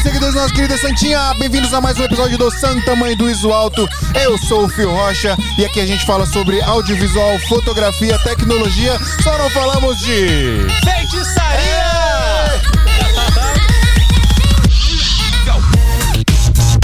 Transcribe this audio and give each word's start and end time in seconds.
salve, 0.00 0.02
seguidores 0.02 0.34
da 0.34 0.42
nossa 0.42 0.54
querida 0.54 0.76
Santinha! 0.78 1.34
Bem-vindos 1.38 1.72
a 1.72 1.80
mais 1.80 1.98
um 1.98 2.04
episódio 2.04 2.36
do 2.38 2.50
Santa 2.50 2.96
Mãe 2.96 3.16
do 3.16 3.28
Iso 3.30 3.52
Alto. 3.52 3.88
Eu 4.14 4.36
sou 4.38 4.64
o 4.64 4.68
Fio 4.68 4.90
Rocha 4.90 5.36
e 5.58 5.64
aqui 5.64 5.80
a 5.80 5.86
gente 5.86 6.04
fala 6.04 6.26
sobre 6.26 6.60
audiovisual, 6.62 7.38
fotografia, 7.48 8.18
tecnologia. 8.20 8.98
Só 9.22 9.36
não 9.38 9.50
falamos 9.50 9.98
de. 9.98 10.66
Feitiçaria! 10.84 11.90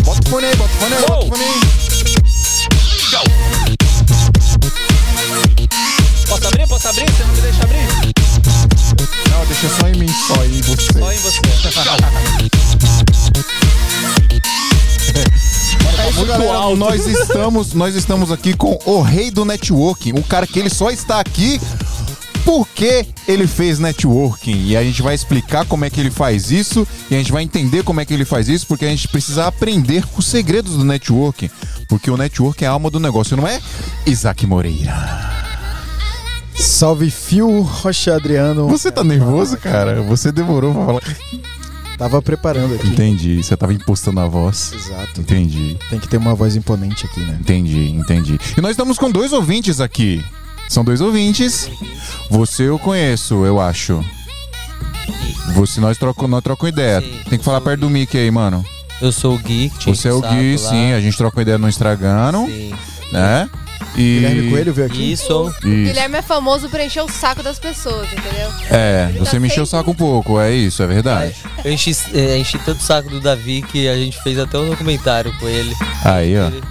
Bota 0.05 0.21
o 0.21 0.31
fone 0.31 0.47
aí, 0.47 0.57
bota 0.57 0.75
o 0.75 0.79
fone 0.79 0.95
aí, 0.95 1.01
bota 1.07 1.25
o 1.25 1.29
fone 1.29 1.45
aí. 1.45 1.61
Posso 6.29 6.47
abrir? 6.47 6.67
Posso 6.67 6.89
abrir? 6.89 7.11
Você 7.11 7.25
não 7.25 7.35
me 7.35 7.41
deixa 7.41 7.63
abrir? 7.63 7.87
Não, 9.31 9.47
deixa 9.47 9.69
só 9.69 9.89
em 9.89 9.97
mim, 9.97 10.09
só 10.09 10.45
em 10.45 10.61
você. 10.63 10.99
Só 10.99 11.13
em 11.13 11.19
você. 11.19 12.51
Muito 16.17 16.29
galera. 16.29 16.53
alto. 16.53 16.77
Nós 16.77 17.07
estamos, 17.07 17.75
nós 17.75 17.95
estamos 17.95 18.33
aqui 18.33 18.55
com 18.55 18.79
o 18.85 19.01
rei 19.01 19.31
do 19.31 19.45
networking, 19.45 20.13
o 20.13 20.23
cara 20.23 20.47
que 20.47 20.59
ele 20.59 20.71
só 20.71 20.91
está 20.91 21.21
aqui 21.21 21.61
porque 22.45 23.05
ele 23.27 23.47
fez 23.47 23.79
networking. 23.81 24.67
E 24.67 24.77
a 24.77 24.83
gente 24.83 25.03
vai 25.03 25.15
explicar 25.15 25.67
como 25.67 25.85
é 25.85 25.91
que 25.91 26.01
ele 26.01 26.11
faz 26.13 26.51
isso 26.51 26.87
e 27.11 27.15
a 27.15 27.19
gente 27.19 27.33
vai 27.33 27.43
entender 27.43 27.83
como 27.83 28.01
é 28.01 28.05
que 28.05 28.15
ele 28.15 28.25
faz 28.25 28.49
isso, 28.49 28.67
porque 28.67 28.85
a 28.85 28.89
gente 28.89 29.09
precisa 29.09 29.47
aprender 29.47 30.05
os 30.17 30.27
segredos 30.27 30.77
do 30.77 30.85
networking, 30.85 31.51
porque 31.89 32.11
o 32.11 32.17
networking 32.17 32.65
é 32.65 32.69
a 32.69 32.71
alma 32.71 32.89
do 32.89 33.01
negócio, 33.01 33.37
não 33.37 33.47
é? 33.47 33.61
Isaac 34.07 34.47
Moreira. 34.47 35.35
Salve 36.55 37.11
Fio 37.11 37.61
Rocha 37.61 38.15
Adriano. 38.15 38.67
Você 38.69 38.91
tá 38.91 39.05
nervoso, 39.05 39.59
cara? 39.59 40.01
Você 40.03 40.33
demorou 40.33 40.73
pra 40.73 40.87
falar. 40.87 41.03
Tava 41.99 42.21
preparando 42.21 42.75
aqui. 42.75 42.89
Entendi, 42.89 43.43
você 43.43 43.57
tava 43.57 43.73
impostando 43.73 44.21
a 44.21 44.27
voz. 44.27 44.73
Exato. 44.75 45.21
Entendi. 45.23 45.77
Tem 45.89 45.99
que 45.99 46.09
ter 46.09 46.19
uma 46.19 46.35
voz 46.35 46.55
imponente 46.55 47.07
aqui, 47.07 47.21
né? 47.21 47.39
Entendi, 47.41 47.91
entendi. 47.91 48.39
E 48.57 48.61
nós 48.61 48.73
estamos 48.73 48.99
com 48.99 49.11
dois 49.11 49.33
ouvintes 49.33 49.81
aqui. 49.81 50.23
São 50.69 50.85
dois 50.85 51.01
ouvintes. 51.01 51.71
Você 52.31 52.65
eu 52.65 52.79
conheço, 52.79 53.47
eu 53.47 53.61
acho. 53.61 54.05
Você, 55.55 55.81
nós 55.81 55.97
trocamos 55.97 56.31
nós 56.31 56.43
troca 56.43 56.69
ideia. 56.69 57.01
Sim, 57.01 57.21
Tem 57.31 57.39
que 57.39 57.45
falar 57.45 57.61
perto 57.61 57.81
do 57.81 57.91
Mickey 57.91 58.19
aí, 58.19 58.31
mano. 58.31 58.65
Eu 59.01 59.13
sou 59.13 59.35
o 59.35 59.39
Gui. 59.39 59.71
Você 59.87 60.09
é 60.09 60.13
o 60.13 60.21
Gui, 60.21 60.59
saco 60.59 60.75
sim. 60.75 60.91
lá. 60.91 60.97
A 60.97 61.01
gente 61.01 61.17
troca 61.17 61.43
ideia 61.43 61.59
no 61.59 61.69
Instagram, 61.69 62.33
Sim. 62.47 62.75
né? 63.13 63.49
E... 63.97 64.15
Guilherme 64.21 64.51
Coelho 64.51 64.75
veio 64.75 64.87
aqui. 64.89 65.13
Isso. 65.13 65.49
Isso. 65.49 65.61
Guilherme 65.63 66.19
é 66.19 66.23
famoso 66.23 66.69
por 66.69 66.79
encher 66.81 67.03
o 67.03 67.09
saco 67.09 67.43
das 67.43 67.59
pessoas, 67.59 68.07
entendeu? 68.13 68.51
É, 68.71 69.07
Ele 69.11 69.19
você 69.19 69.33
tá 69.33 69.41
me 69.41 69.49
encheu 69.49 69.63
o 69.63 69.67
saco 69.67 69.91
um 69.91 69.95
pouco, 69.95 70.39
é 70.41 70.53
isso, 70.53 70.83
é 70.83 70.87
verdade. 70.87 71.35
Eu 71.65 71.73
enchi, 71.73 71.97
é, 72.15 72.37
enchi 72.37 72.59
tanto 72.59 72.81
o 72.81 72.83
saco 72.83 73.09
do 73.09 73.21
Davi 73.21 73.63
que 73.63 73.89
a 73.89 73.97
gente 73.97 74.21
fez 74.23 74.39
até 74.39 74.59
um 74.59 74.69
documentário 74.69 75.33
com 75.39 75.49
ele. 75.49 75.75
Aí, 76.05 76.35
ó. 76.39 76.49
Ele, 76.49 76.63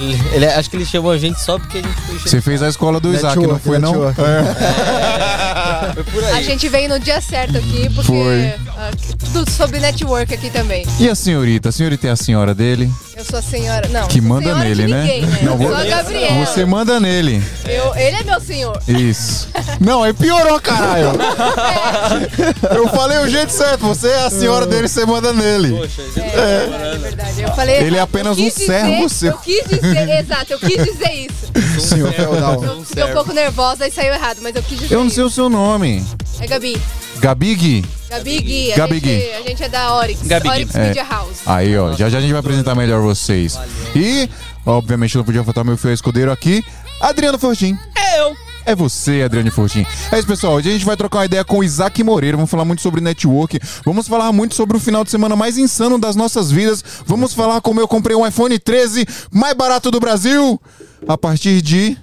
ele- 0.00 0.20
ele- 0.34 0.46
acho 0.46 0.68
que 0.70 0.76
ele 0.76 0.86
chamou 0.86 1.12
a 1.12 1.18
gente 1.18 1.38
só 1.40 1.58
porque 1.58 1.78
a 1.78 1.82
gente 1.82 1.94
foi 2.02 2.14
encher 2.16 2.28
Você 2.30 2.40
fez 2.40 2.62
a 2.62 2.68
escola 2.68 2.98
do 2.98 3.12
Isaac, 3.14 3.36
não 3.36 3.42
Network, 3.42 3.64
foi, 3.64 3.78
não? 3.78 3.92
network. 3.92 4.20
É. 4.20 5.92
Foi 5.94 6.04
por 6.04 6.24
A 6.32 6.36
aí. 6.36 6.44
gente 6.44 6.68
veio 6.68 6.88
no 6.88 6.98
dia 6.98 7.20
certo 7.20 7.58
aqui, 7.58 7.88
porque 7.94 8.06
Foi. 8.10 8.54
ah, 8.76 8.90
tudo 9.32 9.50
sobre 9.50 9.78
network 9.78 10.32
aqui 10.34 10.50
também. 10.50 10.84
E 10.98 11.08
a 11.08 11.14
senhorita? 11.14 11.68
A 11.68 11.72
senhorita 11.72 12.08
é 12.08 12.10
a 12.10 12.16
senhora 12.16 12.54
dele? 12.54 12.90
Eu 13.22 13.26
sou 13.26 13.38
a 13.38 13.42
senhora. 13.42 13.86
Não, 13.88 14.08
Que 14.08 14.18
sou 14.18 14.28
manda 14.28 14.52
nele, 14.56 14.88
né? 14.88 15.00
ninguém, 15.02 15.22
né? 15.22 15.38
Não, 15.42 15.52
eu 15.52 15.58
sou 15.58 15.68
vou- 15.68 15.76
a 15.76 15.84
Gabriela. 15.84 16.44
Você 16.46 16.64
manda 16.64 16.98
nele. 16.98 17.40
Eu- 17.68 17.94
ele 17.94 18.16
é 18.16 18.24
meu 18.24 18.40
senhor. 18.40 18.82
Isso. 18.88 19.48
Não, 19.80 20.02
aí 20.02 20.12
piorou, 20.12 20.60
caralho. 20.60 21.10
Eu 22.74 22.88
falei 22.88 23.18
o 23.18 23.28
jeito 23.28 23.50
certo. 23.52 23.86
Você 23.86 24.08
é 24.08 24.24
a 24.26 24.30
senhora 24.30 24.66
dele, 24.66 24.88
você 24.88 25.06
manda 25.06 25.32
nele. 25.32 25.70
Poxa, 25.76 26.02
É, 26.16 26.20
é 26.20 26.66
verdade, 26.68 26.94
é 26.94 26.98
verdade. 26.98 27.42
Eu 27.42 27.52
falei 27.54 27.76
Ele 27.76 27.96
é 27.96 28.00
apenas 28.00 28.36
Eu 28.38 28.44
um 28.44 28.48
dizer- 28.48 28.66
servo 28.66 29.08
seu. 29.08 29.30
Eu 29.30 29.38
quis 29.38 29.64
dizer, 29.68 30.08
exato, 30.18 30.52
eu 30.54 30.58
quis 30.58 30.84
dizer 30.84 31.12
isso. 31.30 31.80
Senhor 31.88 32.12
Feudal. 32.12 32.62
Eu 32.64 32.84
fiquei 32.84 33.04
um 33.04 33.12
pouco 33.12 33.32
nervosa 33.32 33.86
e 33.86 33.90
saiu 33.92 34.12
errado, 34.14 34.38
mas 34.42 34.54
eu 34.56 34.62
quis 34.64 34.80
dizer 34.80 34.94
Eu 34.96 35.04
não 35.04 35.10
sei 35.10 35.22
o 35.22 35.26
isso. 35.28 35.36
seu 35.36 35.48
nome. 35.48 36.04
É 36.40 36.46
Gabi. 36.48 36.76
Gabi 37.22 37.54
Gui? 37.54 37.84
Gabi 38.10 38.40
Gui. 38.40 38.72
A, 38.72 38.86
gente, 38.88 39.00
Gui. 39.00 39.32
a 39.32 39.42
gente 39.42 39.62
é 39.62 39.68
da 39.68 39.94
Oryx. 39.94 40.22
Gabi 40.26 40.48
Gui. 40.48 40.54
Oryx 40.56 40.74
É. 40.74 40.86
Media 40.88 41.04
House. 41.04 41.38
Aí, 41.46 41.78
ó. 41.78 41.92
Já 41.92 42.08
já 42.08 42.18
a 42.18 42.20
gente 42.20 42.32
vai 42.32 42.40
apresentar 42.40 42.74
melhor 42.74 43.00
vocês. 43.00 43.56
E, 43.94 44.28
obviamente, 44.66 45.16
não 45.16 45.22
podia 45.22 45.44
faltar 45.44 45.64
meu 45.64 45.76
fiel 45.76 45.94
escudeiro 45.94 46.32
aqui, 46.32 46.64
Adriano 47.00 47.38
Fortin. 47.38 47.78
É 47.96 48.20
eu. 48.20 48.36
É 48.66 48.74
você, 48.74 49.22
Adriano 49.22 49.52
Fortin. 49.52 49.86
É 50.10 50.18
isso, 50.18 50.26
pessoal. 50.26 50.54
Hoje 50.54 50.68
a 50.68 50.72
gente 50.72 50.84
vai 50.84 50.96
trocar 50.96 51.18
uma 51.20 51.24
ideia 51.24 51.44
com 51.44 51.58
o 51.58 51.64
Isaac 51.64 52.02
Moreira. 52.02 52.36
Vamos 52.36 52.50
falar 52.50 52.64
muito 52.64 52.82
sobre 52.82 53.00
network. 53.00 53.60
Vamos 53.84 54.08
falar 54.08 54.32
muito 54.32 54.56
sobre 54.56 54.76
o 54.76 54.80
final 54.80 55.04
de 55.04 55.10
semana 55.10 55.36
mais 55.36 55.56
insano 55.56 56.00
das 56.00 56.16
nossas 56.16 56.50
vidas. 56.50 56.82
Vamos 57.06 57.32
falar 57.34 57.60
como 57.60 57.80
eu 57.80 57.86
comprei 57.86 58.16
um 58.16 58.26
iPhone 58.26 58.58
13 58.58 59.06
mais 59.32 59.54
barato 59.54 59.92
do 59.92 60.00
Brasil 60.00 60.60
a 61.06 61.16
partir 61.16 61.62
de. 61.62 61.96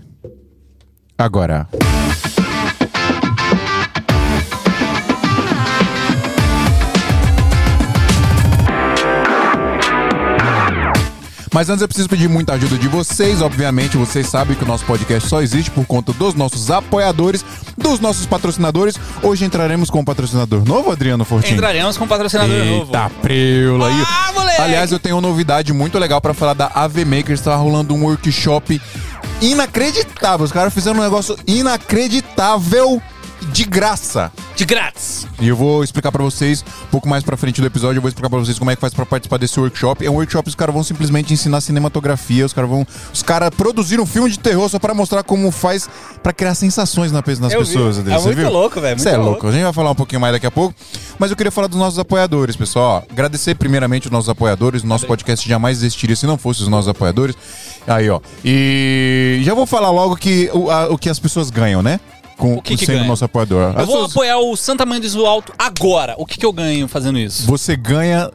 Agora. 1.18 1.68
Mas 11.54 11.70
antes 11.70 11.82
eu 11.82 11.88
preciso 11.88 12.10
pedir 12.10 12.30
muita 12.30 12.54
ajuda 12.54 12.78
de 12.78 12.88
vocês. 12.88 13.42
Obviamente, 13.42 13.98
vocês 13.98 14.28
sabem 14.28 14.56
que 14.56 14.64
o 14.64 14.68
nosso 14.68 14.86
podcast 14.86 15.28
só 15.28 15.42
existe 15.42 15.72
por 15.72 15.86
conta 15.86 16.14
dos 16.14 16.34
nossos 16.34 16.70
apoiadores, 16.70 17.44
dos 17.78 18.00
nossos 18.00 18.26
patrocinadores. 18.26 18.96
Hoje 19.24 19.46
entraremos 19.46 19.90
com 19.90 20.00
um 20.00 20.06
patrocinador 20.06 20.64
novo, 20.66 20.92
Adriano 20.92 21.26
Fortin. 21.26 21.54
Entraremos 21.54 21.98
com 21.98 22.06
um 22.06 22.08
patrocinador 22.08 22.66
novo. 22.66 22.92
Eita, 22.92 23.12
preula 23.22 23.88
aí. 23.88 24.04
Ah, 24.08 24.32
moleque! 24.34 24.62
Aliás, 24.62 24.92
eu 24.92 25.00
tenho 25.00 25.16
uma 25.16 25.22
novidade 25.22 25.74
muito 25.74 25.98
legal 25.98 26.22
pra 26.22 26.34
falar 26.34 26.54
da 26.54 26.68
AV 26.74 27.06
Makers. 27.06 27.42
Tá 27.42 27.56
rolando 27.56 27.94
um 27.94 28.04
workshop 28.04 28.82
inacreditável. 29.42 30.46
Os 30.46 30.52
caras 30.52 30.74
fizeram 30.74 31.00
um 31.00 31.04
negócio 31.04 31.38
inacreditável 31.48 33.02
de 33.52 33.64
graça. 33.66 34.32
De 34.56 34.66
grátis. 34.66 35.26
E 35.40 35.48
eu 35.48 35.56
vou 35.56 35.84
explicar 35.84 36.12
pra 36.12 36.24
vocês, 36.24 36.64
um 36.88 36.92
pouco 36.92 37.08
mais 37.08 37.24
pra 37.24 37.38
frente 37.38 37.62
do 37.62 37.68
episódio, 37.68 37.98
eu 37.98 38.02
vou 38.02 38.10
explicar 38.10 38.30
pra 38.30 38.40
vocês 38.40 38.60
como 38.60 38.70
é 38.72 38.76
que 38.76 38.82
faz 38.82 38.94
pra 38.94 39.06
participar 39.06 39.38
desse 39.38 39.60
workshop. 39.60 40.06
É 40.06 40.10
um 40.12 40.16
workshop 40.16 40.44
que 40.44 40.50
os 40.50 40.56
caras 40.56 40.74
vão 40.74 40.84
simplesmente 40.84 41.34
ensinar 41.34 41.62
cinematografia, 41.62 42.46
os 42.46 42.54
caras 42.54 42.70
vão... 42.70 42.86
Os 43.14 43.24
caras 43.24 43.50
produziram 43.52 44.04
um 44.04 44.06
filme 44.06 44.30
de 44.30 44.38
terror 44.40 44.68
só 44.70 44.78
pra 44.80 44.94
mostrar 44.94 45.24
como 45.24 45.50
faz 45.52 45.90
pra 46.22 46.34
criar 46.34 46.56
sensações 46.56 47.12
na, 47.12 47.24
nas 47.26 47.54
Eu 47.54 47.64
vi. 47.64 47.68
pessoas. 47.68 47.98
É 47.98 48.00
Adriano. 48.02 48.20
Você 48.22 48.26
muito 48.28 48.40
viu? 48.40 48.50
louco, 48.52 48.82
velho, 48.82 49.00
Você 49.00 49.10
é 49.10 49.16
louco. 49.18 49.30
louco. 49.32 49.48
A 49.48 49.52
gente 49.52 49.64
vai 49.64 49.74
falar 49.74 49.92
um 49.92 49.96
pouquinho 49.96 50.20
mais 50.22 50.34
daqui 50.34 50.46
a 50.46 50.52
pouco. 50.52 50.76
Mas 51.18 51.32
eu 51.32 51.38
queria 51.38 51.52
falar 51.52 51.68
dos 51.68 51.78
nossos 51.80 51.98
apoiadores, 52.00 52.56
pessoal. 52.56 53.04
Agradecer 53.10 53.56
primeiramente 53.56 54.06
os 54.08 54.12
nossos 54.12 54.30
apoiadores. 54.30 54.84
O 54.84 54.88
nosso 54.88 55.06
podcast 55.08 55.48
jamais 55.48 55.78
existiria 55.78 56.16
se 56.16 56.26
não 56.28 56.38
fosse 56.38 56.62
os 56.62 56.68
nossos 56.68 56.90
apoiadores. 56.90 57.36
Aí, 57.88 58.10
ó. 58.10 58.20
E 58.44 59.42
já 59.44 59.54
vou 59.54 59.66
falar 59.66 59.90
logo 59.92 60.16
que 60.16 60.50
o, 60.54 60.70
a- 60.70 60.88
o 60.90 60.98
que 60.98 61.10
as 61.10 61.18
pessoas 61.20 61.50
ganham, 61.50 61.82
né? 61.82 62.00
Com, 62.40 62.56
O 62.56 62.62
que 62.62 62.78
que 62.78 62.86
sendo 62.86 62.96
ganha? 63.00 63.08
nosso 63.08 63.26
apoiador. 63.26 63.74
Eu 63.74 63.80
As 63.82 63.86
vou 63.86 63.98
suas- 64.00 64.12
apoiar 64.12 64.40
o 64.40 64.56
Santa 64.56 64.86
Mãe 64.86 65.00
do 65.00 65.06
Iso 65.06 65.26
Alto 65.26 65.54
agora. 65.60 66.16
O 66.18 66.26
que, 66.26 66.38
que 66.40 66.46
eu 66.46 66.54
ganho 66.54 66.88
fazendo 66.88 67.20
isso? 67.20 67.46
Você 67.46 67.76
ganha 67.76 68.32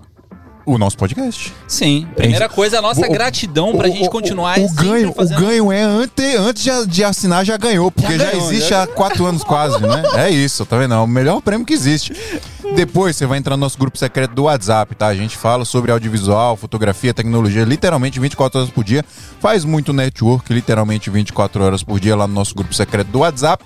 o 0.67 0.79
nosso 0.79 0.97
podcast. 0.97 1.53
Sim. 1.69 2.07
Primeira 2.17 2.49
coisa, 2.49 2.79
a 2.79 2.83
nossa 2.83 3.07
O- 3.07 3.11
gratidão 3.11 3.77
pra 3.77 3.89
O- 3.89 3.93
gente 3.93 4.09
continuar 4.09 4.59
o, 4.59 4.69
ganho, 4.75 5.13
fazendo... 5.13 5.39
o 5.39 5.47
ganho 5.47 5.73
é 5.73 5.83
ante, 5.83 6.23
antes 6.37 6.63
de, 6.63 6.87
de 6.87 7.05
assinar 7.05 7.45
já 7.45 7.57
ganhou, 7.57 7.91
porque 7.91 8.19
já, 8.19 8.31
ganhou, 8.31 8.51
existe 8.51 8.71
já 8.71 8.83
há 8.85 8.87
quatro 8.87 9.27
anos 9.27 9.43
quase, 9.45 9.81
né? 9.81 10.03
É 10.17 10.31
isso, 10.31 10.65
tá 10.65 10.77
vendo? 10.79 10.95
É 10.95 10.99
o 10.99 11.07
melhor 11.07 11.41
prêmio 11.43 11.67
que 11.67 11.75
existe. 11.75 12.15
Depois 12.75 13.15
você 13.15 13.27
vai 13.27 13.39
entrar 13.39 13.57
no 13.57 13.61
nosso 13.61 13.79
grupo 13.79 13.97
secreto 13.99 14.33
do 14.35 14.45
WhatsApp, 14.45 14.95
tá? 14.95 15.07
A 15.09 15.15
gente 15.15 15.37
fala 15.37 15.65
sobre 15.65 15.93
audiovisual, 15.93 16.57
fotografia, 16.57 17.13
tecnologia, 17.13 17.63
literalmente 17.65 18.19
24 18.19 18.59
horas 18.61 18.71
por 18.73 18.83
dia. 18.83 19.05
Faz 19.41 19.65
muito 19.65 19.93
network, 19.93 20.53
literalmente 20.53 21.11
24 21.11 21.63
horas 21.63 21.83
por 21.83 22.01
dia 22.01 22.17
lá 22.17 22.27
no 22.27 22.33
nosso 22.35 22.55
grupo 22.55 22.73
secreto 22.75 23.09
do 23.09 23.19
WhatsApp. 23.21 23.65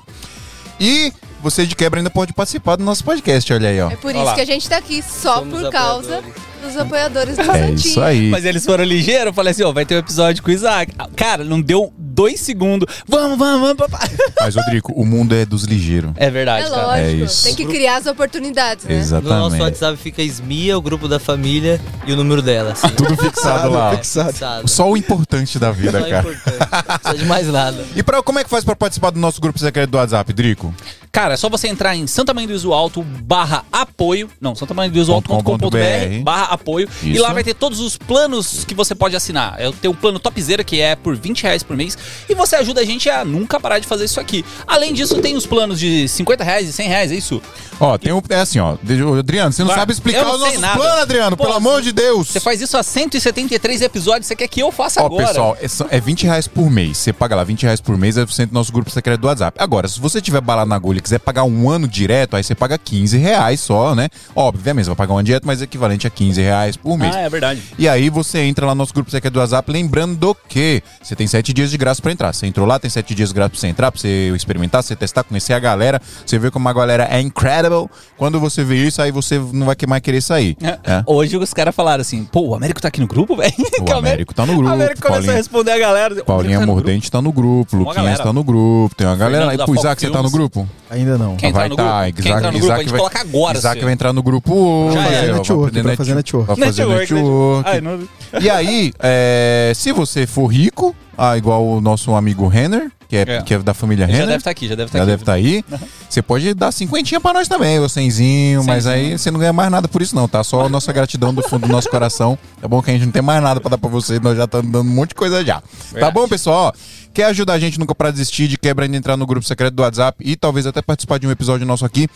E 0.80 1.12
você 1.42 1.64
de 1.66 1.74
quebra 1.76 2.00
ainda 2.00 2.10
pode 2.10 2.32
participar 2.32 2.76
do 2.76 2.84
nosso 2.84 3.04
podcast, 3.04 3.52
olha 3.52 3.68
aí, 3.68 3.80
ó. 3.80 3.90
É 3.90 3.96
por 3.96 4.14
isso 4.14 4.34
que 4.34 4.40
a 4.40 4.44
gente 4.44 4.68
tá 4.68 4.76
aqui, 4.76 5.02
só 5.02 5.36
Somos 5.38 5.62
por 5.62 5.70
causa 5.70 6.18
apoiadores. 6.18 6.47
Dos 6.58 6.76
apoiadores 6.76 7.36
do 7.36 7.42
É 7.42 7.44
Santinho. 7.44 7.74
isso 7.74 8.00
aí. 8.00 8.28
Mas 8.30 8.44
eles 8.44 8.64
foram 8.64 8.84
ligeiros, 8.84 9.26
eu 9.26 9.32
falei 9.32 9.50
assim, 9.52 9.62
ó, 9.62 9.72
vai 9.72 9.84
ter 9.86 9.94
um 9.94 9.98
episódio 9.98 10.42
com 10.42 10.50
o 10.50 10.52
Isaac. 10.54 10.92
Ah, 10.98 11.08
Cara, 11.16 11.44
não 11.44 11.60
deu 11.60 11.92
dois 11.98 12.40
segundos. 12.40 12.92
Vamos, 13.06 13.38
vamos, 13.38 13.60
vamos, 13.60 13.76
papai. 13.76 14.08
Mas, 14.40 14.54
Rodrigo, 14.56 14.92
o 14.94 15.04
mundo 15.04 15.34
é 15.34 15.44
dos 15.44 15.64
ligeiros. 15.64 16.12
É 16.16 16.30
verdade, 16.30 16.66
É 16.66 16.70
cara. 16.70 16.82
lógico, 16.86 17.06
É 17.06 17.12
isso. 17.12 17.44
tem 17.44 17.54
que 17.54 17.66
criar 17.66 17.96
as 17.96 18.06
oportunidades, 18.06 18.84
né? 18.84 18.90
No 18.94 18.98
nosso 19.00 19.14
Exatamente. 19.14 19.62
WhatsApp 19.62 19.96
fica 19.98 20.22
Esmia, 20.22 20.76
o 20.76 20.82
grupo 20.82 21.08
da 21.08 21.18
família 21.18 21.80
e 22.06 22.12
o 22.12 22.16
número 22.16 22.42
dela. 22.42 22.72
Assim. 22.72 22.88
Tudo 22.90 23.16
fixado 23.16 23.70
lá. 23.70 23.96
Fixado. 23.96 24.30
Fixado. 24.32 24.68
Só 24.68 24.90
o 24.90 24.96
importante 24.96 25.58
da 25.58 25.70
vida, 25.70 26.00
Só 26.00 26.08
cara. 26.08 26.28
importante. 26.28 26.58
Não 26.88 26.98
precisa 26.98 27.18
de 27.18 27.24
mais 27.26 27.46
nada. 27.48 27.84
E 27.94 28.02
pra, 28.02 28.22
como 28.22 28.38
é 28.38 28.44
que 28.44 28.50
faz 28.50 28.64
pra 28.64 28.74
participar 28.76 29.10
do 29.10 29.18
nosso 29.20 29.40
grupo 29.40 29.58
secreto 29.58 29.90
do 29.90 29.96
WhatsApp, 29.98 30.32
Drico? 30.32 30.74
Cara, 31.10 31.34
é 31.34 31.36
só 31.36 31.48
você 31.48 31.68
entrar 31.68 31.96
em 31.96 32.06
Santa 32.06 32.32
Mãe 32.34 32.46
do 32.46 32.52
Iso 32.52 32.72
Alto 32.72 33.02
barra 33.02 33.64
apoio. 33.72 34.28
Não, 34.40 34.54
santamanhodoisoalto.com.br 34.54 36.22
barra 36.22 36.44
apoio. 36.54 36.88
E 37.02 37.12
Isso. 37.12 37.22
lá 37.22 37.32
vai 37.32 37.42
ter 37.42 37.54
todos 37.54 37.80
os 37.80 37.96
planos 37.96 38.64
que 38.64 38.74
você 38.74 38.94
pode 38.94 39.16
assinar. 39.16 39.60
Eu 39.60 39.72
tenho 39.72 39.92
um 39.92 39.96
plano 39.96 40.18
topzera 40.18 40.62
que 40.62 40.80
é 40.80 40.94
por 40.96 41.16
20 41.16 41.42
reais 41.42 41.62
por 41.62 41.76
mês. 41.76 41.96
E 42.28 42.34
você 42.34 42.56
ajuda 42.56 42.80
a 42.80 42.84
gente 42.84 43.08
a 43.08 43.24
nunca 43.24 43.58
parar 43.58 43.78
de 43.78 43.86
fazer 43.86 44.04
isso 44.04 44.20
aqui. 44.20 44.44
Além 44.66 44.92
disso, 44.92 45.20
tem 45.20 45.36
os 45.36 45.46
planos 45.46 45.78
de 45.80 46.08
50 46.08 46.44
reais 46.44 46.68
e 46.68 46.72
100 46.72 46.88
reais, 46.88 47.12
é 47.12 47.14
isso? 47.14 47.40
Ó, 47.80 47.96
tem 47.96 48.12
um. 48.12 48.20
É 48.28 48.40
assim, 48.40 48.58
ó. 48.58 48.76
Adriano, 49.18 49.52
você 49.52 49.62
não 49.62 49.68
Vai. 49.68 49.78
sabe 49.78 49.92
explicar 49.92 50.18
Eu 50.20 50.24
não 50.26 50.34
os 50.34 50.40
sei 50.40 50.46
nossos 50.48 50.60
nada. 50.60 50.78
planos, 50.78 51.02
Adriano, 51.02 51.36
Pô, 51.36 51.44
pelo 51.44 51.56
amor 51.56 51.80
de 51.82 51.92
Deus. 51.92 52.28
Você 52.28 52.40
faz 52.40 52.60
isso 52.60 52.76
há 52.76 52.82
173 52.82 53.82
episódios, 53.82 54.26
você 54.26 54.36
quer 54.36 54.48
que 54.48 54.60
eu 54.60 54.70
faça 54.72 55.00
Ó, 55.02 55.06
agora? 55.06 55.26
pessoal, 55.28 55.56
é, 55.90 55.96
é 55.96 56.00
20 56.00 56.24
reais 56.24 56.48
por 56.48 56.70
mês. 56.70 56.98
Você 56.98 57.12
paga 57.12 57.36
lá 57.36 57.44
20 57.44 57.62
reais 57.62 57.80
por 57.80 57.96
mês, 57.96 58.18
aí 58.18 58.24
você 58.26 58.42
entra 58.42 58.52
no 58.54 58.60
nosso 58.60 58.72
grupo 58.72 58.90
secreto 58.90 59.20
do 59.20 59.26
WhatsApp. 59.28 59.56
Agora, 59.60 59.86
se 59.88 60.00
você 60.00 60.20
tiver 60.20 60.40
bala 60.40 60.64
na 60.66 60.74
agulha 60.76 60.97
e 60.98 61.02
quiser 61.02 61.18
pagar 61.20 61.44
um 61.44 61.70
ano 61.70 61.86
direto, 61.88 62.36
aí 62.36 62.42
você 62.44 62.54
paga 62.54 62.76
15 62.78 63.16
reais 63.18 63.60
só, 63.60 63.94
né? 63.94 64.08
Obviamente, 64.34 64.84
você 64.84 64.90
vai 64.90 64.96
pagar 64.96 65.14
um 65.14 65.18
ano 65.18 65.26
direto, 65.26 65.46
mas 65.46 65.60
é 65.60 65.64
equivalente 65.64 66.06
a 66.06 66.10
15 66.10 66.40
reais 66.40 66.76
por 66.76 66.98
mês. 66.98 67.14
Ah, 67.14 67.20
é 67.20 67.28
verdade. 67.28 67.62
E 67.78 67.88
aí 67.88 68.10
você 68.10 68.40
entra 68.40 68.66
lá 68.66 68.74
no 68.74 68.78
nosso 68.78 68.92
grupo 68.92 69.10
secreto 69.10 69.34
do 69.34 69.40
WhatsApp, 69.40 69.70
lembrando 69.70 70.36
que 70.48 70.82
você 71.02 71.14
tem 71.16 71.26
sete 71.26 71.52
dias 71.52 71.70
de 71.70 71.78
graça 71.78 72.00
pra 72.02 72.12
entrar. 72.12 72.32
Você 72.32 72.46
entrou 72.46 72.66
lá, 72.66 72.78
tem 72.78 72.90
sete 72.90 73.14
dias 73.14 73.28
de 73.30 73.34
graça 73.34 73.50
pra 73.50 73.58
você 73.60 73.66
entrar, 73.68 73.90
pra 73.92 74.00
você 74.00 74.32
experimentar, 74.34 74.82
você 74.82 74.94
testar, 74.96 75.22
conhecer 75.24 75.52
a 75.52 75.58
galera, 75.58 76.00
você 76.24 76.38
vê 76.38 76.50
como 76.50 76.68
a 76.68 76.72
galera 76.72 77.08
é 77.10 77.20
incredible. 77.20 77.88
Quando 78.16 78.40
você 78.40 78.64
vê 78.64 78.76
isso, 78.86 79.00
aí 79.00 79.10
você 79.10 79.38
não 79.52 79.66
vai 79.66 79.76
mais 79.86 80.02
querer 80.02 80.20
sair. 80.20 80.56
É. 80.62 81.02
Hoje 81.06 81.36
os 81.36 81.54
caras 81.54 81.74
falaram 81.74 82.00
assim, 82.00 82.24
pô, 82.24 82.48
o 82.48 82.54
Américo 82.54 82.80
tá 82.80 82.88
aqui 82.88 83.00
no 83.00 83.06
grupo, 83.06 83.34
velho? 83.36 83.52
Que 83.52 83.92
Américo 83.92 84.34
tá 84.34 84.44
no 84.44 84.54
grupo, 84.54 84.70
O 84.70 84.72
Américo 84.72 85.00
começou 85.00 85.12
Paulinha- 85.12 85.32
a 85.32 85.36
responder 85.36 85.70
a 85.72 85.78
galera. 85.78 86.14
O 86.20 86.24
Paulinha 86.24 86.60
tá 86.60 86.66
Mordente 86.66 87.10
tá 87.10 87.22
no 87.22 87.32
grupo, 87.32 87.76
Luquinhas 87.76 88.18
tá 88.18 88.32
no 88.32 88.42
grupo, 88.44 88.94
tem 88.94 89.06
uma 89.06 89.16
galera. 89.16 89.46
Fernando 89.48 89.62
E 89.62 89.66
Fox 89.66 89.78
Isaac, 89.80 90.00
você 90.00 90.10
tá 90.10 90.22
no 90.22 90.30
grupo? 90.30 90.68
Ainda 90.90 91.18
não. 91.18 91.36
Quem 91.36 91.52
vai 91.52 91.66
entrar 91.66 91.68
no 91.68 91.76
tá, 91.76 92.02
grupo? 92.04 92.22
Quem 92.22 92.32
entrar 92.32 92.52
no 92.52 92.58
grupo, 92.58 92.72
a 92.72 92.78
gente 92.78 92.90
vai- 92.90 92.98
coloca 92.98 93.20
agora, 93.20 93.58
Isaac 93.58 93.84
vai 93.84 93.92
entrar 93.92 94.12
no 94.12 94.22
grupo 94.22 94.54
hoje. 94.54 94.94
Já 94.96 95.02
Fazer 95.04 95.16
vai 95.16 95.26
network, 95.38 95.82
pra 95.82 95.96
fazer 95.96 96.14
net- 96.14 96.16
network. 96.34 96.46
Vai 96.46 96.56
fazer 96.66 96.86
Network, 96.86 97.14
network. 97.14 97.68
Ai, 97.70 97.80
não- 97.80 98.08
E 98.40 98.50
aí, 98.50 98.92
é, 98.98 99.72
se 99.74 99.92
você 99.92 100.26
for 100.26 100.46
rico, 100.46 100.94
ah, 101.16 101.36
igual 101.36 101.66
o 101.66 101.80
nosso 101.80 102.14
amigo 102.14 102.46
Renner, 102.48 102.90
que 103.08 103.16
é, 103.16 103.20
É. 103.22 103.42
que 103.42 103.54
é 103.54 103.58
da 103.58 103.72
família 103.72 104.06
Já 104.06 104.12
Renner. 104.12 104.26
deve 104.26 104.38
estar 104.38 104.50
aqui, 104.50 104.68
já 104.68 104.74
deve 104.74 104.88
estar 104.88 104.98
Já 104.98 105.02
aqui. 105.04 105.10
deve 105.10 105.22
estar 105.22 105.32
aí. 105.32 105.64
Você 106.08 106.20
pode 106.20 106.52
dar 106.54 106.70
cinquentinha 106.72 107.18
pra 107.20 107.32
nós 107.32 107.48
também, 107.48 107.78
ou 107.80 107.88
cenzinho, 107.88 108.62
mas 108.64 108.86
aí 108.86 109.16
você 109.18 109.30
não 109.30 109.40
ganha 109.40 109.52
mais 109.52 109.70
nada 109.70 109.88
por 109.88 110.02
isso 110.02 110.14
não, 110.14 110.28
tá? 110.28 110.44
Só 110.44 110.66
a 110.66 110.68
nossa 110.68 110.92
gratidão 110.92 111.32
do 111.32 111.42
fundo 111.42 111.66
do 111.66 111.72
nosso 111.72 111.88
coração. 111.88 112.38
É 112.62 112.68
bom 112.68 112.82
que 112.82 112.90
a 112.90 112.92
gente 112.94 113.06
não 113.06 113.12
tem 113.12 113.22
mais 113.22 113.42
nada 113.42 113.60
pra 113.60 113.70
dar 113.70 113.78
pra 113.78 113.88
você, 113.88 114.20
nós 114.20 114.36
já 114.36 114.44
estamos 114.44 114.70
dando 114.70 114.86
um 114.88 114.94
monte 114.94 115.08
de 115.10 115.14
coisa 115.14 115.42
já. 115.44 115.60
Tá 115.60 115.66
Verdade. 115.92 116.12
bom, 116.14 116.28
pessoal? 116.28 116.74
Quer 117.14 117.24
ajudar 117.24 117.54
a 117.54 117.58
gente 117.58 117.78
nunca 117.80 117.94
pra 117.94 118.10
desistir 118.10 118.46
de 118.46 118.58
quebra 118.58 118.84
ainda 118.84 118.96
entrar 118.96 119.16
no 119.16 119.26
grupo 119.26 119.44
secreto 119.46 119.74
do 119.74 119.82
WhatsApp 119.82 120.16
e 120.24 120.36
talvez 120.36 120.66
até 120.66 120.82
participar 120.82 121.18
de 121.18 121.26
um 121.26 121.30
episódio 121.30 121.66
nosso 121.66 121.84
aqui, 121.86 122.06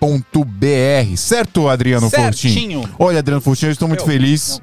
santamanhodoisoalto.com.br. 0.00 1.16
Certo, 1.16 1.68
Adriano 1.68 2.10
Fortin? 2.10 2.32
Certinho. 2.48 2.88
Olha, 2.98 3.18
Adriano 3.20 3.40
Fortin, 3.40 3.66
eu 3.66 3.72
estou 3.72 3.88
muito 3.88 4.00
Eu- 4.02 4.06
feliz. 4.06 4.60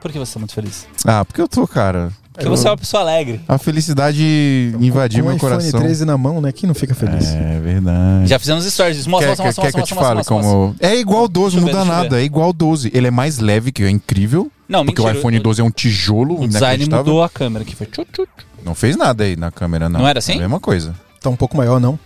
Por 0.00 0.10
que 0.10 0.18
você 0.18 0.32
tá 0.34 0.38
muito 0.40 0.54
feliz? 0.54 0.86
Ah, 1.06 1.24
porque 1.24 1.40
eu 1.40 1.46
tô, 1.46 1.66
cara. 1.68 2.10
Porque 2.32 2.48
você 2.48 2.66
é 2.66 2.70
uma 2.70 2.76
pessoa 2.78 3.02
alegre. 3.02 3.40
A 3.46 3.58
felicidade 3.58 4.74
invadiu 4.80 5.22
Com 5.24 5.28
o 5.30 5.32
meu 5.32 5.36
iPhone 5.36 5.58
coração. 5.58 5.80
13 5.80 6.04
na 6.04 6.16
mão, 6.16 6.40
né? 6.40 6.50
Quem 6.50 6.66
não 6.66 6.74
fica 6.74 6.94
feliz? 6.94 7.26
É 7.28 7.60
verdade. 7.60 8.26
Já 8.26 8.38
fizemos 8.38 8.64
stories 8.64 8.96
disso. 8.96 9.10
Mostra, 9.10 9.36
Quer, 9.36 9.44
mostra, 9.44 9.44
quer, 9.44 9.48
mostra, 9.48 9.62
quer 9.62 9.86
que 9.86 9.92
eu 9.92 9.96
mostra, 9.96 10.22
te 10.22 10.32
mostra, 10.32 10.52
como. 10.52 10.74
É 10.80 10.96
igual 10.96 11.24
o 11.24 11.28
12, 11.28 11.56
Deixa 11.56 11.70
eu 11.70 11.74
não 11.74 11.84
muda 11.84 11.94
nada. 11.94 12.20
É 12.20 12.24
igual 12.24 12.50
o 12.50 12.52
12. 12.52 12.90
Ele 12.94 13.06
é 13.06 13.10
mais 13.10 13.38
leve, 13.38 13.70
que 13.70 13.82
é 13.82 13.90
incrível. 13.90 14.50
Não, 14.68 14.84
porque 14.84 15.00
mentira. 15.02 15.16
o 15.16 15.18
iPhone 15.18 15.38
12 15.38 15.60
é 15.60 15.64
um 15.64 15.70
tijolo. 15.70 16.40
O 16.40 16.48
design 16.48 16.86
mudou 16.88 17.22
a 17.22 17.28
câmera 17.28 17.64
aqui. 17.64 17.76
Foi 17.76 17.86
tchu, 17.86 18.04
tchu, 18.10 18.26
tchu. 18.26 18.46
Não 18.64 18.74
fez 18.74 18.96
nada 18.96 19.24
aí 19.24 19.36
na 19.36 19.50
câmera, 19.50 19.88
não. 19.88 20.00
Não 20.00 20.08
era 20.08 20.18
assim? 20.18 20.32
É 20.32 20.36
a 20.36 20.40
mesma 20.40 20.60
coisa. 20.60 20.94
Tá 21.20 21.28
um 21.28 21.36
pouco 21.36 21.56
maior, 21.56 21.80
não? 21.80 21.98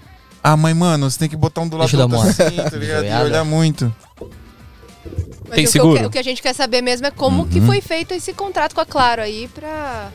Ah, 0.42 0.56
mas, 0.56 0.76
mano, 0.76 1.10
você 1.10 1.18
tem 1.18 1.28
que 1.28 1.36
botar 1.36 1.60
um 1.60 1.68
do 1.68 1.76
lado 1.76 1.90
do 1.90 2.00
outro 2.02 2.18
assim, 2.20 2.56
tá 2.56 2.70
ligado? 2.76 3.04
E 3.04 3.24
olhar 3.24 3.44
muito. 3.44 3.92
Mas 5.48 5.56
Tem 5.56 5.64
o 5.64 5.68
seguro? 5.68 6.00
que- 6.00 6.06
o 6.06 6.10
que 6.10 6.18
a 6.18 6.22
gente 6.22 6.42
quer 6.42 6.54
saber 6.54 6.82
mesmo 6.82 7.06
é 7.06 7.10
como 7.10 7.46
que 7.46 7.60
foi 7.60 7.80
feito 7.80 8.12
esse 8.14 8.32
contrato 8.32 8.74
com 8.74 8.80
a 8.80 8.86
Claro 8.86 9.22
aí 9.22 9.48
pra 9.54 10.08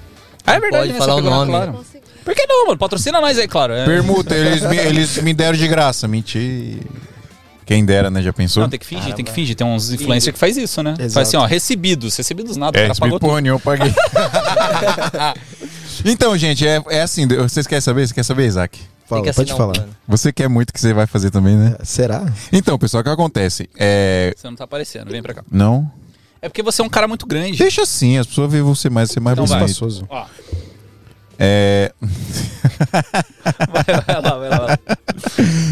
Ah, 0.45 0.55
é 0.55 0.59
verdade. 0.59 0.87
Pode 0.87 0.93
né? 0.93 0.99
falar 0.99 1.15
o 1.15 1.21
nome. 1.21 1.51
Claro. 1.51 1.85
Por 2.25 2.35
que 2.35 2.45
não, 2.45 2.65
mano? 2.67 2.77
Patrocina 2.77 3.21
nós 3.21 3.37
aí, 3.37 3.47
claro. 3.47 3.73
É. 3.73 3.85
Permuta, 3.85 4.35
eles 4.35 4.61
me, 4.63 4.77
eles 4.77 5.17
me 5.17 5.33
deram 5.33 5.57
de 5.57 5.67
graça. 5.67 6.07
Mentira. 6.07 6.79
Quem 7.65 7.85
dera, 7.85 8.09
né? 8.11 8.21
Já 8.21 8.33
pensou? 8.33 8.63
Não, 8.63 8.69
tem 8.69 8.79
que 8.79 8.85
fingir, 8.85 9.13
tem 9.13 9.23
que 9.23 9.31
fingir. 9.31 9.55
Tem 9.55 9.65
uns 9.65 9.91
influencers 9.93 10.33
que 10.33 10.39
faz 10.39 10.57
isso, 10.57 10.83
né? 10.83 10.91
Exato. 10.99 11.13
Faz 11.13 11.27
assim, 11.29 11.37
ó, 11.37 11.45
recebidos. 11.45 12.17
Recebidos 12.17 12.57
nada, 12.57 12.77
É, 12.77 12.81
cara 12.87 12.95
pagou 12.95 13.19
tudo. 13.19 13.29
Spipone, 13.29 13.47
eu 13.47 13.59
paguei. 13.59 13.93
então, 16.05 16.37
gente, 16.37 16.67
é, 16.67 16.81
é 16.89 17.01
assim. 17.01 17.27
Vocês 17.27 17.67
querem 17.67 17.81
saber? 17.81 18.07
Você 18.07 18.13
quer 18.13 18.23
saber, 18.23 18.45
Isaac? 18.45 18.79
Fala, 19.11 19.23
Tem 19.23 19.31
que 19.31 19.35
pode 19.35 19.53
um 19.53 19.57
falar. 19.57 19.73
plano. 19.73 19.89
Você 20.07 20.31
quer 20.31 20.47
muito 20.47 20.71
que 20.71 20.79
você 20.79 20.93
vai 20.93 21.05
fazer 21.05 21.29
também, 21.31 21.55
né? 21.57 21.75
Será? 21.83 22.25
Então, 22.51 22.77
pessoal, 22.79 23.01
o 23.01 23.03
que 23.03 23.09
acontece? 23.09 23.69
É. 23.77 24.33
Você 24.37 24.47
não 24.47 24.55
tá 24.55 24.63
aparecendo, 24.63 25.11
vem 25.11 25.21
pra 25.21 25.33
cá. 25.33 25.43
Não? 25.51 25.91
É 26.41 26.47
porque 26.47 26.63
você 26.63 26.81
é 26.81 26.85
um 26.85 26.89
cara 26.89 27.07
muito 27.07 27.25
grande. 27.27 27.57
Deixa 27.57 27.81
assim, 27.81 28.17
as 28.17 28.25
pessoas 28.25 28.49
veem 28.51 28.63
você 28.63 28.89
mais, 28.89 29.11
você 29.11 29.19
mais 29.19 29.37
Então. 29.37 29.45
Espaçoso. 29.57 30.05
Ó, 30.09 30.25
É. 31.37 31.91
vai, 33.71 33.83
vai 33.83 34.21
lá, 34.21 34.37
vai 34.37 34.49
lá. 34.49 34.57
vai 34.57 34.67
lá. 34.67 34.79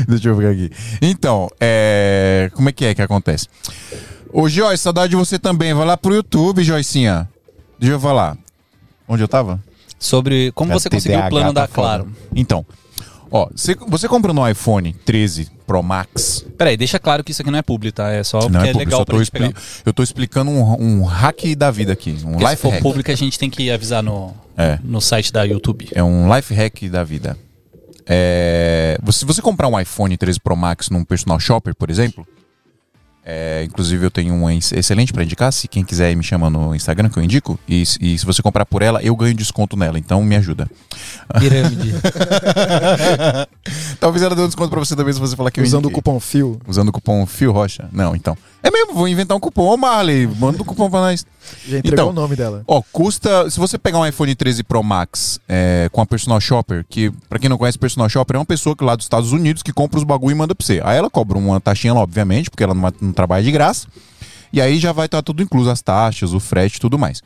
Deixa 0.08 0.30
eu 0.30 0.36
ver 0.36 0.52
aqui. 0.52 0.72
Então, 1.02 1.50
é. 1.60 2.52
Como 2.54 2.70
é 2.70 2.72
que 2.72 2.86
é 2.86 2.94
que 2.96 3.02
acontece? 3.02 3.48
Ô, 4.32 4.48
Joyce, 4.50 4.84
saudade 4.84 5.12
de 5.12 5.16
você 5.16 5.40
também. 5.40 5.74
Vai 5.74 5.86
lá 5.86 5.98
pro 5.98 6.14
YouTube, 6.14 6.64
Joicinha. 6.64 7.28
Deixa 7.80 7.96
eu 7.96 8.00
falar. 8.00 8.38
Onde 9.08 9.24
eu 9.24 9.28
tava? 9.28 9.60
Sobre 9.98 10.52
como 10.54 10.72
você 10.72 10.88
A 10.88 10.92
conseguiu 10.92 11.18
o 11.20 11.22
TDAH 11.22 11.30
plano 11.30 11.54
tá 11.54 11.62
da. 11.62 11.68
Claro. 11.68 12.08
Então, 12.36 12.66
ó, 13.32 13.50
você, 13.56 13.76
você 13.88 14.08
comprou 14.08 14.34
no 14.34 14.48
iPhone 14.48 14.94
13 15.06 15.50
Pro 15.68 15.82
Max. 15.84 16.46
Peraí, 16.58 16.76
deixa 16.76 16.98
claro 17.00 17.24
que 17.24 17.32
isso 17.32 17.42
aqui 17.42 17.52
não 17.52 17.60
é 17.60 17.62
público, 17.62 17.96
tá? 17.96 18.10
É 18.12 18.24
só 18.24 18.40
porque 18.40 18.54
Não 18.54 18.62
é, 18.62 18.70
é 18.70 18.72
público, 18.72 18.90
legal 18.92 19.06
pra 19.06 19.18
gente 19.20 19.32
pegar. 19.32 19.48
expli- 19.48 19.64
eu 19.86 19.94
tô 19.94 20.02
explicando 20.04 20.50
um, 20.52 21.00
um 21.02 21.04
hack 21.04 21.56
da 21.56 21.70
vida 21.72 21.94
aqui. 21.94 22.12
Um 22.24 22.32
Porque 22.32 22.44
se 22.46 22.50
life 22.52 22.62
for 22.62 22.72
hack. 22.72 22.82
público, 22.82 23.12
a 23.12 23.16
gente 23.16 23.38
tem 23.38 23.50
que 23.50 23.70
avisar 23.70 24.02
no, 24.02 24.34
É. 24.58 24.80
no 24.84 25.00
site 25.00 25.32
da 25.32 25.44
YouTube. 25.44 25.88
É 25.94 26.04
um 26.04 26.34
life 26.36 26.54
hack 26.54 26.84
da 26.90 27.04
vida. 27.04 27.38
É, 28.12 28.98
você- 29.04 29.20
se 29.20 29.26
você 29.26 29.42
comprar 29.42 29.68
um 29.68 29.80
iPhone 29.80 30.18
13 30.18 30.40
Pro 30.40 30.56
Max 30.56 30.90
num 30.90 31.04
personal 31.04 31.40
shopper, 31.40 31.76
por 31.76 31.90
exemplo, 31.92 32.28
é, 33.26 33.64
inclusive 33.64 34.06
eu 34.06 34.12
tenho 34.12 34.34
um 34.34 34.50
ex- 34.50 34.72
excelente 34.72 35.14
para 35.14 35.24
indicar, 35.24 35.52
se 35.54 35.68
quem 35.68 35.84
quiser 35.84 36.16
me 36.16 36.24
chama 36.24 36.50
no 36.50 36.74
Instagram 36.76 37.10
que 37.10 37.18
eu 37.18 37.24
indico, 37.24 37.60
e, 37.68 37.86
se- 37.86 37.98
e 38.02 38.18
se 38.18 38.26
você 38.26 38.42
comprar 38.42 38.66
por 38.66 38.82
ela, 38.82 39.02
eu 39.04 39.16
ganho 39.16 39.34
desconto 39.34 39.78
nela, 39.78 39.98
então 40.00 40.24
me 40.24 40.36
ajuda. 40.36 40.70
Pirâmide. 41.40 41.94
Talvez 44.00 44.24
ela 44.24 44.36
dê 44.36 44.42
um 44.42 44.46
desconto 44.48 44.70
pra 44.70 44.80
você 44.80 44.96
também 44.96 45.14
se 45.14 45.20
você 45.20 45.36
falar 45.36 45.52
que 45.52 45.60
eu 45.60 45.64
Usando 45.64 45.88
o 45.88 45.92
cupom 45.92 46.20
FIO. 46.20 46.60
Usando 46.68 46.90
o 46.90 46.92
cupom 46.92 47.26
Fio 47.26 47.52
Rocha. 47.52 47.90
Não, 47.92 48.16
então. 48.16 48.38
É 48.62 48.70
mesmo, 48.70 48.94
vou 48.94 49.08
inventar 49.08 49.38
um 49.38 49.40
cupom. 49.40 49.74
Ô 49.74 49.78
Marley, 49.78 50.28
manda 50.28 50.62
um 50.62 50.66
cupom 50.66 50.90
pra 50.90 51.00
nós. 51.00 51.26
Já 51.68 51.78
entregou 51.78 51.94
Então, 51.94 52.10
o 52.10 52.14
nome 52.14 52.36
dela. 52.36 52.64
Ó, 52.68 52.82
custa. 52.92 53.50
Se 53.50 53.58
você 53.60 53.78
pegar 53.78 54.00
um 54.00 54.06
iPhone 54.06 54.36
13 54.36 54.64
Pro 54.64 54.84
Max 54.84 55.40
é, 55.48 55.88
com 55.92 56.02
a 56.02 56.06
Personal 56.06 56.42
Shopper, 56.42 56.86
que 56.88 57.10
pra 57.30 57.40
quem 57.40 57.50
não 57.50 57.58
conhece, 57.58 57.80
Personal 57.80 58.10
Shopper 58.10 58.36
é 58.36 58.40
uma 58.40 58.46
pessoa 58.46 58.76
que 58.76 58.84
lá 58.84 58.96
dos 58.96 59.06
Estados 59.06 59.32
Unidos 59.32 59.64
que 59.64 59.72
compra 59.72 59.98
os 59.98 60.04
bagulho 60.04 60.34
e 60.34 60.36
manda 60.38 60.54
pra 60.54 60.66
você. 60.66 60.82
Aí 60.84 60.98
ela 60.98 61.10
cobra 61.10 61.38
uma 61.38 61.60
taxinha 61.62 61.94
lá, 61.94 62.02
obviamente, 62.02 62.50
porque 62.50 62.64
ela 62.64 62.74
não, 62.74 62.92
não 63.00 63.14
trabalha 63.14 63.44
de 63.44 63.52
graça. 63.52 63.88
E 64.52 64.60
aí 64.60 64.80
já 64.80 64.92
vai 64.92 65.06
estar 65.06 65.22
tudo 65.22 65.44
incluso, 65.44 65.70
as 65.70 65.82
taxas, 65.82 66.34
o 66.34 66.40
frete 66.40 66.78
e 66.78 66.80
tudo 66.80 66.98
mais. 66.98 67.22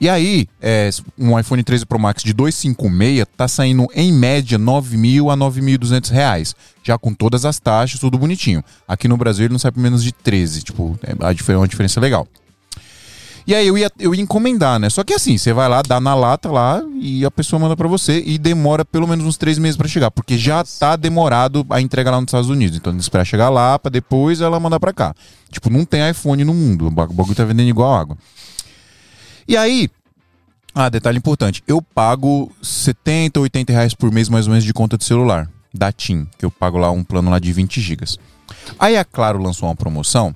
E 0.00 0.08
aí, 0.08 0.48
é, 0.62 0.88
um 1.18 1.38
iPhone 1.38 1.62
13 1.62 1.84
Pro 1.84 1.98
Max 1.98 2.22
de 2.22 2.32
256 2.32 3.26
tá 3.36 3.46
saindo 3.46 3.86
em 3.94 4.10
média 4.10 4.58
9.000 4.58 5.30
a 5.30 5.36
9.200 5.36 6.10
reais. 6.10 6.56
Já 6.82 6.96
com 6.96 7.12
todas 7.12 7.44
as 7.44 7.58
taxas, 7.58 8.00
tudo 8.00 8.16
bonitinho. 8.16 8.64
Aqui 8.88 9.06
no 9.06 9.18
Brasil 9.18 9.44
ele 9.44 9.52
não 9.52 9.58
sai 9.58 9.70
por 9.70 9.80
menos 9.80 10.02
de 10.02 10.10
13. 10.10 10.62
Tipo, 10.62 10.98
é 11.02 11.56
uma 11.56 11.68
diferença 11.68 12.00
legal. 12.00 12.26
E 13.46 13.54
aí 13.54 13.66
eu 13.66 13.76
ia, 13.76 13.90
eu 13.98 14.14
ia 14.14 14.22
encomendar, 14.22 14.78
né? 14.78 14.88
Só 14.88 15.02
que 15.02 15.12
assim, 15.12 15.36
você 15.36 15.52
vai 15.52 15.68
lá, 15.68 15.82
dá 15.82 16.00
na 16.00 16.14
lata 16.14 16.50
lá 16.50 16.82
e 17.00 17.24
a 17.24 17.30
pessoa 17.30 17.58
manda 17.58 17.76
pra 17.76 17.88
você 17.88 18.22
e 18.24 18.38
demora 18.38 18.84
pelo 18.84 19.06
menos 19.06 19.26
uns 19.26 19.36
três 19.36 19.58
meses 19.58 19.76
pra 19.76 19.88
chegar, 19.88 20.10
porque 20.10 20.38
já 20.38 20.62
tá 20.62 20.94
demorado 20.94 21.66
a 21.68 21.80
entrega 21.80 22.10
lá 22.10 22.20
nos 22.20 22.28
Estados 22.28 22.48
Unidos. 22.48 22.76
Então 22.76 22.92
tem 22.92 23.00
esperar 23.00 23.24
chegar 23.24 23.48
lá 23.48 23.78
pra 23.78 23.90
depois 23.90 24.40
ela 24.40 24.60
mandar 24.60 24.78
pra 24.78 24.92
cá. 24.92 25.14
Tipo, 25.50 25.68
não 25.68 25.84
tem 25.84 26.08
iPhone 26.08 26.44
no 26.44 26.54
mundo, 26.54 26.86
o 26.86 26.90
bagulho 26.90 27.34
tá 27.34 27.44
vendendo 27.44 27.68
igual 27.68 27.92
água. 27.92 28.16
E 29.50 29.56
aí, 29.56 29.90
ah, 30.72 30.88
detalhe 30.88 31.18
importante, 31.18 31.60
eu 31.66 31.82
pago 31.82 32.52
70, 32.62 33.40
80 33.40 33.72
reais 33.72 33.94
por 33.94 34.12
mês 34.12 34.28
mais 34.28 34.46
ou 34.46 34.50
menos 34.52 34.64
de 34.64 34.72
conta 34.72 34.96
de 34.96 35.04
celular, 35.04 35.50
da 35.74 35.90
TIM, 35.90 36.24
que 36.38 36.44
eu 36.44 36.52
pago 36.52 36.78
lá 36.78 36.88
um 36.92 37.02
plano 37.02 37.28
lá 37.32 37.40
de 37.40 37.52
20 37.52 37.80
gigas. 37.80 38.16
Aí 38.78 38.96
a 38.96 39.04
Claro 39.04 39.42
lançou 39.42 39.68
uma 39.68 39.74
promoção 39.74 40.32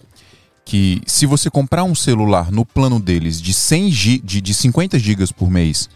que 0.65 1.01
se 1.07 1.27
você 1.27 1.49
comprar 1.49 1.85
um 1.85 1.95
celular 1.95 2.51
no 2.51 2.67
plano 2.67 2.99
deles 2.99 3.41
de 3.41 3.55
100 3.55 3.91
gi- 3.93 4.19
de, 4.19 4.41
de 4.41 4.53
50 4.53 4.99
gigas 4.99 5.31
por 5.31 5.49
mês, 5.49 5.89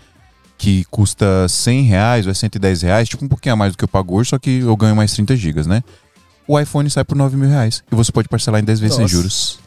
que 0.57 0.85
custa 0.85 1.49
100 1.49 1.83
reais 1.87 2.25
ou 2.25 2.31
é 2.31 2.35
110 2.35 2.83
reais, 2.83 3.09
tipo 3.09 3.25
um 3.25 3.29
pouquinho 3.29 3.55
a 3.55 3.57
mais 3.57 3.73
do 3.73 3.79
que 3.79 3.83
eu 3.83 3.89
pago 3.89 4.15
hoje, 4.15 4.31
só 4.31 4.39
que 4.39 4.61
eu 4.61 4.77
ganho 4.77 4.95
mais 4.95 5.13
30 5.13 5.35
gigas, 5.35 5.67
né? 5.67 5.83
O 6.47 6.57
iPhone 6.57 6.89
sai 6.89 7.03
por 7.03 7.17
9 7.17 7.37
mil 7.37 7.49
reais 7.49 7.83
e 7.91 7.97
você 7.97 8.13
pode 8.13 8.29
parcelar 8.29 8.61
em 8.61 8.65
10 8.65 8.79
vezes 8.79 8.95
sem 8.95 9.03
Nossa. 9.03 9.13
juros. 9.13 9.59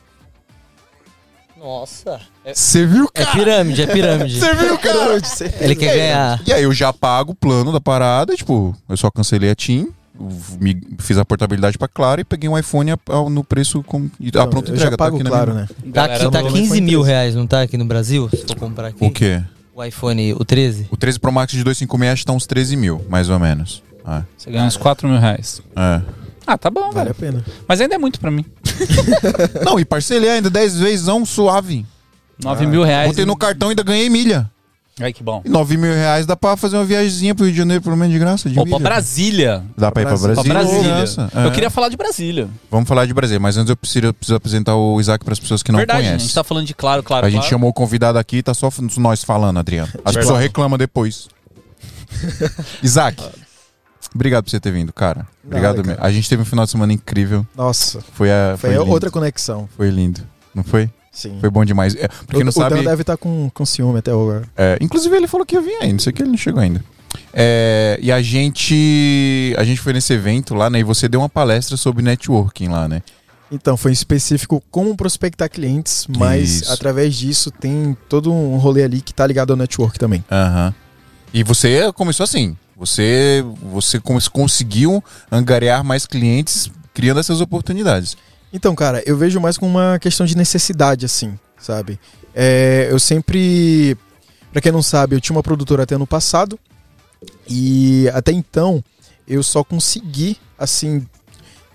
Nossa. 1.61 2.19
É, 2.43 2.53
Você 2.53 2.85
viu, 2.85 3.07
é 3.13 3.23
cara? 3.23 3.35
pirâmide, 3.37 3.81
é 3.83 3.87
pirâmide. 3.87 4.39
Você 4.39 4.53
viu, 4.55 4.77
cara? 4.79 5.21
Ele 5.59 5.75
quer 5.75 5.95
ganhar. 5.95 6.41
E 6.45 6.51
aí 6.53 6.63
eu 6.63 6.73
já 6.73 6.91
pago 6.91 7.33
o 7.33 7.35
plano 7.35 7.71
da 7.71 7.79
parada, 7.79 8.35
tipo, 8.35 8.75
eu 8.89 8.97
só 8.97 9.11
cancelei 9.11 9.51
a 9.51 9.55
TIM, 9.55 9.89
me- 10.59 10.81
fiz 10.99 11.17
a 11.17 11.25
portabilidade 11.25 11.77
pra 11.77 11.87
Claro 11.87 12.21
e 12.21 12.23
peguei 12.23 12.49
um 12.49 12.57
iPhone 12.57 12.91
a- 12.91 12.97
a- 13.09 13.29
no 13.29 13.43
preço 13.43 13.83
com, 13.83 14.09
e 14.19 14.29
a 14.29 14.47
pronta 14.47 14.69
eu 14.71 14.75
entrega. 14.75 14.91
já 14.91 14.97
pago 14.97 15.17
tá 15.17 15.21
aqui 15.21 15.29
claro, 15.29 15.53
na 15.53 15.53
minha... 15.53 15.67
né? 15.67 15.75
Tá 15.93 16.07
Galera 16.07 16.23
aqui, 16.23 16.31
tá 16.31 16.41
do- 16.41 16.51
15 16.53 16.81
mil 16.81 17.01
reais, 17.01 17.35
não 17.35 17.45
tá 17.45 17.61
aqui 17.61 17.77
no 17.77 17.85
Brasil? 17.85 18.27
Se 18.29 18.37
for 18.47 18.55
comprar 18.55 18.87
aqui. 18.87 19.03
O 19.05 19.11
quê? 19.11 19.41
O 19.75 19.83
iPhone, 19.83 20.33
o 20.33 20.43
13? 20.43 20.87
O 20.91 20.97
13 20.97 21.19
Pro 21.19 21.31
Max 21.31 21.53
de 21.53 21.63
256 21.63 22.11
acho 22.13 22.21
que 22.23 22.25
tá 22.25 22.33
uns 22.33 22.45
13 22.47 22.75
mil, 22.75 23.05
mais 23.09 23.29
ou 23.29 23.39
menos. 23.39 23.81
É. 24.07 24.23
Você 24.37 24.49
ganha 24.51 24.65
uns 24.65 24.77
4 24.77 25.07
mil 25.07 25.19
reais. 25.19 25.61
É. 25.75 26.01
Ah, 26.45 26.57
tá 26.57 26.69
bom, 26.71 26.91
Vale 26.91 27.11
a 27.11 27.13
velho. 27.13 27.15
pena. 27.15 27.45
Mas 27.67 27.79
ainda 27.79 27.95
é 27.95 27.97
muito 27.99 28.19
pra 28.19 28.29
mim. 28.31 28.43
Não, 29.65 29.79
e 29.79 29.85
parcelei 29.85 30.29
ainda 30.29 30.49
10 30.49 30.77
vezes, 30.77 31.05
não 31.05 31.25
suave. 31.25 31.85
9 32.43 32.65
mil 32.65 32.83
reais. 32.83 33.09
Botei 33.09 33.25
no 33.25 33.35
cartão 33.35 33.69
e 33.69 33.71
ainda 33.71 33.83
ganhei 33.83 34.09
milha. 34.09 34.49
Ai, 34.99 35.13
que 35.13 35.23
bom. 35.23 35.41
E 35.45 35.49
9 35.49 35.77
mil 35.77 35.93
reais 35.93 36.25
dá 36.25 36.35
pra 36.35 36.55
fazer 36.57 36.75
uma 36.75 36.83
viagemzinha 36.85 37.33
pro 37.33 37.45
Rio 37.45 37.53
de 37.53 37.57
Janeiro, 37.57 37.81
pelo 37.81 37.95
menos 37.95 38.13
de 38.13 38.19
graça, 38.19 38.49
de 38.49 38.55
Pô, 38.55 38.61
pra 38.63 38.77
milha. 38.77 38.79
Brasília. 38.89 39.63
Dá 39.77 39.91
pra 39.91 40.01
ir 40.03 40.05
pra 40.05 40.17
Brasília. 40.17 40.43
Pra 40.43 40.53
Brasília. 40.53 40.81
de 40.81 40.87
graça. 40.89 41.31
É. 41.33 41.45
Eu 41.45 41.51
queria 41.51 41.69
falar 41.69 41.89
de 41.89 41.97
Brasília. 41.97 42.49
Vamos 42.69 42.87
falar 42.87 43.05
de 43.05 43.13
Brasília, 43.13 43.39
mas 43.39 43.57
antes 43.57 43.69
eu 43.69 43.75
preciso, 43.77 44.05
eu 44.07 44.13
preciso 44.13 44.35
apresentar 44.35 44.75
o 44.75 44.99
Isaac 44.99 45.23
para 45.23 45.33
as 45.33 45.39
pessoas 45.39 45.63
que 45.63 45.71
não 45.71 45.77
Verdade, 45.79 45.99
conhecem. 45.99 46.15
a 46.15 46.19
gente 46.19 46.33
tá 46.33 46.43
falando 46.43 46.67
de 46.67 46.73
claro, 46.73 47.01
claro, 47.01 47.25
A 47.25 47.29
gente 47.29 47.39
claro. 47.39 47.49
chamou 47.49 47.69
o 47.69 47.73
convidado 47.73 48.19
aqui 48.19 48.37
e 48.37 48.43
tá 48.43 48.53
só 48.53 48.67
f- 48.69 48.81
nós 48.99 49.23
falando, 49.23 49.57
Adriano. 49.57 49.89
As 50.05 50.13
pessoas 50.15 50.39
reclamam 50.39 50.77
depois. 50.77 51.27
Isaac, 52.83 53.23
obrigado 54.13 54.43
por 54.43 54.49
você 54.49 54.59
ter 54.59 54.71
vindo, 54.71 54.91
cara. 54.93 55.27
Obrigado 55.43 55.77
Nada, 55.77 55.87
mesmo. 55.87 56.03
A 56.03 56.11
gente 56.11 56.29
teve 56.29 56.41
um 56.41 56.45
final 56.45 56.65
de 56.65 56.71
semana 56.71 56.93
incrível. 56.93 57.45
Nossa, 57.55 58.01
Foi, 58.13 58.31
a, 58.31 58.55
foi, 58.57 58.71
lindo. 58.71 58.87
outra 58.89 59.09
conexão. 59.11 59.67
Foi 59.75 59.89
lindo. 59.89 60.21
Não 60.53 60.63
foi? 60.63 60.89
Sim. 61.11 61.37
Foi 61.41 61.49
bom 61.49 61.65
demais. 61.65 61.95
É, 61.95 62.07
pra 62.07 62.17
quem 62.29 62.41
o, 62.41 62.45
não 62.45 62.49
o 62.49 62.53
sabe. 62.53 62.75
Dan 62.75 62.83
deve 62.83 63.01
estar 63.01 63.17
com, 63.17 63.49
com 63.53 63.65
ciúme 63.65 63.99
até 63.99 64.11
agora. 64.11 64.43
é, 64.55 64.77
inclusive, 64.79 65.15
ele 65.15 65.27
falou 65.27 65.45
que 65.45 65.55
ia 65.55 65.61
vir 65.61 65.75
ainda. 65.81 65.93
Não 65.93 65.99
sei 65.99 66.13
que 66.13 66.21
ele 66.21 66.29
não 66.29 66.37
chegou 66.37 66.61
ainda. 66.61 66.83
É, 67.33 67.99
e 68.01 68.11
a 68.11 68.21
gente. 68.21 69.53
A 69.57 69.63
gente 69.63 69.81
foi 69.81 69.93
nesse 69.93 70.13
evento 70.13 70.53
lá, 70.55 70.69
né? 70.69 70.79
E 70.79 70.83
você 70.83 71.09
deu 71.09 71.19
uma 71.19 71.29
palestra 71.29 71.75
sobre 71.75 72.01
networking 72.03 72.69
lá, 72.69 72.87
né? 72.87 73.01
Então, 73.51 73.75
foi 73.75 73.91
em 73.91 73.93
específico 73.93 74.63
como 74.71 74.95
prospectar 74.95 75.49
clientes, 75.49 76.07
mas 76.17 76.61
Isso. 76.61 76.71
através 76.71 77.13
disso 77.15 77.51
tem 77.51 77.97
todo 78.07 78.31
um 78.31 78.55
rolê 78.57 78.83
ali 78.83 79.01
que 79.01 79.13
tá 79.13 79.27
ligado 79.27 79.51
ao 79.51 79.57
network 79.57 79.99
também. 79.99 80.23
Aham. 80.31 80.73
E 81.33 81.43
você 81.43 81.91
começou 81.93 82.23
assim. 82.23 82.57
Você, 82.75 83.43
você 83.61 83.99
conseguiu 84.31 85.03
angariar 85.31 85.83
mais 85.83 86.05
clientes 86.05 86.71
criando 86.93 87.19
essas 87.19 87.39
oportunidades. 87.39 88.17
Então, 88.51 88.75
cara, 88.75 89.01
eu 89.05 89.15
vejo 89.15 89.39
mais 89.39 89.57
como 89.57 89.77
uma 89.77 89.97
questão 89.99 90.25
de 90.25 90.35
necessidade, 90.35 91.05
assim, 91.05 91.37
sabe? 91.57 91.99
É, 92.35 92.87
eu 92.89 92.99
sempre. 92.99 93.97
Pra 94.51 94.61
quem 94.61 94.71
não 94.71 94.81
sabe, 94.81 95.15
eu 95.15 95.21
tinha 95.21 95.35
uma 95.35 95.43
produtora 95.43 95.83
até 95.83 95.95
ano 95.95 96.07
passado. 96.07 96.59
E 97.47 98.09
até 98.13 98.31
então, 98.31 98.83
eu 99.27 99.43
só 99.43 99.63
consegui, 99.63 100.37
assim, 100.57 101.05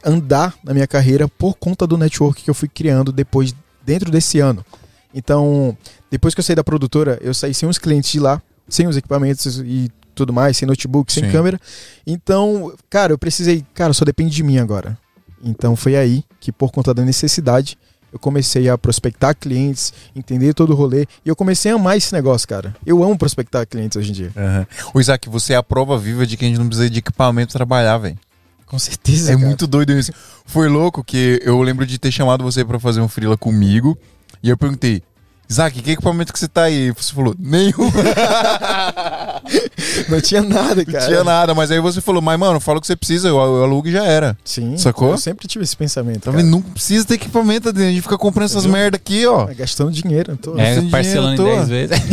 andar 0.04 0.54
na 0.62 0.74
minha 0.74 0.86
carreira 0.86 1.28
por 1.28 1.54
conta 1.54 1.86
do 1.86 1.96
network 1.96 2.42
que 2.42 2.50
eu 2.50 2.54
fui 2.54 2.68
criando 2.68 3.12
depois, 3.12 3.54
dentro 3.84 4.10
desse 4.10 4.38
ano. 4.40 4.64
Então, 5.14 5.76
depois 6.10 6.34
que 6.34 6.40
eu 6.40 6.44
saí 6.44 6.56
da 6.56 6.64
produtora, 6.64 7.18
eu 7.22 7.32
saí 7.32 7.54
sem 7.54 7.68
os 7.68 7.78
clientes 7.78 8.10
de 8.10 8.20
lá, 8.20 8.42
sem 8.68 8.86
os 8.86 8.96
equipamentos 8.96 9.58
e 9.58 9.90
tudo 10.14 10.32
mais, 10.32 10.56
sem 10.56 10.66
notebook, 10.66 11.12
sem 11.12 11.24
Sim. 11.24 11.30
câmera. 11.30 11.60
Então, 12.06 12.72
cara, 12.88 13.12
eu 13.12 13.18
precisei, 13.18 13.64
cara, 13.74 13.92
só 13.92 14.04
depende 14.04 14.34
de 14.34 14.42
mim 14.42 14.58
agora. 14.58 14.98
Então 15.42 15.76
foi 15.76 15.96
aí 15.96 16.24
que, 16.40 16.50
por 16.50 16.72
conta 16.72 16.94
da 16.94 17.04
necessidade, 17.04 17.78
eu 18.12 18.18
comecei 18.18 18.68
a 18.68 18.78
prospectar 18.78 19.36
clientes, 19.36 19.92
entender 20.14 20.54
todo 20.54 20.70
o 20.70 20.74
rolê. 20.74 21.06
E 21.24 21.28
eu 21.28 21.36
comecei 21.36 21.70
a 21.70 21.74
amar 21.74 21.96
esse 21.96 22.12
negócio, 22.12 22.48
cara. 22.48 22.74
Eu 22.84 23.04
amo 23.04 23.16
prospectar 23.18 23.66
clientes 23.66 23.96
hoje 23.96 24.10
em 24.10 24.14
dia. 24.14 24.32
O 24.94 25.00
Isaac, 25.00 25.28
você 25.28 25.52
é 25.52 25.56
a 25.56 25.62
prova 25.62 25.98
viva 25.98 26.26
de 26.26 26.36
que 26.36 26.44
a 26.44 26.48
gente 26.48 26.58
não 26.58 26.66
precisa 26.66 26.88
de 26.88 26.98
equipamento 26.98 27.52
pra 27.52 27.58
trabalhar, 27.58 27.98
velho. 27.98 28.18
Com 28.64 28.78
certeza. 28.78 29.32
É 29.32 29.34
cara. 29.34 29.46
muito 29.46 29.66
doido 29.66 29.92
isso. 29.92 30.12
Foi 30.44 30.68
louco 30.68 31.04
que 31.04 31.40
eu 31.44 31.60
lembro 31.62 31.86
de 31.86 31.98
ter 31.98 32.10
chamado 32.10 32.42
você 32.42 32.64
pra 32.64 32.80
fazer 32.80 33.00
um 33.00 33.08
freela 33.08 33.36
comigo. 33.36 33.96
E 34.42 34.48
eu 34.48 34.56
perguntei, 34.56 35.02
Isaac, 35.48 35.80
que 35.80 35.92
equipamento 35.92 36.32
que 36.32 36.38
você 36.38 36.48
tá 36.48 36.64
aí? 36.64 36.90
Você 36.90 37.14
falou, 37.14 37.34
nenhum. 37.38 37.72
Não 40.08 40.20
tinha 40.20 40.42
nada, 40.42 40.76
Não 40.76 40.84
cara. 40.84 41.06
tinha 41.06 41.22
nada. 41.24 41.54
Mas 41.54 41.70
aí 41.70 41.78
você 41.80 42.00
falou, 42.00 42.20
mas 42.20 42.38
mano, 42.38 42.58
fala 42.58 42.78
o 42.78 42.80
que 42.80 42.86
você 42.86 42.96
precisa, 42.96 43.28
eu, 43.28 43.36
eu 43.36 43.62
alugo 43.62 43.86
e 43.88 43.92
já 43.92 44.04
era. 44.04 44.36
Sim. 44.44 44.76
Sacou? 44.76 45.12
Eu 45.12 45.18
sempre 45.18 45.46
tive 45.46 45.62
esse 45.62 45.76
pensamento. 45.76 46.32
Tá? 46.32 46.42
Não 46.42 46.60
precisa 46.60 47.06
ter 47.06 47.14
equipamento. 47.14 47.68
A 47.68 47.72
gente 47.72 48.02
fica 48.02 48.18
comprando 48.18 48.46
essas 48.46 48.66
merda 48.66 48.96
aqui, 48.96 49.24
ó. 49.26 49.48
É, 49.48 49.54
Gastando 49.54 49.92
dinheiro. 49.92 50.36
Tô... 50.36 50.58
É, 50.58 50.80
parcelando 50.90 51.34
em 51.34 51.36
dinheiro 51.36 51.62
à 51.62 51.64
10 51.64 51.88
toa. 51.88 51.98
vezes. 51.98 52.06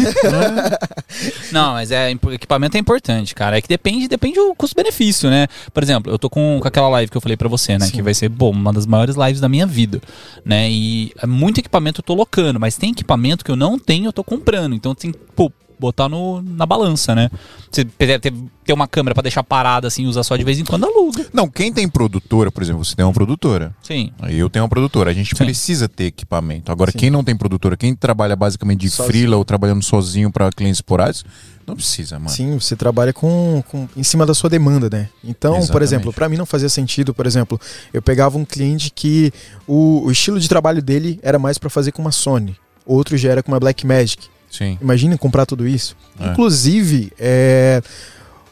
Não, 1.52 1.74
mas 1.74 1.92
é, 1.92 2.12
equipamento 2.12 2.78
é 2.78 2.80
importante, 2.80 3.34
cara. 3.34 3.58
É 3.58 3.62
que 3.62 3.68
depende, 3.68 4.08
depende 4.08 4.36
do 4.36 4.54
custo-benefício, 4.56 5.30
né? 5.30 5.48
Por 5.74 5.82
exemplo, 5.82 6.12
eu 6.12 6.20
tô 6.20 6.30
com, 6.30 6.60
com 6.62 6.68
aquela 6.68 6.90
live 6.90 7.10
que 7.10 7.18
eu 7.18 7.22
falei 7.22 7.38
pra 7.38 7.50
você, 7.50 7.78
né? 7.78 7.86
Sim. 7.86 7.92
Que 7.92 8.02
vai 8.02 8.13
ser, 8.13 8.30
bom, 8.30 8.52
uma 8.52 8.72
das 8.72 8.86
maiores 8.86 9.16
lives 9.16 9.40
da 9.40 9.50
minha 9.50 9.66
vida, 9.66 10.02
né? 10.46 10.70
E 10.70 11.12
é 11.22 11.25
muito 11.25 11.60
equipamento 11.60 12.02
eu 12.02 12.04
tô 12.04 12.13
locando, 12.13 12.60
mas 12.60 12.78
tem 12.78 12.92
equipamento 12.92 13.23
que 13.44 13.51
eu 13.51 13.56
não 13.56 13.77
tenho, 13.80 14.06
eu 14.08 14.13
tô 14.13 14.24
comprando. 14.24 14.74
Então 14.75 14.94
tem 14.96 15.12
que, 15.12 15.18
pô, 15.36 15.51
botar 15.80 16.08
no, 16.08 16.42
na 16.42 16.65
balança, 16.65 17.13
né? 17.13 17.30
Você 17.70 17.84
ter, 17.84 18.20
ter, 18.20 18.34
uma 18.72 18.88
câmera 18.88 19.13
pra 19.13 19.22
deixar 19.24 19.44
parada 19.44 19.88
assim, 19.88 20.06
usar 20.06 20.24
só 20.24 20.38
de 20.38 20.44
vez 20.44 20.58
em 20.60 20.63
quando, 20.63 20.86
aluga. 20.86 21.25
Não, 21.34 21.50
quem 21.50 21.74
tem 21.74 21.89
produtora, 21.89 22.51
por 22.51 22.63
exemplo, 22.63 22.86
você 22.86 22.96
tem 22.96 23.03
uma 23.03 23.12
produtora. 23.12 23.75
Sim. 23.82 24.12
Aí 24.22 24.38
eu 24.39 24.50
tenho 24.50 24.63
uma 24.63 24.70
produtora. 24.70 25.12
A 25.12 25.13
gente 25.13 25.36
Sim. 25.36 25.44
precisa 25.44 25.89
ter 25.89 26.06
equipamento. 26.06 26.72
Agora, 26.72 26.92
Sim. 26.92 26.98
quem 27.00 27.10
não 27.10 27.24
tem 27.24 27.36
produtora, 27.36 27.75
quem 27.75 27.94
trabalha 27.96 28.36
basicamente 28.36 28.82
de 28.82 28.89
Sozinho. 28.89 29.12
freela 29.12 29.38
ou 29.38 29.44
trabalhando 29.44 29.84
sozinho 29.84 30.32
para 30.32 30.50
clientes 30.51 30.77
esporádicos, 30.77 31.25
não 31.68 31.75
precisa, 31.75 32.18
mano. 32.20 32.30
Sim, 32.30 32.58
você 32.60 32.75
trabalha 32.75 33.12
com, 33.13 33.63
com- 33.70 33.88
em 33.96 34.03
cima 34.03 34.25
da 34.25 34.34
sua 34.34 34.50
demanda, 34.50 34.89
né? 34.89 35.10
Então, 35.24 35.53
por 35.53 35.60
Exatamente. 35.60 35.84
exemplo, 35.84 36.13
pra 36.13 36.30
mim 36.30 36.38
não 36.38 36.46
fazia 36.46 36.70
sentido, 36.70 37.13
por 37.13 37.25
exemplo, 37.25 37.60
eu 37.94 38.01
pegava 38.01 38.38
um 38.38 38.44
cliente 38.46 38.92
que 38.94 39.32
o, 39.68 40.03
o 40.06 40.12
estilo 40.12 40.39
de 40.39 40.48
trabalho 40.48 40.82
dele 40.82 41.20
era 41.24 41.39
mais 41.39 41.58
pra 41.58 41.70
fazer 41.70 41.92
com 41.94 42.01
uma 42.01 42.12
Sony, 42.12 42.56
outro 42.86 43.18
já 43.18 43.30
era 43.32 43.44
com 43.44 43.52
uma 43.52 43.60
Blackmagic. 43.60 44.28
Sim. 44.50 44.78
Imagina 44.82 45.18
comprar 45.18 45.46
tudo 45.46 45.68
isso. 45.68 45.96
É. 46.20 46.28
Inclusive, 46.28 47.12
é, 47.20 47.82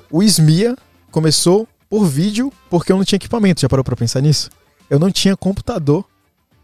o 0.10 0.24
SMIA 0.24 0.76
começou 1.12 1.68
por 1.90 2.06
vídeo 2.06 2.52
porque 2.70 2.92
eu 2.92 2.98
não 2.98 3.04
tinha 3.04 3.18
equipamento. 3.18 3.62
Já 3.62 3.70
parou 3.70 3.84
pra 3.84 3.96
pensar 3.96 4.22
nisso? 4.22 4.50
Eu 4.90 4.98
não 4.98 5.12
tinha 5.12 5.38
computador 5.38 6.04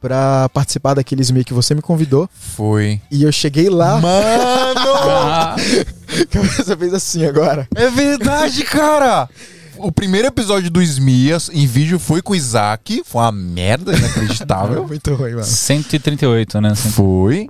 pra 0.01 0.49
participar 0.49 0.93
daquele 0.95 1.21
SMIA 1.21 1.43
que 1.43 1.53
você 1.53 1.75
me 1.75 1.81
convidou. 1.81 2.29
Foi. 2.33 2.99
E 3.11 3.23
eu 3.23 3.31
cheguei 3.31 3.69
lá, 3.69 3.99
Mano! 3.99 5.57
Cabeça 6.29 6.77
fez 6.77 6.93
assim 6.93 7.25
agora. 7.25 7.67
é 7.75 7.89
verdade, 7.89 8.63
cara! 8.63 9.29
O 9.77 9.91
primeiro 9.91 10.27
episódio 10.27 10.71
do 10.71 10.81
Esmias 10.81 11.49
em 11.53 11.67
vídeo 11.67 11.99
foi 11.99 12.21
com 12.21 12.33
o 12.33 12.35
Isaac. 12.35 13.03
Foi 13.05 13.21
uma 13.21 13.31
merda 13.31 13.95
inacreditável. 13.95 14.85
Muito 14.87 15.13
ruim, 15.13 15.31
mano. 15.31 15.43
138, 15.43 16.59
né? 16.61 16.73
Foi. 16.73 17.47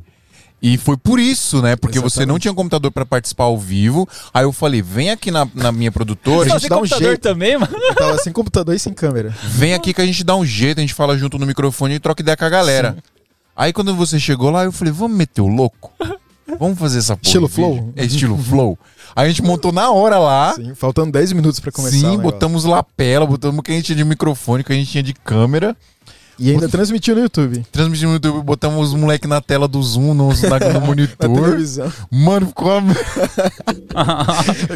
E 0.61 0.77
foi 0.77 0.97
por 0.97 1.19
isso, 1.19 1.61
né? 1.61 1.75
Porque 1.75 1.99
você 1.99 2.19
não 2.19 2.23
Exatamente. 2.23 2.41
tinha 2.41 2.53
computador 2.53 2.91
pra 2.91 3.05
participar 3.05 3.43
ao 3.43 3.57
vivo. 3.57 4.07
Aí 4.33 4.43
eu 4.43 4.51
falei, 4.51 4.81
vem 4.81 5.11
aqui 5.11 5.29
na, 5.29 5.47
na 5.53 5.71
minha 5.71 5.91
produtora, 5.91 6.53
a 6.53 6.57
gente 6.57 6.67
dá 6.67 6.77
um 6.77 6.79
computador 6.79 7.07
jeito. 7.09 7.21
também, 7.21 7.57
mano. 7.57 7.71
Eu 7.77 7.95
tava 7.95 8.17
sem 8.17 8.33
computador 8.33 8.75
e 8.75 8.79
sem 8.79 8.93
câmera. 8.93 9.33
vem 9.43 9.73
aqui 9.73 9.93
que 9.93 10.01
a 10.01 10.05
gente 10.05 10.23
dá 10.23 10.35
um 10.35 10.45
jeito, 10.45 10.79
a 10.79 10.81
gente 10.81 10.95
fala 10.95 11.17
junto 11.17 11.37
no 11.37 11.45
microfone 11.45 11.95
e 11.95 11.99
troca 11.99 12.21
ideia 12.21 12.35
com 12.35 12.45
a 12.45 12.49
galera. 12.49 12.97
Aí 13.55 13.71
quando 13.71 13.95
você 13.95 14.19
chegou 14.19 14.49
lá, 14.49 14.63
eu 14.63 14.71
falei, 14.71 14.91
vamos 14.91 15.17
meter 15.17 15.41
o 15.41 15.47
louco? 15.47 15.91
Vamos 16.59 16.79
fazer 16.79 16.99
essa 16.99 17.15
porra. 17.15 17.23
Estilo 17.23 17.47
flow? 17.47 17.93
É 17.95 18.05
estilo 18.05 18.37
flow. 18.37 18.79
Aí 19.15 19.25
a 19.25 19.29
gente 19.29 19.43
montou 19.43 19.71
na 19.71 19.91
hora 19.91 20.17
lá. 20.17 20.53
Sim, 20.53 20.73
faltando 20.73 21.11
10 21.11 21.33
minutos 21.33 21.59
pra 21.59 21.71
começar. 21.71 21.97
Sim, 21.97 22.17
botamos 22.17 22.63
lapela, 22.63 23.25
botamos 23.25 23.59
o 23.59 23.63
que 23.63 23.71
a 23.71 23.75
gente 23.75 23.85
tinha 23.87 23.95
de 23.97 24.05
microfone, 24.05 24.61
o 24.61 24.63
que 24.65 24.71
a 24.71 24.75
gente 24.75 24.89
tinha 24.89 25.03
de 25.03 25.13
câmera. 25.13 25.75
E 26.39 26.51
ainda 26.51 26.67
transmitiu 26.69 27.15
no 27.15 27.21
YouTube. 27.21 27.63
Transmitimos 27.71 28.09
no 28.09 28.15
YouTube, 28.15 28.43
botamos 28.43 28.89
os 28.89 28.93
moleques 28.99 29.29
na 29.29 29.41
tela 29.41 29.67
do 29.67 29.81
Zoom, 29.81 30.13
no, 30.13 30.29
no 30.29 30.81
monitor. 30.85 31.57
Mano, 32.11 32.47
ficou. 32.47 32.81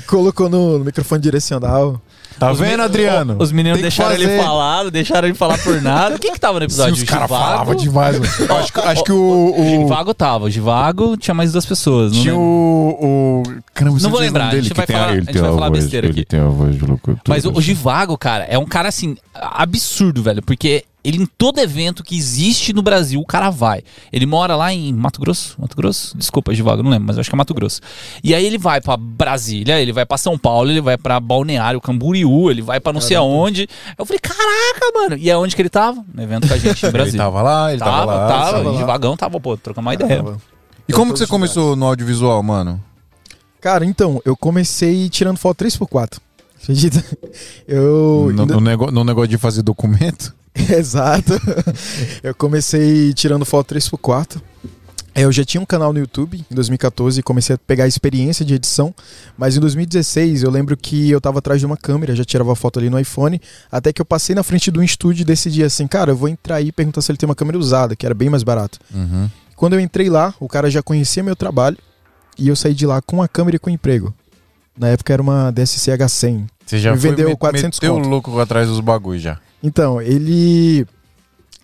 Colocou 0.07 0.49
no, 0.49 0.79
no 0.79 0.85
microfone 0.85 1.21
direcional. 1.21 2.01
Tá 2.39 2.51
Os 2.51 2.57
vendo, 2.59 2.81
Adriano? 2.81 3.35
Os 3.39 3.51
meninos 3.51 3.75
Tem 3.77 3.83
deixaram 3.83 4.15
ele 4.15 4.37
falar, 4.37 4.83
não 4.85 4.89
deixaram 4.89 5.27
ele 5.27 5.37
falar 5.37 5.57
por 5.59 5.79
nada. 5.81 6.17
Quem 6.17 6.31
que 6.33 6.39
tava 6.39 6.53
no 6.55 6.59
Sim, 6.61 6.65
episódio? 6.65 6.93
os 6.95 7.01
O 7.03 7.05
caras 7.05 7.29
falavam 7.29 7.75
demais. 7.75 8.17
mano. 8.17 8.31
Acho, 8.57 8.73
que- 8.73 8.79
acho 8.79 9.03
que 9.03 9.11
o... 9.11 9.15
O 9.15 9.61
o... 9.61 9.81
Givago 9.83 10.13
tava. 10.13 10.45
O 10.45 10.49
Givago 10.49 11.15
tinha 11.17 11.35
mais 11.35 11.51
duas 11.51 11.65
pessoas. 11.65 12.13
Não 12.13 12.21
Tinha 12.21 12.35
o, 12.35 12.97
o... 12.99 13.43
Caramba, 13.75 13.99
Não 14.01 14.09
vou 14.09 14.19
lembrar, 14.19 14.45
nome 14.45 14.59
a 14.59 14.61
gente 14.63 14.73
vai 14.73 14.85
que 14.87 14.93
tem 14.93 14.99
falar- 15.01 15.11
a 15.11 15.15
gente 15.17 15.37
vai 15.37 15.53
falar 15.53 15.69
voz- 15.69 15.83
besteira 15.83 16.07
Ele 16.07 16.13
aqui. 16.21 16.25
tem 16.25 16.39
a 16.39 16.45
voz 16.47 16.75
de 16.75 16.85
locutor. 16.85 17.17
Mas 17.27 17.45
o, 17.45 17.51
o 17.51 17.61
Givago, 17.61 18.17
cara, 18.17 18.45
é 18.45 18.57
um 18.57 18.65
cara 18.65 18.89
assim, 18.89 19.15
absurdo, 19.35 20.23
velho. 20.23 20.41
Porque 20.41 20.85
Ele 21.03 21.17
em 21.17 21.25
todo 21.25 21.59
evento 21.59 22.03
que 22.03 22.15
existe 22.15 22.73
no 22.73 22.81
Brasil, 22.81 23.19
o 23.19 23.25
cara 23.25 23.49
vai. 23.49 23.81
Ele 24.13 24.25
mora 24.25 24.55
lá 24.55 24.71
em 24.71 24.93
Mato 24.93 25.19
Grosso? 25.19 25.55
Mato 25.59 25.75
Grosso? 25.75 26.15
Desculpa, 26.15 26.53
Givago, 26.53 26.83
não 26.83 26.91
lembro, 26.91 27.07
mas 27.07 27.17
eu 27.17 27.21
acho 27.21 27.29
que 27.29 27.35
é 27.35 27.37
Mato 27.37 27.53
Grosso. 27.53 27.81
E 28.23 28.35
aí 28.35 28.45
ele 28.45 28.57
vai 28.57 28.79
pra 28.79 28.95
Brasília, 28.97 29.79
ele 29.79 29.91
vai 29.91 30.05
pra 30.05 30.17
São 30.17 30.37
Paulo, 30.37 30.69
ele 30.69 30.81
vai 30.81 30.97
pra 30.97 31.19
Balneário 31.19 31.81
Camboriú, 31.81 32.51
ele 32.51 32.61
vai 32.61 32.79
pra 32.79 32.93
não 32.93 33.01
sei 33.01 33.17
aonde. 33.17 33.67
Eu 33.97 34.05
falei, 34.05 34.19
caraca, 34.19 34.91
mano. 34.93 35.17
E 35.17 35.31
aonde 35.31 35.55
que 35.55 35.61
ele 35.61 35.69
tava? 35.69 36.05
No 36.13 36.21
evento 36.21 36.47
com 36.47 36.53
a 36.53 36.57
gente 36.57 36.83
em 36.83 36.85
Ele 36.85 36.91
Brasília. 36.93 37.17
tava 37.23 37.41
lá, 37.41 37.71
ele 37.71 37.79
tava, 37.79 37.91
tava, 37.91 38.13
lá. 38.13 38.27
tava. 38.27 38.51
tava 38.51 38.69
lá. 38.69 38.77
Givagão 38.77 39.17
tava, 39.17 39.39
pô, 39.39 39.57
trocando 39.57 39.87
uma 39.87 39.93
ideia. 39.95 40.17
Tava. 40.17 40.37
E 40.87 40.93
como 40.93 41.13
que 41.13 41.19
você 41.19 41.25
começou 41.27 41.75
no 41.75 41.85
audiovisual, 41.85 42.41
mano? 42.43 42.83
Cara, 43.59 43.85
então, 43.85 44.21
eu 44.25 44.35
comecei 44.35 45.07
tirando 45.09 45.37
foto 45.37 45.63
3x4. 45.63 46.17
Acredita? 46.63 47.03
Eu. 47.67 48.31
No, 48.33 48.45
no 48.45 48.61
nego- 48.61 48.91
no 48.91 49.03
negócio 49.03 49.29
de 49.29 49.37
fazer 49.37 49.61
documento? 49.61 50.33
Exato. 50.53 51.33
Eu 52.23 52.35
comecei 52.35 53.13
tirando 53.13 53.45
foto 53.45 53.73
3x4. 53.73 54.41
É, 55.13 55.23
Eu 55.23 55.31
já 55.31 55.43
tinha 55.43 55.59
um 55.59 55.65
canal 55.65 55.91
no 55.91 55.99
YouTube 55.99 56.43
em 56.49 56.55
2014 56.55 57.19
e 57.19 57.23
comecei 57.23 57.55
a 57.55 57.57
pegar 57.57 57.83
a 57.83 57.87
experiência 57.87 58.45
de 58.45 58.53
edição, 58.53 58.95
mas 59.37 59.57
em 59.57 59.59
2016 59.59 60.43
eu 60.43 60.49
lembro 60.49 60.77
que 60.77 61.09
eu 61.11 61.19
tava 61.19 61.39
atrás 61.39 61.59
de 61.59 61.65
uma 61.65 61.75
câmera, 61.75 62.15
já 62.15 62.23
tirava 62.23 62.55
foto 62.55 62.79
ali 62.79 62.89
no 62.89 62.97
iPhone, 62.97 63.41
até 63.69 63.91
que 63.91 64.01
eu 64.01 64.05
passei 64.05 64.33
na 64.33 64.41
frente 64.41 64.71
de 64.71 64.79
um 64.79 64.83
estúdio 64.83 65.23
e 65.23 65.25
decidi 65.25 65.63
assim, 65.65 65.85
cara, 65.85 66.11
eu 66.11 66.15
vou 66.15 66.29
entrar 66.29 66.55
aí 66.55 66.67
e 66.67 66.71
perguntar 66.71 67.01
se 67.01 67.11
ele 67.11 67.17
tem 67.17 67.27
uma 67.27 67.35
câmera 67.35 67.57
usada, 67.57 67.93
que 67.93 68.05
era 68.05 68.15
bem 68.15 68.29
mais 68.29 68.41
barato. 68.43 68.79
Uhum. 68.93 69.29
Quando 69.55 69.73
eu 69.73 69.81
entrei 69.81 70.09
lá, 70.09 70.33
o 70.39 70.47
cara 70.47 70.71
já 70.71 70.81
conhecia 70.81 71.21
meu 71.21 71.35
trabalho 71.35 71.77
e 72.39 72.47
eu 72.47 72.55
saí 72.55 72.73
de 72.73 72.85
lá 72.85 73.01
com 73.01 73.21
a 73.21 73.27
câmera 73.27 73.57
e 73.57 73.59
com 73.59 73.69
emprego. 73.69 74.13
Na 74.77 74.87
época 74.89 75.11
era 75.13 75.21
uma 75.21 75.51
DSC 75.51 75.91
H100. 75.91 76.45
Você 76.65 76.79
já 76.79 76.93
Me 76.93 76.99
foi 76.99 77.09
vendeu 77.11 77.27
met- 77.29 77.37
400 77.39 77.79
meteu 77.79 77.93
o 77.93 77.97
conto. 77.97 78.09
louco 78.09 78.39
atrás 78.39 78.67
dos 78.67 78.79
bagulhos 78.79 79.21
já. 79.21 79.37
Então, 79.61 80.01
ele 80.01 80.85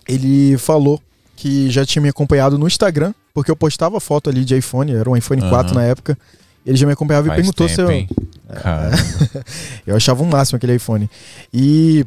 ele 0.07 0.57
falou 0.57 1.01
que 1.35 1.69
já 1.69 1.85
tinha 1.85 2.01
me 2.01 2.09
acompanhado 2.09 2.57
no 2.57 2.67
Instagram, 2.67 3.13
porque 3.33 3.51
eu 3.51 3.55
postava 3.55 3.99
foto 3.99 4.29
ali 4.29 4.43
de 4.45 4.55
iPhone, 4.57 4.93
era 4.93 5.09
um 5.09 5.15
iPhone 5.15 5.41
4 5.41 5.71
Aham. 5.73 5.73
na 5.75 5.83
época. 5.85 6.17
Ele 6.65 6.75
já 6.77 6.85
me 6.85 6.93
acompanhava 6.93 7.27
e 7.27 7.29
Faz 7.29 7.37
perguntou 7.37 7.67
se 7.69 7.75
tempo, 7.77 7.89
eu 7.89 7.95
hein? 7.95 8.09
Cara, 8.61 8.91
eu 9.87 9.95
achava 9.95 10.21
um 10.23 10.25
máximo 10.27 10.57
aquele 10.57 10.75
iPhone. 10.75 11.09
E 11.53 12.05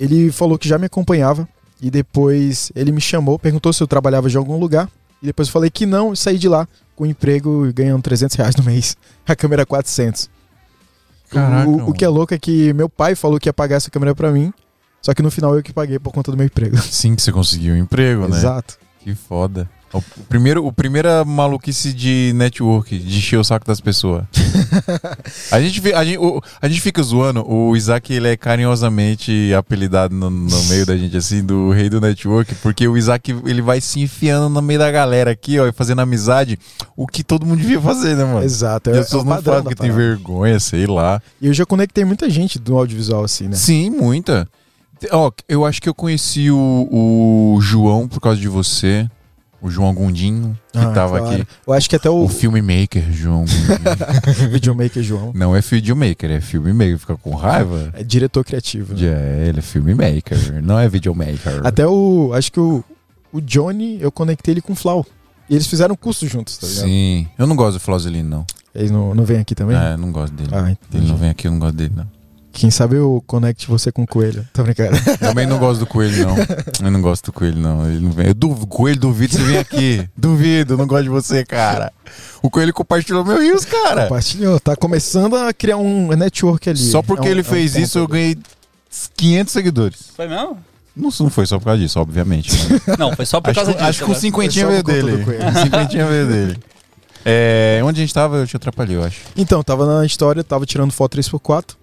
ele 0.00 0.32
falou 0.32 0.58
que 0.58 0.68
já 0.68 0.78
me 0.78 0.86
acompanhava 0.86 1.48
e 1.80 1.90
depois 1.90 2.72
ele 2.74 2.90
me 2.90 3.00
chamou, 3.00 3.38
perguntou 3.38 3.72
se 3.72 3.82
eu 3.82 3.86
trabalhava 3.86 4.28
de 4.28 4.36
algum 4.36 4.58
lugar 4.58 4.88
e 5.24 5.26
depois 5.26 5.48
eu 5.48 5.52
falei 5.52 5.70
que 5.70 5.86
não, 5.86 6.12
e 6.12 6.16
saí 6.18 6.36
de 6.36 6.46
lá 6.50 6.68
com 6.94 7.06
emprego 7.06 7.66
e 7.66 7.72
ganhando 7.72 8.02
300 8.02 8.36
reais 8.36 8.54
no 8.56 8.62
mês. 8.62 8.94
A 9.26 9.34
câmera 9.34 9.64
400. 9.64 10.28
Caraca, 11.30 11.66
o, 11.66 11.88
o 11.88 11.92
que 11.94 12.04
é 12.04 12.08
louco 12.08 12.34
é 12.34 12.38
que 12.38 12.74
meu 12.74 12.90
pai 12.90 13.14
falou 13.14 13.40
que 13.40 13.48
ia 13.48 13.52
pagar 13.52 13.76
essa 13.76 13.90
câmera 13.90 14.14
pra 14.14 14.30
mim, 14.30 14.52
só 15.00 15.14
que 15.14 15.22
no 15.22 15.30
final 15.30 15.56
eu 15.56 15.62
que 15.62 15.72
paguei 15.72 15.98
por 15.98 16.12
conta 16.12 16.30
do 16.30 16.36
meu 16.36 16.44
emprego. 16.44 16.76
sim 16.78 17.16
que 17.16 17.22
você 17.22 17.32
conseguiu 17.32 17.74
um 17.74 17.78
emprego, 17.78 18.28
né? 18.28 18.36
Exato. 18.36 18.78
Que 19.00 19.14
foda. 19.14 19.68
O 19.94 20.02
primeiro, 20.28 20.66
o 20.66 20.72
primeira 20.72 21.24
maluquice 21.24 21.92
de 21.92 22.32
network, 22.34 22.98
de 22.98 23.18
encher 23.18 23.38
o 23.38 23.44
saco 23.44 23.66
das 23.66 23.80
pessoas. 23.80 24.24
a, 25.50 25.60
gente, 25.60 25.92
a, 25.94 26.04
gente, 26.04 26.18
o- 26.18 26.40
a 26.60 26.68
gente 26.68 26.80
fica 26.80 27.02
zoando, 27.02 27.48
o 27.48 27.76
Isaac 27.76 28.12
ele 28.12 28.28
é 28.28 28.36
carinhosamente 28.36 29.52
apelidado 29.56 30.14
no, 30.14 30.28
no 30.30 30.62
meio 30.64 30.84
da 30.84 30.96
gente, 30.96 31.16
assim, 31.16 31.44
do 31.44 31.70
rei 31.70 31.88
do 31.88 32.00
network, 32.00 32.54
porque 32.56 32.86
o 32.88 32.96
Isaac 32.96 33.30
ele 33.46 33.62
vai 33.62 33.80
se 33.80 34.00
enfiando 34.00 34.48
no 34.48 34.60
meio 34.60 34.78
da 34.78 34.90
galera 34.90 35.30
aqui, 35.30 35.58
ó, 35.58 35.66
e 35.66 35.72
fazendo 35.72 36.00
amizade, 36.00 36.58
o 36.96 37.06
que 37.06 37.22
todo 37.22 37.46
mundo 37.46 37.60
devia 37.60 37.80
fazer, 37.80 38.16
né, 38.16 38.24
mano? 38.24 38.42
Exato. 38.44 38.90
E 38.90 38.94
É, 38.94 38.98
as 38.98 39.06
pessoas 39.06 39.24
é 39.24 39.26
o 39.26 39.30
não 39.30 39.42
falam 39.42 39.62
porque 39.62 39.74
tem 39.76 39.90
vergonha, 39.92 40.58
sei 40.60 40.86
lá. 40.86 41.22
E 41.40 41.46
eu 41.46 41.54
já 41.54 41.64
conectei 41.64 42.04
muita 42.04 42.28
gente 42.28 42.58
do 42.58 42.76
audiovisual 42.76 43.24
assim, 43.24 43.48
né? 43.48 43.56
Sim, 43.56 43.90
muita. 43.90 44.48
Ó, 45.12 45.30
eu 45.48 45.64
acho 45.66 45.82
que 45.82 45.88
eu 45.88 45.94
conheci 45.94 46.50
o, 46.50 46.88
o 47.56 47.58
João 47.60 48.08
por 48.08 48.20
causa 48.20 48.40
de 48.40 48.48
você. 48.48 49.08
O 49.64 49.70
João 49.70 49.94
Gundinho, 49.94 50.58
que 50.70 50.78
Ah, 50.78 50.90
tava 50.90 51.18
claro. 51.20 51.36
aqui. 51.36 51.46
Eu 51.66 51.72
acho 51.72 51.88
que 51.88 51.96
até 51.96 52.10
o 52.10 52.24
O 52.24 52.28
filmmaker, 52.28 53.10
João. 53.10 53.46
Gundinho. 53.46 54.50
videomaker 54.52 55.02
João 55.02 55.32
Não 55.34 55.56
é 55.56 55.60
videomaker, 55.62 56.30
é 56.30 56.40
filmmaker. 56.40 56.98
Fica 56.98 57.16
com 57.16 57.34
raiva? 57.34 57.88
é 57.94 58.04
diretor 58.04 58.44
criativo. 58.44 58.92
né? 58.92 59.00
É, 59.06 59.46
ele 59.48 59.60
é 59.60 59.62
filmmaker, 59.62 60.62
não 60.62 60.78
é 60.78 60.86
videomaker. 60.86 61.62
Até 61.64 61.86
o. 61.86 62.32
Acho 62.34 62.52
que 62.52 62.60
o, 62.60 62.84
o 63.32 63.40
Johnny, 63.40 63.96
eu 64.02 64.12
conectei 64.12 64.52
ele 64.52 64.60
com 64.60 64.74
o 64.74 64.76
Flau. 64.76 65.06
E 65.48 65.54
eles 65.54 65.66
fizeram 65.66 65.96
curso 65.96 66.26
juntos, 66.28 66.58
tá 66.58 66.66
ligado? 66.66 66.84
Sim. 66.84 67.26
Eu 67.38 67.46
não 67.46 67.56
gosto 67.56 67.74
do 67.74 67.80
Flauzelino, 67.80 68.28
não. 68.28 68.46
Eles 68.74 68.90
não, 68.90 69.14
não 69.14 69.24
vêm 69.24 69.38
aqui 69.38 69.54
também? 69.54 69.76
É, 69.78 69.92
eu 69.94 69.98
não 69.98 70.12
gosto 70.12 70.34
dele. 70.34 70.50
Ah, 70.52 70.62
ele 70.64 70.78
entendi. 70.88 71.06
não 71.06 71.16
vem 71.16 71.30
aqui, 71.30 71.46
eu 71.46 71.52
não 71.52 71.58
gosto 71.58 71.76
dele, 71.76 71.92
não. 71.96 72.06
Quem 72.56 72.70
sabe 72.70 72.94
eu 72.96 73.22
conecte 73.26 73.66
você 73.66 73.90
com 73.90 74.04
o 74.04 74.06
Coelho. 74.06 74.46
Tô 74.52 74.62
brincando. 74.62 74.96
Também 75.18 75.44
não 75.44 75.58
gosto 75.58 75.80
do 75.80 75.86
coelho, 75.86 76.24
não. 76.28 76.36
Eu 76.86 76.90
não 76.90 77.00
gosto 77.02 77.26
do 77.26 77.32
coelho, 77.32 77.58
não. 77.58 77.84
Ele 77.90 77.98
não 77.98 78.12
vem. 78.12 78.28
Eu 78.28 78.34
duvido, 78.34 78.66
coelho, 78.68 79.00
duvido 79.00 79.34
você 79.34 79.42
vir 79.42 79.58
aqui. 79.58 80.08
Duvido, 80.16 80.76
não 80.76 80.86
gosto 80.86 81.02
de 81.02 81.08
você, 81.08 81.44
cara. 81.44 81.92
O 82.40 82.48
coelho 82.48 82.72
compartilhou 82.72 83.24
meu 83.24 83.40
rios, 83.40 83.64
cara. 83.64 84.04
Compartilhou. 84.04 84.60
Tá 84.60 84.76
começando 84.76 85.34
a 85.36 85.52
criar 85.52 85.78
um 85.78 86.08
network 86.14 86.70
ali. 86.70 86.78
Só 86.78 87.02
porque 87.02 87.26
É 87.26 87.28
um- 87.28 87.32
ele 87.32 87.40
é 87.40 87.42
um 87.42 87.44
fez 87.46 87.74
isso, 87.74 87.98
eu 87.98 88.06
ganhei 88.06 88.38
500 89.16 89.52
seguidores. 89.52 89.98
Foi 90.16 90.28
mesmo? 90.28 90.56
Não, 90.96 91.10
não 91.20 91.30
foi 91.30 91.46
só 91.46 91.58
por 91.58 91.64
causa 91.64 91.82
disso, 91.82 91.98
obviamente. 91.98 92.50
mas- 92.86 92.86
Não, 92.96 93.16
foi 93.16 93.26
só 93.26 93.40
por 93.40 93.50
acho, 93.50 93.56
causa 93.56 93.72
que- 93.72 93.78
disso. 93.78 93.88
acho 93.90 93.98
que 94.04 94.10
o 94.10 94.14
né? 94.14 94.20
cinquentinha 94.20 94.66
veio 94.68 94.82
dele. 94.84 95.24
cinquentinha 95.60 96.06
veio 96.06 96.26
dele. 96.28 96.58
É, 97.24 97.80
onde 97.82 98.00
a 98.00 98.04
gente 98.04 98.14
tava, 98.14 98.36
eu 98.36 98.46
te 98.46 98.56
atrapalhei, 98.56 98.96
eu 98.96 99.02
acho. 99.02 99.22
Então, 99.36 99.60
tava 99.64 99.86
na 99.86 100.06
história, 100.06 100.44
tava 100.44 100.64
tirando 100.64 100.92
foto 100.92 101.16
3x4. 101.18 101.74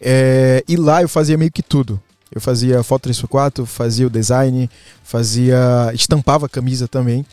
É, 0.00 0.64
e 0.66 0.76
lá 0.76 1.02
eu 1.02 1.08
fazia 1.08 1.36
meio 1.36 1.52
que 1.52 1.62
tudo. 1.62 2.00
Eu 2.32 2.40
fazia 2.40 2.82
foto 2.82 3.08
3x4, 3.08 3.66
fazia 3.66 4.06
o 4.06 4.10
design, 4.10 4.70
fazia. 5.02 5.58
estampava 5.92 6.46
a 6.46 6.48
camisa 6.48 6.86
também. 6.86 7.26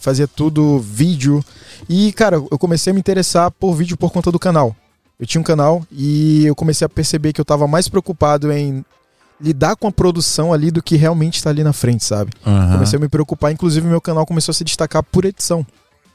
Fazia 0.00 0.28
tudo, 0.28 0.78
vídeo. 0.78 1.44
E, 1.88 2.12
cara, 2.12 2.36
eu 2.36 2.58
comecei 2.58 2.90
a 2.90 2.94
me 2.94 3.00
interessar 3.00 3.50
por 3.50 3.74
vídeo 3.74 3.96
por 3.96 4.12
conta 4.12 4.30
do 4.30 4.38
canal. 4.38 4.76
Eu 5.18 5.26
tinha 5.26 5.40
um 5.40 5.44
canal 5.44 5.84
e 5.90 6.44
eu 6.44 6.54
comecei 6.54 6.84
a 6.84 6.88
perceber 6.88 7.32
que 7.32 7.40
eu 7.40 7.44
tava 7.44 7.66
mais 7.66 7.88
preocupado 7.88 8.52
em 8.52 8.84
lidar 9.40 9.76
com 9.76 9.88
a 9.88 9.92
produção 9.92 10.52
ali 10.52 10.70
do 10.70 10.82
que 10.82 10.96
realmente 10.96 11.36
estar 11.36 11.50
ali 11.50 11.64
na 11.64 11.72
frente, 11.72 12.04
sabe? 12.04 12.32
Aham. 12.46 12.72
Comecei 12.74 12.96
a 12.96 13.00
me 13.00 13.08
preocupar, 13.08 13.52
inclusive 13.52 13.86
meu 13.86 14.00
canal 14.00 14.26
começou 14.26 14.52
a 14.52 14.54
se 14.54 14.64
destacar 14.64 15.02
por 15.02 15.24
edição. 15.24 15.66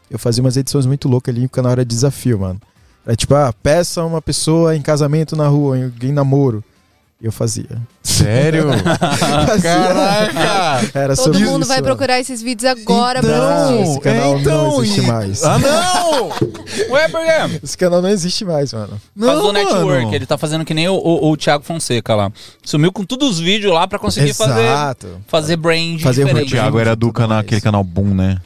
Eu 0.09 0.17
fazia 0.17 0.43
umas 0.43 0.57
edições 0.57 0.85
muito 0.85 1.07
loucas 1.07 1.35
ali, 1.35 1.45
o 1.45 1.49
canal 1.49 1.71
era 1.71 1.85
desafio, 1.85 2.39
mano. 2.39 2.59
Era 3.05 3.15
tipo, 3.15 3.33
ah, 3.35 3.53
peça 3.63 4.03
uma 4.03 4.21
pessoa 4.21 4.75
em 4.75 4.81
casamento 4.81 5.35
na 5.35 5.47
rua, 5.47 5.77
em, 5.77 5.91
em 6.03 6.11
namoro. 6.11 6.63
E 7.21 7.25
eu 7.25 7.31
fazia. 7.33 7.65
Sério? 8.01 8.67
Caraca! 9.61 10.89
Era 10.93 11.15
Todo 11.15 11.25
sobre 11.25 11.39
mundo 11.45 11.61
isso, 11.61 11.67
vai 11.67 11.77
mano. 11.77 11.87
procurar 11.87 12.19
esses 12.19 12.41
vídeos 12.41 12.69
agora 12.69 13.19
Então, 13.19 13.29
pra 13.31 13.65
assistir. 13.65 13.81
Esse 13.89 13.99
canal 13.99 14.35
é, 14.35 14.39
então, 14.39 14.63
não 14.71 14.83
existe 14.83 14.99
e- 14.99 15.03
mais. 15.07 15.43
Ah, 15.43 15.57
não! 15.59 16.29
Ué, 16.91 17.07
por 17.09 17.21
quê? 17.21 17.59
Esse 17.63 17.77
canal 17.77 18.01
não 18.01 18.09
existe 18.09 18.45
mais, 18.45 18.71
mano. 18.73 18.99
Não, 19.15 19.41
do 19.41 19.51
network, 19.53 20.03
mano. 20.05 20.15
ele 20.15 20.25
tá 20.25 20.37
fazendo 20.37 20.63
que 20.65 20.73
nem 20.73 20.87
o, 20.87 20.93
o, 20.95 21.31
o 21.31 21.37
Thiago 21.37 21.63
Fonseca 21.63 22.15
lá. 22.15 22.31
Sumiu 22.63 22.91
com 22.91 23.03
todos 23.03 23.31
os 23.31 23.39
vídeos 23.39 23.73
lá 23.73 23.87
pra 23.87 23.99
conseguir 23.99 24.33
fazer, 24.33 24.61
Exato. 24.65 25.07
fazer 25.27 25.55
brand 25.57 25.99
Fazer 26.01 26.23
O 26.23 26.25
diferente. 26.27 26.49
brand. 26.51 26.61
Thiago 26.63 26.79
era 26.79 26.95
do 26.95 27.11
canal, 27.11 27.39
aquele 27.39 27.61
canal 27.61 27.83
Boom, 27.83 28.13
né? 28.13 28.37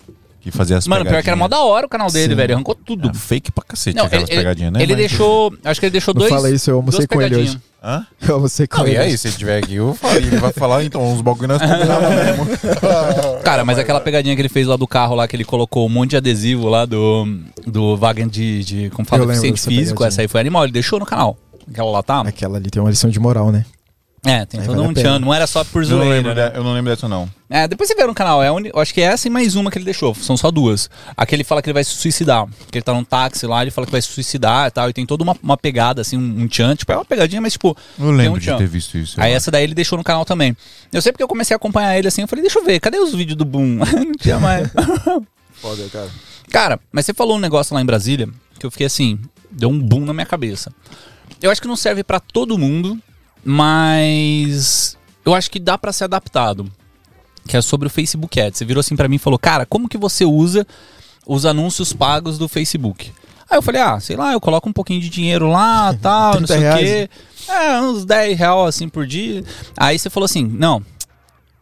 Que 0.43 0.51
fazia 0.51 0.77
as 0.77 0.85
Mano, 0.87 1.05
pior 1.05 1.23
que 1.23 1.29
era 1.29 1.37
mó 1.37 1.47
da 1.47 1.61
hora 1.61 1.85
o 1.85 1.89
canal 1.89 2.11
dele, 2.11 2.33
Sim. 2.33 2.35
velho. 2.35 2.55
Arrancou 2.55 2.75
tudo. 2.75 3.09
É 3.09 3.13
fake 3.13 3.49
pra 3.49 3.63
cacete 3.63 3.95
Não, 3.95 4.05
aquelas 4.05 4.27
ele- 4.29 4.37
pegadinhas, 4.39 4.73
né? 4.73 4.83
Ele 4.83 4.91
Mas- 4.93 5.07
deixou. 5.07 5.53
Acho 5.63 5.79
que 5.79 5.85
ele 5.85 5.91
deixou 5.91 6.13
Não 6.13 6.19
dois. 6.19 6.33
fala 6.33 6.49
isso, 6.49 6.69
eu 6.69 6.75
almocei 6.75 7.07
com 7.07 7.21
ele 7.21 7.29
pegadinhas. 7.29 7.55
hoje. 7.55 7.61
Hã? 7.81 8.05
Eu 8.27 8.35
almocei 8.35 8.67
com 8.67 8.77
Não, 8.77 8.87
ele 8.87 8.95
e 8.95 8.97
aí, 8.99 9.17
se 9.17 9.27
ele 9.27 9.35
tiver 9.37 9.57
aqui, 9.57 9.75
eu 9.75 9.93
falo, 9.93 10.15
ele 10.15 10.37
vai 10.37 10.53
falar, 10.53 10.83
então, 10.85 11.01
uns 11.03 11.19
bagulho 11.21 11.49
nós 11.49 11.61
combinamos 11.61 12.09
mesmo. 12.15 13.41
Cara, 13.43 13.65
mas 13.65 13.77
aquela 13.77 13.99
pegadinha 13.99 14.33
que 14.35 14.41
ele 14.41 14.47
fez 14.49 14.67
lá 14.67 14.75
do 14.77 14.87
carro 14.87 15.15
lá, 15.15 15.27
que 15.27 15.35
ele 15.35 15.43
colocou 15.43 15.85
um 15.85 15.89
monte 15.89 16.11
de 16.11 16.17
adesivo 16.17 16.69
lá 16.69 16.85
do, 16.85 17.25
do 17.67 17.97
Wagen 17.97 18.27
de, 18.27 18.63
de 18.63 18.89
como 18.91 19.05
fala, 19.07 19.25
deficiente 19.25 19.61
físico. 19.61 19.97
pegadinha. 19.99 20.07
Essa 20.07 20.21
aí 20.21 20.27
foi 20.27 20.39
animal. 20.41 20.63
Ele 20.63 20.71
deixou 20.71 20.97
no 20.99 21.05
canal. 21.05 21.37
Aquela 21.69 21.89
lá 21.91 22.03
tá. 22.03 22.21
Aquela 22.21 22.57
ali 22.57 22.69
tem 22.69 22.81
uma 22.81 22.89
lição 22.89 23.09
de 23.09 23.19
moral, 23.19 23.51
né? 23.51 23.65
É, 24.25 24.45
tem 24.45 24.61
Aí 24.61 24.65
todo 24.65 24.77
vale 24.77 24.87
um 24.87 24.93
tchan. 24.93 25.19
Não 25.19 25.33
era 25.33 25.45
só 25.45 25.63
por 25.65 25.83
Eu 25.83 25.89
não, 25.89 25.97
zoeira. 25.97 26.15
lembro 26.15 26.33
né? 26.33 26.49
de- 26.49 26.57
eu 26.57 26.63
não 26.63 26.73
lembro 26.73 26.91
dessa, 26.93 27.09
não. 27.09 27.29
É, 27.49 27.67
depois 27.67 27.89
você 27.89 27.95
vê 27.95 28.05
no 28.05 28.13
canal. 28.13 28.41
É 28.41 28.47
eu 28.47 28.79
acho 28.79 28.93
que 28.93 29.01
é 29.01 29.05
essa 29.05 29.27
e 29.27 29.29
mais 29.29 29.55
uma 29.55 29.69
que 29.69 29.77
ele 29.77 29.83
deixou. 29.83 30.15
São 30.15 30.37
só 30.37 30.49
duas. 30.49 30.89
Aqui 31.15 31.35
ele 31.35 31.43
fala 31.43 31.61
que 31.61 31.67
ele 31.69 31.73
vai 31.73 31.83
se 31.83 31.91
suicidar. 31.91 32.47
Que 32.71 32.77
ele 32.77 32.83
tá 32.83 32.93
num 32.93 33.03
táxi 33.03 33.45
lá, 33.45 33.61
ele 33.61 33.69
fala 33.71 33.85
que 33.85 33.91
vai 33.91 34.01
se 34.01 34.07
suicidar 34.07 34.67
e 34.67 34.71
tal. 34.71 34.89
E 34.89 34.93
tem 34.93 35.05
toda 35.05 35.23
uma, 35.23 35.35
uma 35.43 35.57
pegada, 35.57 36.01
assim, 36.01 36.17
um, 36.17 36.43
um 36.43 36.47
tchan. 36.47 36.75
Tipo, 36.75 36.93
é 36.93 36.95
uma 36.95 37.05
pegadinha, 37.05 37.41
mas 37.41 37.53
tipo. 37.53 37.75
Eu 37.99 38.11
lembro 38.11 38.37
um 38.37 38.39
de 38.39 38.57
ter 38.57 38.67
visto 38.67 38.97
isso. 38.97 39.19
Aí 39.19 39.31
acho. 39.31 39.37
essa 39.37 39.51
daí 39.51 39.63
ele 39.65 39.75
deixou 39.75 39.97
no 39.97 40.03
canal 40.03 40.23
também. 40.23 40.55
Eu 40.91 41.01
sei 41.01 41.11
porque 41.11 41.23
eu 41.23 41.27
comecei 41.27 41.53
a 41.53 41.57
acompanhar 41.57 41.97
ele 41.97 42.07
assim, 42.07 42.21
eu 42.21 42.27
falei, 42.27 42.43
deixa 42.43 42.59
eu 42.59 42.63
ver, 42.63 42.79
cadê 42.79 42.97
os 42.99 43.13
vídeos 43.13 43.37
do 43.37 43.43
Boom? 43.45 43.79
Não 43.93 44.11
tinha 44.13 44.39
mais. 44.39 44.69
Foda, 45.53 45.83
cara. 45.91 46.09
Cara, 46.49 46.79
mas 46.91 47.05
você 47.05 47.13
falou 47.13 47.37
um 47.37 47.39
negócio 47.39 47.73
lá 47.75 47.81
em 47.81 47.85
Brasília 47.85 48.29
que 48.59 48.65
eu 48.65 48.71
fiquei 48.71 48.87
assim, 48.87 49.19
deu 49.51 49.69
um 49.69 49.79
boom 49.79 50.05
na 50.05 50.13
minha 50.13 50.25
cabeça. 50.25 50.71
Eu 51.41 51.51
acho 51.51 51.61
que 51.61 51.67
não 51.67 51.75
serve 51.75 52.03
pra 52.03 52.19
todo 52.19 52.57
mundo, 52.57 52.97
mas 53.43 54.97
eu 55.25 55.33
acho 55.33 55.49
que 55.49 55.59
dá 55.59 55.77
pra 55.77 55.93
ser 55.93 56.05
adaptado. 56.05 56.69
Que 57.47 57.57
é 57.57 57.61
sobre 57.61 57.87
o 57.87 57.91
Facebook 57.91 58.39
Ads. 58.39 58.57
Você 58.57 58.65
virou 58.65 58.79
assim 58.79 58.95
pra 58.95 59.07
mim 59.07 59.17
e 59.17 59.19
falou: 59.19 59.37
"Cara, 59.37 59.65
como 59.65 59.89
que 59.89 59.97
você 59.97 60.23
usa 60.23 60.65
os 61.27 61.45
anúncios 61.45 61.91
pagos 61.91 62.37
do 62.37 62.47
Facebook?" 62.47 63.11
Aí 63.49 63.57
eu 63.57 63.61
falei: 63.61 63.81
"Ah, 63.81 63.99
sei 63.99 64.15
lá, 64.15 64.31
eu 64.31 64.39
coloco 64.39 64.69
um 64.69 64.73
pouquinho 64.73 65.01
de 65.01 65.09
dinheiro 65.09 65.49
lá, 65.49 65.93
tal, 66.01 66.39
não 66.39 66.47
30 66.47 66.47
sei 66.47 66.69
o 66.69 66.77
quê. 66.77 67.09
É, 67.49 67.81
uns 67.81 68.05
10 68.05 68.37
reais 68.37 68.67
assim 68.69 68.87
por 68.87 69.05
dia." 69.05 69.43
Aí 69.75 69.99
você 69.99 70.09
falou 70.09 70.25
assim: 70.25 70.45
"Não, 70.45 70.81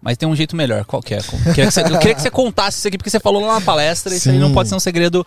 Mas 0.02 0.18
tem 0.18 0.28
um 0.28 0.36
jeito 0.36 0.56
melhor, 0.56 0.84
qual 0.86 1.02
que 1.02 1.14
é? 1.14 1.20
Eu 1.20 1.54
queria 1.54 1.66
que 1.68 1.72
você, 1.72 1.82
eu 1.82 2.00
queria 2.00 2.16
que 2.16 2.22
você 2.22 2.32
contasse 2.32 2.80
isso 2.80 2.88
aqui, 2.88 2.98
porque 2.98 3.10
você 3.10 3.20
falou 3.20 3.46
lá 3.46 3.56
na 3.56 3.62
palestra, 3.62 4.16
isso 4.16 4.30
aí 4.30 4.40
não 4.40 4.52
pode 4.52 4.68
ser 4.68 4.76
um 4.76 4.80
segredo 4.80 5.26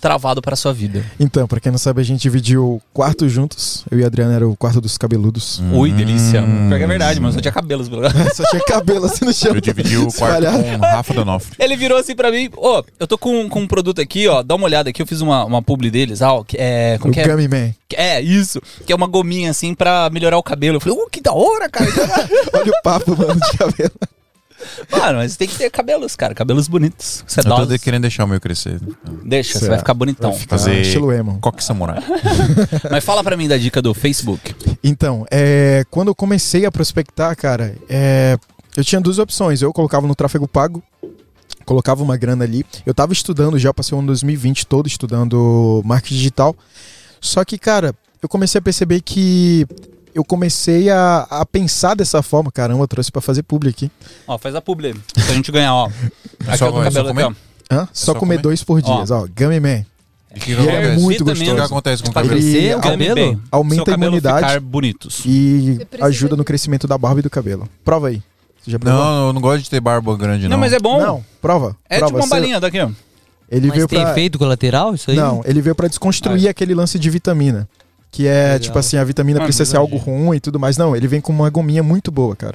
travado 0.00 0.40
para 0.42 0.54
sua 0.54 0.72
vida. 0.72 1.04
Então, 1.18 1.46
pra 1.46 1.58
quem 1.58 1.72
não 1.72 1.78
sabe, 1.78 2.00
a 2.00 2.04
gente 2.04 2.20
dividiu 2.20 2.64
o 2.64 2.82
quarto 2.92 3.28
juntos. 3.28 3.84
Eu 3.90 3.98
e 3.98 4.04
a 4.04 4.06
Adriana 4.06 4.34
era 4.34 4.48
o 4.48 4.54
quarto 4.56 4.80
dos 4.80 4.98
cabeludos. 4.98 5.62
Ui, 5.72 5.90
delícia. 5.90 6.42
Hum. 6.42 6.68
Pior 6.68 6.78
que 6.78 6.84
é 6.84 6.86
verdade, 6.86 7.20
mas 7.20 7.30
eu 7.30 7.34
só 7.34 7.40
tinha 7.40 7.52
cabelos. 7.52 7.88
pelo. 7.88 8.04
Só 8.34 8.44
tinha 8.50 8.62
cabelo 8.64 9.06
assim 9.06 9.24
no 9.24 9.32
chão. 9.32 9.54
Eu 9.54 9.60
dividi 9.60 9.96
o 9.96 10.12
quarto 10.12 10.44
com 10.46 10.76
o 10.76 10.80
Rafa 10.80 11.14
Donofre. 11.14 11.56
Ele 11.58 11.76
virou 11.76 11.98
assim 11.98 12.14
pra 12.14 12.30
mim, 12.30 12.50
ô, 12.56 12.82
eu 12.98 13.06
tô 13.06 13.16
com, 13.16 13.48
com 13.48 13.60
um 13.60 13.66
produto 13.66 14.00
aqui, 14.00 14.28
ó, 14.28 14.42
dá 14.42 14.54
uma 14.54 14.64
olhada 14.64 14.90
aqui, 14.90 15.00
eu 15.00 15.06
fiz 15.06 15.20
uma, 15.20 15.44
uma 15.44 15.62
publi 15.62 15.90
deles, 15.90 16.20
ó, 16.20 16.42
que 16.42 16.56
é, 16.58 16.98
como 16.98 17.10
O 17.10 17.14
que 17.14 17.20
é? 17.20 17.26
Gummy 17.28 17.48
Man. 17.48 17.72
É, 17.96 18.20
isso, 18.20 18.60
que 18.84 18.92
é 18.92 18.96
uma 18.96 19.06
gominha 19.06 19.50
assim 19.50 19.74
pra 19.74 20.10
melhorar 20.10 20.36
o 20.36 20.42
cabelo. 20.42 20.76
Eu 20.76 20.80
falei, 20.80 20.98
uh, 20.98 21.08
que 21.10 21.20
da 21.20 21.32
hora, 21.32 21.68
cara. 21.68 21.90
Olha 22.52 22.70
o 22.70 22.82
papo, 22.82 23.16
mano, 23.16 23.40
de 23.40 23.58
cabelo. 23.58 23.92
Mano, 24.90 25.18
mas 25.18 25.36
tem 25.36 25.46
que 25.48 25.56
ter 25.56 25.70
cabelos, 25.70 26.14
cara, 26.16 26.34
cabelos 26.34 26.68
bonitos. 26.68 27.20
Eu 27.20 27.24
tô 27.26 27.32
Sedosos. 27.42 27.68
de- 27.68 27.78
querendo 27.78 28.02
deixar 28.02 28.24
o 28.24 28.28
meu 28.28 28.40
crescer. 28.40 28.80
Deixa, 29.24 29.58
você 29.58 29.68
vai 29.68 29.78
ficar 29.78 29.94
bonitão. 29.94 30.30
Vai 30.30 30.40
ficar 30.40 30.58
Fazer 30.58 30.80
estilo 30.80 31.12
emo. 31.12 31.38
coque 31.40 31.62
samurai. 31.62 31.98
Mas 32.90 33.04
fala 33.04 33.22
pra 33.22 33.36
mim 33.36 33.48
da 33.48 33.56
dica 33.56 33.80
do 33.82 33.92
Facebook. 33.94 34.54
Então, 34.82 35.26
é, 35.30 35.84
quando 35.90 36.08
eu 36.08 36.14
comecei 36.14 36.64
a 36.66 36.72
prospectar, 36.72 37.36
cara, 37.36 37.74
é, 37.88 38.38
eu 38.76 38.84
tinha 38.84 39.00
duas 39.00 39.18
opções. 39.18 39.62
Eu 39.62 39.72
colocava 39.72 40.06
no 40.06 40.14
tráfego 40.14 40.46
pago, 40.48 40.82
colocava 41.64 42.02
uma 42.02 42.16
grana 42.16 42.44
ali. 42.44 42.64
Eu 42.84 42.92
tava 42.94 43.12
estudando 43.12 43.58
já, 43.58 43.72
passei 43.72 43.94
o 43.96 43.98
ano 43.98 44.08
2020 44.08 44.66
todo 44.66 44.86
estudando 44.86 45.82
marketing 45.84 46.14
digital. 46.16 46.56
Só 47.20 47.44
que, 47.44 47.56
cara, 47.58 47.94
eu 48.22 48.28
comecei 48.28 48.58
a 48.58 48.62
perceber 48.62 49.00
que 49.00 49.66
eu 50.14 50.24
comecei 50.24 50.88
a, 50.90 51.26
a 51.30 51.44
pensar 51.46 51.94
dessa 51.94 52.22
forma. 52.22 52.50
Caramba, 52.52 52.82
eu 52.84 52.88
trouxe 52.88 53.10
pra 53.10 53.20
fazer 53.20 53.42
publi 53.42 53.68
aqui. 53.70 53.90
Ó, 54.26 54.38
faz 54.38 54.54
a 54.54 54.60
publi 54.60 54.88
aí, 54.88 54.94
pra 55.24 55.34
gente 55.34 55.50
ganhar, 55.52 55.74
ó. 55.74 55.90
Aqui 56.46 56.58
Só- 56.58 56.68
ó, 56.68 56.70
do 56.70 56.80
é 56.80 56.84
cabelo 56.84 57.08
aqui, 57.08 57.16
comer? 57.22 57.24
ó. 57.70 57.74
Hã? 57.74 57.88
Só, 57.92 58.12
Só 58.12 58.14
comer 58.14 58.34
comer? 58.36 58.42
dois 58.42 58.62
por 58.62 58.80
dia, 58.82 58.92
ó. 58.94 59.26
Gummy 59.36 59.60
Man. 59.60 59.84
E 60.36 60.40
que, 60.40 60.50
E 60.50 60.54
ele 60.54 60.68
é 60.70 60.96
muito 60.96 61.24
Vitamina. 61.24 61.32
O 61.32 61.34
que 61.34 61.44
gostoso. 61.52 61.64
acontece 61.72 62.02
com 62.02 62.10
o 62.10 62.12
cabelo? 62.12 62.34
Ele 62.38 62.74
o 62.74 62.80
cabelo 62.80 63.40
aumenta- 63.52 63.90
a 63.92 63.94
imunidade. 63.94 64.46
ficar 64.46 64.60
bonitos. 64.60 65.22
E 65.24 65.78
ajuda 66.00 66.34
no 66.36 66.44
crescimento 66.44 66.86
da 66.88 66.98
barba 66.98 67.20
e 67.20 67.22
do 67.22 67.30
cabelo. 67.30 67.68
Prova 67.84 68.08
aí. 68.08 68.20
Você 68.62 68.70
já 68.70 68.78
provou? 68.78 68.98
Não, 69.00 69.26
eu 69.28 69.32
não 69.32 69.40
gosto 69.40 69.62
de 69.62 69.70
ter 69.70 69.80
barba 69.80 70.16
grande, 70.16 70.44
não. 70.44 70.50
Não, 70.50 70.58
mas 70.58 70.72
é 70.72 70.80
bom. 70.80 70.98
Não, 71.00 71.24
prova. 71.40 71.76
É 71.88 71.98
prova. 71.98 72.06
tipo 72.12 72.18
uma 72.18 72.24
Você- 72.26 72.30
balinha 72.30 72.58
daqui, 72.60 72.80
ó. 72.80 72.88
Ele 73.50 73.66
Mas 73.68 73.76
veio 73.76 73.86
tem 73.86 74.00
pra... 74.00 74.10
efeito 74.10 74.38
colateral 74.38 74.94
isso 74.94 75.10
aí? 75.10 75.16
Não, 75.16 75.42
ele 75.44 75.60
veio 75.60 75.74
pra 75.74 75.86
desconstruir 75.86 76.48
aquele 76.48 76.74
lance 76.74 76.98
de 76.98 77.10
vitamina. 77.10 77.68
Que 78.14 78.28
é, 78.28 78.44
Legal. 78.44 78.58
tipo 78.60 78.78
assim, 78.78 78.96
a 78.96 79.02
vitamina 79.02 79.40
Ah, 79.40 79.42
precisa 79.42 79.64
ser 79.64 79.76
algo 79.76 79.96
ruim 79.96 80.36
e 80.36 80.40
tudo 80.40 80.60
mais. 80.60 80.76
Não, 80.76 80.94
ele 80.94 81.08
vem 81.08 81.20
com 81.20 81.32
uma 81.32 81.50
gominha 81.50 81.82
muito 81.82 82.12
boa, 82.12 82.36
cara. 82.36 82.54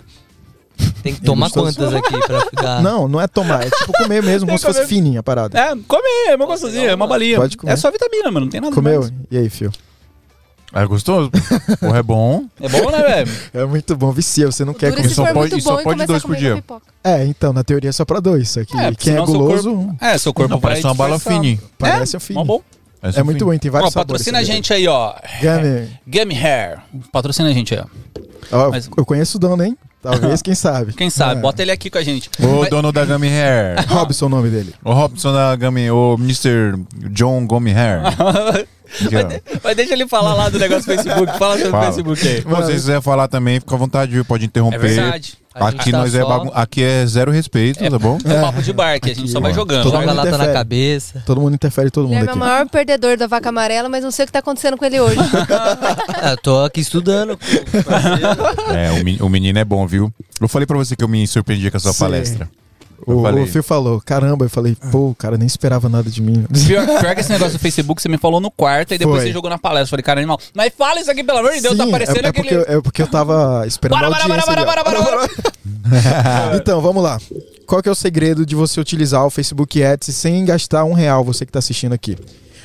Tem 1.04 1.14
que 1.14 1.20
tomar 1.22 1.50
quantas 1.50 1.94
aqui 1.94 2.18
pra 2.26 2.42
ficar. 2.46 2.80
Não, 2.82 3.10
não 3.10 3.20
é 3.20 3.28
tomar, 3.28 3.68
é 3.68 3.70
tipo 3.70 3.92
comer 3.92 4.24
mesmo, 4.24 4.48
como 4.48 4.58
se 4.58 4.66
fosse 4.66 4.80
comer. 4.80 4.88
fininha 4.88 5.20
a 5.20 5.24
parada. 5.24 5.60
É, 5.60 5.76
come, 5.86 6.08
é 6.30 6.36
uma 6.38 6.46
gostosinha, 6.46 6.92
é 6.92 6.96
uma 6.96 7.06
balinha. 7.06 7.36
Pode 7.38 7.58
comer. 7.58 7.74
É 7.74 7.76
só 7.76 7.92
vitamina, 7.92 8.32
mano, 8.32 8.46
não 8.46 8.50
tem 8.50 8.62
nada 8.62 8.74
Comeu? 8.74 9.02
demais. 9.04 9.14
E 9.30 9.38
aí, 9.38 9.50
fio? 9.50 9.70
É 10.72 10.86
gostoso? 10.86 11.30
Porra, 11.82 11.98
é 12.00 12.04
bom. 12.04 12.46
É 12.62 12.70
bom, 12.70 12.90
né, 12.92 13.02
velho? 13.02 13.32
É 13.54 13.66
muito 13.66 13.98
bom, 13.98 14.12
vicia, 14.14 14.46
você 14.50 14.64
não 14.64 14.74
quer 14.74 14.92
Dura 14.92 15.02
comer. 15.02 15.14
só 15.14 15.24
pode- 15.26 15.38
muito 15.52 15.60
só 15.62 15.74
bom 15.74 15.82
e 15.82 15.84
pode 15.84 16.06
dois 16.06 16.22
por 16.22 16.28
comer 16.30 16.40
dia. 16.40 16.64
É, 17.04 17.26
então, 17.26 17.52
na 17.52 17.64
teoria 17.66 17.90
é 17.90 17.92
só 17.92 18.06
pra 18.06 18.22
dois. 18.22 18.54
Que 18.54 18.78
É, 18.78 18.94
quem 18.96 19.16
é 19.16 19.22
guloso 19.26 19.74
corpo- 19.76 19.96
É, 20.00 20.18
seu 20.18 20.34
corpo 20.34 20.52
Não, 20.54 20.62
parece 20.62 20.84
uma 20.86 20.94
bala 20.94 21.20
fininha. 21.20 21.60
parece 21.78 22.16
é, 22.16 22.18
um 22.18 22.20
fininho. 22.22 22.46
mó 22.46 22.60
É 23.02 23.24
muito 23.24 23.46
bom, 23.46 23.58
tem 23.58 23.72
vários 23.72 23.96
Ó, 23.96 24.00
patrocina 24.00 24.40
a 24.40 24.42
sabores, 24.42 24.56
gente 24.56 24.74
aí, 24.74 24.88
ó. 24.88 25.14
Gummy. 25.42 25.90
Gummy 26.06 26.36
Hair. 26.38 26.80
Patrocina 27.12 27.50
a 27.50 27.54
gente 27.54 27.74
aí, 27.74 27.82
ó. 27.82 28.66
Ó, 28.68 28.70
Mas- 28.72 28.90
Eu 28.98 29.06
conheço 29.06 29.38
o 29.38 29.40
dono, 29.40 29.64
hein? 29.64 29.78
Talvez, 30.02 30.42
quem 30.44 30.56
sabe. 30.56 30.94
Quem 30.94 31.10
sabe, 31.10 31.40
É. 31.40 31.42
bota 31.42 31.62
ele 31.62 31.72
aqui 31.72 31.90
com 31.90 31.98
a 31.98 32.04
gente. 32.04 32.30
O 32.40 32.62
Mas- 32.62 32.70
dono 32.70 32.92
da 32.92 33.06
Gummy 33.06 33.28
Hair. 33.28 33.76
Robson, 33.88 34.26
o 34.26 34.30
nome 34.30 34.50
dele. 34.50 34.74
O 34.84 34.92
Robson 34.94 35.32
da 35.34 35.56
Gummy, 35.56 35.90
o 35.92 36.16
Mr. 36.20 36.74
John 37.12 37.46
Gummy 37.46 37.72
Hair. 37.74 38.02
Aqui, 39.06 39.16
ó. 39.16 39.60
Mas 39.64 39.76
deixa 39.76 39.94
ele 39.94 40.08
falar 40.08 40.34
lá 40.34 40.50
do 40.50 40.58
negócio 40.60 40.84
do 40.84 40.86
Facebook. 40.96 41.38
Fala 41.38 41.54
sobre 41.56 41.68
o 41.68 41.72
Fala. 41.72 41.86
Facebook 41.86 42.28
aí. 42.28 42.36
Se 42.42 42.48
você 42.48 42.72
quiser 42.74 43.02
falar 43.02 43.28
também, 43.28 43.60
fica 43.60 43.76
à 43.76 43.78
vontade, 43.78 44.12
viu? 44.12 44.26
pode 44.26 44.44
É 44.44 44.48
interromper. 44.48 44.80
verdade. 44.80 45.34
A 45.54 45.72
gente 45.72 45.82
Aqui 45.82 45.92
tá 45.92 45.98
nós 45.98 46.16
é 46.16 46.22
só- 46.22 46.28
bagun... 46.28 46.52
aqui 46.54 46.84
é 46.84 47.06
zero 47.06 47.32
respeito, 47.32 47.84
É- 47.84 47.90
tá 47.90 48.00
bom? 48.00 48.18
É 48.24 48.40
papo 48.40 48.62
de 48.62 48.72
bar, 48.72 49.00
que 49.00 49.08
a 49.10 49.14
gente 49.14 49.24
Aqui, 49.24 49.32
só 49.32 49.40
vai 49.42 49.54
jogando. 49.54 49.84
Todo 49.84 49.92
Joga 49.94 50.06
mundo 50.06 50.16
lata 50.16 50.30
na 50.30 50.36
interfere. 50.38 50.54
cabeça. 50.54 51.24
Todo 51.26 51.42
mundo 51.42 51.54
interfere 51.56 51.90
todo 51.92 52.06
Ele 52.08 52.14
mundo 52.16 52.24
é 52.24 52.28
o 52.28 52.30
aqui. 52.30 52.40
maior 52.40 52.70
perdedor 52.70 53.18
da 53.18 53.28
vaca 53.28 53.50
amarela, 53.50 53.90
mas 53.90 54.04
não 54.04 54.12
sei 54.12 54.24
o 54.24 54.28
que 54.28 54.32
tá 54.32 54.40
acontecendo 54.40 54.78
com 54.78 54.86
ele 54.86 55.00
hoje. 55.00 55.18
Ah, 56.22 56.32
eu 56.32 56.38
tô 56.38 56.64
aqui 56.64 56.80
estudando. 56.82 57.38
É, 58.74 59.22
o, 59.22 59.26
o 59.26 59.30
menino 59.30 59.58
é 59.60 59.66
bom, 59.66 59.86
viu? 59.88 60.14
Eu 60.40 60.48
falei 60.48 60.66
pra 60.66 60.78
você 60.78 60.96
que 60.96 61.04
eu 61.04 61.08
me 61.08 61.28
surpreendi 61.28 61.70
com 61.72 61.78
a 61.78 61.80
sua 61.80 61.94
Sim. 61.94 62.00
palestra. 62.00 62.50
Eu 63.08 63.18
O, 63.20 63.22
falei. 63.22 63.44
o 63.44 63.48
Fio 63.48 63.64
falou, 63.64 64.02
caramba, 64.02 64.46
eu 64.46 64.50
falei, 64.50 64.76
pô, 64.92 65.16
cara, 65.18 65.38
nem 65.38 65.48
esperava 65.48 65.88
nada 65.90 66.10
de 66.10 66.22
mim. 66.22 66.46
Pior, 66.68 66.86
pior 67.00 67.14
que 67.16 67.22
esse 67.22 67.32
negócio 67.32 67.54
do 67.58 67.60
Facebook, 67.60 68.02
você 68.02 68.10
me 68.10 68.18
falou 68.18 68.40
no 68.40 68.50
quarto 68.52 68.94
e 68.94 68.98
depois 68.98 69.18
Foi. 69.18 69.28
você 69.28 69.34
jogou 69.34 69.50
na 69.50 69.58
palestra. 69.58 69.86
Eu 69.86 69.90
falei, 69.90 70.04
cara, 70.04 70.20
animal. 70.20 70.40
Mas 70.54 70.74
fala 70.78 71.00
isso 71.00 71.10
aqui, 71.12 71.24
pelo 71.24 71.40
amor 71.40 71.52
de 71.54 71.62
Deus, 71.62 71.78
tá 71.78 71.84
Sim, 71.84 71.90
aparecendo 71.90 72.24
é, 72.24 72.26
é 72.26 72.30
aquele. 72.30 72.50
porque, 72.58 72.72
é 72.72 72.82
porque 72.82 73.02
eu 73.02 73.08
tava 73.08 73.66
esperando 73.68 74.00
Bora, 74.00 74.10
bora, 74.12 74.24
audiência. 74.24 74.46
bora, 74.46 74.62
ó. 74.62 74.66
bora, 74.66 75.02
bora, 75.02 75.18
bora, 75.18 75.30
Então, 76.56 76.82
vamos 76.82 77.04
lá. 77.04 77.20
Qual 77.66 77.82
que 77.82 77.90
é 77.90 77.92
o 77.92 77.96
segredo 77.96 78.46
de 78.46 78.56
você 78.56 78.80
utilizar 78.80 79.26
o 79.26 79.30
Facebook 79.30 79.82
Ads 79.84 80.16
sem 80.16 80.44
gastar 80.46 80.84
um 80.86 80.94
real, 80.94 81.24
você 81.24 81.46
que 81.46 81.52
tá 81.52 81.60
assistindo 81.60 81.94
aqui? 81.94 82.18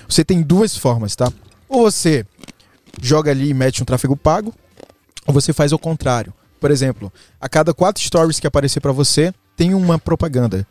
Você 0.08 0.24
tem 0.24 0.42
duas 0.42 0.76
formas, 0.76 1.14
tá? 1.16 1.30
Ou 1.68 1.82
você 1.90 2.24
joga 3.02 3.30
ali 3.30 3.50
e 3.50 3.54
mete 3.54 3.82
um 3.82 3.84
tráfego 3.84 4.16
pago, 4.16 4.54
ou 5.26 5.32
você 5.34 5.52
faz 5.52 5.72
o 5.72 5.78
contrário. 5.78 6.32
Por 6.60 6.70
exemplo, 6.70 7.12
a 7.40 7.48
cada 7.48 7.74
quatro 7.74 8.02
stories 8.02 8.40
que 8.40 8.46
aparecer 8.46 8.80
pra 8.80 8.92
você, 8.92 9.32
tem 9.56 9.74
uma 9.74 9.98
propaganda. 9.98 10.66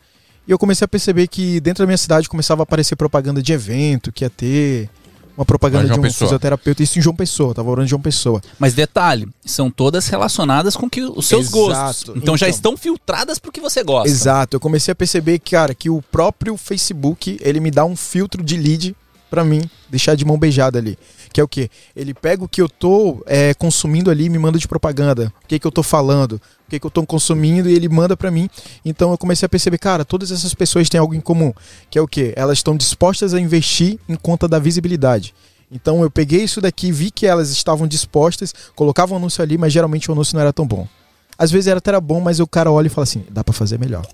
E 0.48 0.52
eu 0.52 0.60
comecei 0.60 0.84
a 0.86 0.88
perceber 0.88 1.28
que 1.28 1.60
dentro 1.62 1.84
da 1.84 1.88
minha 1.88 1.98
cidade 1.98 2.28
começava 2.28 2.62
a 2.62 2.64
aparecer 2.64 2.96
propaganda 2.96 3.42
de 3.42 3.54
evento, 3.54 4.12
que 4.12 4.26
ia 4.26 4.30
ter 4.30 4.90
uma 5.38 5.46
propaganda 5.46 5.86
de 5.92 5.98
um 5.98 6.02
Pessoa. 6.02 6.28
fisioterapeuta. 6.28 6.84
Isso 6.84 7.00
em 7.00 7.02
João 7.02 7.16
Pessoa, 7.16 7.56
tava 7.56 7.68
morando 7.70 7.86
em 7.86 7.88
João 7.88 8.02
Pessoa. 8.02 8.42
Mas 8.60 8.74
detalhe, 8.74 9.28
são 9.46 9.72
todas 9.72 10.08
relacionadas 10.08 10.76
com 10.76 10.90
que, 10.90 11.02
os 11.02 11.26
seus 11.26 11.48
Exato. 11.48 11.58
gostos. 11.58 12.16
Então, 12.18 12.36
já 12.38 12.48
Então. 12.48 12.56
estão 12.56 12.78
filtradas 12.78 13.40
pro 13.40 13.52
que 13.52 13.62
você 13.62 13.84
gosta. 13.84 14.10
Exato, 14.10 14.56
eu 14.58 14.60
comecei 14.60 14.92
a 14.92 14.96
perceber, 14.96 15.40
cara, 15.40 15.74
que 15.74 15.90
o 15.90 16.02
próprio 16.02 16.56
Facebook, 16.58 17.38
ele 17.42 17.60
me 17.60 17.72
dá 17.72 17.86
um 17.86 17.96
filtro 17.96 18.44
de 18.44 18.58
lead 18.58 18.96
pra 19.30 19.44
mim 19.44 19.68
deixar 19.90 20.14
de 20.16 20.24
mão 20.26 20.38
beijada 20.38 20.78
ali. 20.78 21.00
Que 21.34 21.42
é 21.42 21.44
o 21.44 21.48
quê? 21.48 21.68
Ele 21.96 22.14
pega 22.14 22.44
o 22.44 22.48
que 22.48 22.62
eu 22.62 22.70
tô 22.70 23.24
é, 23.26 23.56
consumindo 23.56 24.12
ali 24.12 24.26
e 24.26 24.30
me 24.30 24.38
manda 24.38 24.60
de 24.60 24.68
propaganda. 24.68 25.34
O 25.44 25.48
que 25.48 25.58
que 25.58 25.66
eu 25.66 25.72
tô 25.72 25.82
falando, 25.82 26.34
o 26.34 26.70
que 26.70 26.80
que 26.80 26.86
eu 26.86 26.92
tô 26.92 27.04
consumindo 27.06 27.68
e 27.68 27.74
ele 27.74 27.90
manda 27.90 28.16
pra 28.16 28.30
mim. 28.30 28.48
Então 28.86 29.12
eu 29.12 29.18
comecei 29.18 29.48
a 29.48 29.50
perceber, 29.50 29.80
cara, 29.80 30.06
todas 30.06 30.32
essas 30.32 30.54
pessoas 30.54 30.88
têm 30.88 31.00
algo 31.00 31.16
em 31.16 31.20
comum, 31.20 31.52
que 31.90 31.98
é 31.98 32.02
o 32.02 32.08
quê? 32.08 32.34
Elas 32.38 32.60
estão 32.60 32.78
dispostas 32.78 33.34
a 33.34 33.40
investir 33.40 34.00
em 34.08 34.16
conta 34.16 34.48
da 34.48 34.60
visibilidade. 34.60 35.34
Então 35.72 36.04
eu 36.04 36.12
peguei 36.12 36.44
isso 36.44 36.62
daqui, 36.62 36.92
vi 36.92 37.10
que 37.10 37.26
elas 37.26 37.50
estavam 37.50 37.88
dispostas, 37.88 38.54
colocava 38.76 39.14
o 39.14 39.18
anúncio 39.18 39.42
ali, 39.42 39.58
mas 39.58 39.74
geralmente 39.74 40.10
o 40.10 40.14
anúncio 40.14 40.36
não 40.36 40.42
era 40.42 40.54
tão 40.54 40.68
bom. 40.68 40.88
Às 41.36 41.50
vezes 41.50 41.66
era 41.66 41.80
até 41.80 41.90
era 41.90 42.00
bom, 42.00 42.22
mas 42.22 42.40
o 42.40 42.46
cara 42.46 42.72
olha 42.72 42.86
e 42.86 42.90
fala 42.92 43.04
assim, 43.04 43.26
dá 43.32 43.44
pra 43.44 43.54
fazer 43.54 43.80
melhor. 43.80 44.06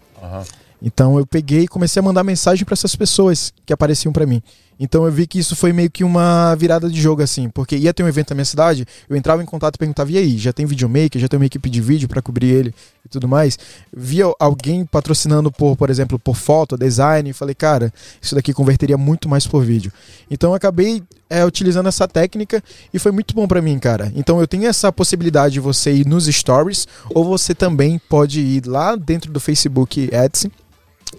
Então 0.81 1.17
eu 1.17 1.25
peguei 1.25 1.61
e 1.63 1.67
comecei 1.67 1.99
a 1.99 2.03
mandar 2.03 2.23
mensagem 2.23 2.65
para 2.65 2.73
essas 2.73 2.95
pessoas 2.95 3.53
que 3.65 3.73
apareciam 3.73 4.13
para 4.13 4.25
mim. 4.25 4.41
Então 4.79 5.05
eu 5.05 5.11
vi 5.11 5.27
que 5.27 5.37
isso 5.37 5.57
foi 5.57 5.73
meio 5.73 5.91
que 5.91 6.05
uma 6.05 6.55
virada 6.55 6.89
de 6.89 7.01
jogo 7.01 7.21
assim, 7.21 7.49
porque 7.49 7.75
ia 7.75 7.93
ter 7.93 8.01
um 8.01 8.07
evento 8.07 8.29
na 8.29 8.35
minha 8.35 8.45
cidade, 8.45 8.85
eu 9.09 9.15
entrava 9.17 9.43
em 9.43 9.45
contato 9.45 9.75
e 9.75 9.77
perguntava: 9.77 10.09
"E 10.09 10.17
aí, 10.17 10.37
já 10.37 10.53
tem 10.53 10.65
videomaker, 10.65 11.19
já 11.19 11.27
tem 11.27 11.37
uma 11.37 11.45
equipe 11.45 11.69
de 11.69 11.81
vídeo 11.81 12.07
para 12.07 12.21
cobrir 12.21 12.47
ele 12.47 12.73
e 13.05 13.09
tudo 13.09 13.27
mais?". 13.27 13.59
Via 13.91 14.23
alguém 14.39 14.85
patrocinando 14.85 15.51
por, 15.51 15.75
por 15.75 15.89
exemplo, 15.89 16.17
por 16.17 16.35
foto, 16.35 16.77
design, 16.77 17.29
e 17.29 17.33
falei: 17.33 17.53
"Cara, 17.53 17.93
isso 18.21 18.35
daqui 18.35 18.53
converteria 18.53 18.97
muito 18.97 19.27
mais 19.27 19.45
por 19.45 19.65
vídeo". 19.65 19.91
Então 20.31 20.51
eu 20.51 20.55
acabei 20.55 21.03
é, 21.29 21.43
utilizando 21.43 21.87
essa 21.87 22.07
técnica 22.07 22.63
e 22.93 22.97
foi 22.97 23.11
muito 23.11 23.35
bom 23.35 23.49
para 23.49 23.61
mim, 23.61 23.77
cara. 23.79 24.09
Então 24.15 24.39
eu 24.39 24.47
tenho 24.47 24.65
essa 24.65 24.93
possibilidade 24.93 25.55
de 25.55 25.59
você 25.59 25.91
ir 25.91 26.07
nos 26.07 26.25
stories 26.25 26.87
ou 27.13 27.25
você 27.25 27.53
também 27.53 27.99
pode 28.07 28.39
ir 28.39 28.65
lá 28.65 28.95
dentro 28.95 29.29
do 29.29 29.41
Facebook 29.41 30.09
Ads 30.15 30.47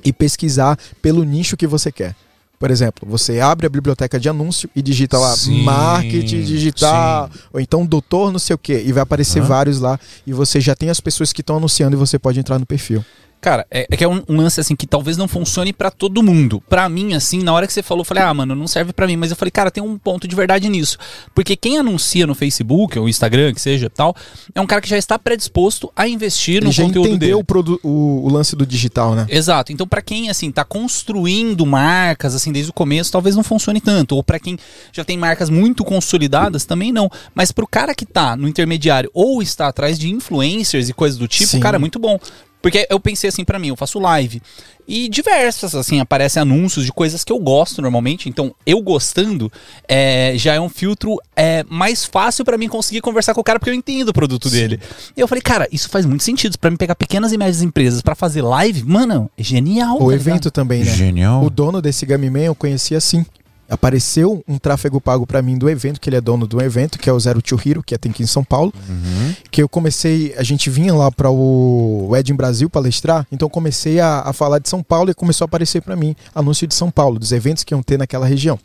e 0.05 0.13
pesquisar 0.13 0.79
pelo 1.01 1.25
nicho 1.25 1.57
que 1.57 1.67
você 1.67 1.91
quer. 1.91 2.15
Por 2.59 2.71
exemplo, 2.71 3.09
você 3.09 3.41
abre 3.41 3.67
a 3.67 3.71
biblioteca 3.71 4.21
de 4.21 4.29
anúncio 4.29 4.69
e 4.77 4.83
digita 4.83 5.19
lá 5.19 5.35
Sim, 5.35 5.63
marketing 5.63 6.43
digital, 6.43 7.31
ou 7.51 7.59
então 7.59 7.87
doutor 7.87 8.31
não 8.31 8.39
sei 8.39 8.53
o 8.53 8.59
que, 8.59 8.75
e 8.75 8.93
vai 8.93 9.03
aparecer 9.03 9.41
vários 9.41 9.81
lá, 9.81 9.99
e 10.27 10.33
você 10.35 10.61
já 10.61 10.75
tem 10.75 10.91
as 10.91 11.01
pessoas 11.01 11.33
que 11.33 11.41
estão 11.41 11.57
anunciando 11.57 11.97
e 11.97 11.99
você 11.99 12.19
pode 12.19 12.39
entrar 12.39 12.59
no 12.59 12.67
perfil. 12.67 13.03
Cara, 13.41 13.67
é, 13.71 13.87
é 13.91 13.97
que 13.97 14.05
é 14.05 14.09
um, 14.09 14.23
um 14.29 14.37
lance 14.37 14.61
assim 14.61 14.77
que 14.77 14.87
talvez 14.87 15.17
não 15.17 15.27
funcione 15.27 15.73
pra 15.73 15.91
todo 15.91 16.23
mundo. 16.23 16.63
Pra 16.69 16.89
mim, 16.89 17.15
assim, 17.15 17.43
na 17.43 17.53
hora 17.55 17.67
que 17.67 17.73
você 17.73 17.83
falou, 17.83 18.03
eu 18.03 18.05
falei, 18.05 18.23
ah, 18.23 18.35
mano, 18.35 18.55
não 18.55 18.67
serve 18.67 18.93
pra 18.93 19.07
mim. 19.07 19.17
Mas 19.17 19.31
eu 19.31 19.37
falei, 19.37 19.51
cara, 19.51 19.71
tem 19.71 19.83
um 19.83 19.97
ponto 19.97 20.29
de 20.29 20.37
verdade 20.37 20.69
nisso. 20.69 20.99
Porque 21.35 21.57
quem 21.57 21.79
anuncia 21.79 22.27
no 22.27 22.35
Facebook 22.35 22.99
ou 22.99 23.09
Instagram, 23.09 23.55
que 23.55 23.61
seja 23.61 23.89
tal, 23.89 24.15
é 24.55 24.61
um 24.61 24.67
cara 24.67 24.83
que 24.83 24.89
já 24.89 24.99
está 24.99 25.19
predisposto 25.19 25.91
a 25.97 26.07
investir 26.07 26.57
Ele 26.57 26.67
no 26.67 26.73
já 26.73 26.83
conteúdo 26.83 27.09
entendeu 27.09 27.19
dele. 27.29 27.35
o, 27.41 27.45
produ- 27.45 27.81
o, 27.83 28.27
o 28.27 28.29
lance 28.31 28.55
do 28.55 28.67
digital, 28.67 29.15
né? 29.15 29.27
Exato. 29.31 29.73
Então, 29.73 29.89
pra 29.89 30.03
quem 30.03 30.29
assim 30.29 30.51
tá 30.53 30.63
construindo 30.65 31.65
marcas 31.65 32.35
assim 32.35 32.53
desde 32.53 32.71
o 32.71 32.75
começo, 32.75 33.11
talvez 33.11 33.35
não 33.37 33.43
funcione 33.43 33.81
tanto. 33.81 34.17
Ou 34.17 34.23
pra 34.23 34.39
quem 34.39 34.59
já 34.93 35.03
tem 35.05 35.17
marcas 35.17 35.49
muito 35.49 35.83
consolidadas, 35.85 36.65
também 36.67 36.93
não. 36.93 37.11
Mas 37.35 37.53
pro 37.53 37.67
cara 37.67 37.95
que 37.95 38.05
tá 38.05 38.37
no 38.37 38.47
intermediário 38.47 39.11
ou 39.15 39.41
está 39.41 39.69
atrás 39.69 39.99
de 39.99 40.11
influencers 40.11 40.89
e 40.89 40.93
coisas 40.93 41.19
do 41.19 41.27
tipo, 41.27 41.53
Sim. 41.53 41.61
cara, 41.61 41.77
é 41.77 41.79
muito 41.79 41.99
bom. 41.99 42.19
Porque 42.63 42.87
eu 42.91 43.01
pensei 43.01 43.29
assim 43.29 43.45
pra 43.45 43.59
mim, 43.59 43.69
eu 43.69 43.77
faço 43.77 43.99
live 43.99 44.43
e 44.87 45.09
diversas, 45.09 45.75
assim, 45.75 46.01
aparecem 46.01 46.43
anúncios 46.43 46.85
de 46.85 46.93
coisas 46.93 47.23
que 47.23 47.33
eu 47.33 47.39
gosto 47.39 47.81
normalmente. 47.81 48.29
Então, 48.29 48.53
eu 48.67 48.83
gostando 48.83 49.51
é, 49.87 50.33
já 50.37 50.55
é 50.55 50.61
um 50.61 50.69
filtro 50.69 51.17
é, 51.37 51.65
mais 51.69 52.05
fácil 52.05 52.45
pra 52.45 52.59
mim 52.59 52.69
conseguir 52.69 53.01
conversar 53.01 53.33
com 53.33 53.41
o 53.41 53.45
cara 53.45 53.61
porque 53.61 53.71
eu 53.71 53.75
entendo 53.75 54.09
o 54.09 54.13
produto 54.13 54.51
dele. 54.51 54.81
E 55.17 55.21
eu 55.21 55.29
falei, 55.29 55.41
cara, 55.41 55.69
isso 55.71 55.89
faz 55.89 56.05
muito 56.05 56.25
sentido 56.25 56.59
Pra 56.59 56.71
mim 56.71 56.77
pegar 56.77 56.95
pequenas 56.95 57.33
e 57.33 57.39
médias 57.39 57.63
empresas 57.63 58.03
pra 58.03 58.15
fazer 58.15 58.43
live. 58.43 58.83
Mano, 58.85 59.31
é 59.39 59.43
genial. 59.43 59.97
O 60.03 60.09
tá 60.09 60.15
evento 60.15 60.45
ligado? 60.45 60.51
também, 60.51 60.85
né? 60.85 60.91
Genial. 60.93 61.45
O 61.45 61.51
dono 61.51 61.81
desse 61.81 62.05
Gamiman 62.05 62.45
eu 62.45 62.55
conheci 62.55 62.95
assim. 62.95 63.25
Apareceu 63.71 64.43
um 64.49 64.59
tráfego 64.59 65.01
pago 65.01 65.27
pra 65.27 65.41
mim 65.41 65.57
do 65.57 65.71
evento, 65.71 66.01
que 66.01 66.11
ele 66.11 66.17
é 66.17 66.21
dono 66.21 66.47
do 66.47 66.61
evento, 66.61 66.99
que 66.99 67.09
é 67.09 67.13
o 67.13 67.21
Zero 67.21 67.41
Two 67.41 67.59
Hero, 67.65 67.83
que 67.83 67.95
é 67.95 67.99
tem 67.99 68.11
aqui 68.11 68.25
em 68.25 68.27
São 68.27 68.43
Paulo. 68.43 68.75
Uhum. 68.89 69.35
Que 69.51 69.63
eu 69.63 69.69
comecei, 69.69 70.35
a 70.37 70.43
gente 70.43 70.69
vinha 70.69 70.93
lá 70.93 71.11
para 71.11 71.31
o 71.31 72.11
Ed 72.17 72.33
em 72.33 72.35
Brasil 72.35 72.69
palestrar, 72.69 73.27
então 73.31 73.49
comecei 73.49 74.01
a, 74.01 74.23
a 74.23 74.33
falar 74.33 74.59
de 74.59 74.69
São 74.69 74.83
Paulo 74.83 75.11
e 75.11 75.15
começou 75.15 75.45
a 75.45 75.47
aparecer 75.47 75.81
pra 75.81 75.95
mim 75.95 76.17
anúncio 76.35 76.67
de 76.67 76.75
São 76.75 76.91
Paulo, 76.91 77.19
dos 77.19 77.33
eventos 77.33 77.63
que 77.63 77.73
iam 77.73 77.83
ter 77.83 77.97
naquela 77.97 78.27
região. 78.27 78.59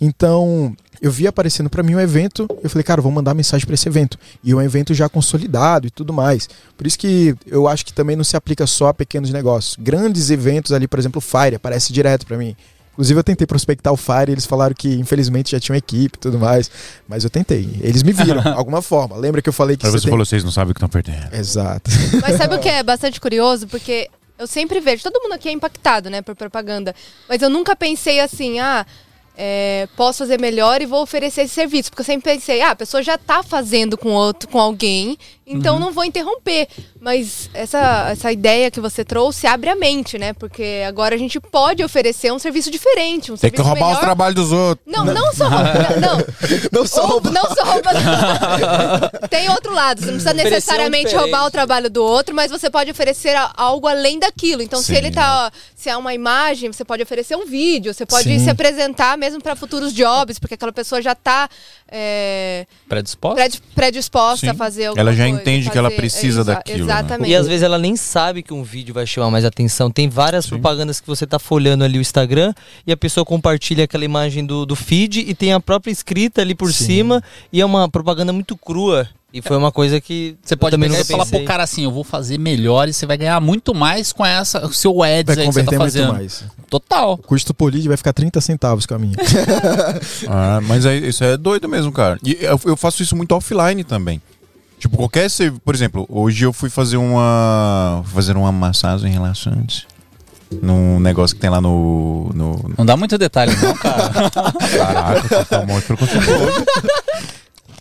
Então, 0.00 0.74
eu 1.00 1.10
vi 1.10 1.26
aparecendo 1.26 1.68
pra 1.68 1.82
mim 1.82 1.94
um 1.94 2.00
evento, 2.00 2.48
eu 2.62 2.70
falei, 2.70 2.82
cara, 2.82 3.02
vou 3.02 3.12
mandar 3.12 3.34
mensagem 3.34 3.66
pra 3.66 3.74
esse 3.74 3.88
evento. 3.88 4.18
E 4.42 4.52
é 4.52 4.54
um 4.54 4.62
evento 4.62 4.94
já 4.94 5.08
consolidado 5.08 5.86
e 5.86 5.90
tudo 5.90 6.12
mais. 6.12 6.48
Por 6.76 6.86
isso 6.86 6.98
que 6.98 7.34
eu 7.46 7.68
acho 7.68 7.84
que 7.84 7.92
também 7.92 8.16
não 8.16 8.24
se 8.24 8.36
aplica 8.36 8.66
só 8.66 8.88
a 8.88 8.94
pequenos 8.94 9.30
negócios. 9.30 9.76
Grandes 9.78 10.30
eventos 10.30 10.72
ali, 10.72 10.86
por 10.88 10.98
exemplo, 10.98 11.18
o 11.18 11.20
Fire, 11.20 11.56
aparece 11.56 11.92
direto 11.92 12.26
pra 12.26 12.36
mim. 12.36 12.56
Inclusive 12.96 13.20
eu 13.20 13.24
tentei 13.24 13.46
prospectar 13.46 13.92
o 13.92 13.96
Fire, 13.96 14.32
eles 14.32 14.46
falaram 14.46 14.74
que 14.74 14.88
infelizmente 14.94 15.50
já 15.50 15.60
tinham 15.60 15.76
equipe 15.76 16.16
e 16.16 16.18
tudo 16.18 16.38
mais, 16.38 16.70
mas 17.06 17.24
eu 17.24 17.28
tentei. 17.30 17.68
Eles 17.82 18.02
me 18.02 18.10
viram, 18.10 18.40
de 18.40 18.48
alguma 18.48 18.80
forma. 18.80 19.14
Lembra 19.16 19.42
que 19.42 19.48
eu 19.50 19.52
falei 19.52 19.76
que 19.76 19.84
Aí 19.84 19.92
você 19.92 20.00
tem- 20.04 20.10
falou, 20.10 20.24
vocês 20.24 20.42
não 20.42 20.50
sabem 20.50 20.70
o 20.70 20.74
que 20.74 20.78
estão 20.78 20.88
perdendo. 20.88 21.34
Exato. 21.34 21.90
Mas 22.22 22.36
sabe 22.36 22.54
o 22.54 22.58
que 22.58 22.68
é 22.70 22.82
bastante 22.82 23.20
curioso? 23.20 23.66
Porque 23.66 24.08
eu 24.38 24.46
sempre 24.46 24.80
vejo, 24.80 25.02
todo 25.02 25.20
mundo 25.22 25.34
aqui 25.34 25.48
é 25.48 25.52
impactado, 25.52 26.08
né, 26.08 26.22
por 26.22 26.34
propaganda. 26.34 26.94
Mas 27.28 27.42
eu 27.42 27.50
nunca 27.50 27.76
pensei 27.76 28.18
assim, 28.20 28.58
ah, 28.60 28.86
é, 29.36 29.86
posso 29.94 30.18
fazer 30.20 30.40
melhor 30.40 30.80
e 30.80 30.86
vou 30.86 31.02
oferecer 31.02 31.42
esse 31.42 31.52
serviço. 31.54 31.90
Porque 31.90 32.00
eu 32.00 32.06
sempre 32.06 32.32
pensei, 32.32 32.62
ah, 32.62 32.70
a 32.70 32.76
pessoa 32.76 33.02
já 33.02 33.18
tá 33.18 33.42
fazendo 33.42 33.98
com 33.98 34.08
outro, 34.10 34.48
com 34.48 34.58
alguém, 34.58 35.18
então 35.46 35.78
não 35.78 35.92
vou 35.92 36.04
interromper. 36.04 36.66
Mas 37.00 37.48
essa, 37.54 38.08
essa 38.10 38.32
ideia 38.32 38.70
que 38.70 38.80
você 38.80 39.04
trouxe 39.04 39.46
abre 39.46 39.70
a 39.70 39.76
mente, 39.76 40.18
né? 40.18 40.32
Porque 40.32 40.82
agora 40.88 41.14
a 41.14 41.18
gente 41.18 41.38
pode 41.38 41.84
oferecer 41.84 42.32
um 42.32 42.38
serviço 42.38 42.70
diferente, 42.70 43.30
um 43.30 43.36
Tem 43.36 43.50
que 43.50 43.56
serviço 43.56 43.62
roubar 43.62 43.86
melhor. 43.86 43.98
os 44.00 44.04
trabalhos 44.04 44.34
dos 44.34 44.52
outros. 44.52 44.86
Não, 44.86 45.04
não 45.04 45.32
só 45.32 45.48
rouba. 45.48 45.72
Não, 46.00 46.26
Não 46.80 46.86
só 46.86 47.02
ou 47.02 47.08
roubar. 47.08 47.32
não 47.32 47.42
só 47.54 47.62
rouba. 47.64 47.90
Tem 49.30 49.48
outro 49.50 49.72
lado. 49.72 50.00
Você 50.00 50.06
não 50.06 50.14
precisa 50.18 50.32
um 50.32 50.36
necessariamente 50.36 51.04
diferente. 51.06 51.22
roubar 51.30 51.46
o 51.46 51.50
trabalho 51.50 51.88
do 51.90 52.02
outro, 52.02 52.34
mas 52.34 52.50
você 52.50 52.68
pode 52.68 52.90
oferecer 52.90 53.36
a- 53.36 53.52
algo 53.56 53.86
além 53.86 54.18
daquilo. 54.18 54.62
Então, 54.62 54.80
se 54.80 54.86
Sim. 54.86 54.96
ele 54.96 55.10
tá. 55.10 55.52
Se 55.74 55.88
é 55.90 55.96
uma 55.96 56.12
imagem, 56.12 56.72
você 56.72 56.84
pode 56.84 57.02
oferecer 57.02 57.36
um 57.36 57.46
vídeo, 57.46 57.94
você 57.94 58.04
pode 58.04 58.24
Sim. 58.24 58.38
se 58.42 58.50
apresentar 58.50 59.16
mesmo 59.16 59.40
para 59.40 59.54
futuros 59.54 59.92
jobs, 59.92 60.38
porque 60.38 60.54
aquela 60.54 60.72
pessoa 60.72 61.00
já 61.00 61.14
tá 61.14 61.48
é, 61.88 62.66
Predisposto? 62.88 63.36
pred- 63.36 63.62
predisposta 63.74 64.46
Sim. 64.46 64.50
a 64.50 64.54
fazer 64.54 64.86
alguma 64.86 65.00
Ela 65.02 65.12
já 65.12 65.24
coisa, 65.28 65.35
entende 65.40 65.70
que 65.70 65.78
ela 65.78 65.88
fazer- 65.88 66.00
precisa 66.00 66.44
daquilo, 66.44 66.78
né? 66.86 66.92
Exatamente. 66.92 67.30
E 67.30 67.34
às 67.34 67.46
vezes 67.46 67.62
ela 67.62 67.78
nem 67.78 67.96
sabe 67.96 68.42
que 68.42 68.52
um 68.52 68.62
vídeo 68.62 68.92
vai 68.94 69.06
chamar 69.06 69.30
mais 69.30 69.44
atenção. 69.44 69.90
Tem 69.90 70.08
várias 70.08 70.46
propagandas 70.46 71.00
que 71.00 71.06
você 71.06 71.26
tá 71.26 71.38
folhando 71.38 71.84
ali 71.84 71.98
o 71.98 72.00
Instagram 72.00 72.52
e 72.86 72.92
a 72.92 72.96
pessoa 72.96 73.24
compartilha 73.24 73.84
aquela 73.84 74.04
imagem 74.04 74.44
do, 74.44 74.64
do 74.66 74.74
feed 74.76 75.20
e 75.20 75.34
tem 75.34 75.52
a 75.52 75.60
própria 75.60 75.90
escrita 75.92 76.40
ali 76.40 76.54
por 76.54 76.72
Sim. 76.72 76.84
cima 76.84 77.22
e 77.52 77.60
é 77.60 77.64
uma 77.66 77.88
propaganda 77.88 78.32
muito 78.32 78.56
crua. 78.56 79.08
E 79.34 79.42
foi 79.42 79.56
uma 79.56 79.70
coisa 79.70 80.00
que 80.00 80.34
Você 80.42 80.56
pode 80.56 80.70
também 80.70 80.88
pegar 80.88 81.02
e 81.02 81.04
falar 81.04 81.26
pro 81.26 81.44
cara 81.44 81.62
assim, 81.62 81.84
eu 81.84 81.90
vou 81.90 82.02
fazer 82.02 82.38
melhor 82.38 82.88
e 82.88 82.92
você 82.94 83.04
vai 83.04 83.18
ganhar 83.18 83.38
muito 83.38 83.74
mais 83.74 84.10
com 84.10 84.24
essa, 84.24 84.64
o 84.64 84.72
seu 84.72 85.02
ads 85.02 85.34
Vai 85.34 85.44
aí 85.44 85.48
que 85.48 85.52
você 85.52 85.62
tá 85.62 85.72
converter 85.72 85.78
muito 85.78 85.92
fazendo. 85.92 86.12
mais. 86.14 86.44
Total. 86.70 87.12
O 87.14 87.18
custo 87.18 87.52
por 87.52 87.70
lead 87.70 87.86
vai 87.86 87.98
ficar 87.98 88.14
30 88.14 88.40
centavos 88.40 88.86
com 88.86 88.94
a 88.94 88.98
minha. 88.98 89.14
Ah, 90.28 90.60
mas 90.62 90.86
aí, 90.86 91.06
isso 91.08 91.22
é 91.22 91.36
doido 91.36 91.68
mesmo, 91.68 91.92
cara. 91.92 92.18
E 92.24 92.38
eu, 92.40 92.58
eu 92.64 92.76
faço 92.76 93.02
isso 93.02 93.14
muito 93.14 93.32
offline 93.32 93.84
também. 93.84 94.22
Tipo, 94.78 94.96
qualquer. 94.96 95.30
servi- 95.30 95.58
Por 95.64 95.74
exemplo, 95.74 96.06
hoje 96.08 96.44
eu 96.44 96.52
fui 96.52 96.68
fazer 96.70 96.96
uma. 96.96 98.02
fazer 98.06 98.36
uma 98.36 98.52
massagem 98.52 99.10
relaxante. 99.10 99.86
Num 100.62 101.00
negócio 101.00 101.34
que 101.34 101.40
tem 101.40 101.50
lá 101.50 101.60
no. 101.60 102.30
no 102.34 102.70
Não 102.78 102.86
dá 102.86 102.96
muito 102.96 103.18
detalhe 103.18 103.54
não, 103.56 103.74
cara. 103.74 104.30
caraca, 104.78 105.44
tá 105.44 105.60
um 105.60 105.66
monte 105.66 105.80
de 105.80 105.86
preconceituoso. 105.86 106.64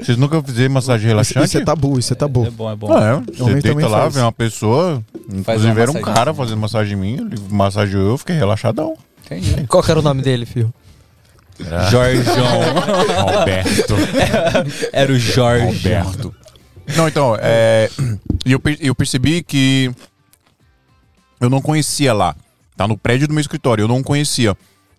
Vocês 0.02 0.18
nunca 0.18 0.42
fizeram 0.44 0.74
massagem 0.74 1.08
relaxante? 1.08 1.46
Isso 1.46 1.58
é 1.58 1.64
tabu, 1.64 2.00
isso 2.00 2.12
é 2.12 2.16
tabu. 2.16 2.46
é 2.46 2.50
bom, 2.50 2.72
é 2.72 2.76
bom. 2.76 2.92
Ah, 2.92 3.22
é. 3.28 3.34
Você 3.38 3.54
deita 3.62 3.88
lá, 3.88 4.02
faz. 4.02 4.14
vem 4.16 4.24
uma 4.24 4.32
pessoa. 4.32 5.02
Inclusive 5.32 5.72
uma 5.72 5.82
era 5.82 5.92
um 5.92 6.02
cara 6.02 6.32
assim. 6.32 6.38
fazendo 6.40 6.58
massagem 6.60 6.98
em 6.98 7.02
mim, 7.02 7.14
ele 7.32 7.36
massageou, 7.50 8.10
eu 8.12 8.18
fiquei 8.18 8.36
relaxadão. 8.36 8.96
Entendi. 9.26 9.66
Qual 9.68 9.82
que 9.84 9.92
era 9.92 10.00
o 10.00 10.04
nome 10.04 10.22
dele, 10.22 10.46
filho? 10.46 10.74
Jorjão. 11.90 12.46
Roberto. 13.40 13.96
Era 14.92 15.12
o 15.12 15.18
Jorge. 15.18 15.66
Roberto. 15.66 16.36
Não, 16.95 17.08
então, 17.08 17.36
é, 17.39 17.89
eu, 18.45 18.62
eu 18.80 18.95
percebi 18.95 19.41
que 19.43 19.91
eu 21.39 21.50
não 21.50 21.62
conhecia 21.62 22.13
lá. 22.13 22.36
Tá 22.78 22.88
no 22.88 22.98
prédio 22.98 23.28
do 23.28 23.34
meu 23.34 23.41
escritório, 23.41 23.84
eu 23.84 23.88
não 23.88 24.04
conhecia. 24.04 24.56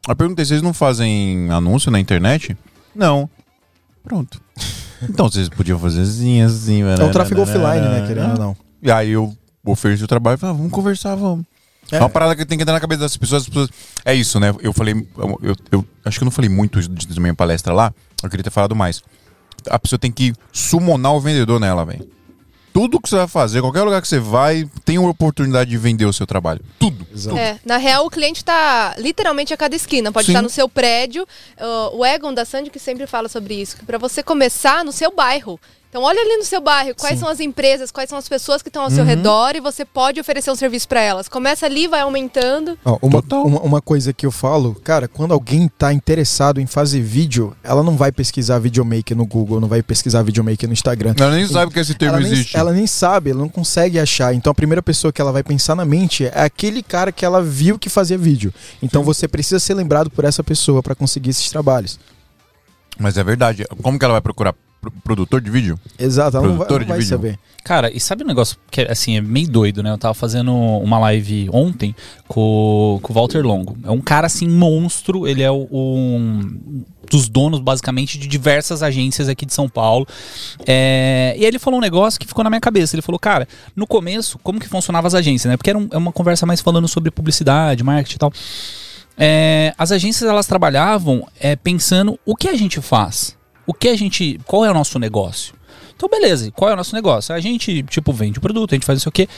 Aí 0.09 0.15
perguntei, 0.15 0.45
vocês 0.45 0.63
não 0.63 0.73
fazem 0.73 1.51
anúncio 1.51 1.91
na 1.91 2.01
internet? 2.01 2.57
Não. 2.95 3.29
Pronto. 4.03 4.41
Então 5.03 5.29
vocês 5.31 5.47
podiam 5.51 5.79
fazer 5.79 6.01
assim, 6.01 6.41
assim. 6.41 6.81
É 6.83 7.05
um 7.05 7.11
tráfego 7.11 7.43
offline, 7.43 7.87
né, 7.87 8.07
querendo 8.07 8.31
ou 8.33 8.39
não. 8.39 8.57
E 8.83 8.91
aí 8.91 9.11
eu 9.11 9.37
ofereci 9.63 10.03
o 10.03 10.07
trabalho 10.07 10.37
e 10.37 10.39
falei, 10.39 10.55
ah, 10.55 10.57
vamos 10.57 10.73
conversar, 10.73 11.15
vamos. 11.15 11.45
É. 11.93 11.97
É. 11.97 12.01
uma 12.01 12.09
parada 12.09 12.35
que 12.35 12.47
tem 12.47 12.57
que 12.57 12.63
entrar 12.63 12.73
na 12.73 12.81
cabeça 12.81 13.03
das 13.03 13.15
pessoas, 13.15 13.43
as 13.43 13.49
pessoas. 13.49 13.69
É 14.07 14.15
isso, 14.15 14.41
né? 14.41 14.55
Eu 14.59 14.73
falei. 14.73 14.95
Eu, 15.19 15.39
eu- 15.43 15.57
eu 15.71 15.85
acho 16.03 16.19
que 16.19 16.23
eu 16.23 16.25
não 16.25 16.33
falei 16.33 16.49
muito 16.49 16.81
isso 16.81 16.89
na 17.15 17.21
minha 17.21 17.35
palestra 17.35 17.75
lá. 17.75 17.93
Eu 18.23 18.31
queria 18.31 18.43
ter 18.43 18.49
falado 18.51 18.75
mais. 18.75 19.03
A 19.71 19.79
pessoa 19.79 19.99
tem 19.99 20.13
que 20.13 20.33
summonar 20.53 21.15
o 21.15 21.21
vendedor 21.21 21.61
nela, 21.61 21.85
velho. 21.85 22.09
Tudo 22.73 23.01
que 23.01 23.09
você 23.09 23.17
vai 23.17 23.27
fazer, 23.27 23.63
qualquer 23.63 23.83
lugar 23.85 24.03
que 24.03 24.09
você 24.09 24.19
vai, 24.19 24.69
tem 24.85 24.99
uma 24.99 25.09
oportunidade 25.09 25.71
de 25.71 25.79
vender 25.79 26.05
o 26.05 26.13
seu 26.13 26.27
trabalho. 26.27 26.61
Tudo. 26.79 27.07
Exato. 27.11 27.39
É, 27.39 27.59
na 27.65 27.79
real, 27.79 28.05
o 28.05 28.11
cliente 28.11 28.45
tá 28.45 28.95
literalmente 28.99 29.55
a 29.55 29.57
cada 29.57 29.75
esquina. 29.75 30.13
Pode 30.13 30.27
Sim. 30.27 30.33
estar 30.33 30.43
no 30.43 30.51
seu 30.51 30.69
prédio. 30.69 31.23
Uh, 31.59 31.97
o 31.97 32.05
Egon 32.05 32.35
da 32.35 32.45
Sandy 32.45 32.69
que 32.69 32.79
sempre 32.79 33.07
fala 33.07 33.31
sobre 33.31 33.55
isso. 33.55 33.79
Que 33.79 33.85
para 33.87 33.97
você 33.97 34.23
começar 34.23 34.85
no 34.85 34.93
seu 34.93 35.11
bairro. 35.11 35.59
Então, 35.97 36.05
olha 36.05 36.21
ali 36.21 36.37
no 36.37 36.45
seu 36.45 36.61
bairro 36.61 36.95
quais 36.95 37.19
são 37.19 37.27
as 37.27 37.41
empresas, 37.41 37.91
quais 37.91 38.11
são 38.11 38.19
as 38.19 38.29
pessoas 38.29 38.61
que 38.61 38.69
estão 38.69 38.83
ao 38.83 38.91
seu 38.91 39.01
Uhum. 39.03 39.09
redor 39.09 39.57
e 39.57 39.61
você 39.61 39.83
pode 39.83 40.21
oferecer 40.21 40.51
um 40.51 40.55
serviço 40.55 40.87
para 40.87 41.01
elas. 41.01 41.27
Começa 41.27 41.65
ali, 41.65 41.89
vai 41.89 42.03
aumentando. 42.03 42.79
Ó, 42.85 42.99
uma, 43.01 43.23
Total. 43.23 43.47
uma, 43.47 43.61
uma 43.63 43.81
coisa 43.81 44.13
que 44.13 44.27
eu 44.27 44.31
falo, 44.31 44.75
cara, 44.85 45.09
quando 45.09 45.33
alguém 45.33 45.69
tá 45.69 45.95
interessado 45.95 46.61
em 46.61 46.67
fazer 46.67 47.01
vídeo, 47.01 47.57
ela 47.65 47.83
não 47.83 47.97
vai 47.97 48.13
pesquisar 48.13 48.59
videomaker 48.59 49.17
no 49.17 49.25
Google, 49.25 49.59
não 49.59 49.69
vai 49.69 49.83
pesquisar 49.83 50.21
videomaker 50.23 50.69
no 50.69 50.75
Instagram. 50.75 51.15
Ela 51.19 51.31
nem 51.35 51.49
sabe 51.49 51.73
que 51.73 51.81
esse 51.81 51.95
termo 51.95 52.17
ela 52.17 52.23
nem, 52.23 52.33
existe. 52.35 52.55
ela 52.59 52.73
nem 52.75 52.87
sabe, 52.87 53.31
ela 53.31 53.41
não 53.41 53.49
consegue 53.49 53.99
achar. 53.99 54.35
Então 54.35 54.51
a 54.51 54.55
primeira 54.55 54.83
pessoa 54.83 55.11
que 55.11 55.23
ela 55.23 55.33
vai 55.33 55.43
pensar 55.43 55.75
na 55.75 55.87
mente 55.87 56.27
é 56.27 56.43
aquele 56.43 56.83
cara 56.83 57.11
que 57.11 57.25
ela 57.25 57.43
viu 57.43 57.79
que 57.79 57.89
fazia 57.89 58.19
vídeo. 58.19 58.53
Então 58.83 59.03
você 59.03 59.27
precisa 59.27 59.59
ser 59.59 59.73
lembrado 59.73 60.11
por 60.11 60.27
essa 60.27 60.45
pessoa 60.45 60.83
para 60.83 60.95
conseguir 60.95 61.31
esses 61.31 61.49
trabalhos. 61.49 61.99
Mas 62.99 63.17
é 63.17 63.25
verdade. 63.25 63.65
Como 63.83 63.99
que 63.99 64.05
ela 64.05 64.13
vai 64.13 64.21
procurar 64.21 64.53
pro- 64.53 64.67
produtor 65.03 65.41
de 65.41 65.51
vídeo? 65.51 65.79
Exato, 65.99 66.37
ela 66.37 66.47
não 66.49 66.57
vai, 66.59 66.69
não 66.69 66.79
de 66.79 66.85
vai 66.85 66.99
vídeo. 66.99 67.09
saber. 67.11 67.39
Cara, 67.65 67.91
e 67.95 67.99
sabe 67.99 68.23
um 68.23 68.27
negócio 68.27 68.57
que 68.71 68.83
assim 68.83 69.17
é 69.17 69.21
meio 69.21 69.49
doido, 69.49 69.83
né? 69.83 69.91
Eu 69.91 69.99
tava 69.99 70.15
fazendo 70.15 70.55
uma 70.55 70.99
live 71.01 71.49
ontem 71.53 71.95
com, 72.29 73.01
com 73.03 73.13
o 73.13 73.15
Walter 73.15 73.45
Longo. 73.45 73.77
É 73.83 73.91
um 73.91 74.01
cara 74.01 74.27
assim 74.29 74.47
monstro, 74.49 75.27
ele 75.27 75.43
é 75.43 75.51
o, 75.51 75.67
um 75.73 76.85
dos 77.11 77.29
donos 77.29 77.59
basicamente 77.61 78.19
de 78.19 78.27
diversas 78.29 78.83
agências 78.83 79.29
aqui 79.29 79.45
de 79.45 79.53
São 79.53 79.69
Paulo. 79.69 80.07
É, 80.65 81.35
e 81.37 81.45
ele 81.45 81.59
falou 81.59 81.79
um 81.79 81.83
negócio 81.83 82.21
que 82.21 82.27
ficou 82.27 82.45
na 82.45 82.51
minha 82.51 82.61
cabeça. 82.61 82.95
Ele 82.95 83.03
falou, 83.03 83.19
cara, 83.19 83.49
no 83.75 83.87
começo, 83.87 84.39
como 84.43 84.61
que 84.61 84.69
funcionavam 84.69 85.09
as 85.09 85.15
agências, 85.15 85.51
né? 85.51 85.57
Porque 85.57 85.71
era 85.71 85.79
um- 85.79 85.89
é 85.91 85.97
uma 85.97 86.13
conversa 86.13 86.47
mais 86.47 86.61
falando 86.61 86.87
sobre 86.87 87.11
publicidade, 87.11 87.83
marketing 87.83 88.15
e 88.15 88.19
tal. 88.19 88.33
É, 89.19 89.75
as 89.79 89.91
agências 89.93 90.29
elas 90.29 90.47
trabalhavam 90.47 91.27
é, 91.41 91.57
pensando 91.57 92.19
o 92.25 92.37
que 92.37 92.49
a 92.49 92.55
gente 92.55 92.81
faz, 92.81 93.37
o 93.67 93.75
que 93.75 93.89
a 93.89 93.97
gente, 93.97 94.41
qual 94.47 94.65
é 94.65 94.71
o 94.71 94.75
nosso 94.75 94.99
negócio. 94.99 95.55
Então 95.97 96.09
beleza, 96.09 96.51
qual 96.53 96.71
é 96.71 96.75
o 96.75 96.77
nosso 96.77 96.95
negócio? 96.95 97.35
A 97.35 97.41
gente 97.41 97.83
tipo 97.85 98.13
vende 98.13 98.39
o 98.39 98.43
produto, 98.43 98.73
a 98.73 98.77
gente 98.77 98.87
faz 98.87 98.99
isso 99.01 99.09
aqui. 99.09 99.29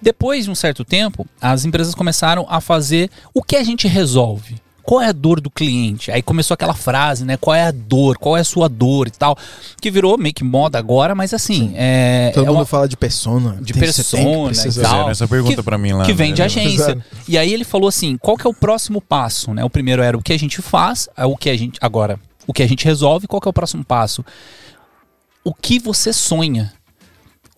Depois 0.00 0.44
de 0.44 0.50
um 0.50 0.54
certo 0.54 0.84
tempo, 0.84 1.26
as 1.40 1.64
empresas 1.64 1.94
começaram 1.94 2.46
a 2.48 2.60
fazer 2.60 3.10
o 3.34 3.42
que 3.42 3.56
a 3.56 3.64
gente 3.64 3.86
resolve. 3.88 4.56
Qual 4.82 5.02
é 5.02 5.08
a 5.08 5.12
dor 5.12 5.38
do 5.38 5.50
cliente? 5.50 6.10
Aí 6.10 6.22
começou 6.22 6.54
aquela 6.54 6.72
frase, 6.72 7.22
né? 7.22 7.36
Qual 7.36 7.54
é 7.54 7.64
a 7.64 7.70
dor? 7.70 8.16
Qual 8.16 8.38
é 8.38 8.40
a 8.40 8.44
sua 8.44 8.70
dor 8.70 9.06
e 9.06 9.10
tal? 9.10 9.36
Que 9.82 9.90
virou 9.90 10.16
meio 10.16 10.32
que 10.34 10.42
moda 10.42 10.78
agora, 10.78 11.14
mas 11.14 11.34
assim, 11.34 11.74
é, 11.76 12.30
Todo 12.32 12.44
é 12.44 12.48
mundo 12.48 12.58
uma- 12.60 12.64
fala 12.64 12.88
de 12.88 12.96
persona. 12.96 13.58
de 13.60 13.74
tem- 13.74 13.82
você 13.92 14.16
tem 14.16 14.24
persona 14.24 14.50
e 14.50 14.54
tal. 14.54 14.72
Fizeram 14.72 15.10
essa 15.10 15.28
pergunta 15.28 15.56
que- 15.56 15.62
pra 15.62 15.76
mim 15.76 15.92
lá. 15.92 16.04
que 16.06 16.12
né? 16.12 16.16
vem 16.16 16.32
de 16.32 16.42
agência. 16.42 16.70
Fizeram. 16.70 17.02
E 17.28 17.36
aí 17.36 17.52
ele 17.52 17.64
falou 17.64 17.86
assim: 17.86 18.16
qual 18.16 18.34
que 18.38 18.46
é 18.46 18.50
o 18.50 18.54
próximo 18.54 19.02
passo? 19.02 19.52
Né? 19.52 19.62
O 19.62 19.68
primeiro 19.68 20.00
era 20.00 20.16
o 20.16 20.22
que 20.22 20.32
a 20.32 20.38
gente 20.38 20.62
faz, 20.62 21.06
é 21.14 21.26
o 21.26 21.36
que 21.36 21.50
a 21.50 21.56
gente. 21.58 21.78
Agora, 21.82 22.18
o 22.48 22.52
que 22.52 22.62
a 22.64 22.66
gente 22.66 22.84
resolve, 22.84 23.28
qual 23.28 23.40
é 23.44 23.48
o 23.48 23.52
próximo 23.52 23.84
passo? 23.84 24.24
O 25.44 25.54
que 25.54 25.78
você 25.78 26.12
sonha? 26.12 26.72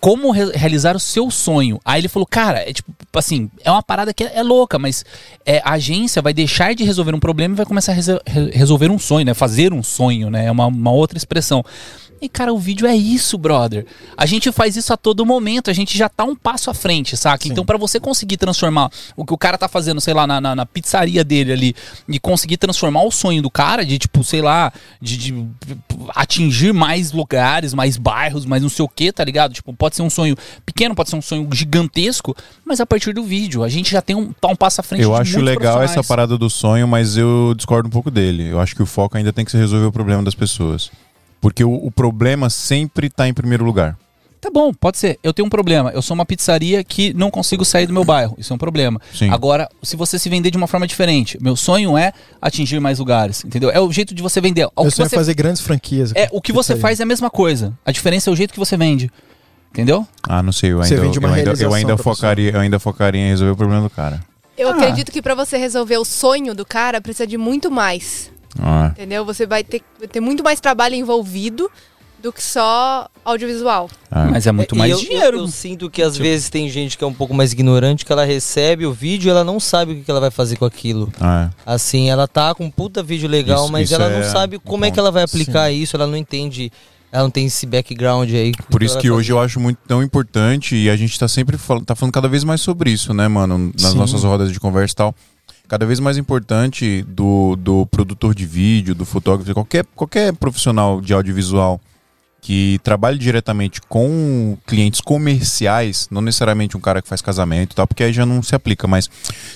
como 0.03 0.31
re- 0.31 0.53
realizar 0.55 0.96
o 0.96 0.98
seu 0.98 1.31
sonho. 1.31 1.79
Aí 1.85 2.00
ele 2.00 2.09
falou, 2.09 2.26
cara, 2.26 2.61
é 2.61 2.72
tipo, 2.72 2.90
assim, 3.14 3.50
é 3.62 3.70
uma 3.70 3.83
parada 3.83 4.14
que 4.14 4.24
é, 4.24 4.38
é 4.38 4.42
louca, 4.42 4.79
mas 4.79 5.05
é, 5.44 5.61
a 5.62 5.72
agência 5.72 6.22
vai 6.22 6.33
deixar 6.33 6.74
de 6.74 6.85
resolver 6.85 7.14
um 7.14 7.20
problema 7.20 7.53
e 7.53 7.57
vai 7.59 7.66
começar 7.66 7.92
a 7.92 7.94
re- 7.94 8.50
resolver 8.50 8.90
um 8.90 8.98
sonho, 8.98 9.26
né? 9.26 9.35
Fazer 9.35 9.74
um 9.74 9.83
sonho, 9.83 10.31
né? 10.31 10.46
É 10.46 10.50
uma, 10.50 10.68
uma 10.68 10.90
outra 10.90 11.18
expressão. 11.18 11.62
E, 12.20 12.28
cara, 12.28 12.52
o 12.52 12.59
vídeo 12.59 12.87
é 12.87 12.94
isso, 12.94 13.38
brother. 13.38 13.87
A 14.16 14.26
gente 14.26 14.52
faz 14.52 14.76
isso 14.76 14.92
a 14.92 14.96
todo 14.96 15.24
momento, 15.24 15.70
a 15.70 15.72
gente 15.72 15.96
já 15.96 16.09
tá 16.09 16.22
um 16.24 16.37
passo 16.37 16.70
à 16.70 16.74
frente, 16.74 17.16
saca? 17.16 17.48
Então, 17.48 17.64
pra 17.64 17.78
você 17.78 17.98
conseguir 17.98 18.37
transformar 18.37 18.90
o 19.16 19.24
que 19.24 19.33
o 19.33 19.38
cara 19.38 19.56
tá 19.56 19.68
fazendo, 19.68 20.00
sei 20.00 20.12
lá, 20.12 20.26
na, 20.26 20.40
na, 20.40 20.54
na 20.54 20.66
pizzaria 20.66 21.24
dele 21.24 21.52
ali, 21.52 21.74
e 22.06 22.20
conseguir 22.20 22.59
transformar 22.59 23.02
o 23.04 23.11
sonho 23.11 23.40
do 23.40 23.50
cara 23.50 23.87
de, 23.87 23.98
tipo, 23.98 24.22
sei 24.22 24.42
lá, 24.42 24.70
de, 25.00 25.16
de 25.16 25.48
atingir 26.14 26.74
mais 26.74 27.11
lugares, 27.12 27.72
mais 27.72 27.96
bairros, 27.96 28.44
mais 28.44 28.62
não 28.62 28.68
sei 28.68 28.85
o 28.85 28.88
que, 28.88 29.11
tá 29.11 29.24
ligado? 29.24 29.54
Tipo, 29.54 29.72
pode 29.72 29.96
ser 29.96 30.02
um 30.02 30.11
sonho 30.11 30.37
pequeno, 30.66 30.94
pode 30.94 31.09
ser 31.09 31.16
um 31.16 31.22
sonho 31.22 31.48
gigantesco, 31.52 32.37
mas 32.66 32.80
a 32.80 32.87
partir 32.87 33.14
do 33.14 33.22
vídeo, 33.24 33.64
a 33.64 33.68
gente 33.68 33.90
já 33.90 34.02
tem 34.02 34.14
um, 34.14 34.30
tá 34.33 34.48
um 34.48 34.56
passo 34.56 34.83
à 34.83 34.85
frente 34.85 35.02
Eu 35.02 35.14
acho 35.14 35.40
legal 35.40 35.83
essa 35.83 36.04
parada 36.04 36.37
do 36.37 36.50
sonho, 36.50 36.87
mas 36.87 37.16
eu 37.16 37.54
discordo 37.56 37.88
um 37.88 37.90
pouco 37.90 38.11
dele. 38.11 38.48
Eu 38.48 38.61
acho 38.61 38.76
que 38.76 38.83
o 38.83 38.87
foco 38.87 39.16
ainda 39.16 39.33
tem 39.33 39.44
que 39.44 39.50
ser 39.50 39.59
resolver 39.59 39.87
o 39.87 39.92
problema 39.92 40.22
das 40.22 40.35
pessoas. 40.35 40.90
Porque 41.40 41.64
o, 41.64 41.72
o 41.72 41.90
problema 41.90 42.50
sempre 42.50 43.09
tá 43.09 43.26
em 43.29 43.33
primeiro 43.35 43.64
lugar. 43.64 43.96
Tá 44.40 44.48
bom, 44.50 44.72
pode 44.72 44.96
ser. 44.96 45.18
Eu 45.22 45.35
tenho 45.35 45.44
um 45.46 45.50
problema. 45.50 45.90
Eu 45.90 46.00
sou 46.00 46.14
uma 46.14 46.24
pizzaria 46.24 46.83
que 46.83 47.12
não 47.12 47.31
consigo 47.31 47.62
sair 47.62 47.87
do 47.87 47.92
meu 47.92 48.05
bairro. 48.05 48.35
Isso 48.38 48.53
é 48.53 48.57
um 48.57 48.59
problema. 48.59 48.98
Sim. 49.12 49.29
Agora, 49.29 49.68
se 49.83 49.96
você 49.96 50.18
se 50.18 50.31
vender 50.31 50.50
de 50.50 50.57
uma 50.57 50.66
forma 50.66 50.87
diferente, 50.87 51.37
meu 51.42 51.55
sonho 51.57 51.96
é 51.96 52.11
atingir 52.40 52.81
mais 52.81 52.98
lugares, 52.98 53.44
entendeu? 53.44 53.70
É 53.70 53.79
o 53.79 53.92
jeito 53.92 54.14
de 54.14 54.22
você 54.22 54.40
vender. 54.40 54.64
O 54.64 54.70
Eu 54.79 54.85
que 54.85 54.90
sonho 54.92 55.09
você, 55.11 55.14
é 55.14 55.18
fazer 55.18 55.35
grandes 55.35 55.61
franquias. 55.61 56.12
é, 56.14 56.26
o 56.33 56.40
que 56.40 56.53
você 56.55 56.74
faz 56.74 57.00
é 57.00 57.03
a 57.03 57.07
mesma 57.07 57.29
coisa. 57.29 57.76
A 57.85 57.92
diferença 57.92 58.31
é 58.31 58.33
o 58.33 58.37
jeito 58.37 58.53
que 58.55 58.59
você 58.59 58.79
vende. 58.79 59.11
Entendeu? 59.72 60.07
Ah, 60.26 60.42
não 60.42 60.53
sei, 60.53 60.72
eu 60.72 60.79
Você 60.79 60.94
ainda, 60.94 61.05
vende 61.07 61.18
uma 61.18 61.29
eu 61.29 61.35
ainda, 61.35 61.50
eu 61.62 61.74
ainda 61.74 61.96
pessoa. 61.96 62.14
focaria, 62.16 62.50
eu 62.50 62.61
ainda 62.61 62.79
focaria 62.81 63.20
em 63.20 63.29
resolver 63.29 63.53
o 63.53 63.57
problema 63.57 63.83
do 63.83 63.90
cara. 63.90 64.20
Eu 64.59 64.68
Ah. 64.68 64.72
acredito 64.72 65.12
que 65.12 65.20
pra 65.22 65.35
você 65.35 65.59
resolver 65.59 65.96
o 65.98 66.05
sonho 66.05 66.55
do 66.55 66.64
cara, 66.64 67.00
precisa 67.00 67.26
de 67.26 67.37
muito 67.38 67.70
mais. 67.70 68.33
Ah, 68.59 68.89
Entendeu? 68.93 69.25
Você 69.25 69.47
vai 69.47 69.63
ter, 69.63 69.83
vai 69.99 70.09
ter 70.09 70.21
muito 70.21 70.43
mais 70.43 70.61
trabalho 70.61 70.95
envolvido 70.95 71.71
do 72.23 72.31
que 72.33 72.43
só 72.43 73.09
audiovisual. 73.25 73.89
ah. 74.11 74.27
Mas 74.31 74.47
é 74.47 74.53
muito 74.53 74.75
E 74.75 74.79
mais 74.79 74.93
eu, 74.93 74.99
dinheiro. 74.99 75.37
Eu, 75.39 75.43
eu 75.43 75.49
sinto 75.49 75.89
que 75.89 76.03
às 76.03 76.19
vezes 76.19 76.51
tem 76.51 76.69
gente 76.69 76.99
que 76.99 77.03
é 77.03 77.07
um 77.07 77.15
pouco 77.15 77.33
mais 77.33 77.53
ignorante, 77.53 78.05
que 78.05 78.13
ela 78.13 78.25
recebe 78.27 78.85
o 78.85 78.93
vídeo 78.93 79.29
e 79.29 79.31
ela 79.31 79.43
não 79.43 79.59
sabe 79.59 79.93
o 79.93 80.03
que 80.05 80.11
ela 80.11 80.21
vai 80.21 80.31
fazer 80.31 80.57
com 80.57 80.67
aquilo. 80.67 81.11
Ah, 81.19 81.49
Assim, 81.65 82.11
ela 82.11 82.29
tá 82.29 82.55
com 82.55 82.65
um 82.67 82.71
puta 82.71 83.03
vídeo 83.03 83.27
legal, 83.29 83.63
Isso- 83.65 83.73
mas 83.73 83.91
isso 83.91 83.95
ela 83.95 84.13
é 84.13 84.19
não 84.21 84.31
sabe 84.31 84.57
um 84.57 84.61
como 84.61 84.85
é 84.85 84.91
que 84.91 84.99
ela 84.99 85.11
vai 85.11 85.23
aplicar 85.23 85.71
isso, 85.71 85.97
ela 85.97 86.07
não 86.07 86.17
entende, 86.17 86.71
ela 87.11 87.23
não 87.23 87.31
tem 87.31 87.47
esse 87.47 87.65
background 87.65 88.31
aí. 88.35 88.53
Por 88.71 88.83
isso 88.83 88.99
que 88.99 89.11
hoje 89.11 89.33
eu 89.33 89.39
acho 89.41 89.59
muito 89.59 89.79
tão 89.89 90.03
importante 90.03 90.77
e 90.77 90.91
a 90.91 90.97
gente 90.97 91.19
tá 91.19 91.27
sempre 91.27 91.57
falando, 91.57 91.87
tá 91.87 91.95
falando 91.95 92.13
cada 92.13 92.29
vez 92.29 92.45
mais 92.45 92.61
sobre 92.61 92.91
isso, 92.91 93.15
né, 93.15 93.29
mano? 93.29 93.73
Nas 93.81 93.93
Sim. 93.93 93.97
nossas 93.99 94.25
rodas 94.25 94.53
de 94.53 94.61
conversa 94.61 94.93
e 94.93 94.97
tal. 94.97 95.15
Cada 95.70 95.87
vez 95.87 96.00
mais 96.00 96.18
importante 96.18 97.04
do, 97.06 97.54
do 97.54 97.87
produtor 97.87 98.35
de 98.35 98.44
vídeo, 98.44 98.92
do 98.92 99.04
fotógrafo, 99.04 99.54
qualquer, 99.54 99.87
qualquer 99.94 100.33
profissional 100.33 101.00
de 101.00 101.14
audiovisual 101.14 101.80
que 102.40 102.80
trabalhe 102.83 103.16
diretamente 103.16 103.80
com 103.83 104.59
clientes 104.66 105.00
comerciais, 105.00 106.09
não 106.11 106.20
necessariamente 106.22 106.76
um 106.76 106.80
cara 106.80 107.00
que 107.00 107.09
faz 107.09 107.22
casamento 107.22 107.70
e 107.70 107.76
tal, 107.76 107.87
porque 107.87 108.02
aí 108.02 108.12
já 108.12 108.26
não 108.26 108.42
se 108.42 108.52
aplica, 108.52 108.88
mas 108.88 109.09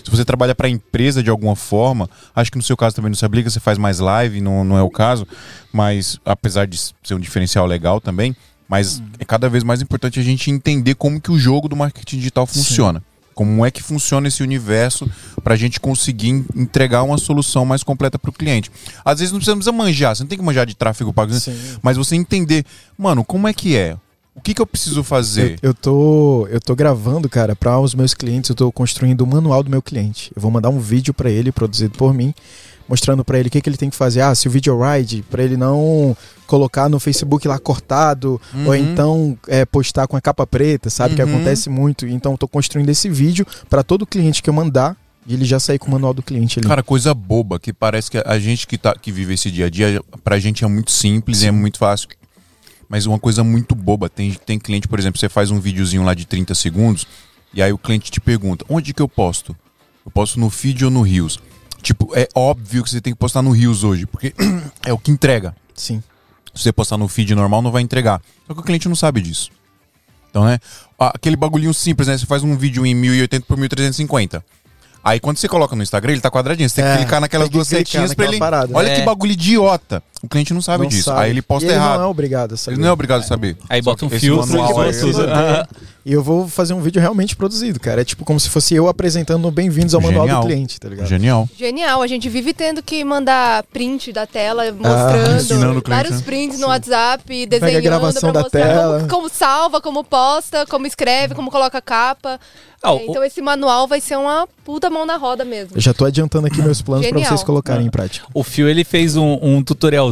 se 0.05 0.09
você 0.09 0.25
trabalha 0.25 0.55
para 0.55 0.69
empresa 0.69 1.21
de 1.21 1.31
alguma 1.31 1.57
forma, 1.57 2.09
acho 2.33 2.49
que 2.49 2.59
no 2.59 2.63
seu 2.63 2.77
caso 2.77 2.95
também 2.95 3.11
não 3.11 3.17
se 3.17 3.25
aplica, 3.25 3.51
você 3.51 3.59
faz 3.59 3.77
mais 3.77 3.99
live, 3.99 4.41
não, 4.41 4.63
não 4.63 4.79
é 4.79 4.83
o 4.83 4.91
caso, 4.91 5.27
mas 5.73 6.21
apesar 6.25 6.69
de 6.69 6.79
ser 7.03 7.15
um 7.15 7.19
diferencial 7.19 7.67
legal 7.67 8.01
também, 8.01 8.37
mas 8.69 9.03
é 9.19 9.25
cada 9.25 9.49
vez 9.49 9.65
mais 9.65 9.83
importante 9.83 10.21
a 10.21 10.23
gente 10.23 10.49
entender 10.49 10.95
como 10.95 11.21
que 11.21 11.33
o 11.33 11.39
jogo 11.41 11.69
do 11.69 11.75
marketing 11.75 12.19
digital 12.19 12.47
funciona. 12.47 13.03
Como 13.35 13.65
é 13.67 13.71
que 13.71 13.83
funciona 13.83 14.29
esse 14.29 14.43
universo 14.43 15.11
para 15.43 15.55
a 15.55 15.57
gente 15.57 15.81
conseguir 15.81 16.29
en- 16.31 16.45
entregar 16.55 17.03
uma 17.03 17.19
solução 17.19 17.65
mais 17.67 17.83
completa 17.83 18.19
para 18.19 18.31
o 18.31 18.33
cliente. 18.33 18.71
Às 19.05 19.19
vezes 19.19 19.33
não 19.33 19.39
precisa, 19.39 19.55
não 19.55 19.59
precisa 19.59 19.73
manjar, 19.77 20.15
você 20.17 20.23
não 20.23 20.29
tem 20.29 20.39
que 20.39 20.45
manjar 20.45 20.65
de 20.67 20.75
tráfego 20.75 21.13
pago, 21.13 21.33
Sim. 21.35 21.55
mas 21.83 21.97
você 21.97 22.15
entender, 22.17 22.65
mano, 22.97 23.25
como 23.25 23.47
é 23.49 23.53
que 23.53 23.77
é? 23.77 23.97
O 24.37 24.41
que, 24.41 24.53
que 24.53 24.61
eu 24.61 24.67
preciso 24.67 25.05
fazer? 25.05 25.53
Eu, 25.63 25.69
eu 25.71 25.75
tô, 25.75 26.47
eu 26.51 26.61
tô 26.61 26.75
gravando, 26.75 27.29
cara, 27.29 27.55
para 27.55 27.79
os 27.79 27.95
meus 27.95 28.15
clientes, 28.15 28.51
eu 28.51 28.57
tô 28.57 28.73
construindo 28.73 29.21
o 29.21 29.27
manual 29.27 29.63
do 29.63 29.71
meu 29.71 29.81
cliente. 29.81 30.33
Eu 30.35 30.43
vou 30.43 30.51
mandar 30.51 30.71
um 30.71 30.81
vídeo 30.81 31.15
para 31.15 31.31
ele, 31.31 31.53
produzido 31.53 31.97
por 31.97 32.13
mim, 32.13 32.35
mostrando 32.89 33.25
para 33.25 33.39
ele 33.39 33.49
o 33.49 33.51
que, 33.51 33.61
que 33.61 33.69
ele 33.69 33.77
tem 33.77 33.89
que 33.91 33.97
fazer. 33.97 34.21
Ah, 34.21 34.35
se 34.35 34.47
o 34.47 34.51
vídeo 34.51 34.79
ride, 34.81 35.23
para 35.31 35.43
ele 35.43 35.57
não 35.57 36.17
colocar 36.47 36.89
no 36.89 37.01
Facebook 37.01 37.47
lá 37.49 37.59
cortado, 37.59 38.41
Uhum. 38.53 38.67
ou 38.67 38.75
então 38.75 39.39
é, 39.49 39.65
postar 39.65 40.07
com 40.07 40.17
a 40.17 40.21
capa 40.21 40.47
preta, 40.47 40.91
sabe? 40.91 41.15
Que 41.15 41.23
Uhum. 41.23 41.35
acontece 41.37 41.71
muito. 41.71 42.07
Então, 42.07 42.33
eu 42.33 42.39
tô 42.39 42.47
construindo 42.49 42.89
esse 42.91 43.09
vídeo 43.09 43.47
para 43.71 43.83
todo 43.83 44.07
cliente 44.07 44.43
que 44.43 44.51
eu 44.51 44.55
mandar, 44.55 44.97
e 45.27 45.33
ele 45.33 45.47
já 45.47 45.59
sair 45.59 45.79
com 45.79 45.89
o 45.89 45.91
manual 45.91 46.13
do 46.13 46.23
cliente 46.23 46.59
ali. 46.59 46.69
Cara, 46.69 46.83
coisa 46.83 47.15
boba, 47.15 47.59
que 47.59 47.73
parece 47.73 48.11
que 48.11 48.19
a 48.19 48.39
gente 48.39 48.67
que, 48.67 48.77
tá, 48.77 48.95
que 48.95 49.11
vive 49.11 49.33
esse 49.33 49.51
dia 49.51 49.67
a 49.67 49.71
dia, 49.71 50.03
pra 50.23 50.39
gente 50.39 50.63
é 50.65 50.67
muito 50.69 50.91
simples 50.93 51.41
e 51.43 51.47
é 51.47 51.51
muito 51.51 51.79
fácil. 51.79 52.09
Mas 52.87 53.07
uma 53.07 53.19
coisa 53.19 53.43
muito 53.43 53.75
boba, 53.75 54.11
tem, 54.11 54.33
tem 54.35 54.59
cliente, 54.59 54.87
por 54.87 54.99
exemplo, 54.99 55.19
você 55.19 55.31
faz 55.31 55.51
um 55.51 55.59
videozinho 55.59 56.03
lá 56.03 56.13
de 56.13 56.27
30 56.27 56.55
segundos, 56.55 57.07
e 57.55 57.63
aí 57.63 57.73
o 57.73 57.79
cliente 57.79 58.11
te 58.11 58.21
pergunta, 58.21 58.67
onde 58.69 58.93
que 58.93 59.01
eu 59.01 59.09
posto? 59.09 59.57
Eu 60.05 60.11
posto 60.11 60.39
no 60.39 60.51
feed 60.51 60.85
ou 60.85 60.91
no 60.91 61.01
Reels? 61.01 61.41
Tipo, 61.85 62.11
é 62.17 62.27
óbvio 62.35 62.83
que 62.83 62.89
você 62.91 63.01
tem 63.01 63.13
que 63.13 63.19
postar 63.19 63.43
no 63.43 63.53
Reels 63.53 63.85
hoje, 63.85 64.07
porque 64.07 64.35
é 64.85 64.93
o 64.93 64.99
que 64.99 65.11
entrega. 65.11 65.55
Sim. 65.75 66.03
Se 66.55 66.63
você 66.63 66.73
postar 66.73 66.97
no 66.97 67.07
feed 67.07 67.35
normal, 67.35 67.61
não 67.61 67.71
vai 67.71 67.83
entregar. 67.83 68.21
Só 68.47 68.55
que 68.55 68.61
o 68.61 68.63
cliente 68.63 68.89
não 68.89 68.97
sabe 68.97 69.21
disso. 69.21 69.51
Então, 70.31 70.45
né? 70.45 70.59
Aquele 70.99 71.37
bagulhinho 71.37 71.75
simples, 71.75 72.09
né? 72.09 72.17
Você 72.17 72.25
faz 72.27 72.43
um 72.43 72.57
vídeo 72.57 72.87
em 72.87 72.95
1080 72.95 73.45
por 73.47 73.57
1350. 73.59 74.43
Aí 75.05 75.21
quando 75.21 75.37
você 75.37 75.47
coloca 75.47 75.77
no 75.77 75.83
Instagram, 75.83 76.13
ele 76.13 76.21
tá 76.23 76.31
quadradinho. 76.31 76.69
Você 76.69 76.77
tem 76.77 76.85
que 76.85 76.91
É, 76.91 76.97
clicar 77.03 77.21
naquelas 77.21 77.51
duas 77.51 77.69
clicar 77.69 77.85
setinhas 77.87 78.15
pra 78.15 78.25
ele. 78.25 78.39
parada. 78.39 78.73
Olha 78.75 78.89
É. 78.89 78.95
que 79.01 79.03
bagulho 79.03 79.33
idiota. 79.33 80.03
O 80.25 80.29
cliente 80.29 80.55
não 80.55 80.63
sabe 80.63 80.83
Não 80.85 80.89
disso. 80.89 81.05
sabe. 81.05 81.21
Aí 81.23 81.31
ele 81.31 81.43
posta 81.43 81.67
e 81.67 81.69
ele 81.71 81.77
errado. 81.79 81.99
não 81.99 82.05
é 82.05 82.09
obrigado 82.09 82.55
a 82.55 82.57
saber. 82.57 82.75
Ele 82.77 82.83
não 82.83 82.89
é 82.89 82.93
obrigado 82.93 83.21
a 83.21 83.25
saber. 83.25 83.57
Aí 83.69 83.83
Só 83.83 83.91
bota 83.91 84.07
um 84.07 84.11
filtro 84.11 84.47
manual 84.49 84.85
e 84.87 85.05
usa. 85.05 85.25
É. 85.25 85.95
E 86.07 86.13
eu 86.13 86.23
vou 86.23 86.47
fazer 86.47 86.75
um 86.75 86.83
vídeo 86.83 87.01
realmente 87.01 87.35
produzido, 87.35 87.81
cara. 87.81 88.03
É 88.03 88.05
tipo 88.05 88.27
como 88.27 88.39
se 88.39 88.51
fosse 88.51 88.75
eu 88.75 88.89
apresentando 88.89 89.51
Bem-vindos 89.51 89.95
ao 89.95 90.03
Manual 90.03 90.27
Genial. 90.27 90.43
do 90.43 90.47
Cliente, 90.49 90.79
tá 90.79 90.87
ligado? 90.89 91.07
Genial. 91.07 91.49
Genial, 91.57 92.03
a 92.03 92.07
gente 92.07 92.29
vive 92.29 92.53
tendo 92.53 92.83
que 92.83 93.03
mandar 93.05 93.63
print 93.73 94.13
da 94.13 94.27
tela, 94.27 94.65
mostrando 94.71 95.37
ensinando 95.41 95.79
o 95.79 95.83
cliente, 95.83 95.89
vários 96.03 96.17
né? 96.17 96.23
prints 96.27 96.59
no 96.61 96.67
WhatsApp, 96.67 97.47
desenhando 97.47 97.83
gravação 97.83 98.21
pra 98.21 98.33
da 98.33 98.41
mostrar 98.43 98.61
tela. 98.67 98.99
Como, 99.01 99.09
como 99.11 99.29
salva, 99.31 99.81
como 99.81 100.05
posta, 100.05 100.67
como 100.67 100.87
escreve, 100.87 101.35
como 101.35 101.51
coloca 101.51 101.79
a 101.79 101.83
capa. 101.83 102.39
Ah, 102.83 102.91
É, 102.91 102.93
o- 102.93 103.01
então 103.09 103.25
esse 103.25 103.41
manual 103.41 103.89
vai 103.89 103.99
ser 103.99 104.17
uma 104.19 104.47
puta 104.63 104.91
mão 104.91 105.07
na 105.07 105.17
roda 105.17 105.43
mesmo. 105.43 105.75
Eu 105.75 105.81
já 105.81 105.95
tô 105.95 106.05
adiantando 106.05 106.47
aqui 106.47 106.61
meus 106.61 106.83
planos 106.83 107.07
pra 107.07 107.17
Genial. 107.19 107.31
vocês 107.31 107.43
colocarem 107.43 107.87
em 107.87 107.91
prática. 107.91 108.27
O 108.35 108.45
Fio 108.45 108.69
ele 108.69 108.85
fez 108.85 109.17
um, 109.17 109.39
um 109.41 109.63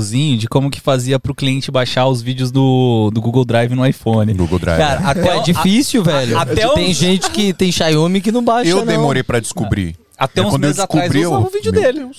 tutorialzinho 0.02 0.36
de 0.38 0.48
como 0.48 0.70
que 0.70 0.80
fazia 0.80 1.18
pro 1.18 1.34
cliente 1.34 1.70
baixar 1.70 2.06
os 2.08 2.20
vídeos 2.20 2.50
do, 2.50 3.10
do 3.12 3.20
Google 3.20 3.44
Drive 3.44 3.74
no 3.74 3.86
iPhone. 3.86 4.32
Google 4.34 4.58
Drive. 4.58 4.78
Cara, 4.78 5.00
né? 5.00 5.06
até 5.06 5.28
É 5.28 5.36
o- 5.36 5.42
difícil, 5.42 6.02
velho. 6.02 6.36
até 6.38 6.68
tem 6.74 6.90
os- 6.90 6.96
gente 6.98 7.30
que 7.30 7.52
tem 7.52 7.70
Xiaomi 7.70 8.20
que 8.20 8.32
não 8.32 8.44
baixa, 8.44 8.70
eu 8.70 8.84
demorei 8.84 9.22
pra 9.22 9.40
descobrir. 9.40 9.96
Até 10.18 10.40
É 10.40 10.44
uns 10.44 10.56
meses 10.58 10.78
atrás 10.78 11.12
eu 11.14 11.30
usava 11.30 11.46
o 11.46 11.50
vídeo 11.50 11.72
meu 11.72 11.82
dele. 11.82 12.10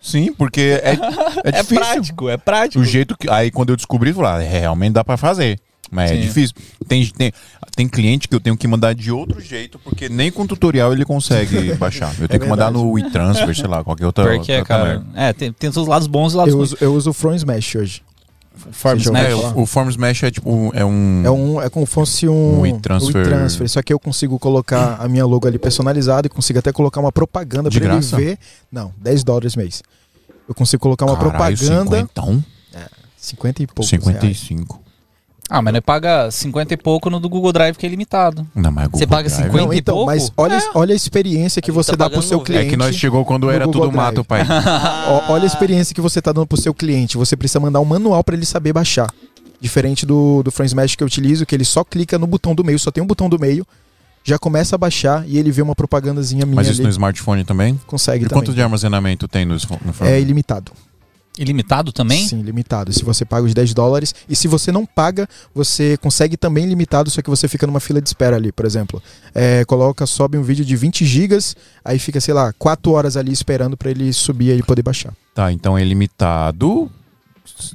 Sim, 0.00 0.32
porque 0.32 0.80
é, 0.82 0.92
é 1.44 1.48
É 1.48 1.62
difícil. 1.62 1.76
prático, 1.76 2.28
é 2.28 2.36
prático. 2.36 2.80
O 2.82 2.84
jeito 2.84 3.16
que. 3.16 3.28
Aí 3.30 3.50
quando 3.50 3.70
eu 3.70 3.76
descobri, 3.76 4.10
eu 4.10 4.16
falei, 4.16 4.46
ah, 4.46 4.50
é, 4.56 4.60
realmente 4.60 4.92
dá 4.92 5.04
pra 5.04 5.16
fazer. 5.16 5.58
Mas 5.90 6.10
é 6.10 6.14
Sim. 6.16 6.20
difícil. 6.20 6.54
Tem, 6.86 7.06
tem, 7.06 7.32
tem 7.78 7.88
cliente 7.88 8.26
que 8.26 8.34
eu 8.34 8.40
tenho 8.40 8.56
que 8.56 8.66
mandar 8.66 8.92
de 8.92 9.12
outro 9.12 9.40
jeito, 9.40 9.78
porque 9.78 10.08
nem 10.08 10.32
com 10.32 10.44
tutorial 10.44 10.92
ele 10.92 11.04
consegue 11.04 11.74
baixar. 11.78 12.12
Eu 12.20 12.26
tenho 12.26 12.42
que 12.42 12.48
mandar 12.48 12.72
no 12.72 12.90
WeTransfer, 12.90 13.54
sei 13.54 13.68
lá, 13.68 13.84
qualquer 13.84 14.04
outra. 14.04 14.24
Porque, 14.24 14.50
outra 14.58 14.64
cara, 14.64 15.06
é, 15.14 15.32
tem, 15.32 15.52
tem 15.52 15.70
os 15.70 15.74
seus 15.74 15.86
lados 15.86 16.08
bons 16.08 16.24
e 16.24 16.26
os 16.26 16.34
lados 16.34 16.52
Eu 16.54 16.58
ruins. 16.58 16.72
uso, 16.72 16.84
eu 16.84 16.92
uso 16.92 17.10
o 17.10 17.12
From 17.12 17.34
Smash 17.36 17.76
hoje. 17.76 18.02
Forms, 18.72 19.04
Seja 19.04 19.12
né? 19.12 19.30
É, 19.30 19.34
o, 19.36 19.60
o 19.60 19.66
Forms 19.66 19.96
Mesh 19.96 20.24
é 20.24 20.32
tipo. 20.32 20.72
É 20.74 20.84
um. 20.84 21.24
É, 21.24 21.30
um, 21.30 21.62
é 21.62 21.70
como 21.70 21.86
se 21.86 21.92
fosse 21.92 22.28
um 22.28 22.62
Um 22.62 22.66
e-transfer. 22.66 23.68
Só 23.68 23.80
que 23.80 23.92
eu 23.92 24.00
consigo 24.00 24.36
colocar 24.40 24.96
a 24.98 25.08
minha 25.08 25.24
logo 25.24 25.46
ali 25.46 25.60
personalizada 25.60 26.26
e 26.26 26.30
consigo 26.30 26.58
até 26.58 26.72
colocar 26.72 27.00
uma 27.00 27.12
propaganda 27.12 27.70
De 27.70 27.78
pra 27.78 27.94
ele 27.94 28.04
ver. 28.04 28.38
Não, 28.72 28.92
10 29.00 29.22
dólares 29.22 29.54
mês. 29.54 29.80
Eu 30.48 30.56
consigo 30.56 30.82
colocar 30.82 31.06
uma 31.06 31.16
Caralho, 31.16 31.56
propaganda. 31.56 31.98
50, 32.00 32.44
50 33.16 33.62
e 33.62 33.66
poucos. 33.68 33.90
reais. 33.90 34.48
55. 35.48 35.54
Ah, 35.54 35.62
mas 35.62 35.72
não 35.74 35.80
paga 35.82 36.30
50 36.30 36.74
e 36.74 36.76
pouco 36.76 37.08
no 37.10 37.18
do 37.18 37.28
Google 37.28 37.52
Drive 37.52 37.76
que 37.76 37.86
é 37.86 37.88
ilimitado. 37.88 38.46
Não, 38.54 38.70
mas 38.70 38.84
Você 38.88 39.04
Google 39.04 39.08
paga 39.08 39.28
Drive- 39.28 39.42
50 39.46 39.66
Não, 39.66 39.72
e 39.74 39.78
então, 39.78 39.94
pouco? 39.96 40.06
mas 40.10 40.32
olha, 40.36 40.58
olha 40.74 40.92
a 40.92 40.96
experiência 40.96 41.62
que 41.62 41.72
você 41.72 41.92
tá 41.92 41.96
dá 42.04 42.10
pro 42.10 42.22
seu 42.22 42.38
90. 42.38 42.44
cliente. 42.46 42.66
É 42.66 42.70
que 42.70 42.76
nós 42.76 42.94
chegou 42.94 43.24
quando 43.24 43.50
era 43.50 43.64
Google 43.64 43.82
tudo 43.86 43.96
mato, 43.96 44.24
pai. 44.24 44.42
Olha 45.28 45.44
a 45.44 45.46
experiência 45.46 45.94
que 45.94 46.00
você 46.00 46.20
tá 46.20 46.32
dando 46.32 46.46
pro 46.46 46.56
seu 46.60 46.72
cliente. 46.74 47.16
Você 47.16 47.36
precisa 47.36 47.60
mandar 47.60 47.80
um 47.80 47.84
manual 47.84 48.22
para 48.22 48.34
ele 48.34 48.46
saber 48.46 48.72
baixar. 48.72 49.08
Diferente 49.60 50.06
do, 50.06 50.42
do 50.42 50.50
Frames 50.52 50.72
Mesh 50.74 50.94
que 50.94 51.02
eu 51.02 51.06
utilizo, 51.06 51.44
que 51.44 51.54
ele 51.54 51.64
só 51.64 51.82
clica 51.82 52.18
no 52.18 52.26
botão 52.26 52.54
do 52.54 52.62
meio, 52.62 52.78
só 52.78 52.90
tem 52.92 53.02
um 53.02 53.06
botão 53.06 53.28
do 53.28 53.38
meio, 53.40 53.66
já 54.22 54.38
começa 54.38 54.76
a 54.76 54.78
baixar 54.78 55.24
e 55.26 55.36
ele 55.38 55.50
vê 55.50 55.62
uma 55.62 55.74
propagandazinha 55.74 56.44
minha 56.46 56.54
Mas 56.56 56.68
isso 56.68 56.76
ali. 56.80 56.84
no 56.84 56.90
smartphone 56.90 57.42
também? 57.44 57.80
Consegue 57.86 58.24
E 58.24 58.28
quanto 58.28 58.46
também. 58.46 58.54
de 58.56 58.62
armazenamento 58.62 59.26
tem 59.26 59.44
no, 59.44 59.54
no 59.54 60.06
É 60.06 60.20
ilimitado. 60.20 60.70
Ilimitado 61.38 61.92
também? 61.92 62.26
Sim, 62.26 62.42
limitado. 62.42 62.92
Se 62.92 63.04
você 63.04 63.24
paga 63.24 63.46
os 63.46 63.54
10 63.54 63.72
dólares. 63.72 64.14
E 64.28 64.34
se 64.34 64.48
você 64.48 64.72
não 64.72 64.84
paga, 64.84 65.28
você 65.54 65.96
consegue 65.98 66.36
também 66.36 66.66
limitado, 66.66 67.10
só 67.10 67.22
que 67.22 67.30
você 67.30 67.46
fica 67.46 67.66
numa 67.66 67.78
fila 67.80 68.00
de 68.02 68.08
espera 68.08 68.36
ali, 68.36 68.50
por 68.50 68.66
exemplo. 68.66 69.00
É, 69.34 69.64
coloca, 69.64 70.04
sobe 70.04 70.36
um 70.36 70.42
vídeo 70.42 70.64
de 70.64 70.74
20 70.76 71.04
gigas, 71.06 71.54
aí 71.84 71.98
fica, 71.98 72.20
sei 72.20 72.34
lá, 72.34 72.52
4 72.58 72.90
horas 72.92 73.16
ali 73.16 73.32
esperando 73.32 73.76
pra 73.76 73.90
ele 73.90 74.12
subir 74.12 74.58
e 74.58 74.62
poder 74.62 74.82
baixar. 74.82 75.12
Tá, 75.34 75.52
então 75.52 75.78
é 75.78 75.84
limitado, 75.84 76.90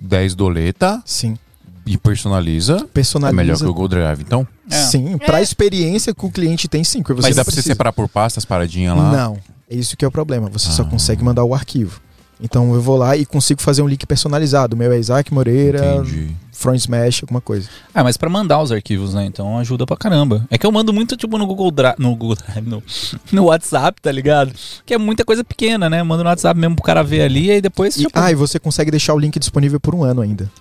10 0.02 0.36
doleta 0.36 1.02
Sim. 1.06 1.38
e 1.86 1.98
personaliza. 1.98 2.86
Personaliza. 2.94 3.34
É 3.34 3.44
melhor 3.44 3.58
que 3.58 3.64
o 3.64 3.68
Google 3.68 3.88
Drive, 3.88 4.22
então? 4.22 4.46
É. 4.70 4.76
Sim, 4.84 5.18
pra 5.18 5.42
experiência 5.42 6.14
que 6.14 6.26
o 6.26 6.30
cliente 6.30 6.68
tem, 6.68 6.84
sim. 6.84 7.02
Mas 7.22 7.36
dá 7.36 7.44
pra 7.46 7.54
você 7.54 7.62
separar 7.62 7.94
por 7.94 8.10
pastas, 8.10 8.44
paradinha 8.46 8.94
lá? 8.94 9.12
Não, 9.12 9.38
é 9.70 9.76
isso 9.76 9.96
que 9.96 10.04
é 10.04 10.08
o 10.08 10.12
problema. 10.12 10.50
Você 10.50 10.70
só 10.72 10.84
Ah. 10.84 10.86
consegue 10.86 11.24
mandar 11.24 11.44
o 11.44 11.54
arquivo. 11.54 12.02
Então 12.44 12.74
eu 12.76 12.82
vou 12.82 12.98
lá 12.98 13.16
e 13.16 13.26
consigo 13.26 13.62
fazer 13.62 13.82
um 13.82 13.88
link 13.88 14.06
personalizado. 14.06 14.76
O 14.76 14.78
meu 14.78 14.92
é 14.92 15.00
Isaac 15.00 15.34
Moreira, 15.34 15.96
Entendi. 15.96 16.36
Front 16.52 16.76
Smash, 16.78 17.22
alguma 17.24 17.40
coisa. 17.40 17.70
Ah, 17.96 18.04
mas 18.04 18.18
pra 18.18 18.30
mandar 18.30 18.62
os 18.62 18.70
arquivos, 18.70 19.14
né? 19.14 19.26
Então 19.26 19.58
ajuda 19.58 19.86
pra 19.86 19.96
caramba. 19.96 20.46
É 20.52 20.58
que 20.58 20.66
eu 20.66 20.72
mando 20.72 20.92
muito, 20.92 21.16
tipo, 21.16 21.38
no 21.38 21.48
Google 21.48 21.72
Drive. 21.72 21.96
No 21.98 22.14
Google 22.14 22.36
Drive, 22.36 22.68
no, 22.68 22.84
no 23.32 23.46
WhatsApp, 23.46 24.02
tá 24.02 24.12
ligado? 24.12 24.52
Que 24.86 24.94
é 24.94 24.98
muita 24.98 25.24
coisa 25.24 25.42
pequena, 25.42 25.90
né? 25.90 26.02
Eu 26.02 26.06
mando 26.06 26.22
no 26.22 26.30
WhatsApp 26.30 26.60
mesmo 26.60 26.76
pro 26.76 26.84
cara 26.84 27.02
ver 27.02 27.22
ali 27.22 27.46
e 27.46 27.52
aí 27.52 27.62
depois. 27.62 27.96
E, 27.96 28.00
tipo, 28.00 28.12
ah, 28.14 28.30
e 28.30 28.36
você 28.36 28.60
consegue 28.60 28.92
deixar 28.92 29.14
o 29.14 29.20
link 29.20 29.40
disponível 29.40 29.80
por 29.80 29.96
um 29.96 30.04
ano 30.04 30.22
ainda. 30.22 30.52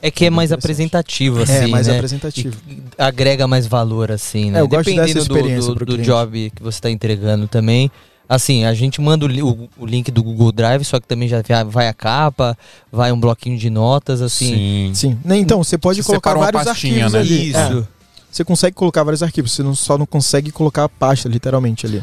É 0.00 0.10
que 0.10 0.26
é 0.26 0.30
mais 0.30 0.52
apresentativo, 0.52 1.42
assim, 1.42 1.52
é, 1.52 1.66
mais 1.66 1.86
né? 1.86 1.94
apresentativo. 1.94 2.54
E 2.68 2.78
agrega 2.98 3.48
mais 3.48 3.66
valor, 3.66 4.12
assim, 4.12 4.50
né? 4.50 4.58
É, 4.58 4.60
eu 4.60 4.68
gosto 4.68 4.84
dessa 4.84 5.00
Dependendo 5.00 5.24
do- 5.26 5.36
experiência 5.36 5.72
do, 5.72 5.78
do, 5.78 5.86
cliente. 5.86 6.04
job 6.04 6.52
que 6.54 6.62
você 6.62 6.76
está 6.76 6.90
entregando 6.90 7.48
também. 7.48 7.90
Assim, 8.28 8.64
a 8.64 8.72
gente 8.72 9.00
manda 9.00 9.26
o, 9.26 9.28
o- 9.52 9.68
o 9.78 9.86
link 9.86 10.10
do 10.10 10.22
Google 10.22 10.50
Drive, 10.50 10.84
só 10.84 10.98
que 10.98 11.06
também 11.06 11.28
já 11.28 11.42
vai- 11.42 11.64
vai 11.64 11.88
a 11.88 11.92
capa, 11.92 12.56
vai 12.90 13.12
um 13.12 13.20
bloquinho 13.20 13.58
de 13.58 13.68
notas, 13.68 14.22
assim. 14.22 14.92
Sim. 14.94 14.94
Sim. 14.94 15.18
Então, 15.36 15.62
você 15.62 15.76
pode 15.76 16.02
Você 16.02 16.06
colocar 16.08 16.34
vários 16.34 16.64
pastinha, 16.64 17.04
arquivos 17.06 17.12
né? 17.12 17.20
ali. 17.20 17.48
Isso. 17.50 17.58
É, 17.90 17.94
você 18.30 18.44
consegue 18.44 18.74
colocar 18.74 19.02
vários 19.04 19.22
arquivos, 19.22 19.52
você 19.52 19.62
não, 19.62 19.74
só 19.74 19.96
não 19.98 20.06
consegue 20.06 20.50
colocar 20.50 20.84
a 20.84 20.88
pasta, 20.88 21.28
literalmente, 21.28 21.86
ali. 21.86 22.02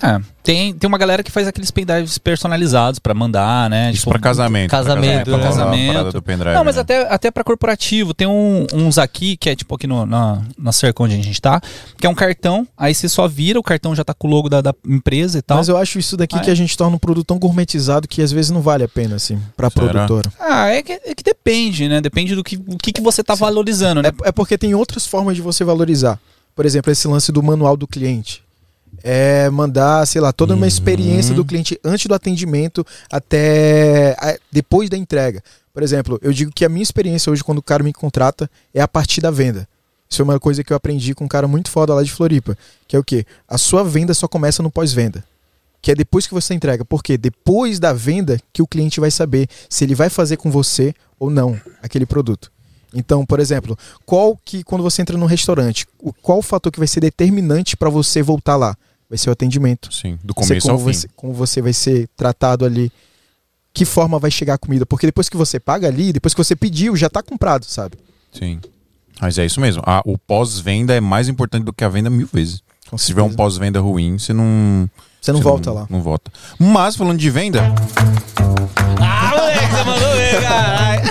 É, 0.00 0.20
tem, 0.42 0.74
tem 0.74 0.88
uma 0.88 0.98
galera 0.98 1.22
que 1.22 1.30
faz 1.30 1.46
aqueles 1.46 1.70
pendrives 1.70 2.18
personalizados 2.18 2.98
pra 2.98 3.14
mandar, 3.14 3.70
né? 3.70 3.90
Isso 3.90 3.98
Tipo, 4.00 4.10
pra 4.10 4.18
casamento. 4.18 4.68
Casamento, 4.70 5.30
pra 5.30 5.38
casamento. 5.38 5.54
Casamento. 5.58 5.92
parada 5.92 6.12
do 6.12 6.22
pendrive, 6.22 6.54
Não, 6.56 6.64
mas 6.64 6.74
né? 6.74 6.82
até, 6.82 7.02
até 7.14 7.30
pra 7.30 7.44
corporativo. 7.44 8.12
Tem 8.12 8.26
um, 8.26 8.66
uns 8.74 8.98
aqui, 8.98 9.36
que 9.36 9.48
é 9.48 9.54
tipo 9.54 9.72
aqui 9.76 9.86
no, 9.86 10.04
na, 10.04 10.42
na 10.58 10.72
cerca 10.72 11.04
onde 11.04 11.14
a 11.14 11.22
gente 11.22 11.40
tá, 11.40 11.60
que 11.98 12.04
é 12.04 12.10
um 12.10 12.16
cartão, 12.16 12.66
aí 12.76 12.92
você 12.92 13.08
só 13.08 13.28
vira, 13.28 13.60
o 13.60 13.62
cartão 13.62 13.94
já 13.94 14.02
tá 14.02 14.12
com 14.12 14.26
o 14.26 14.30
logo 14.30 14.48
da, 14.48 14.60
da 14.60 14.74
empresa 14.88 15.38
e 15.38 15.42
tal. 15.42 15.58
Mas 15.58 15.68
eu 15.68 15.76
acho 15.76 16.00
isso 16.00 16.16
daqui 16.16 16.34
Ah, 16.36 16.40
que 16.40 16.50
é? 16.50 16.52
a 16.52 16.56
gente 16.56 16.76
torna 16.76 16.96
um 16.96 16.98
produto 16.98 17.26
tão 17.28 17.38
gourmetizado 17.38 18.08
que 18.08 18.20
às 18.20 18.32
vezes 18.32 18.50
não 18.50 18.60
vale 18.60 18.82
a 18.82 18.88
pena, 18.88 19.14
assim, 19.14 19.40
pra 19.56 19.70
Será? 19.70 19.86
produtora. 19.88 20.32
Ah, 20.40 20.66
é 20.68 20.82
que, 20.82 20.92
é 20.92 21.14
que 21.14 21.22
depende, 21.22 21.88
né? 21.88 22.00
Depende 22.00 22.34
do 22.34 22.42
que, 22.42 22.56
o 22.66 22.76
que, 22.76 22.90
que 22.92 23.00
você 23.00 23.22
tá 23.22 23.36
valorizando, 23.36 24.02
né? 24.02 24.08
É, 24.24 24.30
é 24.30 24.32
porque 24.32 24.58
tem 24.58 24.74
outras 24.74 25.06
formas 25.06 25.36
de 25.36 25.42
você 25.42 25.62
valorizar. 25.62 26.18
Por 26.56 26.66
exemplo, 26.66 26.90
esse 26.90 27.06
lance 27.06 27.30
do 27.30 27.40
manual 27.40 27.76
do 27.76 27.86
cliente. 27.86 28.42
É 29.04 29.50
mandar, 29.50 30.06
sei 30.06 30.20
lá, 30.20 30.32
toda 30.32 30.54
uma 30.54 30.62
Uhum. 30.62 30.68
experiência 30.68 31.34
do 31.34 31.44
cliente 31.44 31.78
antes 31.84 32.06
do 32.06 32.14
atendimento 32.14 32.86
até 33.10 34.14
a- 34.18 34.36
depois 34.50 34.88
da 34.88 34.96
entrega. 34.96 35.42
Por 35.72 35.82
exemplo, 35.82 36.18
eu 36.22 36.32
digo 36.32 36.52
que 36.52 36.64
a 36.64 36.68
minha 36.68 36.82
experiência 36.82 37.32
hoje 37.32 37.42
quando 37.42 37.58
o 37.58 37.62
cara 37.62 37.82
me 37.82 37.92
contrata 37.92 38.50
é 38.74 38.80
a 38.80 38.88
partir 38.88 39.20
da 39.20 39.30
venda. 39.30 39.66
Isso 40.08 40.18
foi 40.18 40.24
uma 40.24 40.38
coisa 40.38 40.62
que 40.62 40.72
eu 40.72 40.76
aprendi 40.76 41.14
com 41.14 41.24
um 41.24 41.28
cara 41.28 41.48
muito 41.48 41.70
foda 41.70 41.94
lá 41.94 42.02
de 42.02 42.12
Floripa. 42.12 42.56
Que 42.86 42.94
é 42.94 42.98
o 42.98 43.04
quê? 43.04 43.24
A 43.48 43.56
sua 43.56 43.82
venda 43.82 44.12
só 44.12 44.28
começa 44.28 44.62
no 44.62 44.70
pós-venda. 44.70 45.24
Que 45.80 45.92
é 45.92 45.94
depois 45.94 46.26
que 46.26 46.34
você 46.34 46.52
entrega. 46.52 46.84
Porque 46.84 47.16
depois 47.16 47.78
da 47.80 47.92
venda 47.94 48.38
que 48.52 48.60
o 48.60 48.66
cliente 48.66 49.00
vai 49.00 49.10
saber 49.10 49.48
se 49.70 49.82
ele 49.84 49.94
vai 49.94 50.10
fazer 50.10 50.36
com 50.36 50.50
você 50.50 50.94
ou 51.18 51.30
não 51.30 51.58
aquele 51.82 52.04
produto. 52.04 52.52
Então, 52.94 53.24
por 53.24 53.40
exemplo, 53.40 53.76
qual 54.04 54.38
que 54.44 54.62
quando 54.62 54.82
você 54.82 55.00
entra 55.00 55.16
num 55.16 55.24
restaurante, 55.24 55.86
qual 56.20 56.38
o 56.38 56.42
fator 56.42 56.70
que 56.70 56.78
vai 56.78 56.86
ser 56.86 57.00
determinante 57.00 57.74
para 57.74 57.88
você 57.88 58.22
voltar 58.22 58.56
lá? 58.56 58.76
Vai 59.12 59.18
ser 59.18 59.28
o 59.28 59.32
atendimento. 59.34 59.92
Sim, 59.92 60.18
do 60.24 60.32
começo 60.32 60.70
ao 60.70 60.78
como 60.78 60.90
fim. 60.90 60.98
você, 60.98 61.08
como 61.14 61.34
você 61.34 61.60
vai 61.60 61.74
ser 61.74 62.08
tratado 62.16 62.64
ali. 62.64 62.90
Que 63.74 63.84
forma 63.84 64.18
vai 64.18 64.30
chegar 64.30 64.54
a 64.54 64.58
comida? 64.58 64.86
Porque 64.86 65.04
depois 65.04 65.28
que 65.28 65.36
você 65.36 65.60
paga 65.60 65.86
ali, 65.86 66.14
depois 66.14 66.32
que 66.32 66.42
você 66.42 66.56
pediu, 66.56 66.96
já 66.96 67.10
tá 67.10 67.22
comprado, 67.22 67.66
sabe? 67.66 67.98
Sim. 68.32 68.58
Mas 69.20 69.36
é 69.36 69.44
isso 69.44 69.60
mesmo. 69.60 69.82
Ah, 69.84 70.00
o 70.06 70.16
pós-venda 70.16 70.94
é 70.94 71.00
mais 71.00 71.28
importante 71.28 71.64
do 71.64 71.74
que 71.74 71.84
a 71.84 71.90
venda 71.90 72.08
mil 72.08 72.26
vezes. 72.32 72.62
Com 72.88 72.96
Se 72.96 73.08
tiver 73.08 73.20
um 73.20 73.34
pós-venda 73.34 73.80
ruim, 73.80 74.18
você 74.18 74.32
não. 74.32 74.88
Você 75.20 75.30
não 75.30 75.42
volta 75.42 75.70
lá. 75.70 75.86
Não 75.90 76.00
volta. 76.00 76.32
Mas, 76.58 76.96
falando 76.96 77.18
de 77.18 77.28
venda. 77.28 77.60
Ah, 78.98 79.30
moleque, 79.30 79.66
você 79.66 79.84
mandou 79.84 80.12
ver, 80.14 80.40
caralho. 80.40 81.02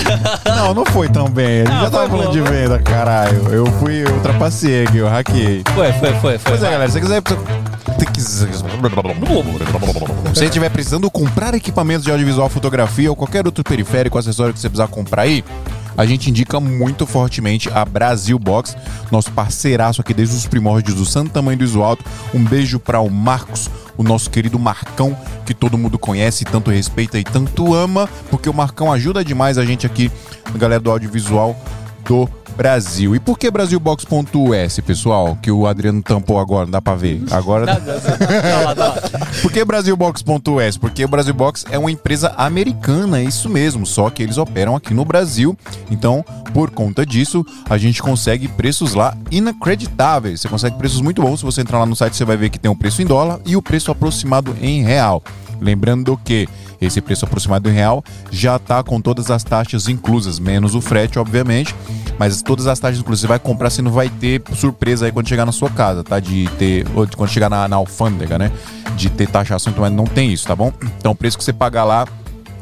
Não, 0.62 0.74
não 0.74 0.86
foi 0.86 1.10
tão 1.10 1.28
bem. 1.30 1.62
A 1.62 1.66
gente 1.66 1.82
já 1.82 1.90
tava 1.90 2.10
falando 2.10 2.26
bom, 2.28 2.32
de 2.32 2.42
foi. 2.42 2.52
venda, 2.52 2.80
caralho. 2.80 3.48
Eu 3.50 3.66
fui, 3.80 4.04
eu 4.04 4.14
ultrapassei 4.14 4.84
aqui, 4.86 4.98
eu 4.98 5.08
hackeei. 5.08 5.64
Foi, 5.74 5.92
foi, 5.94 6.10
foi, 6.14 6.38
foi. 6.38 6.40
Pois 6.40 6.64
é, 6.64 6.72
galera, 6.72 6.88
se 6.88 6.94
você 6.94 7.02
quiser. 7.02 7.22
Se 10.34 10.40
você 10.40 10.46
estiver 10.46 10.70
precisando 10.70 11.10
comprar 11.10 11.54
equipamentos 11.54 12.04
de 12.04 12.12
audiovisual, 12.12 12.50
fotografia 12.50 13.10
ou 13.10 13.16
qualquer 13.16 13.46
outro 13.46 13.64
periférico, 13.64 14.18
acessório 14.18 14.54
que 14.54 14.60
você 14.60 14.70
precisar 14.70 14.88
comprar 14.88 15.24
aí, 15.24 15.44
a 15.98 16.06
gente 16.06 16.30
indica 16.30 16.60
muito 16.60 17.06
fortemente 17.06 17.70
a 17.70 17.84
Brasil 17.84 18.40
Box, 18.40 18.76
nosso 19.12 19.32
parceiraço 19.32 20.02
aqui 20.02 20.14
desde 20.14 20.36
os 20.36 20.48
primórdios 20.48 20.96
do 20.96 21.06
Santo 21.06 21.32
Tamanho 21.32 21.58
do 21.58 21.64
Iso 21.64 21.82
Alto. 21.82 22.04
Um 22.34 22.44
beijo 22.44 22.80
para 22.80 23.00
o 23.02 23.10
Marcos, 23.10 23.70
o 23.98 24.04
nosso 24.04 24.30
querido 24.30 24.58
Marcão, 24.58 25.18
que 25.46 25.54
todo 25.54 25.78
mundo 25.78 26.00
conhece, 26.00 26.46
tanto 26.46 26.72
respeita 26.72 27.20
e 27.20 27.24
tanto 27.24 27.74
ama, 27.74 28.10
porque 28.30 28.50
o 28.50 28.54
Marcão 28.54 28.92
ajuda 28.92 29.24
demais 29.24 29.58
a 29.58 29.66
gente 29.66 29.86
aqui, 29.86 30.12
a 30.46 30.58
galera 30.58 30.82
do 30.82 30.90
audiovisual 30.90 31.56
do 32.06 32.28
Brasil. 32.56 33.16
E 33.16 33.20
por 33.20 33.38
que 33.38 33.50
BrasilBox.us, 33.50 34.80
pessoal? 34.86 35.38
Que 35.42 35.52
o 35.52 35.68
Adriano 35.68 36.02
tampou 36.02 36.40
agora, 36.40 36.66
não 36.66 36.72
dá 36.72 36.82
pra 36.82 36.96
ver. 36.96 37.22
Agora. 37.32 37.82
Por 39.42 39.52
que 39.52 39.64
BrasilBox.us? 39.64 40.78
Porque 40.78 41.04
o 41.04 41.08
BrasilBox 41.08 41.66
é 41.70 41.78
uma 41.78 41.92
empresa 41.92 42.34
americana, 42.38 43.20
é 43.20 43.24
isso 43.24 43.50
mesmo, 43.50 43.86
só 43.86 44.10
que 44.10 44.22
eles 44.24 44.38
operam 44.38 44.76
aqui 44.76 44.94
no 44.94 45.06
Brasil. 45.06 45.58
Então, 45.90 46.24
por 46.54 46.70
conta 46.70 47.06
disso, 47.06 47.46
a 47.70 47.78
gente 47.78 48.02
consegue 48.02 48.48
preços 48.48 48.94
lá 48.94 49.16
inacreditáveis. 49.30 50.42
Você 50.42 50.48
consegue 50.48 50.78
preços 50.78 51.02
muito 51.02 51.22
bons. 51.22 51.40
Se 51.40 51.46
você 51.46 51.62
entrar 51.62 51.80
lá 51.80 51.86
no 51.86 51.96
site, 51.96 52.16
você 52.16 52.26
vai 52.26 52.38
ver 52.38 52.50
que 52.50 52.60
tem 52.60 52.70
o 52.70 52.76
preço 52.76 53.02
em 53.02 53.06
dólar 53.06 53.40
e 53.46 53.56
o 53.56 53.62
preço 53.62 53.92
aproximado 53.92 54.56
em 54.62 54.84
real. 54.84 55.24
Lembrando 55.62 56.20
que 56.26 56.50
esse 56.82 57.00
preço 57.00 57.24
aproximado 57.24 57.70
em 57.70 57.74
real 57.74 58.04
já 58.32 58.56
está 58.56 58.84
com 58.84 59.00
todas 59.00 59.30
as 59.30 59.44
taxas 59.44 59.88
inclusas, 59.88 60.40
menos 60.40 60.74
o 60.74 60.82
frete, 60.82 61.20
obviamente. 61.20 61.76
Mas 62.18 62.42
todas 62.42 62.66
as 62.68 62.80
taxas 62.80 63.00
inclusas 63.00 63.22
você 63.22 63.28
vai 63.28 63.40
comprar, 63.40 63.70
você 63.70 63.82
não 63.82 63.92
vai 63.92 64.10
ter 64.10 64.42
surpresa 64.56 65.06
aí 65.06 65.12
quando 65.12 65.30
chegar 65.30 65.46
na 65.46 65.52
sua 65.52 65.70
casa, 65.70 66.04
tá? 66.04 66.20
De 66.20 66.50
ter. 66.58 66.86
Quando 67.16 67.30
chegar 67.30 67.50
na, 67.50 67.68
na 67.68 67.76
alfândega, 67.76 68.38
né? 68.38 68.52
De 68.98 69.10
ter 69.10 69.28
taxação, 69.28 69.72
então 69.72 69.88
não 69.90 70.06
tem 70.06 70.34
isso, 70.34 70.48
tá 70.48 70.56
bom? 70.56 70.74
Então 70.98 71.12
o 71.12 71.16
preço 71.16 71.38
que 71.38 71.44
você 71.44 71.54
pagar 71.54 71.84
lá 71.84 72.08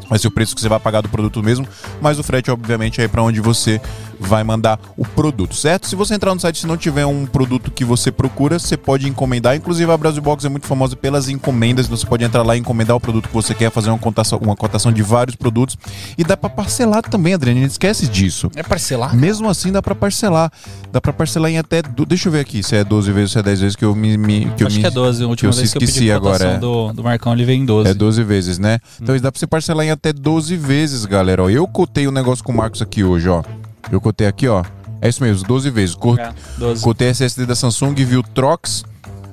vai 0.10 0.18
ser 0.18 0.28
o 0.28 0.32
preço 0.32 0.56
que 0.56 0.62
você 0.62 0.68
vai 0.68 0.80
pagar 0.80 1.02
do 1.02 1.08
produto 1.08 1.42
mesmo, 1.44 1.68
mas 2.02 2.18
o 2.18 2.24
frete, 2.24 2.50
obviamente, 2.50 3.00
é 3.00 3.08
para 3.08 3.22
onde 3.22 3.40
você 3.40 3.80
vai 4.20 4.44
mandar 4.44 4.80
o 4.98 5.06
produto, 5.06 5.56
certo? 5.56 5.88
Se 5.88 5.96
você 5.96 6.14
entrar 6.16 6.34
no 6.34 6.40
site 6.40 6.62
e 6.62 6.68
não 6.68 6.76
tiver 6.78 7.06
um 7.06 7.26
produto 7.26 7.72
que 7.72 7.86
você 7.86 8.12
procura, 8.12 8.60
você 8.60 8.76
pode 8.76 9.08
encomendar. 9.08 9.56
Inclusive, 9.56 9.92
a 9.92 9.98
Brasil 9.98 10.22
Box 10.22 10.46
é 10.46 10.50
muito 10.50 10.68
famosa 10.68 10.96
pelas 10.96 11.30
encomendas. 11.30 11.88
Você 11.88 12.06
pode 12.06 12.24
entrar 12.24 12.44
lá 12.44 12.56
e 12.56 12.60
encomendar 12.60 12.96
o 12.96 13.00
produto 13.00 13.28
que 13.28 13.34
você 13.34 13.54
quer, 13.54 13.72
fazer 13.72 13.90
uma 13.90 13.98
cotação, 14.00 14.40
uma 14.40 14.56
cotação 14.56 14.92
de 14.92 15.02
vários 15.02 15.36
produtos. 15.36 15.78
E 16.18 16.24
dá 16.24 16.36
para 16.36 16.50
parcelar 16.50 17.02
também, 17.04 17.34
Adriane. 17.34 17.62
Não 17.62 17.68
esquece 17.68 18.08
disso. 18.08 18.50
É 18.56 18.64
parcelar? 18.64 19.16
Mesmo 19.16 19.50
assim, 19.50 19.72
dá 19.72 19.82
para 19.82 19.96
parcelar. 19.96 20.52
Dá 20.92 21.00
para 21.00 21.14
parcelar 21.14 21.52
em 21.52 21.58
até. 21.58 21.82
do- 21.82 22.06
Deixa 22.06 22.28
eu 22.28 22.32
ver 22.34 22.40
aqui 22.42 22.62
se 22.64 22.76
é 22.76 22.84
12 22.84 23.12
vezes 23.12 23.30
ou 23.32 23.34
se 23.34 23.40
é 23.40 23.44
10 23.44 23.60
vezes 23.62 23.76
que 23.76 23.86
eu 23.86 23.96
me. 23.96 24.18
me- 24.18 24.52
que 24.58 24.64
eu 24.64 24.68
Acho 24.68 24.76
me- 24.78 24.82
que 24.82 24.88
é 24.88 24.92
12. 24.92 25.24
A 25.24 25.28
última 25.28 25.52
eu 25.52 25.56
vez 25.56 25.72
que 25.72 25.78
eu 25.78 25.82
pedi 25.82 26.12
agora, 26.12 26.44
é. 26.46 26.58
do, 26.58 26.92
do 26.94 27.04
Marcão, 27.04 27.34
ele 27.34 27.46
veio 27.46 27.62
em 27.62 27.66
12. 27.66 27.90
É 27.90 27.94
12 27.94 28.24
vezes, 28.24 28.58
né? 28.60 28.80
Então 29.02 29.16
isso 29.16 29.24
dá 29.24 29.32
pra 29.32 29.40
você 29.40 29.48
parcelar 29.48 29.86
em 29.86 29.92
até 29.92 30.12
12 30.12 30.56
vezes, 30.58 31.06
galera. 31.06 31.44
Ó, 31.44 31.50
eu 31.50 31.68
cotei 31.68 32.08
o 32.08 32.12
negócio 32.12 32.44
com 32.44 32.52
o 32.52 32.56
Marcos 32.58 32.82
aqui 32.82 33.04
hoje, 33.04 33.30
ó. 33.30 33.44
Eu 33.92 34.00
cotei 34.02 34.28
aqui, 34.28 34.48
ó. 34.48 34.64
É 35.02 35.08
isso 35.08 35.24
mesmo, 35.24 35.48
12 35.48 35.70
vezes. 35.70 35.96
Co 35.96 36.18
É, 36.18 36.34
12. 36.58 36.84
Cotei 36.84 37.10
SSD 37.10 37.46
da 37.46 37.56
Samsung, 37.56 37.94
viu 37.96 38.22
Trox 38.22 38.84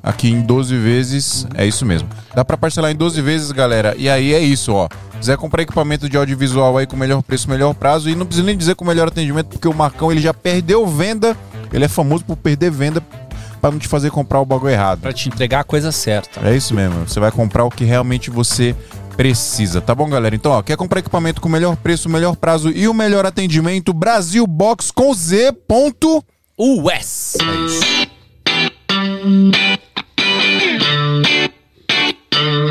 aqui 0.03 0.31
em 0.31 0.41
12 0.41 0.77
vezes. 0.79 1.47
É 1.55 1.67
isso 1.67 1.85
mesmo. 1.85 2.09
Dá 2.35 2.45
pra 2.45 2.57
parcelar 2.57 2.93
em 2.93 2.95
12 2.95 3.21
vezes, 3.21 3.51
galera. 3.51 3.95
E 3.99 4.09
aí 4.09 4.33
é 4.33 4.41
isso, 4.41 4.73
ó. 4.73 4.89
Quiser 5.19 5.37
comprar 5.37 5.63
equipamento 5.63 6.09
de 6.09 6.17
audiovisual 6.17 6.79
aí 6.79 6.87
com 6.87 6.97
melhor 6.97 7.23
preço, 7.23 7.51
melhor 7.51 7.75
prazo. 7.75 8.09
E 8.09 8.15
não 8.15 8.25
precisa 8.25 8.47
nem 8.47 8.57
dizer 8.57 8.77
com 8.77 8.85
melhor 8.85 9.09
atendimento, 9.09 9.49
porque 9.49 9.67
o 9.67 9.75
Marcão 9.75 10.13
ele 10.13 10.21
já 10.21 10.33
perdeu 10.33 10.87
venda. 10.87 11.37
Ele 11.73 11.85
é 11.85 11.89
famoso 11.89 12.25
por 12.25 12.37
perder 12.37 12.71
venda 12.71 13.03
pra 13.61 13.73
não 13.73 13.79
te 13.79 13.89
fazer 13.89 14.11
comprar 14.11 14.41
o 14.41 14.45
bagulho 14.45 14.71
errado. 14.71 15.01
Pra 15.01 15.13
te 15.13 15.29
entregar 15.29 15.61
a 15.61 15.65
coisa 15.65 15.91
certa. 15.91 16.47
É 16.49 16.55
isso 16.55 16.73
mesmo. 16.75 17.09
Você 17.09 17.19
vai 17.19 17.33
comprar 17.33 17.65
o 17.65 17.71
que 17.71 17.85
realmente 17.85 18.31
você 18.31 18.77
precisa, 19.17 19.81
tá 19.81 19.95
bom, 19.95 20.09
galera? 20.09 20.35
Então, 20.35 20.53
ó, 20.53 20.63
quer 20.63 20.77
comprar 20.77 21.01
equipamento 21.01 21.41
com 21.41 21.49
o 21.49 21.53
melhor 21.53 21.75
preço, 21.77 22.09
o 22.09 22.13
melhor 22.13 22.37
prazo 22.37 22.71
e 22.71 22.87
o 22.87 22.95
melhor 22.95 23.25
atendimento? 23.25 23.93
Brasil 23.93 24.47
Box 24.47 24.91
com 24.91 25.13
Z. 25.15 25.53
Ponto. 25.67 26.23
US. 26.59 27.37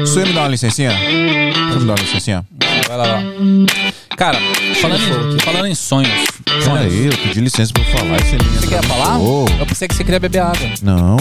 Você 0.02 0.24
me 0.24 0.34
dá 0.34 0.42
uma 0.42 0.48
licencinha? 0.50 0.92
Você 0.92 1.80
me 1.80 1.86
dá 1.86 1.94
uma 1.94 2.02
licencinha? 2.02 2.46
vai 2.88 2.98
lá, 2.98 3.06
vai 3.06 3.08
lá. 3.08 3.24
Cara, 4.16 4.38
falando 4.82 5.02
em, 5.02 5.40
falando 5.40 5.66
em 5.66 5.76
sonhos. 5.76 6.12
Aí, 6.80 7.08
eu 7.08 7.18
pedi 7.18 7.42
licença 7.42 7.74
pra 7.74 7.84
eu 7.84 7.98
falar. 7.98 8.18
Esse 8.18 8.38
linha 8.38 8.62
Você 8.62 8.68
quer 8.68 8.84
falar? 8.86 9.20
Eu 9.20 9.66
pensei 9.66 9.88
que 9.88 9.96
você 9.96 10.04
queria 10.04 10.20
beber 10.20 10.40
água. 10.40 10.70
não, 10.82 11.18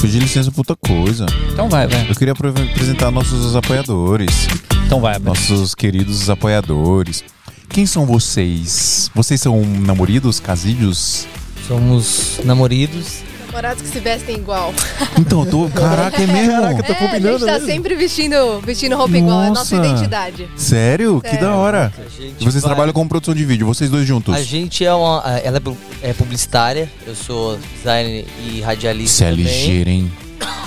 eu 0.00 0.08
pedi 0.08 0.18
licença 0.18 0.50
pra 0.50 0.60
outra 0.60 0.76
coisa. 0.76 1.26
Então 1.52 1.68
vai, 1.68 1.86
vai. 1.86 2.08
Eu 2.08 2.14
queria 2.14 2.32
apresentar 2.32 3.10
nossos 3.10 3.54
apoiadores. 3.54 4.48
Então 4.86 4.98
vai, 4.98 5.18
vai. 5.18 5.22
Nossos 5.22 5.74
queridos 5.74 6.30
apoiadores. 6.30 7.22
Quem 7.68 7.84
são 7.84 8.06
vocês? 8.06 9.10
Vocês 9.14 9.40
são 9.40 9.62
namoridos, 9.62 10.40
casilhos? 10.40 11.26
Somos 11.68 12.40
namoridos. 12.44 13.18
Namorados 13.50 13.82
que 13.82 13.88
se 13.88 13.98
vestem 13.98 14.36
igual. 14.36 14.72
Então, 15.18 15.40
eu 15.44 15.50
tô. 15.50 15.68
Caraca, 15.70 16.22
é 16.22 16.26
mesmo? 16.28 16.52
Caraca, 16.52 16.82
tá 16.84 16.92
é, 16.92 16.96
a 17.08 17.18
gente 17.20 17.40
tá 17.44 17.52
mesmo. 17.52 17.66
sempre 17.66 17.94
vestindo, 17.96 18.60
vestindo 18.60 18.96
roupa 18.96 19.18
igual, 19.18 19.42
é 19.42 19.46
a 19.46 19.50
nossa 19.50 19.76
Nossa. 19.76 19.88
identidade. 19.90 20.48
Sério? 20.56 21.20
Que 21.20 21.30
Sério. 21.30 21.46
da 21.46 21.54
hora. 21.56 21.92
E 22.38 22.44
vocês 22.44 22.62
vai- 22.62 22.70
trabalham 22.70 22.92
com 22.92 23.08
produção 23.08 23.34
de 23.34 23.44
vídeo, 23.44 23.66
vocês 23.66 23.90
dois 23.90 24.06
juntos? 24.06 24.32
A 24.34 24.42
gente 24.42 24.84
é 24.84 24.94
uma. 24.94 25.22
Ela 25.42 25.58
é 26.02 26.10
é 26.10 26.12
publicitária, 26.12 26.88
eu 27.06 27.14
sou 27.16 27.58
designer 27.76 28.24
e 28.46 28.60
radialista. 28.60 29.16
Você 29.18 29.24
é 29.24 29.30
ligeiro, 29.32 29.90
hein? 29.90 30.12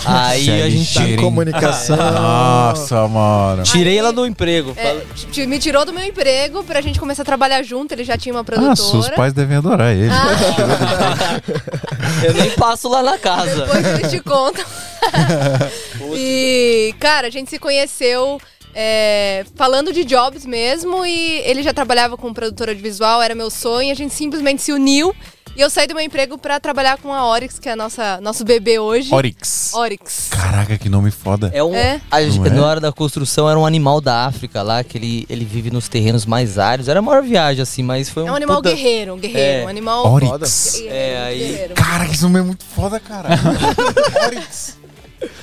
Aí 0.05 0.61
a 0.61 0.69
gente. 0.69 0.93
Tá 0.93 1.03
em 1.03 1.15
comunicação. 1.15 1.95
Nossa, 1.97 3.07
mano. 3.07 3.63
Tirei 3.63 3.97
ela 3.97 4.11
do 4.11 4.25
emprego. 4.25 4.75
É, 4.77 5.45
me 5.45 5.59
tirou 5.59 5.85
do 5.85 5.93
meu 5.93 6.03
emprego 6.03 6.63
pra 6.63 6.81
gente 6.81 6.99
começar 6.99 7.23
a 7.23 7.25
trabalhar 7.25 7.63
junto, 7.63 7.93
ele 7.93 8.03
já 8.03 8.17
tinha 8.17 8.33
uma 8.33 8.41
Ah, 8.41 8.43
produtora. 8.43 8.75
seus 8.75 9.09
pais 9.09 9.33
devem 9.33 9.57
adorar 9.57 9.93
ele. 9.93 10.09
Eu 12.23 12.33
nem 12.33 12.49
passo 12.51 12.89
lá 12.89 13.01
na 13.01 13.17
casa. 13.17 13.65
Depois 13.65 13.85
eles 13.85 14.11
te 14.11 14.19
contam. 14.19 14.63
e, 16.15 16.93
cara, 16.99 17.27
a 17.27 17.29
gente 17.29 17.49
se 17.49 17.59
conheceu 17.59 18.39
é, 18.73 19.45
falando 19.55 19.93
de 19.93 20.03
jobs 20.03 20.45
mesmo 20.45 21.05
e 21.05 21.41
ele 21.45 21.61
já 21.61 21.73
trabalhava 21.73 22.17
com 22.17 22.33
produtora 22.33 22.73
de 22.73 22.81
visual, 22.81 23.21
era 23.21 23.35
meu 23.35 23.49
sonho, 23.49 23.91
a 23.91 23.95
gente 23.95 24.13
simplesmente 24.13 24.61
se 24.61 24.71
uniu 24.71 25.13
e 25.55 25.61
eu 25.61 25.69
saí 25.69 25.85
do 25.87 25.93
meu 25.95 26.03
emprego 26.03 26.37
pra 26.37 26.59
trabalhar 26.59 26.97
com 26.97 27.13
a 27.13 27.25
Oryx, 27.27 27.59
que 27.59 27.69
é 27.69 27.73
a 27.73 27.75
nossa 27.75 28.19
nosso 28.21 28.43
bebê 28.43 28.79
hoje. 28.79 29.13
Oryx. 29.13 29.71
Oryx. 29.73 30.27
Caraca, 30.29 30.77
que 30.77 30.89
nome 30.89 31.11
foda. 31.11 31.51
É 31.53 31.63
um, 31.63 31.75
É? 31.75 32.01
a- 32.09 32.21
é? 32.21 32.25
Na 32.49 32.65
hora 32.65 32.79
da 32.79 32.91
construção 32.91 33.49
era 33.49 33.57
um 33.59 33.65
animal 33.65 34.01
da 34.01 34.25
África 34.25 34.61
lá, 34.61 34.83
que 34.83 34.97
ele, 34.97 35.25
ele 35.29 35.45
vive 35.45 35.69
nos 35.71 35.87
terrenos 35.87 36.25
mais 36.25 36.57
áridos. 36.57 36.87
Era 36.87 36.99
a 36.99 37.01
maior 37.01 37.21
viagem, 37.23 37.61
assim, 37.61 37.83
mas 37.83 38.09
foi 38.09 38.23
um. 38.23 38.27
É 38.29 38.31
um 38.31 38.35
animal 38.35 38.57
puta- 38.57 38.69
guerreiro, 38.73 39.13
um 39.13 39.17
guerreiro, 39.19 39.61
É. 39.61 39.65
um 39.65 39.67
animal 39.69 40.11
Oryx. 40.11 40.73
guerreiro, 40.81 40.95
É, 40.95 41.23
aí- 41.25 41.39
guerreiro. 41.39 41.73
Caraca, 41.75 42.11
esse 42.11 42.23
nome 42.23 42.39
é 42.39 42.43
muito 42.43 42.63
foda, 42.65 42.99
cara. 42.99 43.29
Oryx. 44.25 44.77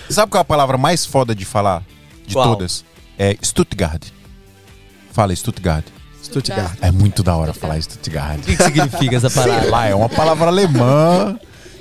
Sabe 0.08 0.30
qual 0.30 0.40
é 0.40 0.42
a 0.42 0.44
palavra 0.44 0.76
mais 0.76 1.06
foda 1.06 1.34
de 1.34 1.44
falar? 1.44 1.82
De 2.26 2.34
Qual? 2.34 2.48
todas? 2.48 2.84
É 3.18 3.36
Stuttgart. 3.42 4.02
Fala 5.12 5.34
Stuttgart. 5.34 5.84
Stuttgart. 6.30 6.78
É 6.80 6.90
muito 6.90 7.22
da 7.22 7.36
hora 7.36 7.52
falar 7.52 7.80
Stuttgart. 7.82 8.38
O 8.38 8.42
que, 8.42 8.56
que 8.56 8.62
significa 8.64 9.16
essa 9.16 9.28
Sei 9.28 9.42
parada? 9.42 9.70
lá, 9.70 9.86
é 9.86 9.94
uma 9.94 10.08
palavra 10.08 10.46
alemã 10.46 11.38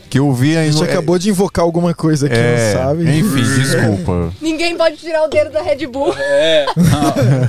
que 0.09 0.19
eu 0.19 0.31
vi 0.33 0.57
A 0.57 0.65
gente 0.65 0.77
no- 0.77 0.83
acabou 0.83 1.17
de 1.19 1.29
invocar 1.29 1.63
alguma 1.63 1.93
coisa 1.93 2.25
aqui, 2.27 2.35
é, 2.35 2.73
não 2.73 2.81
sabe? 2.83 3.03
Enfim, 3.19 3.43
desculpa. 3.61 4.33
Ninguém 4.41 4.75
pode 4.75 4.97
tirar 4.97 5.23
o 5.23 5.27
dedo 5.27 5.51
da 5.51 5.61
Red 5.61 5.85
Bull. 5.87 6.13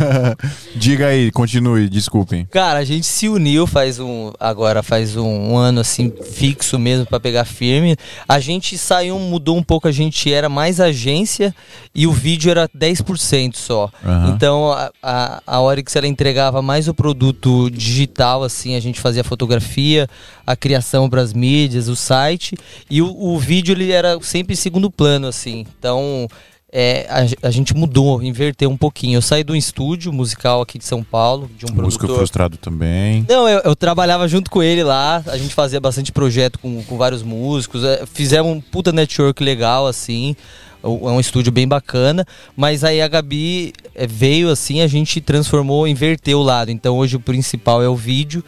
Diga 0.75 1.09
aí, 1.09 1.31
continue, 1.31 1.89
desculpem. 1.89 2.47
Cara, 2.51 2.79
a 2.79 2.85
gente 2.85 3.07
se 3.07 3.29
uniu 3.29 3.67
faz 3.67 3.99
um. 3.99 4.33
Agora 4.39 4.83
faz 4.83 5.17
um, 5.17 5.27
um 5.53 5.57
ano 5.57 5.81
assim, 5.81 6.13
fixo 6.33 6.79
mesmo 6.79 7.07
pra 7.07 7.21
pegar 7.21 7.45
firme. 7.45 7.97
A 8.29 8.39
gente 8.41 8.77
saiu, 8.79 9.19
mudou 9.19 9.57
um 9.57 9.63
pouco, 9.63 9.89
a 9.89 9.93
gente 9.93 10.33
era 10.33 10.49
mais 10.49 10.81
agência 10.81 11.55
e 11.95 12.07
o 12.07 12.13
vídeo 12.13 12.51
era 12.51 12.69
10% 12.69 13.57
só. 13.57 13.91
Aham. 14.05 14.33
Então 14.35 14.73
a, 14.73 14.91
a, 15.03 15.43
a 15.47 15.61
Oryx 15.61 15.95
ela 15.97 16.07
entregava 16.07 16.63
mais 16.63 16.89
o 16.89 16.95
produto 16.95 17.71
digital, 17.71 18.43
assim, 18.43 18.75
a 18.77 18.81
gente 18.81 19.01
fazia 19.01 19.23
a 19.23 19.25
fotografia, 19.25 20.09
a 20.47 20.57
criação 20.57 21.09
para 21.09 21.21
as 21.21 21.33
mídias, 21.33 21.89
o 21.89 21.97
site, 21.97 22.50
e 22.89 23.01
o, 23.03 23.07
o 23.07 23.39
vídeo 23.39 23.73
ele 23.73 23.91
era 23.91 24.19
sempre 24.21 24.55
em 24.55 24.57
segundo 24.57 24.91
plano, 24.91 25.27
assim. 25.27 25.67
Então 25.79 26.29
é, 26.73 27.07
a, 27.09 27.49
a 27.49 27.51
gente 27.51 27.75
mudou, 27.75 28.23
inverteu 28.23 28.71
um 28.71 28.77
pouquinho. 28.77 29.17
Eu 29.17 29.23
saí 29.23 29.43
do 29.43 29.57
estúdio 29.57 30.13
musical 30.13 30.63
aqui 30.63 30.79
de 30.79 30.85
São 30.85 31.03
Paulo, 31.03 31.51
de 31.57 31.67
um 31.67 31.75
Músico 31.75 32.01
produtor. 32.01 32.19
frustrado 32.19 32.57
também. 32.57 33.27
Não, 33.29 33.49
eu, 33.49 33.61
eu 33.65 33.77
trabalhava 33.77 34.29
junto 34.29 34.51
com 34.51 34.63
ele 34.63 34.85
lá, 34.85 35.23
a 35.27 35.37
gente 35.37 35.55
fazia 35.55 35.81
bastante 35.81 36.13
projeto 36.13 36.59
com, 36.59 36.83
com 36.85 36.97
vários 36.97 37.23
músicos, 37.23 37.85
é, 37.85 38.05
fizemos 38.07 38.53
um 38.53 38.61
puta 38.61 38.93
network 38.93 39.43
legal, 39.43 39.87
assim, 39.87 40.37
é 40.83 40.87
um 40.87 41.21
estúdio 41.21 41.53
bem 41.53 41.67
bacana, 41.67 42.25
mas 42.57 42.85
aí 42.85 43.03
a 43.03 43.09
Gabi 43.09 43.73
é, 43.95 44.07
veio 44.07 44.49
assim, 44.49 44.81
a 44.81 44.87
gente 44.87 45.21
transformou, 45.21 45.87
inverteu 45.89 46.39
o 46.39 46.43
lado, 46.43 46.71
então 46.71 46.97
hoje 46.97 47.17
o 47.17 47.21
principal 47.21 47.83
é 47.83 47.89
o 47.89 47.97
vídeo 47.97 48.45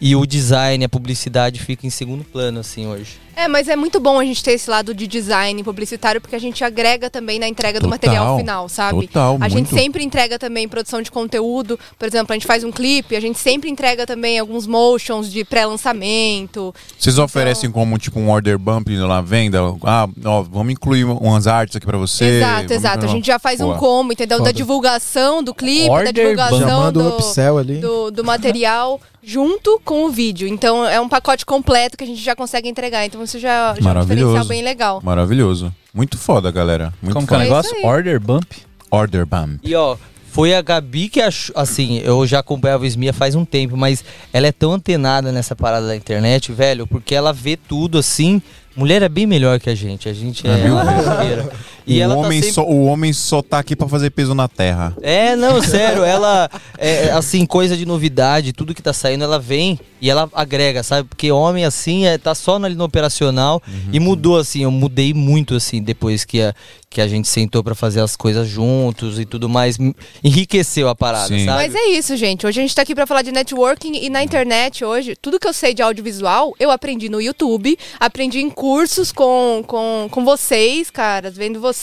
e 0.00 0.16
o 0.16 0.26
design, 0.26 0.84
a 0.84 0.88
publicidade 0.88 1.60
fica 1.60 1.86
em 1.86 1.90
segundo 1.90 2.24
plano, 2.24 2.60
assim, 2.60 2.86
hoje. 2.86 3.25
É, 3.36 3.46
mas 3.48 3.68
é 3.68 3.76
muito 3.76 4.00
bom 4.00 4.18
a 4.18 4.24
gente 4.24 4.42
ter 4.42 4.52
esse 4.52 4.70
lado 4.70 4.94
de 4.94 5.06
design 5.06 5.62
publicitário, 5.62 6.22
porque 6.22 6.34
a 6.34 6.38
gente 6.38 6.64
agrega 6.64 7.10
também 7.10 7.38
na 7.38 7.46
entrega 7.46 7.78
do 7.78 7.82
Total, 7.82 7.90
material 7.90 8.38
final, 8.38 8.68
sabe? 8.68 9.06
total, 9.06 9.36
a 9.38 9.48
gente 9.48 9.68
muito. 9.68 9.78
sempre 9.78 10.02
entrega 10.02 10.38
também 10.38 10.66
produção 10.66 11.02
de 11.02 11.10
conteúdo. 11.10 11.78
Por 11.98 12.08
exemplo, 12.08 12.32
a 12.32 12.34
gente 12.34 12.46
faz 12.46 12.64
um 12.64 12.72
clipe, 12.72 13.14
a 13.14 13.20
gente 13.20 13.38
sempre 13.38 13.68
entrega 13.68 14.06
também 14.06 14.38
alguns 14.38 14.66
motions 14.66 15.30
de 15.30 15.44
pré-lançamento. 15.44 16.74
Vocês 16.98 17.14
Então- 17.14 17.24
oferecem 17.26 17.70
como 17.70 17.98
tipo 17.98 18.18
um 18.18 18.30
order 18.30 18.58
bump 18.58 18.88
na 18.96 19.20
venda? 19.20 19.58
Ah, 19.84 20.08
ó, 20.24 20.42
vamos 20.42 20.72
incluir 20.72 21.04
umas 21.04 21.46
artes 21.46 21.76
aqui 21.76 21.84
pra 21.86 21.98
você. 21.98 22.24
exato, 22.38 22.54
vamos- 22.56 22.72
exato. 22.72 23.04
A 23.04 23.08
gente 23.08 23.26
já 23.26 23.38
faz 23.38 23.60
um 23.60 23.66
Boa. 23.66 23.78
combo, 23.78 24.12
entendeu? 24.12 24.38
Da 24.38 24.44
Foda. 24.44 24.52
divulgação 24.54 25.42
do 25.42 25.54
clipe, 25.54 25.86
da 25.88 25.92
Order 25.92 26.12
divulgação 26.12 26.58
Já 26.60 26.66
manda 26.66 27.00
o 27.00 27.02
do, 27.02 27.08
upsell 27.16 27.58
ali. 27.58 27.78
do, 27.80 28.10
do 28.10 28.24
material 28.24 28.98
junto 29.22 29.80
com 29.84 30.04
o 30.04 30.08
vídeo. 30.08 30.46
Então 30.46 30.86
é 30.86 31.00
um 31.00 31.08
pacote 31.08 31.44
completo 31.44 31.96
que 31.96 32.04
a 32.04 32.06
gente 32.06 32.22
já 32.22 32.34
consegue 32.36 32.68
entregar. 32.68 33.04
Então 33.04 33.25
isso 33.26 33.38
já, 33.38 33.74
já 33.74 33.78
é 33.78 33.80
um 33.80 33.84
Maravilhoso. 33.84 34.26
diferencial 34.32 34.44
bem 34.46 34.62
legal. 34.62 35.00
Maravilhoso. 35.02 35.74
Muito 35.92 36.16
foda, 36.16 36.50
galera. 36.50 36.92
Muito 37.02 37.14
Como 37.14 37.26
que 37.26 37.34
é 37.34 37.36
o 37.36 37.40
foda. 37.40 37.44
É 37.44 37.48
negócio? 37.50 37.76
aí. 37.76 37.84
Order 37.84 38.20
bump? 38.20 38.46
Order 38.90 39.26
bump. 39.26 39.60
E 39.62 39.74
ó, 39.74 39.96
foi 40.30 40.54
a 40.54 40.62
Gabi 40.62 41.08
que 41.08 41.20
achou. 41.20 41.54
Assim, 41.58 41.98
eu 42.04 42.26
já 42.26 42.38
acompanhava 42.40 42.82
o 42.84 42.86
Smia 42.86 43.12
faz 43.12 43.34
um 43.34 43.44
tempo, 43.44 43.76
mas 43.76 44.04
ela 44.32 44.46
é 44.46 44.52
tão 44.52 44.72
antenada 44.72 45.30
nessa 45.32 45.54
parada 45.56 45.86
da 45.86 45.96
internet, 45.96 46.52
velho, 46.52 46.86
porque 46.86 47.14
ela 47.14 47.32
vê 47.32 47.56
tudo 47.56 47.98
assim. 47.98 48.40
Mulher 48.76 49.02
é 49.02 49.08
bem 49.08 49.26
melhor 49.26 49.58
que 49.58 49.70
a 49.70 49.74
gente. 49.74 50.06
A 50.08 50.12
gente 50.12 50.46
é 50.46 50.50
Ah, 50.50 51.50
E 51.86 51.98
o, 51.98 52.02
ela 52.02 52.16
homem 52.16 52.40
tá 52.40 52.46
sempre... 52.46 52.52
só, 52.54 52.64
o 52.64 52.84
homem 52.86 53.12
só 53.12 53.42
tá 53.42 53.58
aqui 53.58 53.76
pra 53.76 53.88
fazer 53.88 54.10
peso 54.10 54.34
na 54.34 54.48
terra. 54.48 54.96
É, 55.00 55.36
não, 55.36 55.60
sério, 55.62 56.02
ela 56.02 56.50
é 56.78 57.10
assim, 57.10 57.46
coisa 57.46 57.76
de 57.76 57.86
novidade, 57.86 58.52
tudo 58.52 58.74
que 58.74 58.82
tá 58.82 58.92
saindo, 58.92 59.24
ela 59.24 59.38
vem 59.38 59.78
e 60.00 60.10
ela 60.10 60.28
agrega, 60.34 60.82
sabe? 60.82 61.08
Porque 61.08 61.30
homem 61.32 61.64
assim 61.64 62.06
é, 62.06 62.18
tá 62.18 62.34
só 62.34 62.56
ali 62.56 62.74
no 62.74 62.84
operacional 62.84 63.62
Uhum. 63.66 63.90
e 63.92 64.00
mudou 64.00 64.38
assim, 64.38 64.62
eu 64.62 64.70
mudei 64.70 65.12
muito 65.14 65.54
assim 65.54 65.82
depois 65.82 66.24
que 66.24 66.40
a, 66.42 66.54
que 66.90 67.00
a 67.00 67.08
gente 67.08 67.28
sentou 67.28 67.62
pra 67.62 67.74
fazer 67.74 68.00
as 68.00 68.16
coisas 68.16 68.48
juntos 68.48 69.18
e 69.18 69.24
tudo 69.24 69.48
mais, 69.48 69.76
enriqueceu 70.22 70.88
a 70.88 70.94
parada, 70.94 71.28
Sim. 71.28 71.44
sabe? 71.44 71.68
Mas 71.68 71.74
é 71.74 71.88
isso, 71.90 72.16
gente. 72.16 72.46
Hoje 72.46 72.60
a 72.60 72.62
gente 72.62 72.74
tá 72.74 72.82
aqui 72.82 72.94
pra 72.94 73.06
falar 73.06 73.22
de 73.22 73.32
networking 73.32 73.96
e 73.96 74.10
na 74.10 74.22
internet 74.22 74.84
hoje, 74.84 75.14
tudo 75.16 75.38
que 75.38 75.46
eu 75.46 75.52
sei 75.52 75.74
de 75.74 75.82
audiovisual, 75.82 76.54
eu 76.58 76.70
aprendi 76.70 77.08
no 77.08 77.20
YouTube, 77.20 77.78
aprendi 78.00 78.40
em 78.40 78.50
cursos 78.50 79.12
com, 79.12 79.62
com, 79.66 80.08
com 80.10 80.24
vocês, 80.24 80.90
caras, 80.90 81.36
vendo 81.36 81.60
vocês, 81.60 81.75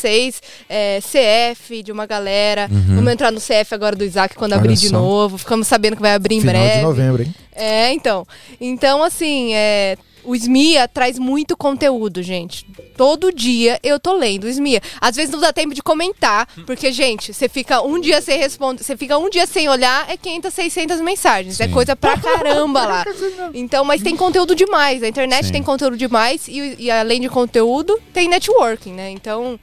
é, 0.70 1.00
CF 1.02 1.84
de 1.84 1.91
uma 1.91 2.06
galera. 2.06 2.70
Vamos 2.70 3.12
entrar 3.12 3.32
no 3.32 3.39
CF 3.39 3.74
agora 3.74 3.96
do 3.96 4.04
Isaac 4.04 4.36
quando 4.36 4.54
Olha 4.54 4.62
abrir 4.62 4.76
de 4.76 4.91
novo. 4.91 5.38
Ficamos 5.38 5.68
sabendo 5.68 5.96
que 5.96 6.02
vai 6.02 6.14
abrir 6.14 6.36
em 6.36 6.41
Final 6.41 6.54
breve. 6.56 6.78
de 6.78 6.84
novembro, 6.84 7.24
hein? 7.24 7.36
É, 7.56 7.94
então. 7.94 8.26
Então, 8.60 9.04
assim, 9.04 9.54
é, 9.54 9.98
o 10.24 10.36
SMIA 10.36 10.88
traz 10.88 11.20
muito 11.20 11.56
conteúdo, 11.56 12.24
gente. 12.24 12.66
Todo 12.96 13.32
dia 13.32 13.80
eu 13.84 14.00
tô 14.00 14.14
lendo 14.14 14.46
o 14.46 14.48
SMIA. 14.48 14.82
Às 15.00 15.16
vezes 15.16 15.32
não 15.32 15.39
dá 15.39 15.52
tempo 15.52 15.74
de 15.74 15.84
comentar, 15.84 16.48
porque, 16.66 16.91
gente, 16.91 17.34
você 17.34 17.50
fica 17.50 17.82
um 17.82 18.00
dia 18.00 18.22
sem 18.22 18.38
responder, 18.38 18.84
você 18.84 18.96
fica 18.96 19.18
um 19.18 19.30
dia 19.30 19.46
sem 19.46 19.68
olhar, 19.68 20.10
é 20.10 20.18
500, 20.18 20.54
600 20.54 21.02
mensagens. 21.02 21.60
É 21.60 21.68
Sim. 21.68 21.74
coisa 21.74 21.96
pra 21.96 22.18
caramba 22.20 22.86
lá. 22.86 23.06
Então, 23.54 23.84
mas 23.84 24.02
tem 24.02 24.16
conteúdo 24.16 24.56
demais. 24.56 25.04
A 25.04 25.08
internet 25.08 25.48
Sim. 25.48 25.54
tem 25.54 25.64
conteúdo 25.64 25.98
demais 25.98 26.48
e, 26.48 26.76
e 26.80 26.91
além 26.91 27.22
de 27.22 27.30
conteúdo, 27.30 28.00
tem 28.14 28.28
networking, 28.28 28.94
né? 28.94 29.10
Então. 29.10 29.60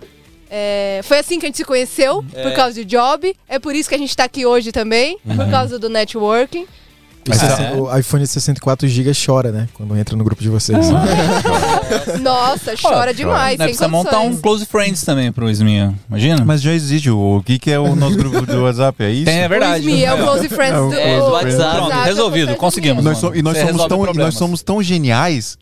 É, 0.51 1.01
foi 1.05 1.19
assim 1.21 1.39
que 1.39 1.47
a 1.47 1.49
gente 1.49 1.57
se 1.59 1.65
conheceu, 1.65 2.25
por 2.43 2.53
causa 2.55 2.75
de 2.75 2.85
job. 2.85 3.35
É 3.49 3.59
por 3.59 3.75
isso 3.75 3.89
que 3.89 3.95
a 3.95 3.99
gente 3.99 4.17
tá 4.17 4.25
aqui 4.25 4.45
hoje 4.45 4.73
também, 4.73 5.19
por 5.37 5.49
causa 5.51 5.79
do 5.79 5.89
networking. 5.89 6.67
O, 7.29 7.35
60 7.35 7.75
o 7.77 7.99
iPhone 7.99 8.23
de 8.25 8.31
64 8.31 8.89
GB 8.89 9.13
chora, 9.15 9.53
né? 9.53 9.69
Quando 9.75 9.95
entra 9.97 10.17
no 10.17 10.25
grupo 10.25 10.43
de 10.43 10.49
vocês. 10.49 10.87
Nossa, 12.23 12.75
chora 12.81 13.13
demais, 13.13 13.59
Né, 13.59 13.67
sem 13.67 13.75
precisa 13.75 13.89
montar 13.89 14.19
um 14.21 14.23
condições. 14.23 14.41
Close 14.43 14.67
Friends 14.67 15.03
também 15.05 15.31
pro 15.31 15.49
Isminha. 15.49 15.95
Imagina? 16.09 16.45
Mas 16.45 16.63
já 16.63 16.73
existe. 16.73 17.11
O, 17.11 17.43
que, 17.45 17.59
que 17.59 17.71
é 17.71 17.79
o 17.79 17.95
nosso 17.95 18.17
grupo 18.17 18.47
do 18.47 18.63
WhatsApp? 18.63 19.03
É 19.05 19.11
isso? 19.11 19.25
Tem, 19.27 19.41
é 19.41 19.49
verdade. 19.49 19.87
O 19.87 19.91
SMI 19.91 20.05
é 20.05 20.15
o 20.15 20.19
Close 20.25 20.49
Friends 20.49 20.73
É 20.75 20.81
o 20.81 20.87
do, 20.89 20.97
Close 20.97 21.19
do 21.27 21.31
WhatsApp. 21.33 21.77
Pronto, 21.77 22.05
resolvido, 22.05 22.57
conseguimos. 22.57 23.05
Nós 23.05 23.19
so- 23.19 23.35
e 23.35 23.43
nós 23.43 23.59
somos, 23.59 23.87
tão, 23.87 24.07
e 24.07 24.17
nós 24.17 24.35
somos 24.35 24.63
tão 24.63 24.83
geniais 24.83 25.59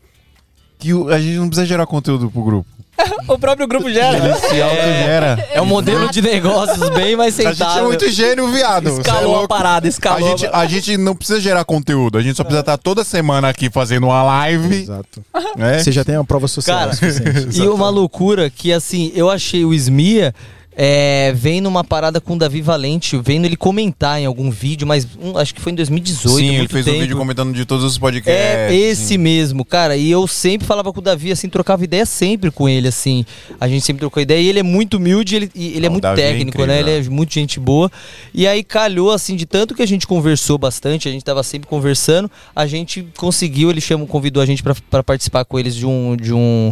que 0.77 0.91
a 1.11 1.19
gente 1.19 1.35
não 1.37 1.47
precisa 1.47 1.65
gerar 1.67 1.85
conteúdo 1.85 2.31
pro 2.31 2.41
grupo. 2.41 2.69
o 3.27 3.37
próprio 3.37 3.67
grupo 3.67 3.89
gera. 3.89 4.35
Se 4.35 4.61
autogera. 4.61 5.47
É 5.51 5.61
um 5.61 5.65
modelo 5.65 6.09
de 6.09 6.21
negócios 6.21 6.89
bem 6.89 7.15
mais 7.15 7.39
A 7.39 7.53
gente 7.53 7.77
é 7.77 7.81
muito 7.81 8.09
gênio, 8.09 8.47
viado. 8.49 8.89
É 8.89 8.91
Escalou 8.93 9.33
a 9.33 9.37
louco. 9.39 9.47
parada, 9.47 9.87
A 9.87 9.89
escalou. 9.89 10.29
gente, 10.37 10.49
a 10.51 10.65
gente 10.65 10.97
não 10.97 11.15
precisa 11.15 11.39
gerar 11.39 11.63
conteúdo, 11.65 12.17
a 12.17 12.21
gente 12.21 12.35
só 12.35 12.43
precisa 12.43 12.61
estar 12.61 12.77
toda 12.77 13.03
semana 13.03 13.49
aqui 13.49 13.69
fazendo 13.69 14.07
uma 14.07 14.23
live. 14.23 14.83
Exato. 14.83 15.23
Né? 15.55 15.79
Você 15.79 15.91
já 15.91 16.03
tem 16.03 16.15
uma 16.15 16.25
prova 16.25 16.47
social 16.47 16.77
Cara, 16.77 16.93
suficiente. 16.93 17.59
E 17.59 17.67
uma 17.67 17.89
loucura 17.89 18.49
que, 18.49 18.71
assim, 18.71 19.11
eu 19.15 19.29
achei 19.29 19.65
o 19.65 19.73
Smia 19.73 20.33
é, 20.75 21.33
vem 21.35 21.59
numa 21.59 21.83
parada 21.83 22.21
com 22.21 22.35
o 22.35 22.37
Davi 22.37 22.61
Valente, 22.61 23.17
vendo 23.17 23.45
ele 23.45 23.57
comentar 23.57 24.19
em 24.21 24.25
algum 24.25 24.49
vídeo, 24.49 24.87
mas 24.87 25.05
um, 25.21 25.37
acho 25.37 25.53
que 25.53 25.59
foi 25.59 25.71
em 25.73 25.75
2018. 25.75 26.37
Sim, 26.37 26.55
ele 26.55 26.67
fez 26.69 26.85
um 26.87 26.91
tempo. 26.91 27.01
vídeo 27.01 27.17
comentando 27.17 27.53
de 27.53 27.65
todos 27.65 27.83
os 27.83 27.97
podcasts. 27.97 28.41
É 28.41 28.73
esse 28.73 29.07
sim. 29.09 29.17
mesmo, 29.17 29.65
cara. 29.65 29.97
E 29.97 30.09
eu 30.09 30.25
sempre 30.27 30.65
falava 30.65 30.93
com 30.93 30.99
o 30.99 31.03
Davi, 31.03 31.31
assim, 31.31 31.49
trocava 31.49 31.83
ideia 31.83 32.05
sempre 32.05 32.49
com 32.49 32.69
ele, 32.69 32.87
assim. 32.87 33.25
A 33.59 33.67
gente 33.67 33.85
sempre 33.85 33.99
trocou 33.99 34.21
ideia. 34.21 34.39
E 34.39 34.47
ele 34.47 34.59
é 34.59 34.63
muito 34.63 34.97
humilde, 34.97 35.35
ele, 35.35 35.51
ele 35.55 35.85
é 35.85 35.87
Ah, 35.87 35.89
o 35.89 35.91
muito 35.91 36.03
Davi 36.03 36.21
é 36.21 36.31
técnico, 36.31 36.57
né? 36.65 36.79
incrível. 36.79 36.93
Ele 36.97 37.07
é 37.07 37.09
muito 37.09 37.33
gente 37.33 37.59
boa. 37.59 37.91
E 38.33 38.47
aí 38.47 38.63
calhou, 38.63 39.11
assim, 39.11 39.35
de 39.35 39.45
tanto 39.45 39.75
que 39.75 39.81
a 39.81 39.87
gente 39.87 40.07
conversou 40.07 40.57
bastante, 40.57 41.09
a 41.09 41.11
gente 41.11 41.25
tava 41.25 41.43
sempre 41.43 41.67
conversando, 41.67 42.31
a 42.55 42.65
gente 42.65 43.05
conseguiu, 43.17 43.69
ele 43.69 43.81
chamou, 43.81 44.07
convidou 44.07 44.41
a 44.41 44.45
gente 44.45 44.63
pra- 44.63 44.75
pra 44.89 45.03
participar 45.03 45.43
com 45.43 45.59
eles 45.59 45.75
de 45.75 45.85
um. 45.85 46.15
De 46.15 46.33
um 46.33 46.71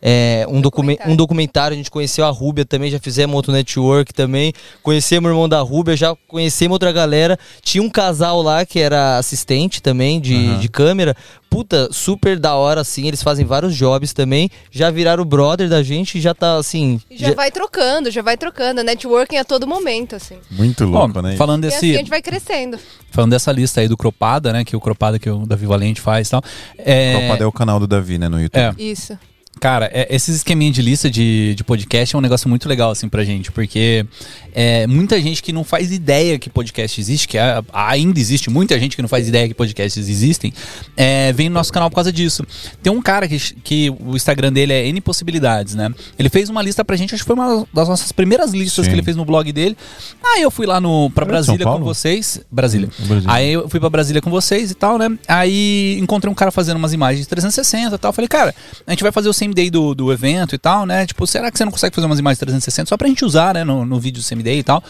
é, 0.00 0.46
um, 0.48 0.60
documen- 0.60 0.94
Documentário. 0.96 1.12
um 1.12 1.16
documentário, 1.16 1.74
a 1.74 1.76
gente 1.76 1.90
conheceu 1.90 2.24
a 2.24 2.30
Rúbia 2.30 2.64
também, 2.64 2.90
já 2.90 2.98
fizemos 3.00 3.34
outro 3.34 3.52
network 3.52 4.12
também, 4.14 4.52
conhecemos 4.82 5.28
o 5.28 5.32
irmão 5.32 5.48
da 5.48 5.60
Rúbia, 5.60 5.96
já 5.96 6.14
conhecemos 6.28 6.74
outra 6.74 6.92
galera. 6.92 7.38
Tinha 7.62 7.82
um 7.82 7.90
casal 7.90 8.40
lá 8.42 8.64
que 8.64 8.78
era 8.78 9.18
assistente 9.18 9.82
também 9.82 10.20
de, 10.20 10.34
Aham. 10.34 10.58
de 10.60 10.68
câmera. 10.68 11.16
Puta, 11.50 11.88
super 11.90 12.38
da 12.38 12.54
hora, 12.54 12.82
assim. 12.82 13.08
Eles 13.08 13.22
fazem 13.22 13.44
vários 13.46 13.74
jobs 13.74 14.12
também. 14.12 14.50
Já 14.70 14.90
viraram 14.90 15.24
brother 15.24 15.66
da 15.68 15.82
gente 15.82 16.18
e 16.18 16.20
já 16.20 16.34
tá 16.34 16.56
assim. 16.58 17.00
E 17.10 17.16
já, 17.16 17.32
vai 17.32 17.50
trocando, 17.50 18.10
já 18.10 18.20
vai 18.20 18.36
trocando. 18.36 18.82
Networking 18.84 19.38
a 19.38 19.44
todo 19.44 19.66
momento, 19.66 20.14
assim. 20.14 20.36
Muito 20.50 20.84
Bom, 20.86 21.06
louco, 21.06 21.22
né? 21.22 21.36
falando 21.36 21.64
E 21.64 21.68
desse, 21.68 21.78
assim 21.78 21.94
a 21.94 21.98
gente 21.98 22.10
vai 22.10 22.20
crescendo. 22.20 22.78
falando 23.10 23.30
dessa 23.30 23.50
lista 23.50 23.80
aí 23.80 23.88
do 23.88 23.96
Cropada, 23.96 24.52
né? 24.52 24.62
Que 24.62 24.76
o 24.76 24.80
Cropada 24.80 25.18
que 25.18 25.28
o 25.30 25.46
Davi 25.46 25.64
Valente 25.64 26.02
faz 26.02 26.28
e 26.28 26.30
tal. 26.32 26.42
É, 26.76 27.22
Copada 27.22 27.44
é 27.44 27.46
o 27.46 27.52
canal 27.52 27.80
do 27.80 27.86
Davi, 27.86 28.18
né, 28.18 28.28
no 28.28 28.38
YouTube. 28.40 28.60
É. 28.60 28.74
Isso. 28.82 29.18
Cara, 29.60 29.90
é, 29.92 30.14
esses 30.14 30.36
esqueminha 30.36 30.70
de 30.70 30.82
lista 30.82 31.10
de, 31.10 31.54
de 31.54 31.64
podcast 31.64 32.14
é 32.14 32.18
um 32.18 32.22
negócio 32.22 32.48
muito 32.48 32.68
legal, 32.68 32.90
assim, 32.90 33.08
pra 33.08 33.24
gente, 33.24 33.50
porque 33.50 34.06
é 34.52 34.86
muita 34.86 35.20
gente 35.20 35.42
que 35.42 35.52
não 35.52 35.64
faz 35.64 35.92
ideia 35.92 36.38
que 36.38 36.48
podcast 36.50 37.00
existe, 37.00 37.28
que 37.28 37.38
ainda 37.72 38.18
existe 38.18 38.50
muita 38.50 38.78
gente 38.78 38.96
que 38.96 39.02
não 39.02 39.08
faz 39.08 39.28
ideia 39.28 39.46
que 39.48 39.54
podcasts 39.54 40.08
existem, 40.08 40.52
é, 40.96 41.32
vem 41.32 41.48
no 41.48 41.54
nosso 41.54 41.72
canal 41.72 41.90
por 41.90 41.96
causa 41.96 42.12
disso. 42.12 42.44
Tem 42.82 42.92
um 42.92 43.02
cara 43.02 43.28
que, 43.28 43.38
que 43.38 43.90
o 43.90 44.16
Instagram 44.16 44.52
dele 44.52 44.72
é 44.72 44.86
N 44.86 45.00
Possibilidades, 45.00 45.74
né? 45.74 45.92
Ele 46.18 46.28
fez 46.28 46.48
uma 46.48 46.62
lista 46.62 46.84
pra 46.84 46.96
gente, 46.96 47.14
acho 47.14 47.22
que 47.22 47.26
foi 47.26 47.36
uma 47.36 47.66
das 47.72 47.88
nossas 47.88 48.12
primeiras 48.12 48.52
listas 48.52 48.84
Sim. 48.84 48.90
que 48.90 48.96
ele 48.96 49.02
fez 49.02 49.16
no 49.16 49.24
blog 49.24 49.50
dele. 49.52 49.76
Aí 50.24 50.42
eu 50.42 50.50
fui 50.50 50.66
lá 50.66 50.80
no, 50.80 51.10
pra 51.10 51.24
Brasília 51.24 51.64
com 51.64 51.80
vocês. 51.80 52.40
Brasília. 52.50 52.88
Brasília. 52.98 53.32
Aí 53.32 53.52
eu 53.52 53.68
fui 53.68 53.80
pra 53.80 53.90
Brasília 53.90 54.20
com 54.20 54.30
vocês 54.30 54.70
e 54.70 54.74
tal, 54.74 54.98
né? 54.98 55.16
Aí 55.26 55.98
encontrei 56.00 56.30
um 56.30 56.34
cara 56.34 56.50
fazendo 56.50 56.76
umas 56.76 56.92
imagens 56.92 57.26
360 57.26 57.94
e 57.94 57.98
tal. 57.98 58.12
Falei, 58.12 58.28
cara, 58.28 58.54
a 58.86 58.90
gente 58.90 59.02
vai 59.02 59.12
fazer 59.12 59.28
o 59.28 59.32
100 59.32 59.47
do, 59.52 59.94
do 59.94 60.12
evento 60.12 60.54
e 60.54 60.58
tal, 60.58 60.86
né? 60.86 61.06
Tipo, 61.06 61.26
será 61.26 61.50
que 61.50 61.58
você 61.58 61.64
não 61.64 61.72
consegue 61.72 61.94
fazer 61.94 62.06
umas 62.06 62.18
imagens 62.18 62.38
360 62.38 62.88
só 62.88 62.96
pra 62.96 63.08
gente 63.08 63.24
usar, 63.24 63.54
né? 63.54 63.64
No, 63.64 63.84
no 63.84 64.00
vídeo 64.00 64.22
do 64.22 64.42
day 64.42 64.58
e 64.58 64.62
tal. 64.62 64.82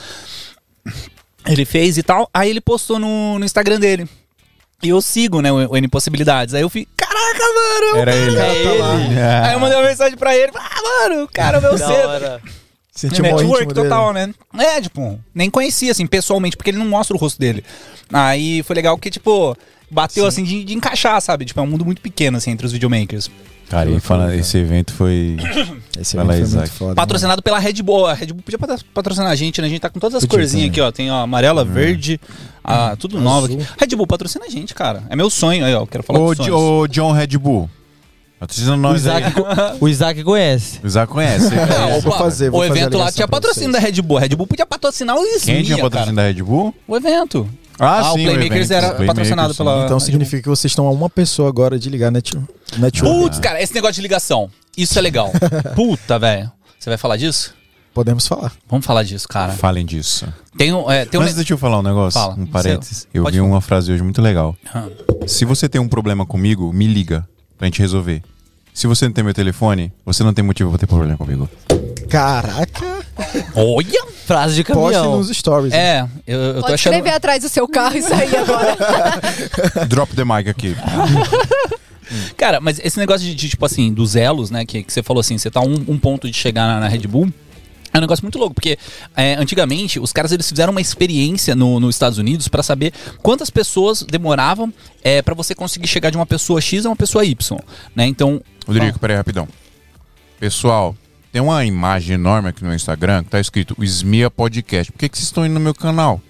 Ele 1.46 1.64
fez 1.64 1.96
e 1.98 2.02
tal. 2.02 2.28
Aí 2.32 2.50
ele 2.50 2.60
postou 2.60 2.98
no, 2.98 3.38
no 3.38 3.44
Instagram 3.44 3.80
dele. 3.80 4.08
E 4.82 4.90
eu 4.90 5.00
sigo, 5.02 5.42
né, 5.42 5.50
o, 5.50 5.76
N 5.76 5.88
Possibilidades. 5.88 6.54
Aí 6.54 6.62
eu 6.62 6.68
fui, 6.68 6.86
caraca, 6.96 7.38
mano! 7.38 7.96
Era 7.98 8.14
ele. 8.14 8.36
Era 8.36 8.46
né? 8.46 8.54
tá 8.54 8.94
ele. 8.94 9.20
Aí 9.46 9.52
eu 9.54 9.60
mandei 9.60 9.76
uma 9.76 9.88
mensagem 9.88 10.16
pra 10.16 10.36
ele. 10.36 10.52
Ah, 10.54 11.08
mano, 11.08 11.28
cara, 11.32 11.58
é 11.58 11.60
meu 11.60 11.76
cedo. 11.76 12.40
Sentiu 12.92 13.22
Network 13.22 13.72
total, 13.74 14.12
dele. 14.12 14.34
né? 14.52 14.64
É, 14.76 14.80
tipo, 14.80 15.20
nem 15.34 15.48
conhecia, 15.48 15.92
assim, 15.92 16.06
pessoalmente, 16.06 16.56
porque 16.56 16.70
ele 16.70 16.78
não 16.78 16.86
mostra 16.86 17.16
o 17.16 17.18
rosto 17.18 17.38
dele. 17.38 17.64
Aí 18.12 18.62
foi 18.64 18.74
legal 18.74 18.98
que, 18.98 19.10
tipo, 19.10 19.56
bateu, 19.90 20.24
Sim. 20.24 20.28
assim, 20.28 20.44
de, 20.44 20.64
de 20.64 20.74
encaixar, 20.74 21.20
sabe? 21.20 21.44
Tipo, 21.44 21.60
é 21.60 21.62
um 21.62 21.66
mundo 21.66 21.84
muito 21.84 22.00
pequeno, 22.00 22.38
assim, 22.38 22.50
entre 22.50 22.66
os 22.66 22.72
videomakers. 22.72 23.30
Cara, 23.68 23.90
e 23.90 24.00
fala, 24.00 24.34
esse 24.34 24.56
evento 24.56 24.92
foi. 24.94 25.36
Esse 26.00 26.14
Vai 26.16 26.24
lá, 26.26 26.34
evento 26.34 26.46
foi 26.50 26.58
Isaac. 26.58 26.68
muito 26.70 26.78
foda. 26.78 26.94
Patrocinado 26.94 27.42
pela 27.42 27.58
Red 27.58 27.82
Bull. 27.82 28.06
A 28.06 28.14
Red 28.14 28.28
Bull 28.28 28.42
podia 28.42 28.56
patro- 28.58 28.84
patrocinar 28.94 29.30
a 29.30 29.34
gente, 29.34 29.60
né? 29.60 29.66
A 29.66 29.70
gente 29.70 29.80
tá 29.80 29.90
com 29.90 29.98
todas 29.98 30.14
as 30.14 30.24
Podia 30.24 30.38
corzinhas 30.38 30.68
também. 30.68 30.70
aqui, 30.70 30.80
ó. 30.80 30.92
Tem 30.92 31.10
ó, 31.10 31.22
amarela, 31.22 31.64
verde, 31.64 32.20
a, 32.62 32.94
tudo 32.96 33.20
novo 33.20 33.46
Azul. 33.46 33.60
aqui. 33.60 33.72
Red 33.80 33.96
Bull, 33.96 34.06
patrocina 34.06 34.44
a 34.46 34.48
gente, 34.48 34.74
cara. 34.76 35.02
É 35.10 35.16
meu 35.16 35.28
sonho 35.28 35.64
aí, 35.64 35.74
ó. 35.74 35.84
Quero 35.86 36.04
falar 36.04 36.20
Ô, 36.20 36.34
Di- 36.34 36.44
sonhos. 36.44 36.54
ô, 36.54 36.86
John 36.86 37.10
Red 37.12 37.36
Bull. 37.36 37.68
Patrocina 38.38 38.74
O 38.74 38.76
nós 38.76 39.06
aí. 39.08 39.20
Isaac, 39.22 39.36
o 39.80 39.88
Isaac 39.88 40.22
conhece. 40.22 40.78
O 40.84 40.86
Isaac 40.86 41.12
conhece. 41.12 41.50
Não, 41.90 42.00
vou 42.00 42.12
fazer, 42.12 42.50
vou 42.50 42.60
o 42.60 42.64
evento 42.64 42.96
lá 42.96 43.10
tinha 43.10 43.26
patrocínio 43.26 43.72
da 43.72 43.80
Red 43.80 44.00
Bull. 44.00 44.18
A 44.18 44.20
Red 44.20 44.28
Bull 44.36 44.46
podia 44.46 44.64
patrocinar 44.64 45.16
o 45.16 45.22
Quem 45.40 45.64
tinha 45.64 45.78
patrocínio 45.78 46.14
cara. 46.14 46.28
da 46.28 46.32
Red 46.32 46.42
Bull? 46.44 46.72
O 46.86 46.96
evento. 46.96 47.48
Ah, 47.76 47.98
Ah, 48.06 48.12
o 48.12 48.16
sim. 48.16 48.24
Playmakers 48.24 48.70
evento. 48.70 48.84
era 48.94 49.04
patrocinado 49.04 49.54
pela- 49.54 49.84
Então 49.84 49.98
significa 49.98 50.42
que 50.42 50.48
vocês 50.48 50.70
estão 50.70 50.86
a 50.86 50.90
uma 50.92 51.10
pessoa 51.10 51.48
agora 51.48 51.76
de 51.78 51.90
ligar 51.90 52.10
net, 52.12 52.36
network. 52.76 53.20
Putz, 53.20 53.38
cara, 53.38 53.62
esse 53.62 53.74
negócio 53.74 53.94
de 53.94 54.02
ligação. 54.02 54.50
Isso 54.76 54.98
é 54.98 55.02
legal. 55.02 55.32
Puta, 55.74 56.18
velho. 56.18 56.50
Você 56.78 56.90
vai 56.90 56.98
falar 56.98 57.16
disso? 57.16 57.54
Podemos 57.94 58.28
falar. 58.28 58.52
Vamos 58.68 58.86
falar 58.86 59.02
disso, 59.02 59.26
cara. 59.26 59.52
Falem 59.52 59.84
disso. 59.84 60.26
Tem 60.56 60.72
um. 60.72 60.88
É, 60.90 61.04
tem 61.04 61.18
um 61.18 61.22
Mas 61.24 61.34
deixa 61.34 61.54
eu 61.54 61.58
falar 61.58 61.80
um 61.80 61.82
negócio, 61.82 62.20
Fala. 62.20 62.34
um 62.38 62.46
parênteses. 62.46 63.08
Eu 63.12 63.24
Pode 63.24 63.34
vi 63.36 63.40
falar. 63.40 63.52
uma 63.54 63.60
frase 63.60 63.90
hoje 63.92 64.02
muito 64.02 64.22
legal. 64.22 64.54
Ah. 64.72 64.86
Se 65.26 65.44
você 65.44 65.68
tem 65.68 65.80
um 65.80 65.88
problema 65.88 66.24
comigo, 66.24 66.72
me 66.72 66.86
liga 66.86 67.26
pra 67.56 67.66
gente 67.66 67.80
resolver. 67.80 68.22
Se 68.72 68.86
você 68.86 69.06
não 69.06 69.12
tem 69.12 69.24
meu 69.24 69.34
telefone, 69.34 69.92
você 70.06 70.22
não 70.22 70.32
tem 70.32 70.44
motivo 70.44 70.70
pra 70.70 70.78
ter 70.78 70.86
problema 70.86 71.16
comigo. 71.16 71.48
Caraca! 72.08 72.98
Olha! 73.56 74.06
Frase 74.24 74.54
de 74.54 74.62
Poste 74.62 74.94
caminhão. 74.94 75.16
nos 75.16 75.28
stories. 75.36 75.72
né? 75.72 75.78
É, 75.78 76.08
eu, 76.26 76.38
eu 76.38 76.54
tô 76.56 76.60
Pode 76.60 76.74
achando. 76.74 76.92
escrever 76.94 77.16
atrás 77.16 77.42
do 77.42 77.48
seu 77.48 77.66
carro 77.66 77.96
e 77.96 78.02
sair 78.02 78.36
agora. 78.36 78.76
Drop 79.88 80.14
the 80.14 80.24
mic 80.24 80.48
aqui. 80.48 80.76
Cara, 82.36 82.60
mas 82.60 82.80
esse 82.82 82.98
negócio 82.98 83.26
de, 83.26 83.34
de, 83.34 83.48
tipo 83.48 83.64
assim, 83.64 83.92
dos 83.92 84.16
elos, 84.16 84.50
né? 84.50 84.64
Que, 84.64 84.82
que 84.82 84.92
você 84.92 85.02
falou 85.02 85.20
assim, 85.20 85.36
você 85.36 85.50
tá 85.50 85.60
um, 85.60 85.84
um 85.88 85.98
ponto 85.98 86.30
de 86.30 86.36
chegar 86.36 86.66
na, 86.66 86.80
na 86.80 86.88
Red 86.88 87.06
Bull. 87.06 87.32
É 87.92 87.98
um 87.98 88.00
negócio 88.02 88.22
muito 88.24 88.38
louco, 88.38 88.54
porque 88.54 88.78
é, 89.16 89.34
antigamente 89.34 89.98
os 89.98 90.12
caras 90.12 90.30
eles 90.30 90.48
fizeram 90.48 90.70
uma 90.72 90.80
experiência 90.80 91.54
no, 91.54 91.80
nos 91.80 91.94
Estados 91.94 92.18
Unidos 92.18 92.46
pra 92.46 92.62
saber 92.62 92.92
quantas 93.22 93.48
pessoas 93.48 94.02
demoravam 94.02 94.72
é, 95.02 95.22
para 95.22 95.34
você 95.34 95.54
conseguir 95.54 95.88
chegar 95.88 96.10
de 96.10 96.16
uma 96.16 96.26
pessoa 96.26 96.60
X 96.60 96.84
a 96.84 96.90
uma 96.90 96.96
pessoa 96.96 97.24
Y, 97.24 97.58
né? 97.96 98.06
Então, 98.06 98.42
Rodrigo, 98.66 98.98
peraí, 98.98 99.16
rapidão. 99.16 99.48
Pessoal, 100.38 100.94
tem 101.32 101.42
uma 101.42 101.64
imagem 101.64 102.14
enorme 102.14 102.50
aqui 102.50 102.62
no 102.62 102.74
Instagram 102.74 103.24
que 103.24 103.30
tá 103.30 103.40
escrito 103.40 103.74
o 103.78 103.84
Smia 103.84 104.30
Podcast. 104.30 104.92
Por 104.92 104.98
que, 104.98 105.08
que 105.08 105.16
vocês 105.16 105.26
estão 105.26 105.44
indo 105.44 105.54
no 105.54 105.60
meu 105.60 105.74
canal? 105.74 106.20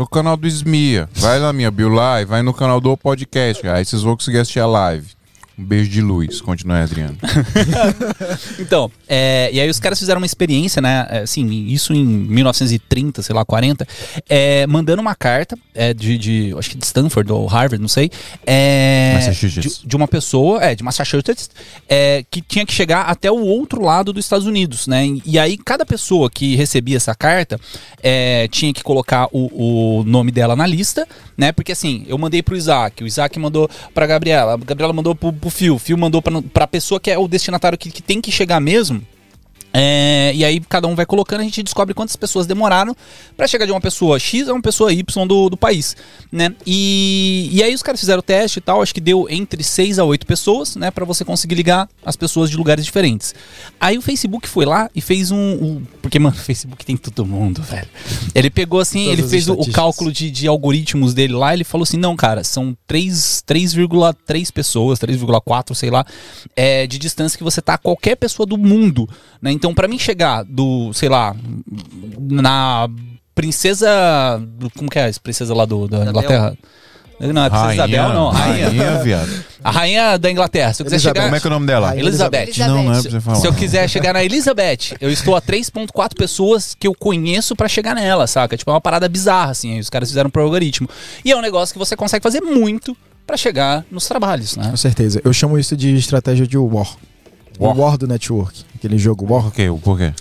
O 0.00 0.06
canal 0.06 0.36
do 0.36 0.46
Smia. 0.46 1.08
Vai 1.16 1.40
na 1.40 1.52
minha 1.52 1.72
bio 1.72 1.88
lá 1.88 2.22
e 2.22 2.24
vai 2.24 2.40
no 2.40 2.54
canal 2.54 2.80
do 2.80 2.96
podcast. 2.96 3.66
Aí 3.66 3.84
vocês 3.84 4.00
vão 4.00 4.16
conseguir 4.16 4.38
assistir 4.38 4.60
a 4.60 4.66
live. 4.66 5.17
Um 5.58 5.64
beijo 5.64 5.90
de 5.90 6.00
luz. 6.00 6.40
Continue, 6.40 6.76
Adriano. 6.76 7.18
Então, 8.58 8.90
é, 9.08 9.50
e 9.52 9.60
aí 9.60 9.68
os 9.68 9.80
caras 9.80 9.98
fizeram 9.98 10.20
uma 10.20 10.26
experiência, 10.26 10.80
né? 10.82 11.06
Assim, 11.22 11.48
isso 11.66 11.92
em 11.92 12.04
1930, 12.04 13.22
sei 13.22 13.34
lá, 13.34 13.44
40, 13.44 13.86
é, 14.28 14.66
mandando 14.66 15.00
uma 15.00 15.14
carta 15.14 15.56
é, 15.74 15.94
de, 15.94 16.18
de, 16.18 16.54
acho 16.58 16.70
que 16.70 16.76
de 16.76 16.84
Stanford 16.84 17.30
ou 17.32 17.46
Harvard, 17.46 17.80
não 17.80 17.88
sei, 17.88 18.10
é, 18.46 19.14
Massachusetts. 19.14 19.80
De, 19.80 19.86
de 19.86 19.96
uma 19.96 20.06
pessoa, 20.06 20.62
é, 20.62 20.74
de 20.74 20.82
Massachusetts, 20.82 21.50
é, 21.88 22.24
que 22.30 22.42
tinha 22.42 22.66
que 22.66 22.72
chegar 22.72 23.02
até 23.02 23.30
o 23.30 23.40
outro 23.40 23.82
lado 23.82 24.12
dos 24.12 24.24
Estados 24.24 24.46
Unidos, 24.46 24.86
né? 24.86 25.06
E 25.24 25.38
aí 25.38 25.56
cada 25.56 25.86
pessoa 25.86 26.30
que 26.30 26.56
recebia 26.56 26.96
essa 26.96 27.14
carta 27.14 27.58
tinha 28.50 28.72
que 28.72 28.82
colocar 28.82 29.28
o, 29.32 30.00
o 30.00 30.04
nome 30.04 30.30
dela 30.30 30.54
na 30.54 30.66
lista, 30.66 31.06
né? 31.38 31.52
Porque 31.52 31.70
assim, 31.70 32.04
eu 32.08 32.18
mandei 32.18 32.42
pro 32.42 32.56
Isaac, 32.56 33.02
o 33.02 33.06
Isaac 33.06 33.38
mandou 33.38 33.70
pra 33.94 34.06
Gabriela, 34.06 34.54
a 34.54 34.56
Gabriela 34.56 34.92
mandou 34.92 35.14
pro, 35.14 35.32
pro 35.32 35.48
Fio, 35.48 35.76
o 35.76 35.78
Fio 35.78 35.96
mandou 35.96 36.20
pra, 36.20 36.42
pra 36.42 36.66
pessoa 36.66 36.98
que 36.98 37.10
é 37.10 37.16
o 37.16 37.28
destinatário 37.28 37.78
que, 37.78 37.92
que 37.92 38.02
tem 38.02 38.20
que 38.20 38.32
chegar 38.32 38.60
mesmo. 38.60 39.00
É, 39.72 40.32
e 40.34 40.44
aí 40.44 40.60
cada 40.60 40.86
um 40.88 40.94
vai 40.94 41.04
colocando, 41.04 41.40
a 41.40 41.44
gente 41.44 41.62
descobre 41.62 41.94
quantas 41.94 42.16
pessoas 42.16 42.46
demoraram 42.46 42.96
pra 43.36 43.46
chegar 43.46 43.66
de 43.66 43.72
uma 43.72 43.80
pessoa 43.80 44.18
X 44.18 44.48
a 44.48 44.52
uma 44.52 44.62
pessoa 44.62 44.92
Y 44.92 45.26
do, 45.26 45.50
do 45.50 45.56
país, 45.56 45.96
né? 46.32 46.54
E, 46.66 47.48
e 47.52 47.62
aí 47.62 47.74
os 47.74 47.82
caras 47.82 48.00
fizeram 48.00 48.20
o 48.20 48.22
teste 48.22 48.58
e 48.58 48.62
tal, 48.62 48.80
acho 48.82 48.94
que 48.94 49.00
deu 49.00 49.26
entre 49.28 49.62
6 49.62 49.98
a 49.98 50.04
8 50.04 50.26
pessoas, 50.26 50.74
né, 50.76 50.90
Pra 50.90 51.04
você 51.04 51.24
conseguir 51.24 51.54
ligar 51.54 51.88
as 52.04 52.16
pessoas 52.16 52.50
de 52.50 52.56
lugares 52.56 52.84
diferentes. 52.84 53.34
Aí 53.80 53.96
o 53.98 54.02
Facebook 54.02 54.48
foi 54.48 54.64
lá 54.64 54.90
e 54.94 55.00
fez 55.00 55.30
um, 55.30 55.36
um- 55.36 55.82
porque 56.00 56.18
mano, 56.18 56.34
o 56.36 56.38
Facebook 56.40 56.84
tem 56.84 56.96
todo 56.96 57.24
mundo, 57.26 57.62
velho. 57.62 57.88
Ele 58.34 58.50
pegou 58.50 58.80
assim, 58.80 59.04
Todas 59.04 59.18
ele 59.18 59.28
fez 59.28 59.48
o, 59.48 59.54
o 59.54 59.70
cálculo 59.70 60.10
de, 60.10 60.30
de 60.30 60.46
algoritmos 60.48 61.12
dele 61.14 61.34
lá, 61.34 61.52
ele 61.54 61.64
falou 61.64 61.82
assim: 61.82 61.98
"Não, 61.98 62.16
cara, 62.16 62.42
são 62.42 62.76
3 62.86 63.42
3,3 63.46 64.52
pessoas, 64.52 64.98
3,4, 64.98 65.74
sei 65.74 65.90
lá, 65.90 66.04
é, 66.56 66.86
de 66.86 66.98
distância 66.98 67.36
que 67.36 67.44
você 67.44 67.60
tá 67.60 67.74
a 67.74 67.78
qualquer 67.78 68.16
pessoa 68.16 68.46
do 68.46 68.56
mundo, 68.56 69.08
né? 69.40 69.52
Então, 69.52 69.74
pra 69.74 69.88
mim 69.88 69.98
chegar 69.98 70.44
do, 70.44 70.92
sei 70.92 71.08
lá, 71.08 71.34
na 72.18 72.88
princesa, 73.34 73.88
como 74.76 74.90
que 74.90 74.98
é 74.98 75.08
a 75.08 75.12
princesa 75.22 75.54
lá 75.54 75.64
do, 75.64 75.86
da 75.86 76.04
Inglaterra? 76.04 76.56
Não, 77.20 77.44
é 77.44 77.50
Princesa 77.50 77.74
Isabel, 77.74 78.08
não. 78.10 78.28
Rainha. 78.30 78.66
Rainha, 78.68 79.02
viado. 79.02 79.44
A 79.62 79.70
rainha 79.72 80.18
da 80.18 80.30
Inglaterra. 80.30 80.72
Se 80.72 80.82
eu 80.82 80.84
quiser 80.84 80.96
Elizabeth. 80.96 81.14
chegar. 81.14 81.24
Como 81.24 81.36
é 81.36 81.40
que 81.40 81.46
é 81.46 81.50
o 81.50 81.52
nome 81.52 81.66
dela? 81.66 81.96
Elizabeth. 81.96 82.42
Elizabeth. 82.42 82.68
Não, 82.68 82.84
não 82.84 82.94
é 82.94 83.02
pra 83.02 83.10
você 83.10 83.20
falar. 83.20 83.36
Se 83.36 83.46
eu 83.46 83.52
quiser 83.52 83.88
chegar 83.90 84.12
na 84.12 84.22
Elizabeth, 84.22 84.96
eu 85.00 85.10
estou 85.10 85.34
a 85.34 85.42
3.4 85.42 86.14
pessoas 86.16 86.76
que 86.78 86.86
eu 86.86 86.94
conheço 86.94 87.56
pra 87.56 87.66
chegar 87.66 87.94
nela, 87.96 88.28
saca? 88.28 88.56
Tipo, 88.56 88.70
é 88.70 88.74
uma 88.74 88.80
parada 88.80 89.08
bizarra, 89.08 89.50
assim. 89.50 89.74
Aí 89.74 89.80
os 89.80 89.90
caras 89.90 90.08
fizeram 90.08 90.30
pro 90.30 90.42
algoritmo. 90.42 90.88
E 91.24 91.32
é 91.32 91.36
um 91.36 91.40
negócio 91.40 91.72
que 91.72 91.78
você 91.78 91.96
consegue 91.96 92.22
fazer 92.22 92.40
muito 92.40 92.96
pra 93.26 93.36
chegar 93.36 93.84
nos 93.90 94.06
trabalhos, 94.06 94.56
né? 94.56 94.70
Com 94.70 94.76
certeza. 94.76 95.20
Eu 95.24 95.32
chamo 95.32 95.58
isso 95.58 95.76
de 95.76 95.96
estratégia 95.96 96.46
de 96.46 96.56
War. 96.56 96.88
War. 97.58 97.76
O 97.76 97.80
War 97.80 97.98
do 97.98 98.06
Network. 98.06 98.64
Aquele 98.78 98.96
jogo 98.96 99.26
War. 99.32 99.42
Por 99.44 99.52
quê? 99.52 99.66
Por 99.82 99.98
quê? 99.98 100.14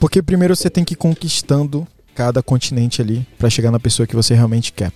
Porque 0.00 0.20
primeiro 0.20 0.56
você 0.56 0.68
tem 0.68 0.82
que 0.82 0.94
ir 0.94 0.96
conquistando 0.96 1.86
cada 2.14 2.42
continente 2.42 3.00
ali 3.00 3.24
pra 3.38 3.48
chegar 3.48 3.70
na 3.70 3.78
pessoa 3.78 4.06
que 4.06 4.16
você 4.16 4.34
realmente 4.34 4.72
quer. 4.72 4.92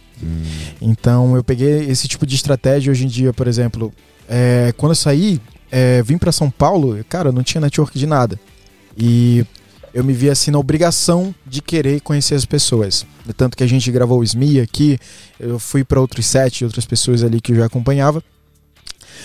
Então 0.80 1.36
eu 1.36 1.44
peguei 1.44 1.88
esse 1.88 2.08
tipo 2.08 2.26
de 2.26 2.34
estratégia 2.34 2.90
hoje 2.90 3.04
em 3.04 3.08
dia, 3.08 3.32
por 3.32 3.46
exemplo, 3.46 3.92
é, 4.28 4.74
quando 4.76 4.92
eu 4.92 4.96
saí, 4.96 5.40
é, 5.70 6.02
vim 6.02 6.18
pra 6.18 6.32
São 6.32 6.50
Paulo, 6.50 7.02
cara, 7.08 7.30
não 7.30 7.42
tinha 7.42 7.60
network 7.60 7.98
de 7.98 8.06
nada. 8.06 8.38
E 8.96 9.46
eu 9.92 10.02
me 10.02 10.12
vi 10.12 10.28
assim 10.28 10.50
na 10.50 10.58
obrigação 10.58 11.34
de 11.46 11.62
querer 11.62 12.00
conhecer 12.00 12.34
as 12.34 12.44
pessoas. 12.44 13.06
Tanto 13.36 13.56
que 13.56 13.62
a 13.62 13.66
gente 13.66 13.90
gravou 13.92 14.20
o 14.20 14.24
SMI 14.26 14.60
aqui, 14.60 14.98
eu 15.38 15.58
fui 15.58 15.84
pra 15.84 16.00
outros 16.00 16.26
sete, 16.26 16.64
outras 16.64 16.84
pessoas 16.84 17.22
ali 17.22 17.40
que 17.40 17.52
eu 17.52 17.56
já 17.56 17.66
acompanhava. 17.66 18.22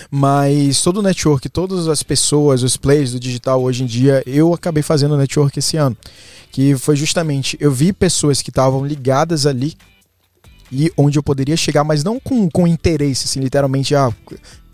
Mas 0.09 0.81
todo 0.81 0.97
o 0.97 1.01
network, 1.01 1.49
todas 1.49 1.87
as 1.87 2.03
pessoas, 2.03 2.63
os 2.63 2.77
players 2.77 3.11
do 3.11 3.19
digital 3.19 3.61
hoje 3.61 3.83
em 3.83 3.85
dia, 3.85 4.23
eu 4.25 4.53
acabei 4.53 4.83
fazendo 4.83 5.17
network 5.17 5.57
esse 5.57 5.77
ano. 5.77 5.95
Que 6.51 6.75
foi 6.75 6.95
justamente, 6.95 7.57
eu 7.59 7.71
vi 7.71 7.93
pessoas 7.93 8.41
que 8.41 8.49
estavam 8.49 8.85
ligadas 8.85 9.45
ali 9.45 9.75
e 10.71 10.91
onde 10.97 11.17
eu 11.17 11.23
poderia 11.23 11.57
chegar, 11.57 11.83
mas 11.83 12.03
não 12.03 12.19
com, 12.19 12.49
com 12.49 12.67
interesse, 12.67 13.25
assim, 13.25 13.39
literalmente, 13.39 13.95
ah, 13.95 14.13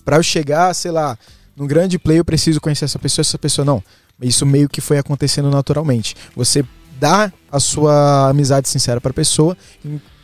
para 0.03 0.17
eu 0.17 0.23
chegar, 0.23 0.73
sei 0.73 0.91
lá, 0.91 1.17
num 1.55 1.65
grande 1.65 1.97
play 1.97 2.19
eu 2.19 2.25
preciso 2.25 2.59
conhecer 2.59 2.85
essa 2.85 2.99
pessoa, 2.99 3.23
essa 3.23 3.37
pessoa 3.37 3.65
não. 3.65 3.83
Isso 4.21 4.45
meio 4.45 4.69
que 4.69 4.81
foi 4.81 4.97
acontecendo 4.97 5.49
naturalmente. 5.49 6.15
Você 6.35 6.65
dá 6.99 7.31
a 7.51 7.59
sua 7.59 8.29
amizade 8.29 8.69
sincera 8.69 9.01
para 9.01 9.11
a 9.11 9.13
pessoa, 9.13 9.57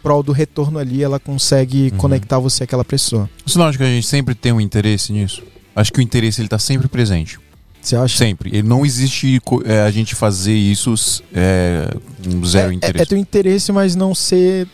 prol 0.03 0.23
do 0.23 0.31
retorno 0.31 0.79
ali, 0.79 1.03
ela 1.03 1.19
consegue 1.19 1.89
Uhum. 1.91 1.97
conectar 1.97 2.39
você 2.39 2.63
àquela 2.63 2.83
pessoa. 2.85 3.29
Você 3.45 3.57
não 3.57 3.65
acha 3.65 3.77
que 3.77 3.83
a 3.83 3.87
gente 3.87 4.07
sempre 4.07 4.33
tem 4.35 4.51
um 4.51 4.59
interesse 4.61 5.11
nisso? 5.13 5.43
Acho 5.75 5.91
que 5.93 5.99
o 5.99 6.01
interesse 6.01 6.41
ele 6.41 6.49
tá 6.49 6.59
sempre 6.59 6.87
presente. 6.87 7.39
Você 7.81 7.95
acha? 7.95 8.15
Sempre. 8.17 8.49
Ele 8.55 8.67
não 8.67 8.85
existe 8.85 9.41
é, 9.65 9.81
a 9.81 9.89
gente 9.91 10.13
fazer 10.13 10.53
isso 10.53 10.93
é, 11.33 11.87
com 12.23 12.45
zero 12.45 12.71
é, 12.71 12.75
interesse. 12.75 13.01
é 13.03 13.05
ter 13.05 13.17
interesse, 13.17 13.71
mas 13.71 13.95
não 13.95 14.13
ser. 14.13 14.67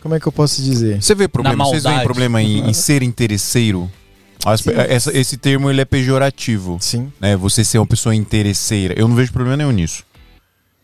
Como 0.00 0.14
é 0.14 0.20
que 0.20 0.26
eu 0.26 0.32
posso 0.32 0.62
dizer? 0.62 1.02
Você 1.02 1.14
vê 1.14 1.26
problema, 1.28 1.64
vocês 1.64 1.82
veem 1.82 2.02
problema 2.02 2.40
em, 2.42 2.68
em 2.68 2.72
ser 2.72 3.02
interesseiro? 3.02 3.90
As 4.46 4.66
essa- 4.66 5.16
esse 5.16 5.36
termo 5.38 5.70
ele 5.70 5.80
é 5.80 5.84
pejorativo, 5.86 6.76
Sim. 6.80 7.10
né? 7.20 7.34
Você 7.36 7.64
ser 7.64 7.78
uma 7.78 7.86
pessoa 7.86 8.14
interesseira. 8.14 8.94
Eu 8.96 9.08
não 9.08 9.16
vejo 9.16 9.32
problema 9.32 9.56
nenhum 9.56 9.70
nisso. 9.72 10.04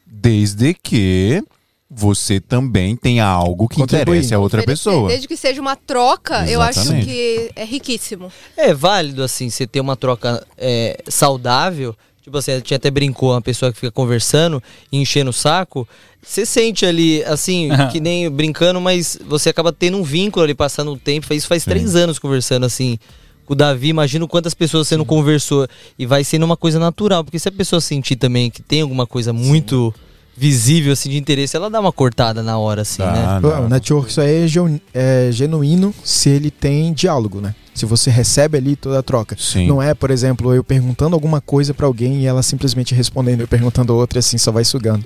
Desde 0.06 0.74
que 0.74 1.42
você 1.90 2.38
também 2.38 2.94
tenha 2.94 3.26
algo 3.26 3.68
que 3.68 3.76
Contribuir. 3.76 4.18
interesse 4.18 4.32
a 4.32 4.38
outra 4.38 4.62
pessoa. 4.62 5.08
Desde 5.08 5.26
que 5.26 5.36
seja 5.36 5.60
uma 5.60 5.74
troca, 5.74 6.48
eu 6.48 6.60
acho 6.62 6.78
Exatamente. 6.78 7.06
que 7.06 7.50
é 7.56 7.64
riquíssimo. 7.64 8.30
É 8.56 8.72
válido, 8.72 9.24
assim, 9.24 9.50
você 9.50 9.66
ter 9.66 9.80
uma 9.80 9.96
troca 9.96 10.46
é, 10.56 11.02
saudável. 11.08 11.96
Tipo 12.22 12.38
assim, 12.38 12.52
a 12.52 12.56
gente 12.56 12.72
até 12.72 12.90
brincou, 12.92 13.32
uma 13.32 13.42
pessoa 13.42 13.72
que 13.72 13.80
fica 13.80 13.90
conversando 13.90 14.62
e 14.92 14.98
enchendo 14.98 15.30
o 15.30 15.32
saco. 15.32 15.88
Você 16.22 16.46
sente 16.46 16.86
ali, 16.86 17.24
assim, 17.24 17.70
que 17.90 17.98
nem 17.98 18.30
brincando, 18.30 18.80
mas 18.80 19.18
você 19.26 19.48
acaba 19.48 19.72
tendo 19.72 19.96
um 19.96 20.04
vínculo 20.04 20.44
ali, 20.44 20.54
passando 20.54 20.92
o 20.92 20.96
tempo. 20.96 21.32
Isso 21.34 21.48
faz 21.48 21.64
Sim. 21.64 21.70
três 21.70 21.96
anos 21.96 22.20
conversando, 22.20 22.64
assim. 22.64 23.00
Com 23.44 23.54
o 23.54 23.56
Davi, 23.56 23.88
imagino 23.88 24.28
quantas 24.28 24.54
pessoas 24.54 24.86
você 24.86 24.96
não 24.96 25.04
conversou. 25.04 25.66
E 25.98 26.06
vai 26.06 26.22
sendo 26.22 26.44
uma 26.44 26.56
coisa 26.56 26.78
natural. 26.78 27.24
Porque 27.24 27.38
se 27.38 27.48
a 27.48 27.52
pessoa 27.52 27.80
sentir 27.80 28.14
também 28.14 28.48
que 28.48 28.62
tem 28.62 28.82
alguma 28.82 29.08
coisa 29.08 29.32
muito 29.32 29.92
visível, 30.40 30.94
assim, 30.94 31.10
de 31.10 31.18
interesse, 31.18 31.54
ela 31.54 31.68
dá 31.68 31.78
uma 31.78 31.92
cortada 31.92 32.42
na 32.42 32.56
hora, 32.56 32.80
assim, 32.80 33.02
né? 33.02 33.38
Dá. 33.42 33.60
O 33.60 33.68
network 33.68 34.10
só 34.10 34.22
é, 34.22 34.46
é 34.94 35.28
genuíno 35.30 35.94
se 36.02 36.30
ele 36.30 36.50
tem 36.50 36.94
diálogo, 36.94 37.42
né? 37.42 37.54
Se 37.74 37.84
você 37.84 38.08
recebe 38.08 38.56
ali 38.56 38.74
toda 38.74 38.98
a 38.98 39.02
troca. 39.02 39.36
Sim. 39.38 39.66
Não 39.66 39.82
é, 39.82 39.92
por 39.92 40.10
exemplo, 40.10 40.54
eu 40.54 40.64
perguntando 40.64 41.14
alguma 41.14 41.42
coisa 41.42 41.74
pra 41.74 41.86
alguém 41.86 42.22
e 42.22 42.26
ela 42.26 42.42
simplesmente 42.42 42.94
respondendo, 42.94 43.42
eu 43.42 43.48
perguntando 43.48 43.94
outra 43.94 44.18
e 44.18 44.20
assim 44.20 44.38
só 44.38 44.50
vai 44.50 44.64
sugando. 44.64 45.04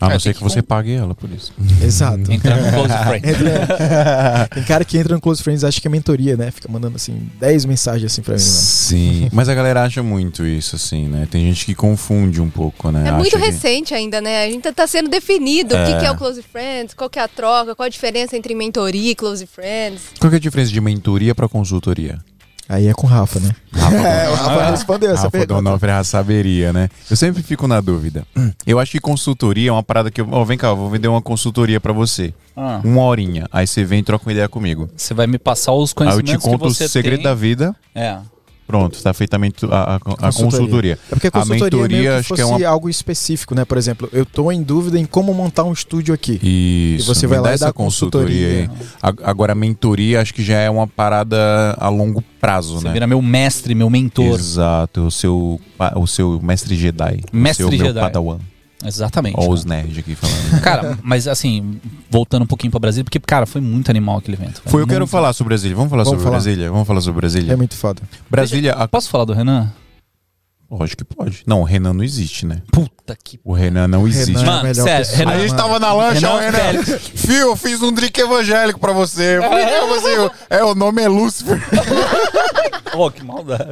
A 0.00 0.08
não 0.08 0.16
É, 0.16 0.18
ser 0.18 0.32
que 0.32 0.38
que 0.38 0.42
você 0.44 0.62
pague 0.62 0.92
ela 0.94 1.14
por 1.14 1.28
isso. 1.30 1.52
Exato. 1.82 2.30
Entrar 2.32 2.56
no 2.56 2.70
close 2.72 2.94
friend. 3.06 3.28
Entra- 3.28 4.48
tem 4.54 4.62
cara 4.64 4.84
que 4.84 4.96
entra 4.96 5.14
no 5.14 5.20
Close 5.20 5.42
Friends 5.42 5.62
acha 5.62 5.78
que 5.80 5.86
é 5.86 5.90
mentoria, 5.90 6.36
né? 6.36 6.50
Fica 6.50 6.68
mandando 6.72 6.96
assim 6.96 7.28
10 7.38 7.64
mensagens 7.66 8.10
assim 8.10 8.22
pra 8.22 8.34
mim, 8.34 8.40
mano. 8.40 8.50
Sim. 8.52 9.28
Mas 9.32 9.48
a 9.48 9.54
galera 9.54 9.82
acha 9.84 10.02
muito 10.02 10.46
isso, 10.46 10.76
assim, 10.76 11.06
né? 11.06 11.28
Tem 11.30 11.44
gente 11.46 11.66
que 11.66 11.74
confunde 11.74 12.40
um 12.40 12.48
pouco, 12.48 12.90
né? 12.90 13.00
É 13.04 13.08
Acha 13.10 13.18
muito 13.18 13.36
que- 13.38 13.44
recente 13.44 13.92
ainda, 13.94 14.20
né? 14.22 14.44
A 14.44 14.50
gente 14.50 14.72
tá 14.72 14.86
sendo 14.86 15.10
definido 15.10 15.74
o 15.74 15.78
É. 15.78 15.84
que, 15.92 15.98
que 16.00 16.06
é 16.06 16.10
o 16.10 16.16
Close 16.16 16.42
Friends, 16.42 16.94
qual 16.94 17.10
que 17.10 17.18
é 17.18 17.22
a 17.22 17.28
troca, 17.28 17.74
qual 17.74 17.86
a 17.86 17.90
diferença 17.90 18.36
entre 18.36 18.54
mentoria 18.54 19.10
e 19.10 19.14
Close 19.14 19.46
Friends. 19.46 20.02
Qual 20.18 20.30
que 20.30 20.36
é 20.36 20.38
a 20.38 20.40
diferença 20.40 20.72
de 20.72 20.80
mentoria 20.80 21.34
pra 21.34 21.46
consultoria? 21.48 22.18
Aí 22.72 22.86
é 22.86 22.92
com 22.94 23.04
o 23.06 23.10
Rafa, 23.10 23.40
né? 23.40 23.50
É, 23.90 24.28
o 24.30 24.34
Rafa 24.34 24.70
respondeu 24.70 25.10
essa 25.10 25.22
Rafa 25.24 25.30
pergunta. 25.32 25.54
Donofre 25.54 25.88
já 25.88 26.04
saberia, 26.04 26.72
né? 26.72 26.88
Eu 27.10 27.16
sempre 27.16 27.42
fico 27.42 27.66
na 27.66 27.80
dúvida. 27.80 28.24
Eu 28.64 28.78
acho 28.78 28.92
que 28.92 29.00
consultoria 29.00 29.70
é 29.70 29.72
uma 29.72 29.82
parada 29.82 30.10
que 30.12 30.20
eu. 30.20 30.28
Ó, 30.30 30.44
vem 30.44 30.56
cá, 30.56 30.68
eu 30.68 30.76
vou 30.76 30.88
vender 30.88 31.08
uma 31.08 31.20
consultoria 31.20 31.80
pra 31.80 31.92
você. 31.92 32.32
Ah, 32.56 32.80
Uma 32.84 33.02
horinha. 33.02 33.46
Aí 33.50 33.66
você 33.66 33.84
vem 33.84 33.98
e 33.98 34.02
troca 34.04 34.24
uma 34.24 34.32
ideia 34.32 34.48
comigo. 34.48 34.88
você 34.96 35.12
vai 35.12 35.26
me 35.26 35.38
passar 35.38 35.72
os 35.72 35.90
Aí 35.90 36.06
eu 36.06 36.12
conhecimentos 36.12 36.44
te 36.44 36.48
conto 36.50 36.60
que 36.60 36.66
o 36.68 36.74
você 36.74 36.88
segredo 36.88 37.16
tem. 37.16 37.24
da 37.24 37.34
vida. 37.34 37.74
É. 37.94 38.18
Pronto, 38.70 39.02
tá 39.02 39.12
feita 39.12 39.36
a, 39.36 39.40
a- 39.40 39.94
a- 39.96 40.28
a 40.28 40.32
consultoria. 40.32 40.98
É 41.10 41.14
porque 41.14 41.26
a 41.26 41.30
consultoria 41.30 41.78
mentoria, 41.80 41.98
meio 41.98 42.10
que 42.12 42.18
acho 42.20 42.34
que 42.34 42.40
é 42.40 42.44
uma- 42.46 42.66
algo 42.68 42.88
específico, 42.88 43.54
né? 43.54 43.64
Por 43.64 43.76
exemplo, 43.76 44.08
eu 44.12 44.24
tô 44.24 44.50
em 44.52 44.62
dúvida 44.62 44.98
em 44.98 45.04
como 45.04 45.34
montar 45.34 45.64
um 45.64 45.72
estúdio 45.72 46.14
aqui. 46.14 46.34
Isso. 46.42 47.10
E 47.10 47.14
você 47.14 47.26
vai 47.26 47.38
dá 47.38 47.42
lá 47.44 47.50
e 47.50 47.54
essa 47.54 47.66
dá 47.66 47.72
consultoria 47.72 48.48
aí. 48.48 48.70
A- 49.02 49.30
Agora, 49.30 49.52
a 49.52 49.56
mentoria 49.56 50.20
acho 50.20 50.32
que 50.32 50.42
já 50.42 50.58
é 50.58 50.70
uma 50.70 50.86
parada 50.86 51.76
a 51.78 51.88
longo 51.88 52.22
prazo, 52.40 52.78
Você 52.78 52.86
né? 52.86 52.92
vira 52.92 53.06
meu 53.06 53.20
mestre, 53.20 53.74
meu 53.74 53.90
mentor. 53.90 54.38
Exato, 54.38 55.06
o 55.06 55.10
seu, 55.10 55.60
o 55.96 56.06
seu 56.06 56.40
mestre 56.42 56.76
Jedi. 56.76 57.20
Mestre 57.32 57.64
o 57.64 57.68
seu 57.68 57.76
meu 57.78 57.86
Jedi. 57.88 58.00
padawan. 58.00 58.38
Exatamente. 58.84 59.36
Ó 59.38 59.48
os 59.48 59.64
nerds 59.64 59.98
aqui 59.98 60.14
falando. 60.14 60.60
Cara, 60.62 60.98
mas 61.02 61.28
assim, 61.28 61.80
voltando 62.08 62.42
um 62.42 62.46
pouquinho 62.46 62.70
pra 62.70 62.80
Brasília, 62.80 63.04
porque, 63.04 63.20
cara, 63.20 63.46
foi 63.46 63.60
muito 63.60 63.90
animal 63.90 64.18
aquele 64.18 64.36
evento. 64.36 64.62
Foi, 64.66 64.82
eu 64.82 64.86
quero 64.86 65.06
falar 65.06 65.32
sobre 65.32 65.50
Brasília. 65.50 65.76
Vamos 65.76 65.90
falar 65.90 66.04
Vamos 66.04 66.18
sobre 66.18 66.24
falar. 66.24 66.42
Brasília? 66.42 66.70
Vamos 66.70 66.86
falar 66.86 67.00
sobre 67.00 67.20
Brasília? 67.20 67.52
É 67.52 67.56
muito 67.56 67.76
foda. 67.76 68.02
Brasília, 68.28 68.72
a... 68.72 68.88
Posso 68.88 69.10
falar 69.10 69.24
do 69.24 69.32
Renan? 69.32 69.70
lógico 70.70 71.04
que 71.04 71.14
pode. 71.14 71.42
Não, 71.46 71.62
o 71.62 71.64
Renan 71.64 71.92
não 71.92 72.04
existe, 72.04 72.46
né? 72.46 72.62
Puta 72.70 73.16
que. 73.22 73.40
O 73.42 73.52
Renan 73.52 73.88
não 73.88 74.06
existe. 74.06 74.30
Renan 74.32 74.40
é 74.40 74.42
a 74.42 74.46
Mano, 74.46 74.68
melhor 74.68 74.84
sério. 74.84 75.16
Renan- 75.16 75.30
A 75.32 75.38
gente 75.38 75.50
mano. 75.50 75.62
tava 75.62 75.78
na 75.80 75.92
lancha, 75.92 76.20
Renan, 76.20 76.32
ó, 76.32 76.38
Renan. 76.38 76.82
Fio, 77.16 77.34
eu 77.34 77.56
fiz 77.56 77.82
um 77.82 77.92
drink 77.92 78.18
evangélico 78.20 78.78
pra 78.78 78.92
você. 78.92 79.38
Eu 79.38 79.42
falei, 79.42 79.64
é, 79.64 79.86
você, 79.86 80.30
é, 80.48 80.64
o 80.64 80.74
nome 80.74 81.02
é 81.02 81.08
Lúcifer. 81.08 81.60
Oh, 82.96 83.10
que 83.10 83.22
maldade. 83.24 83.70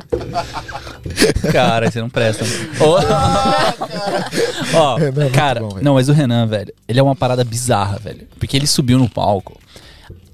cara, 1.53 1.91
você 1.91 2.01
não 2.01 2.09
presta. 2.09 2.45
Ó, 4.75 4.97
Renan 4.97 5.09
é 5.09 5.11
muito 5.25 5.33
cara, 5.35 5.61
bom, 5.61 5.79
não, 5.83 5.95
mas 5.95 6.09
o 6.09 6.13
Renan, 6.13 6.47
velho, 6.47 6.73
ele 6.87 6.99
é 7.01 7.03
uma 7.03 7.17
parada 7.17 7.43
bizarra, 7.45 7.99
velho. 7.99 8.27
Porque 8.39 8.57
ele 8.57 8.67
subiu 8.67 8.99
no 8.99 9.09
palco, 9.09 9.59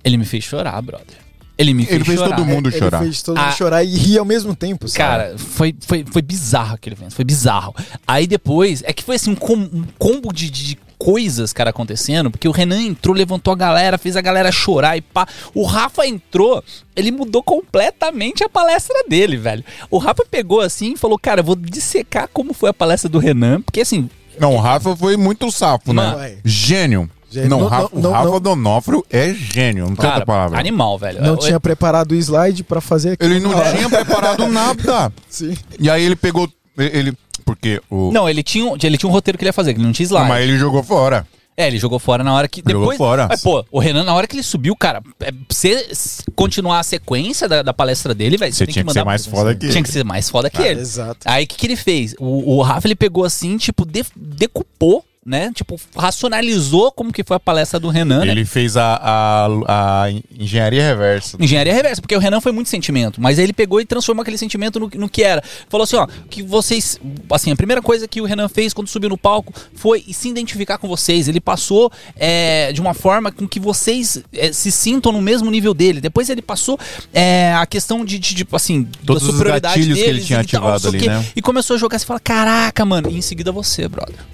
ele 0.03 0.16
me 0.16 0.24
fez 0.24 0.45
chorar, 0.45 0.80
brother. 0.82 1.16
Ele 1.57 1.72
me 1.72 1.85
fez 1.85 1.95
Ele 1.95 2.05
fez 2.05 2.18
chorar. 2.18 2.35
todo 2.37 2.45
mundo 2.47 2.68
Ele 2.68 2.76
chorar. 2.78 2.99
fez 2.99 3.22
todo 3.22 3.37
mundo 3.39 3.47
Ah. 3.47 3.53
chorar 3.53 3.85
e 3.85 3.97
rir 3.97 4.18
ao 4.18 4.24
mesmo 4.24 4.57
tempo, 4.57 4.89
sabe? 4.89 4.99
Cara, 4.99 5.39
foi, 5.39 5.72
foi, 5.87 6.05
foi 6.11 6.20
bizarro 6.20 6.74
aquele 6.74 6.97
evento, 6.97 7.14
foi 7.14 7.24
bizarro. 7.24 7.72
Aí 8.07 8.26
depois, 8.26 8.82
é 8.85 8.93
que 8.93 9.05
foi 9.05 9.14
assim, 9.16 9.30
um, 9.30 9.37
com- 9.37 9.55
um 9.72 9.85
combo 9.97 10.32
de, 10.32 10.51
de 10.51 10.76
coisas, 10.99 11.53
cara, 11.53 11.70
acontecendo, 11.70 12.30
porque 12.30 12.49
o 12.49 12.53
Renan 12.53 12.80
entrou, 12.82 13.14
levantou 13.14 13.53
a 13.53 13.57
galera, 13.57 13.99
fez 13.99 14.16
a 14.16 14.20
galera 14.20 14.51
chorar 14.53 14.97
e 14.97 15.01
pá. 15.01 15.26
O 15.55 15.64
Rafa 15.64 16.07
entrou, 16.07 16.62
ele 16.97 17.11
mudou 17.11 17.42
completamente 17.42 18.42
a 18.45 18.49
palestra 18.49 19.05
dele, 19.09 19.36
velho. 19.36 19.64
O 19.90 19.99
Rafa 19.99 20.24
pegou 20.30 20.61
assim 20.61 20.92
e 20.92 20.97
falou, 20.97 21.18
cara, 21.18 21.40
eu 21.40 21.45
vou 21.45 21.57
dissecar 21.57 22.28
como 22.32 22.55
foi 22.55 22.70
a 22.70 22.74
palestra 22.74 23.09
do 23.09 23.18
Renan, 23.18 23.61
porque 23.61 23.80
assim, 23.80 24.09
Não, 24.38 24.55
o 24.55 24.59
Rafa 24.61 24.97
foi 24.97 25.16
muito 25.16 25.51
sapo, 25.51 25.92
Mano. 25.95 26.16
né? 26.18 26.36
Gênio. 26.45 27.11
Gênio. 27.30 27.51
Não, 27.51 27.59
Não, 27.59 27.66
o 27.66 27.68
Rafa, 27.68 27.88
não, 27.92 28.11
o 28.11 28.12
Rafa 28.12 28.30
não. 28.30 28.40
Donofrio 28.40 29.05
é 29.11 29.34
gênio, 29.34 29.86
não 29.88 29.97
tem 29.97 30.09
outra 30.09 30.24
palavra. 30.24 30.59
animal, 30.59 30.97
velho. 30.99 31.20
Não 31.20 31.30
Eu- 31.30 31.36
tinha 31.38 31.59
preparado 31.59 32.12
o 32.12 32.14
slide 32.14 32.62
pra 32.62 32.80
fazer 32.80 33.12
aquilo 33.12 33.32
Ele 33.32 33.40
não 33.40 33.51
tinha 33.72 33.90
preparado 33.90 34.47
nada. 34.47 35.12
Sim. 35.28 35.57
E 35.80 35.90
aí 35.90 36.05
ele 36.05 36.14
pegou. 36.16 36.49
Ele. 36.77 37.12
Porque 37.45 37.81
o. 37.91 38.11
Não, 38.12 38.29
ele 38.29 38.43
tinha, 38.43 38.64
um- 38.64 38.77
ele 38.83 38.97
tinha 38.99 39.09
um 39.09 39.12
roteiro 39.12 39.37
que 39.39 39.45
ele 39.45 39.49
ia 39.51 39.53
fazer, 39.53 39.72
que 39.75 39.79
ele 39.81 39.87
não 39.87 39.93
tinha 39.93 40.05
slide. 40.07 40.29
mas 40.29 40.43
ele 40.43 40.57
jogou 40.59 40.83
fora. 40.83 41.27
É, 41.57 41.68
ele 41.68 41.79
jogou 41.79 42.01
fora 42.01 42.25
na 42.25 42.35
hora 42.35 42.49
que. 42.49 42.61
Jogou 42.66 42.81
Depois, 42.81 42.99
fora. 42.99 43.29
Mas, 43.29 43.41
pô, 43.41 43.64
o 43.70 43.79
Renan, 43.79 44.03
na 44.03 44.12
hora 44.12 44.27
que 44.27 44.35
ele 44.35 44.43
subiu, 44.43 44.75
cara, 44.75 45.01
é, 45.20 45.31
se, 45.51 45.87
se 45.95 46.25
continuar 46.35 46.81
a 46.81 46.83
sequência 46.83 47.49
da, 47.49 47.62
da 47.62 47.72
palestra 47.72 48.12
dele, 48.12 48.37
velho, 48.37 48.53
Você 48.53 48.66
tem 48.66 48.72
tinha 48.72 48.85
que, 48.85 48.91
ser 48.93 48.99
mandar- 48.99 49.05
mais 49.09 49.25
foda 49.25 49.55
que 49.55 49.61
Tinha 49.61 49.72
ele. 49.75 49.83
que 49.85 49.89
ser 49.93 50.05
mais 50.05 50.29
foda 50.29 50.51
que 50.51 50.61
ele. 50.61 50.81
Exato. 50.81 51.20
Aí 51.25 51.45
o 51.45 51.47
que, 51.47 51.57
que 51.57 51.66
ele 51.66 51.77
fez? 51.77 52.14
O, 52.18 52.57
o 52.57 52.62
Rafa 52.62 52.89
ele 52.89 52.97
pegou 52.97 53.25
assim, 53.25 53.57
tipo, 53.57 53.87
de- 53.87 54.05
decupou 54.16 55.05
né? 55.25 55.51
Tipo, 55.55 55.81
racionalizou 55.97 56.93
como 56.93 57.12
que 57.12 57.25
foi 57.25 57.37
a 57.37 57.41
palestra 57.41 57.81
do 57.81 57.89
Renan, 57.89 58.25
né? 58.25 58.33
Ele 58.33 58.45
fez 58.45 58.77
a, 58.77 59.01
a, 59.03 60.05
a 60.05 60.11
engenharia 60.39 60.83
reversa. 60.83 61.37
Engenharia 61.41 61.72
reversa, 61.72 62.03
porque 62.03 62.14
o 62.14 62.18
Renan 62.18 62.41
foi 62.41 62.53
muito 62.53 62.68
sentimento, 62.68 63.20
mas 63.20 63.39
aí 63.39 63.45
ele 63.45 63.53
pegou 63.53 63.81
e 63.81 63.87
transformou 63.87 64.22
aquele 64.22 64.37
sentimento 64.37 64.79
no, 64.79 64.91
no 64.95 65.09
que 65.09 65.22
era. 65.22 65.43
Falou 65.68 65.85
assim, 65.85 65.97
ó, 65.97 66.07
que 66.29 66.43
vocês, 66.43 67.01
assim, 67.31 67.51
a 67.51 67.57
primeira 67.57 67.81
coisa 67.81 68.07
que 68.07 68.20
o 68.20 68.25
Renan 68.25 68.49
fez 68.49 68.75
quando 68.75 68.89
subiu 68.89 69.09
no 69.09 69.16
palco 69.16 69.53
foi 69.75 70.05
se 70.12 70.29
identificar 70.29 70.79
com 70.79 70.89
vocês. 70.89 71.27
Ele 71.27 71.41
passou 71.41 71.91
é, 72.16 72.72
de 72.72 72.81
uma 72.81 72.93
forma 72.93 73.33
com 73.33 73.49
que 73.49 73.59
vocês 73.59 74.22
é, 74.33 74.53
se 74.53 74.70
sintam 74.70 75.11
no 75.11 75.22
mesmo 75.22 75.51
nível 75.51 75.72
dele. 75.72 76.01
Depois 76.01 76.29
ele 76.29 76.43
passou 76.43 76.79
é, 77.12 77.55
a 77.55 77.64
questão 77.66 78.05
de, 78.05 78.18
de, 78.18 78.35
de 78.35 78.47
assim, 78.53 78.87
Todos 79.07 79.22
da 79.22 79.29
os 79.29 79.35
superioridade 79.35 79.75
gatilhos 79.75 79.99
que 79.99 80.05
ele 80.05 80.12
deles 80.12 80.27
tinha 80.27 80.43
e 80.43 80.47
tal, 80.47 80.68
ativado 80.68 80.87
o 80.87 80.89
ali, 80.97 81.09
né? 81.09 81.27
E 81.35 81.41
começou 81.41 81.77
a 81.77 81.79
jogar, 81.79 81.99
você 81.99 82.05
fala, 82.05 82.20
caraca, 82.20 82.85
mano, 82.85 83.11
e 83.11 83.16
em 83.16 83.22
seguida 83.22 83.51
você, 83.51 83.89
brother. 83.89 84.34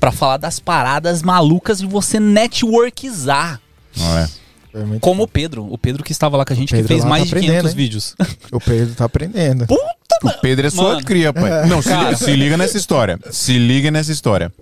Pra 0.00 0.10
falar 0.10 0.38
das 0.38 0.58
paradas 0.58 1.22
malucas 1.22 1.78
de 1.78 1.86
você 1.86 2.18
networkizar. 2.18 3.60
Não 3.96 4.18
é? 4.18 4.28
Como 5.00 5.24
o 5.24 5.28
Pedro. 5.28 5.66
O 5.70 5.76
Pedro 5.76 6.02
que 6.02 6.12
estava 6.12 6.36
lá 6.36 6.44
com 6.44 6.52
a 6.52 6.56
gente, 6.56 6.74
que 6.74 6.82
fez 6.84 7.04
mais 7.04 7.24
tá 7.24 7.26
de 7.26 7.32
aprendendo, 7.32 7.50
500 7.62 7.70
hein? 7.70 7.76
vídeos. 7.76 8.16
O 8.52 8.60
Pedro 8.60 8.94
tá 8.94 9.04
aprendendo. 9.04 9.66
O 10.22 10.30
Pedro 10.40 10.66
é 10.66 10.70
só 10.70 10.82
Mano. 10.94 11.04
cria, 11.04 11.32
pai. 11.32 11.66
Não, 11.66 11.82
se, 11.82 11.90
se 12.16 12.36
liga 12.36 12.56
nessa 12.56 12.76
história. 12.76 13.18
Se 13.30 13.58
liga 13.58 13.90
nessa 13.90 14.12
história. 14.12 14.52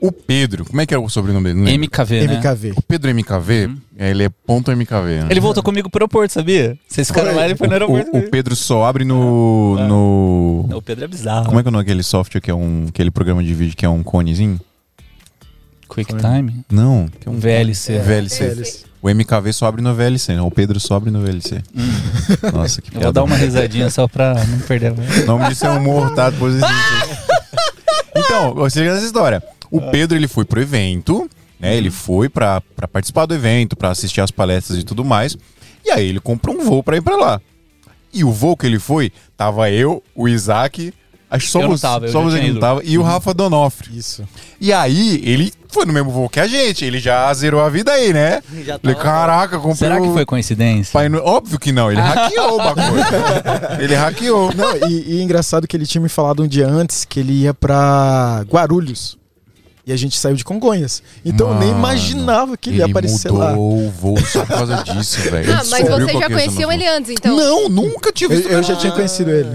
O 0.00 0.12
Pedro, 0.12 0.64
como 0.64 0.80
é 0.80 0.86
que 0.86 0.94
é 0.94 0.98
o 0.98 1.08
sobrenome 1.08 1.54
dele? 1.54 1.78
MKV, 1.78 2.26
né? 2.26 2.34
MKV. 2.36 2.72
O 2.76 2.82
Pedro 2.82 3.10
MKV, 3.14 3.70
ele 3.98 4.24
é 4.24 4.28
ponto 4.28 4.70
MKV. 4.70 5.22
né? 5.22 5.26
Ele 5.30 5.40
voltou 5.40 5.62
comigo 5.62 5.88
pro 5.88 5.98
aeroporto, 6.00 6.32
sabia? 6.32 6.76
Vocês 6.86 7.08
ficaram 7.08 7.34
lá, 7.34 7.44
ele 7.44 7.56
foi 7.56 7.66
no 7.68 7.72
aeroporto. 7.72 8.06
O, 8.06 8.08
o 8.08 8.12
comigo. 8.12 8.30
Pedro 8.30 8.54
só 8.56 8.84
abre 8.84 9.04
no. 9.04 9.76
no... 9.88 10.68
O 10.76 10.82
Pedro 10.82 11.04
é 11.04 11.08
bizarro. 11.08 11.46
Como 11.46 11.58
é 11.58 11.62
que 11.62 11.68
é 11.68 11.70
o 11.70 11.72
nome 11.72 11.84
daquele 11.84 12.02
software 12.02 12.40
que 12.40 12.50
é 12.50 12.54
um. 12.54 12.86
aquele 12.88 13.10
programa 13.10 13.42
de 13.42 13.54
vídeo 13.54 13.76
que 13.76 13.86
é 13.86 13.88
um 13.88 14.02
conezinho? 14.02 14.60
QuickTime? 15.88 16.64
Não, 16.70 17.08
que 17.20 17.28
é 17.28 17.30
um 17.30 17.38
VLC. 17.38 17.98
VLC. 18.00 18.48
VLC. 18.48 18.84
O 19.00 19.08
MKV 19.10 19.52
só 19.52 19.66
abre 19.66 19.82
no 19.82 19.94
VLC, 19.94 20.34
não. 20.34 20.46
O 20.46 20.50
Pedro 20.50 20.80
só 20.80 20.94
abre 20.96 21.10
no 21.10 21.20
VLC. 21.20 21.62
Nossa, 22.52 22.80
que 22.80 22.88
Eu 22.88 22.92
vou 22.94 23.00
piada. 23.00 23.12
dar 23.12 23.22
uma 23.24 23.36
risadinha 23.36 23.90
só 23.90 24.08
pra 24.08 24.32
não 24.46 24.58
perder 24.60 24.88
a 24.88 25.22
O 25.22 25.26
nome 25.26 25.48
disso 25.50 25.66
é 25.66 25.70
um 25.70 25.82
mortado 25.82 26.36
positivo. 26.38 26.66
então, 28.16 28.54
você 28.54 28.80
liga 28.80 28.94
nessa 28.94 29.04
história. 29.04 29.42
O 29.76 29.90
Pedro, 29.90 30.16
ele 30.16 30.28
foi 30.28 30.44
pro 30.44 30.60
evento, 30.60 31.28
né? 31.58 31.76
Ele 31.76 31.90
foi 31.90 32.28
pra, 32.28 32.60
pra 32.76 32.86
participar 32.86 33.26
do 33.26 33.34
evento, 33.34 33.74
pra 33.76 33.90
assistir 33.90 34.20
as 34.20 34.30
palestras 34.30 34.78
e 34.78 34.82
tudo 34.84 35.04
mais. 35.04 35.36
E 35.84 35.90
aí 35.90 36.08
ele 36.08 36.20
comprou 36.20 36.56
um 36.56 36.64
voo 36.64 36.82
pra 36.82 36.96
ir 36.96 37.02
pra 37.02 37.16
lá. 37.16 37.40
E 38.12 38.22
o 38.22 38.30
voo 38.30 38.56
que 38.56 38.66
ele 38.66 38.78
foi, 38.78 39.10
tava 39.36 39.70
eu, 39.70 40.02
o 40.14 40.28
Isaac, 40.28 40.94
acho 41.28 41.46
que 41.46 41.50
só 41.50 41.66
você, 41.66 41.82
tava, 41.82 42.06
eu 42.06 42.12
só 42.12 42.22
você 42.22 42.38
que 42.38 42.50
não 42.52 42.60
tava, 42.60 42.80
e 42.84 42.96
o 42.96 43.02
Rafa 43.02 43.34
Donofre. 43.34 43.98
Isso. 43.98 44.22
E 44.60 44.72
aí, 44.72 45.20
ele 45.24 45.52
foi 45.68 45.84
no 45.84 45.92
mesmo 45.92 46.12
voo 46.12 46.28
que 46.28 46.38
a 46.38 46.46
gente, 46.46 46.84
ele 46.84 47.00
já 47.00 47.34
zerou 47.34 47.60
a 47.60 47.68
vida 47.68 47.90
aí, 47.90 48.12
né? 48.12 48.40
Já 48.64 48.78
tava- 48.78 48.94
caraca, 48.94 49.56
comprei 49.56 49.74
Será 49.74 50.00
que 50.00 50.12
foi 50.12 50.24
coincidência? 50.24 50.92
Pai 50.92 51.12
Óbvio 51.12 51.58
que 51.58 51.72
não, 51.72 51.90
ele 51.90 52.00
hackeou 52.00 52.54
o 52.54 52.58
bagulho. 52.58 53.02
ele 53.82 53.94
hackeou. 53.96 54.54
Não, 54.54 54.88
e, 54.88 55.16
e 55.16 55.22
engraçado 55.22 55.66
que 55.66 55.76
ele 55.76 55.86
tinha 55.86 56.00
me 56.00 56.08
falado 56.08 56.44
um 56.44 56.46
dia 56.46 56.68
antes 56.68 57.04
que 57.04 57.18
ele 57.18 57.32
ia 57.32 57.52
pra 57.52 58.44
Guarulhos. 58.48 59.18
E 59.86 59.92
a 59.92 59.96
gente 59.96 60.16
saiu 60.18 60.34
de 60.34 60.44
Congonhas. 60.44 61.02
Então 61.24 61.48
eu 61.48 61.58
nem 61.58 61.68
Mano, 61.68 61.78
imaginava 61.80 62.56
que 62.56 62.70
ele, 62.70 62.78
ia 62.78 62.86
aparecer 62.86 63.30
mudou 63.30 63.46
lá. 63.46 63.52
o 63.56 63.90
voo 63.90 64.16
só 64.24 64.40
por 64.46 64.48
causa 64.56 64.82
disso, 64.82 65.20
velho. 65.30 65.52
Ah, 65.52 65.60
Ele 65.60 65.70
mas 65.70 65.88
vocês 65.88 66.18
já 66.18 66.28
conheciam 66.30 66.72
ele 66.72 66.86
antes, 66.88 67.10
então? 67.10 67.36
Não, 67.36 67.68
nunca 67.68 68.10
tive 68.10 68.32
Eu, 68.34 68.38
visto. 68.38 68.50
eu 68.50 68.62
já 68.62 68.76
tinha 68.76 68.92
conhecido 68.92 69.30
ele. 69.30 69.50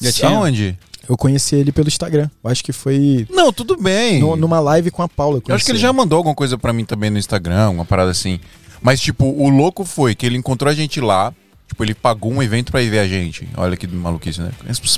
Já 0.00 0.12
tinha? 0.12 0.28
Aonde? 0.30 0.78
Eu 1.08 1.16
conheci 1.16 1.56
ele 1.56 1.70
pelo 1.72 1.88
Instagram. 1.88 2.30
Eu 2.42 2.50
acho 2.50 2.62
que 2.64 2.72
foi 2.72 3.26
Não, 3.30 3.52
tudo 3.52 3.76
bem. 3.76 4.20
no- 4.20 4.36
numa 4.36 4.60
live 4.60 4.90
com 4.90 5.02
a 5.02 5.08
Paula. 5.08 5.42
Eu 5.46 5.54
acho 5.54 5.64
que 5.64 5.72
ele 5.72 5.78
já 5.78 5.92
mandou 5.92 6.16
alguma 6.18 6.34
coisa 6.34 6.56
pra 6.56 6.72
mim 6.72 6.84
também 6.84 7.10
no 7.10 7.18
Instagram, 7.18 7.70
uma 7.70 7.84
parada 7.84 8.10
assim. 8.10 8.38
Mas, 8.80 9.00
tipo, 9.00 9.24
o 9.26 9.48
louco 9.48 9.84
foi 9.84 10.14
que 10.14 10.24
ele 10.24 10.36
encontrou 10.38 10.70
a 10.70 10.74
gente 10.74 11.00
lá. 11.00 11.32
Tipo, 11.66 11.82
ele 11.82 11.94
pagou 11.94 12.30
um 12.32 12.42
evento 12.42 12.70
pra 12.70 12.82
ir 12.82 12.90
ver 12.90 12.98
a 13.00 13.08
gente. 13.08 13.48
Olha 13.56 13.76
que 13.76 13.86
maluquice, 13.86 14.40
né? 14.40 14.50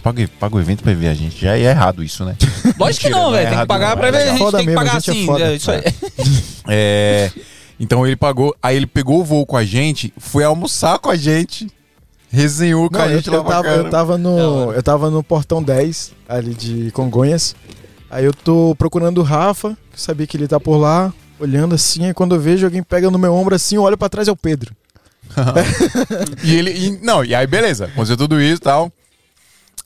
Pagam, 0.02 0.26
pagam 0.38 0.58
o 0.58 0.60
evento 0.60 0.82
pra 0.82 0.92
ir 0.92 0.96
ver 0.96 1.08
a 1.08 1.14
gente. 1.14 1.40
Já 1.40 1.56
é 1.56 1.62
errado 1.62 2.02
isso, 2.02 2.24
né? 2.24 2.36
Lógico 2.78 3.06
que 3.06 3.10
não, 3.10 3.34
é 3.34 3.38
velho. 3.38 3.50
Tem 3.50 3.58
que 3.60 3.66
pagar 3.66 3.90
não. 3.90 3.96
pra 3.98 4.08
É 4.08 4.12
ver. 4.12 4.18
A 4.18 4.26
gente 4.26 4.38
foda 4.38 4.58
tem 4.58 4.66
que 4.66 4.72
mesmo, 4.72 4.80
pagar 4.84 4.94
é 4.94 4.98
assim. 4.98 5.26
foda. 5.26 5.44
é 5.44 5.54
isso 5.54 5.70
aí. 5.70 5.82
É. 6.68 7.30
Então 7.78 8.06
ele 8.06 8.16
pagou. 8.16 8.54
Aí 8.62 8.76
ele 8.76 8.86
pegou 8.86 9.20
o 9.20 9.24
voo 9.24 9.46
com 9.46 9.56
a 9.56 9.64
gente, 9.64 10.12
foi 10.18 10.44
almoçar 10.44 10.98
com 10.98 11.10
a 11.10 11.16
gente. 11.16 11.68
Resenhou 12.28 12.90
com 12.90 12.98
Não, 12.98 13.04
a 13.04 13.08
eu, 13.08 13.16
gente 13.16 13.30
lá 13.30 13.36
eu, 13.36 13.44
tava, 13.44 13.68
eu, 13.68 13.90
tava 13.90 14.18
no, 14.18 14.72
eu 14.72 14.82
tava 14.82 15.10
no 15.10 15.22
portão 15.22 15.62
10, 15.62 16.12
ali 16.28 16.54
de 16.54 16.90
Congonhas. 16.90 17.54
Aí 18.10 18.24
eu 18.24 18.34
tô 18.34 18.74
procurando 18.76 19.18
o 19.18 19.22
Rafa, 19.22 19.70
que 19.90 19.96
eu 19.96 20.00
sabia 20.00 20.26
que 20.26 20.36
ele 20.36 20.48
tá 20.48 20.58
por 20.58 20.76
lá, 20.76 21.12
olhando 21.38 21.74
assim. 21.74 22.04
Aí 22.06 22.12
quando 22.12 22.34
eu 22.34 22.40
vejo 22.40 22.66
alguém 22.66 22.82
pega 22.82 23.10
no 23.10 23.18
meu 23.18 23.32
ombro 23.32 23.54
assim, 23.54 23.76
eu 23.76 23.82
olho 23.82 23.96
pra 23.96 24.08
trás 24.08 24.26
é 24.26 24.32
o 24.32 24.36
Pedro. 24.36 24.74
E 26.42 26.54
ele. 26.54 26.70
e- 26.70 26.98
não, 27.04 27.24
e 27.24 27.34
aí 27.34 27.46
beleza, 27.46 27.86
aconteceu 27.86 28.16
tudo 28.16 28.40
isso 28.40 28.56
e 28.56 28.64
tal. 28.64 28.92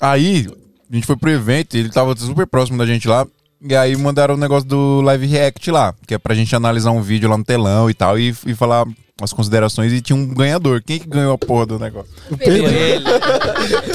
Aí, 0.01 0.47
a 0.91 0.95
gente 0.95 1.07
foi 1.07 1.17
pro 1.17 1.31
evento, 1.31 1.77
e 1.77 1.81
ele 1.81 1.91
tava 1.91 2.17
super 2.17 2.47
próximo 2.47 2.79
da 2.79 2.87
gente 2.87 3.07
lá. 3.07 3.27
E 3.63 3.77
aí 3.77 3.95
mandaram 3.97 4.35
o 4.35 4.39
negócio 4.39 4.67
do 4.67 5.03
live 5.03 5.27
react 5.27 5.71
lá, 5.71 5.95
que 6.07 6.15
é 6.15 6.19
pra 6.19 6.35
gente 6.35 6.57
analisar 6.57 6.93
um 6.93 7.03
vídeo 7.03 7.29
lá 7.29 7.37
no 7.37 7.45
telão 7.45 7.91
e 7.91 7.95
tal, 7.95 8.19
e, 8.19 8.35
e 8.47 8.55
falar 8.55 8.87
as 9.21 9.35
considerações 9.35 9.93
e 9.93 10.01
tinha 10.01 10.17
um 10.17 10.27
ganhador. 10.33 10.83
Quem 10.83 10.99
que 10.99 11.07
ganhou 11.07 11.35
a 11.35 11.39
porra 11.39 11.67
do 11.67 11.79
negócio? 11.79 12.11
O 12.31 12.39
Pedro. 12.39 12.71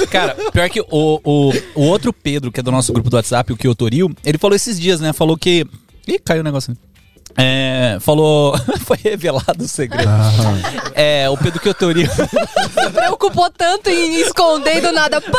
Cara, 0.08 0.36
pior 0.52 0.70
que 0.70 0.80
o, 0.80 0.86
o, 1.24 1.52
o 1.74 1.82
outro 1.82 2.12
Pedro, 2.12 2.52
que 2.52 2.60
é 2.60 2.62
do 2.62 2.70
nosso 2.70 2.92
grupo 2.92 3.10
do 3.10 3.16
WhatsApp, 3.16 3.52
o 3.52 3.56
Kyotoril, 3.56 4.12
ele 4.24 4.38
falou 4.38 4.54
esses 4.54 4.78
dias, 4.78 5.00
né? 5.00 5.12
Falou 5.12 5.36
que. 5.36 5.66
Ih, 6.06 6.20
caiu 6.20 6.42
o 6.42 6.44
negócio. 6.44 6.76
É, 7.36 7.98
falou. 8.00 8.56
Foi 8.86 8.96
revelado 9.02 9.64
o 9.64 9.68
segredo. 9.68 10.08
É, 10.94 11.28
o 11.28 11.36
Pedro 11.36 11.60
Kyotoril. 11.60 12.08
Se 12.08 12.90
preocupou 12.92 13.50
tanto 13.50 13.90
em 13.90 14.20
esconder 14.20 14.80
do 14.80 14.92
nada. 14.92 15.20
Pá! 15.20 15.38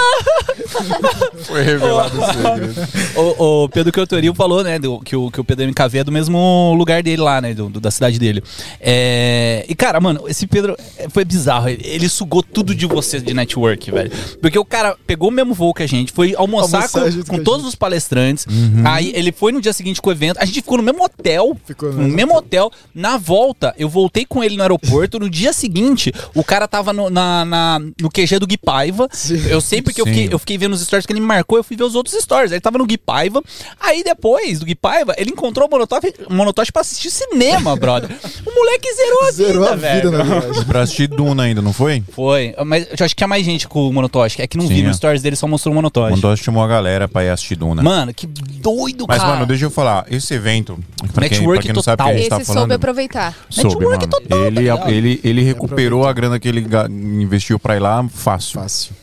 Foi 1.43 1.63
revelado 1.63 2.19
o 2.19 2.25
segredo. 2.25 2.87
o, 3.15 3.63
o 3.63 3.69
Pedro 3.69 3.91
Kyotoril 3.91 4.33
falou, 4.35 4.63
né, 4.63 4.77
do- 4.77 4.99
que, 4.99 5.15
o, 5.15 5.31
que 5.31 5.39
o 5.39 5.43
Pedro 5.43 5.65
MKV 5.65 5.99
é 5.99 6.03
do 6.03 6.11
mesmo 6.11 6.73
lugar 6.77 7.01
dele 7.01 7.21
lá, 7.21 7.39
né, 7.41 7.53
do, 7.53 7.69
do- 7.69 7.79
da 7.79 7.89
cidade 7.91 8.19
dele. 8.19 8.43
É, 8.79 9.65
e, 9.67 9.73
cara, 9.75 9.99
mano, 9.99 10.25
esse 10.27 10.45
Pedro 10.45 10.75
é, 10.97 11.07
foi 11.09 11.23
bizarro. 11.25 11.69
Ele, 11.69 11.81
ele 11.85 12.09
sugou 12.09 12.43
tudo 12.43 12.75
de 12.75 12.85
você 12.85 13.19
de 13.19 13.33
network, 13.33 13.89
velho. 13.91 14.11
Porque 14.41 14.59
o 14.59 14.65
cara 14.65 14.95
pegou 15.07 15.29
o 15.29 15.31
mesmo 15.31 15.53
voo 15.53 15.73
que 15.73 15.83
a 15.83 15.87
gente, 15.87 16.11
foi 16.11 16.35
almoçar, 16.35 16.77
Almoçar 16.93 17.11
com, 17.25 17.37
com 17.37 17.43
todos 17.43 17.61
gente. 17.61 17.69
os 17.69 17.75
palestrantes. 17.75 18.45
Aí 18.85 19.11
ele 19.15 19.31
foi 19.31 19.51
no 19.51 19.61
dia 19.61 19.73
seguinte 19.73 20.01
com 20.01 20.09
o 20.09 20.13
evento. 20.13 20.37
A 20.39 20.45
gente 20.45 20.55
ficou 20.55 20.77
no 20.77 20.83
mesmo 20.83 21.03
hotel. 21.03 21.55
Ficou 21.65 21.86
no 21.91 22.07
no 22.07 22.13
mesmo 22.13 22.35
hotel. 22.35 22.71
Na 22.93 23.17
volta, 23.17 23.73
eu 23.77 23.89
voltei 23.89 24.25
com 24.25 24.43
ele 24.43 24.55
no 24.55 24.61
aeroporto. 24.63 25.19
No 25.19 25.29
dia 25.29 25.53
seguinte, 25.53 26.11
o 26.33 26.43
cara 26.43 26.67
tava 26.67 26.91
no, 26.93 27.09
na, 27.09 27.45
na- 27.45 27.79
no 28.01 28.09
QG 28.09 28.39
do 28.39 28.47
Gui 28.47 28.57
Paiva. 28.57 29.07
Sim. 29.11 29.41
Eu 29.47 29.61
sei 29.61 29.81
porque 29.81 30.01
eu 30.01 30.05
fiquei, 30.05 30.29
eu 30.31 30.39
fiquei 30.39 30.57
vendo 30.57 30.73
os 30.73 30.81
stories 30.81 31.05
que 31.05 31.13
ele 31.13 31.19
me 31.19 31.25
marcou, 31.25 31.57
eu 31.57 31.63
fui 31.63 31.75
ver 31.77 31.83
os 31.83 31.95
outros 31.95 32.15
stories. 32.21 32.51
Ele 32.51 32.61
tava 32.61 32.77
no 32.77 32.85
Gui 32.85 32.97
Paiva. 32.97 33.41
Aí 33.79 34.03
depois 34.03 34.59
do 34.59 34.65
Gui 34.65 34.75
Paiva, 34.75 35.13
ele 35.17 35.31
encontrou 35.31 35.67
o 35.67 35.71
Monotosh, 35.71 36.01
Monotosh 36.29 36.71
pra 36.71 36.81
assistir 36.81 37.09
cinema, 37.09 37.75
brother. 37.75 38.09
O 38.45 38.51
moleque 38.53 38.93
zerou 38.93 39.21
a 39.27 39.31
Zerou 39.31 39.75
vida, 39.75 39.87
a 39.89 39.95
vida 39.95 40.11
velho. 40.23 40.55
na 40.55 40.63
pra 40.65 40.81
assistir 40.81 41.07
Duna 41.07 41.43
ainda, 41.43 41.61
não 41.61 41.73
foi? 41.73 42.03
Foi, 42.11 42.55
mas 42.65 42.85
eu 42.87 43.05
acho 43.05 43.15
que 43.15 43.19
tinha 43.19 43.27
mais 43.27 43.45
gente 43.45 43.67
com 43.67 43.87
o 43.87 43.93
Monotosh. 43.93 44.39
É 44.39 44.47
que 44.47 44.57
não 44.57 44.67
vi 44.67 44.75
Sim, 44.77 44.83
no 44.83 44.89
é. 44.89 44.93
stories 44.93 45.21
dele, 45.21 45.35
só 45.35 45.47
mostrou 45.47 45.71
o 45.71 45.75
Monotosh. 45.75 46.11
Quando 46.11 46.23
nós 46.23 46.39
chamou 46.39 46.63
a 46.63 46.67
galera 46.67 47.07
pra 47.07 47.23
ir 47.23 47.29
assistir 47.29 47.55
Duna. 47.55 47.81
Mano, 47.83 48.13
que 48.13 48.27
doido, 48.27 49.05
Mas, 49.07 49.17
cara. 49.19 49.33
mano, 49.33 49.45
deixa 49.45 49.65
eu 49.65 49.71
falar. 49.71 50.05
Esse 50.09 50.33
evento, 50.33 50.77
pra 51.13 51.27
quem, 51.27 51.37
Network 51.39 51.59
pra 51.65 51.73
quem 51.73 51.73
não 51.77 51.83
sabe 51.83 52.01
o 52.01 52.05
que 52.05 52.11
a 52.11 52.17
gente 52.17 52.29
tá 52.29 52.35
Esse 52.37 52.45
falando... 52.45 52.59
soube 52.61 52.73
aproveitar. 52.73 53.35
Soube, 53.49 53.69
Network 53.69 53.99
mano. 53.99 54.07
total, 54.07 54.39
tá 54.39 54.45
ele, 54.45 54.59
ligado? 54.59 54.89
ele, 54.89 55.21
ele 55.23 55.43
recuperou 55.43 56.07
a 56.07 56.13
grana 56.13 56.39
que 56.39 56.47
ele 56.47 56.65
investiu 56.89 57.57
pra 57.57 57.75
ir 57.75 57.79
lá 57.79 58.07
fácil. 58.09 58.59
Fácil. 58.59 58.95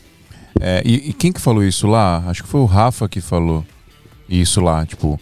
É, 0.59 0.81
e, 0.85 1.09
e 1.09 1.13
quem 1.13 1.31
que 1.31 1.41
falou 1.41 1.63
isso 1.63 1.87
lá? 1.87 2.23
Acho 2.27 2.43
que 2.43 2.49
foi 2.49 2.61
o 2.61 2.65
Rafa 2.65 3.09
que 3.09 3.19
falou 3.19 3.65
isso 4.29 4.61
lá. 4.61 4.85
Tipo, 4.85 5.19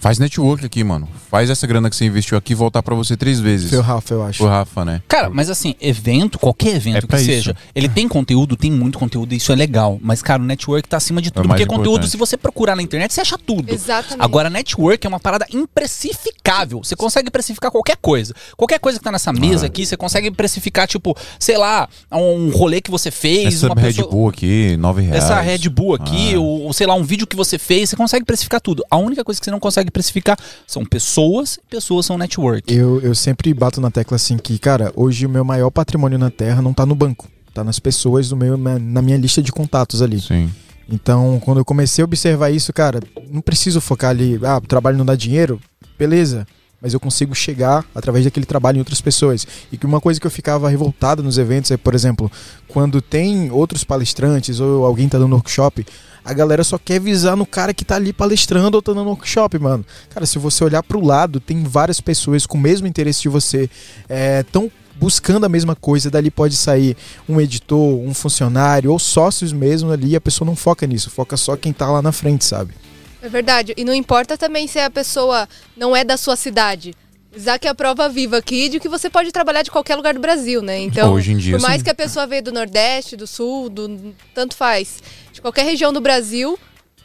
faz 0.00 0.18
network 0.18 0.64
aqui, 0.66 0.82
mano. 0.82 1.08
Faz 1.30 1.48
essa 1.50 1.66
grana 1.66 1.88
que 1.88 1.94
você 1.96 2.04
investiu 2.06 2.36
aqui 2.36 2.54
voltar 2.54 2.82
pra 2.82 2.94
você 2.94 3.16
três 3.16 3.38
vezes. 3.38 3.70
Foi 3.70 3.78
o 3.78 3.82
Rafa, 3.82 4.14
eu 4.14 4.22
acho. 4.24 4.38
Foi 4.38 4.46
o 4.48 4.50
Rafa, 4.50 4.84
né? 4.84 5.02
Cara, 5.06 5.30
mas 5.30 5.48
assim, 5.48 5.74
evento, 5.80 6.38
qualquer 6.38 6.76
evento 6.76 6.96
É 6.96 7.00
que 7.02 7.06
pra 7.06 7.18
isso. 7.20 7.26
seja, 7.30 7.56
ele 7.74 7.88
tem 7.88 8.08
conteúdo, 8.08 8.56
tem 8.56 8.70
muito 8.70 8.98
conteúdo, 8.98 9.32
isso 9.32 9.52
é 9.52 9.54
legal. 9.54 9.98
Mas, 10.02 10.20
cara, 10.22 10.42
o 10.42 10.44
network 10.46 10.88
tá 10.88 10.96
acima 10.96 11.22
de 11.22 11.30
tudo. 11.30 11.48
mais 11.48 11.60
porque 11.60 11.68
conteúdo, 11.68 11.90
importante. 11.98 12.10
se 12.10 12.16
você 12.16 12.36
procurar 12.36 12.74
na 12.74 12.82
internet, 12.82 13.12
você 13.12 13.20
acha 13.20 13.38
tudo. 13.38 13.72
Exatamente. 13.72 14.22
Agora, 14.24 14.50
network 14.50 15.06
é 15.06 15.08
uma 15.08 15.20
parada 15.20 15.46
imprecificável. 15.52 16.82
Você 16.82 16.96
consegue 16.96 17.30
precificar 17.30 17.70
qualquer 17.70 17.96
coisa. 17.96 18.34
Qualquer 18.56 18.78
coisa 18.78 18.98
que 18.98 19.04
tá 19.04 19.12
nessa 19.12 19.32
mesa 19.32 19.64
Ah. 19.64 19.68
aqui, 19.68 19.84
você 19.86 19.96
consegue 19.96 20.30
precificar, 20.30 20.86
tipo, 20.86 21.16
sei 21.38 21.56
lá, 21.56 21.88
um 22.12 22.50
rolê 22.50 22.80
que 22.80 22.90
você 22.90 23.10
fez. 23.10 23.54
Essa 23.54 23.66
uma 23.66 23.74
Red 23.80 23.88
pessoa- 23.94 24.10
Bull 24.10 24.28
aqui, 24.28 24.76
nove 24.76 25.02
reais. 25.02 25.24
Essa 25.24 25.40
Red 25.40 25.68
Bull 25.68 25.94
aqui, 25.94 26.34
Ah. 26.34 26.40
ou, 26.40 26.62
ou 26.64 26.72
sei 26.72 26.86
lá, 26.86 26.94
um 26.94 27.02
vídeo 27.04 27.26
que 27.26 27.36
você 27.36 27.58
fez, 27.58 27.90
você 27.90 27.96
consegue 27.96 28.24
precificar 28.24 28.60
tudo. 28.60 28.84
A 28.90 28.96
única 28.96 29.22
coisa 29.24 29.40
que 29.40 29.44
você 29.44 29.50
não 29.50 29.60
consegue 29.60 29.89
precificar 29.90 30.38
são 30.66 30.84
pessoas, 30.84 31.56
e 31.56 31.70
pessoas 31.70 32.06
são 32.06 32.16
network. 32.16 32.72
Eu, 32.72 33.00
eu 33.00 33.14
sempre 33.14 33.52
bato 33.52 33.80
na 33.80 33.90
tecla 33.90 34.16
assim 34.16 34.36
que, 34.36 34.58
cara, 34.58 34.92
hoje 34.94 35.26
o 35.26 35.30
meu 35.30 35.44
maior 35.44 35.70
patrimônio 35.70 36.18
na 36.18 36.30
Terra 36.30 36.62
não 36.62 36.72
tá 36.72 36.86
no 36.86 36.94
banco. 36.94 37.28
Tá 37.52 37.64
nas 37.64 37.78
pessoas 37.78 38.28
do 38.28 38.36
meu, 38.36 38.56
na 38.56 38.78
na 38.78 39.02
minha 39.02 39.16
lista 39.16 39.42
de 39.42 39.50
contatos 39.50 40.02
ali. 40.02 40.20
Sim. 40.20 40.50
Então, 40.88 41.40
quando 41.44 41.58
eu 41.58 41.64
comecei 41.64 42.02
a 42.02 42.04
observar 42.04 42.50
isso, 42.50 42.72
cara, 42.72 43.00
não 43.30 43.40
preciso 43.40 43.80
focar 43.80 44.10
ali, 44.10 44.38
ah, 44.42 44.58
o 44.58 44.60
trabalho 44.60 44.98
não 44.98 45.04
dá 45.04 45.14
dinheiro, 45.14 45.60
beleza. 45.98 46.46
Mas 46.80 46.94
eu 46.94 47.00
consigo 47.00 47.34
chegar 47.34 47.84
através 47.94 48.24
daquele 48.24 48.46
trabalho 48.46 48.76
em 48.76 48.78
outras 48.80 49.00
pessoas. 49.00 49.46
E 49.70 49.76
que 49.76 49.86
uma 49.86 50.00
coisa 50.00 50.18
que 50.18 50.26
eu 50.26 50.30
ficava 50.30 50.68
revoltado 50.68 51.22
nos 51.22 51.36
eventos 51.36 51.70
é, 51.70 51.76
por 51.76 51.94
exemplo, 51.94 52.30
quando 52.66 53.02
tem 53.02 53.50
outros 53.50 53.84
palestrantes 53.84 54.60
ou 54.60 54.84
alguém 54.84 55.08
tá 55.08 55.18
dando 55.18 55.34
workshop, 55.34 55.84
a 56.24 56.32
galera 56.32 56.64
só 56.64 56.78
quer 56.78 57.00
visar 57.00 57.36
no 57.36 57.46
cara 57.46 57.74
que 57.74 57.84
tá 57.84 57.96
ali 57.96 58.12
palestrando 58.12 58.76
ou 58.76 58.82
tá 58.82 58.92
dando 58.92 59.08
workshop, 59.08 59.58
mano. 59.58 59.84
Cara, 60.08 60.24
se 60.26 60.38
você 60.38 60.64
olhar 60.64 60.82
pro 60.82 61.04
lado, 61.04 61.40
tem 61.40 61.64
várias 61.64 62.00
pessoas 62.00 62.46
com 62.46 62.56
o 62.56 62.60
mesmo 62.60 62.86
interesse 62.86 63.22
de 63.22 63.28
você, 63.28 63.68
é, 64.08 64.42
tão 64.44 64.70
buscando 65.00 65.46
a 65.46 65.48
mesma 65.48 65.74
coisa, 65.74 66.10
dali 66.10 66.30
pode 66.30 66.54
sair 66.54 66.94
um 67.26 67.40
editor, 67.40 67.98
um 68.00 68.12
funcionário 68.12 68.92
ou 68.92 68.98
sócios 68.98 69.50
mesmo 69.50 69.90
ali, 69.90 70.14
a 70.14 70.20
pessoa 70.20 70.44
não 70.44 70.54
foca 70.54 70.86
nisso, 70.86 71.08
foca 71.08 71.38
só 71.38 71.56
quem 71.56 71.72
tá 71.72 71.90
lá 71.90 72.02
na 72.02 72.12
frente, 72.12 72.44
sabe? 72.44 72.74
É 73.22 73.28
verdade. 73.28 73.74
E 73.76 73.84
não 73.84 73.94
importa 73.94 74.36
também 74.36 74.66
se 74.66 74.78
a 74.78 74.90
pessoa 74.90 75.48
não 75.76 75.94
é 75.94 76.04
da 76.04 76.16
sua 76.16 76.36
cidade. 76.36 76.94
Isaac 77.34 77.64
é 77.66 77.70
a 77.70 77.74
prova 77.74 78.08
viva 78.08 78.38
aqui 78.38 78.68
de 78.68 78.80
que 78.80 78.88
você 78.88 79.08
pode 79.08 79.30
trabalhar 79.30 79.62
de 79.62 79.70
qualquer 79.70 79.94
lugar 79.94 80.14
do 80.14 80.20
Brasil, 80.20 80.60
né? 80.62 80.80
Então, 80.80 81.12
Hoje 81.12 81.32
em 81.32 81.36
dia, 81.36 81.56
por 81.56 81.62
mais 81.62 81.78
sim. 81.78 81.84
que 81.84 81.90
a 81.90 81.94
pessoa 81.94 82.26
veio 82.26 82.42
do 82.42 82.50
Nordeste, 82.50 83.16
do 83.16 83.26
Sul, 83.26 83.68
do 83.70 84.12
tanto 84.34 84.56
faz, 84.56 85.00
de 85.32 85.40
qualquer 85.40 85.64
região 85.64 85.92
do 85.92 86.00
Brasil, 86.00 86.58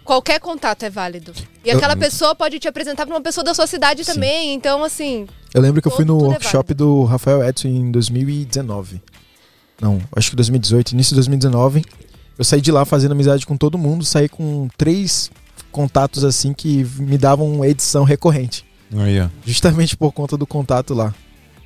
qualquer 0.04 0.40
contato 0.40 0.82
é 0.82 0.90
válido. 0.90 1.32
E 1.64 1.70
Eu- 1.70 1.78
aquela 1.78 1.96
pessoa 1.96 2.34
pode 2.34 2.58
te 2.58 2.68
apresentar 2.68 3.06
para 3.06 3.14
uma 3.14 3.22
pessoa 3.22 3.44
da 3.44 3.54
sua 3.54 3.68
cidade 3.68 4.04
Sim. 4.04 4.14
também. 4.14 4.54
Então, 4.56 4.84
assim, 4.84 5.28
Eu 5.54 5.62
lembro 5.62 5.80
que 5.80 5.88
eu 5.88 5.92
fui 5.92 6.06
no 6.06 6.18
é 6.20 6.24
workshop 6.30 6.74
do 6.74 7.04
Rafael 7.04 7.44
Edson 7.48 7.68
em 7.68 7.92
2019. 7.92 9.02
Não, 9.80 10.02
acho 10.16 10.32
que 10.32 10.36
2018, 10.36 10.92
início 10.94 11.12
de 11.12 11.16
2019. 11.16 11.84
Eu 12.38 12.44
saí 12.44 12.62
de 12.62 12.72
lá 12.72 12.84
fazendo 12.84 13.12
amizade 13.12 13.46
com 13.46 13.56
todo 13.56 13.78
mundo, 13.78 14.04
saí 14.04 14.28
com 14.28 14.68
três 14.76 15.30
contatos 15.76 16.24
assim 16.24 16.54
que 16.54 16.88
me 16.98 17.18
davam 17.18 17.66
edição 17.66 18.06
recorrente. 18.06 18.64
Aí, 18.96 19.20
ó. 19.20 19.28
Justamente 19.46 19.98
por 19.98 20.14
conta 20.14 20.38
do 20.38 20.48
contato 20.48 20.94
lá. 20.94 21.14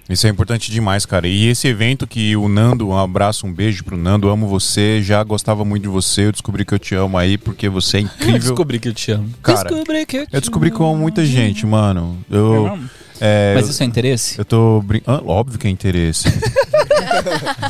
Isso 0.09 0.25
é 0.25 0.29
importante 0.31 0.71
demais, 0.71 1.05
cara. 1.05 1.27
E 1.27 1.45
esse 1.45 1.67
evento 1.67 2.07
que 2.07 2.35
o 2.35 2.49
Nando, 2.49 2.87
um 2.87 2.97
abraço, 2.97 3.45
um 3.45 3.53
beijo 3.53 3.83
pro 3.83 3.95
Nando, 3.95 4.27
amo 4.27 4.47
você, 4.47 4.99
já 5.03 5.23
gostava 5.23 5.63
muito 5.63 5.83
de 5.83 5.89
você, 5.89 6.25
eu 6.25 6.31
descobri 6.31 6.65
que 6.65 6.73
eu 6.73 6.79
te 6.79 6.95
amo 6.95 7.15
aí, 7.19 7.37
porque 7.37 7.69
você 7.69 7.97
é 7.97 7.99
Eu 7.99 8.05
incrível. 8.17 8.39
descobri 8.39 8.79
que 8.79 8.89
eu 8.89 8.93
te 8.95 9.11
amo. 9.11 9.29
Cara, 9.43 9.69
descobri 9.69 10.05
que 10.07 10.17
eu 10.17 10.25
te 10.25 10.35
Eu 10.35 10.41
descobri 10.41 10.71
que 10.71 10.79
eu 10.79 10.87
amo 10.87 10.97
muita 10.97 11.23
gente, 11.23 11.63
mano. 11.67 12.17
É 12.31 12.35
Eu, 12.35 12.63
mesmo? 12.63 12.89
é, 13.21 13.53
Mas 13.53 13.65
eu, 13.65 13.69
isso 13.71 13.83
é 13.83 13.85
interesse? 13.85 14.39
eu 14.39 14.45
tô 14.45 14.81
brincando. 14.81 15.27
óbvio 15.29 15.59
que 15.59 15.67
é 15.67 15.69
interesse. 15.69 16.27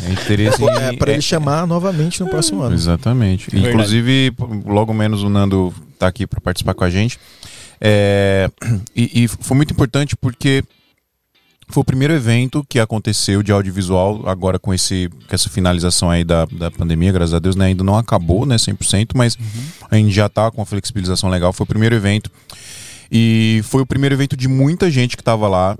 é 0.07 0.11
interesse 0.13 0.63
em... 0.63 0.69
É, 0.69 0.93
para 0.95 1.11
ele 1.11 1.21
chamar 1.21 1.67
novamente 1.67 2.21
no 2.21 2.29
próximo 2.29 2.61
ano. 2.61 2.73
Exatamente. 2.73 3.51
Verdade. 3.51 3.73
Inclusive, 3.73 4.31
logo 4.65 4.93
menos 4.93 5.23
o 5.23 5.29
Nando 5.29 5.73
tá 5.99 6.07
aqui 6.07 6.25
para 6.25 6.41
participar 6.41 6.73
com 6.73 6.83
a 6.83 6.89
gente. 6.89 7.19
É, 7.81 8.49
e, 8.95 9.23
e 9.23 9.27
foi 9.27 9.55
muito 9.55 9.71
importante 9.71 10.15
porque 10.15 10.63
foi 11.69 11.81
o 11.81 11.85
primeiro 11.85 12.13
evento 12.13 12.65
que 12.67 12.79
aconteceu 12.79 13.43
de 13.43 13.51
audiovisual, 13.51 14.27
agora 14.27 14.57
com, 14.57 14.73
esse, 14.73 15.07
com 15.27 15.35
essa 15.35 15.49
finalização 15.49 16.09
aí 16.09 16.23
da, 16.23 16.45
da 16.45 16.71
pandemia, 16.71 17.11
graças 17.11 17.33
a 17.33 17.39
Deus, 17.39 17.55
né? 17.55 17.67
Ainda 17.67 17.83
não 17.83 17.95
acabou, 17.95 18.43
né, 18.43 18.55
100%, 18.55 19.11
mas 19.13 19.37
a 19.89 19.95
gente 19.95 20.11
já 20.11 20.27
tá 20.27 20.49
com 20.49 20.61
uma 20.61 20.65
flexibilização 20.65 21.29
legal. 21.29 21.53
Foi 21.53 21.63
o 21.63 21.67
primeiro 21.67 21.95
evento. 21.95 22.31
E 23.11 23.61
foi 23.65 23.81
o 23.81 23.85
primeiro 23.85 24.15
evento 24.15 24.35
de 24.35 24.47
muita 24.47 24.89
gente 24.89 25.15
que 25.15 25.23
tava 25.23 25.47
lá. 25.47 25.77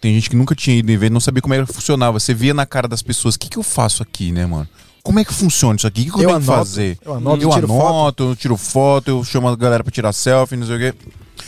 Tem 0.00 0.14
gente 0.14 0.30
que 0.30 0.36
nunca 0.36 0.54
tinha 0.54 0.76
ido 0.76 0.90
em 0.90 0.94
evento, 0.94 1.12
não 1.12 1.20
sabia 1.20 1.42
como 1.42 1.54
que 1.66 1.72
funcionava. 1.72 2.18
Você 2.18 2.32
via 2.32 2.54
na 2.54 2.64
cara 2.64 2.88
das 2.88 3.02
pessoas, 3.02 3.34
o 3.34 3.38
que, 3.38 3.50
que 3.50 3.58
eu 3.58 3.62
faço 3.62 4.02
aqui, 4.02 4.32
né, 4.32 4.46
mano? 4.46 4.68
Como 5.02 5.18
é 5.18 5.24
que 5.24 5.32
funciona 5.32 5.76
isso 5.76 5.86
aqui? 5.86 6.02
O 6.02 6.04
que, 6.04 6.10
que 6.10 6.16
eu, 6.18 6.22
Eu 6.22 6.28
tenho 6.28 6.40
que 6.40 6.50
anoto, 6.50 6.58
fazer? 6.66 6.98
eu 7.04 7.14
anoto, 7.14 7.42
eu 7.42 7.50
tiro 7.50 7.66
foto. 7.68 7.86
anoto, 7.88 8.22
eu 8.24 8.36
tiro 8.36 8.56
foto, 8.56 9.08
eu 9.08 9.24
chamo 9.24 9.48
a 9.48 9.56
galera 9.56 9.82
pra 9.82 9.90
tirar 9.90 10.12
selfie, 10.12 10.56
não 10.56 10.66
sei 10.66 10.76
o 10.76 10.78
quê. 10.78 10.94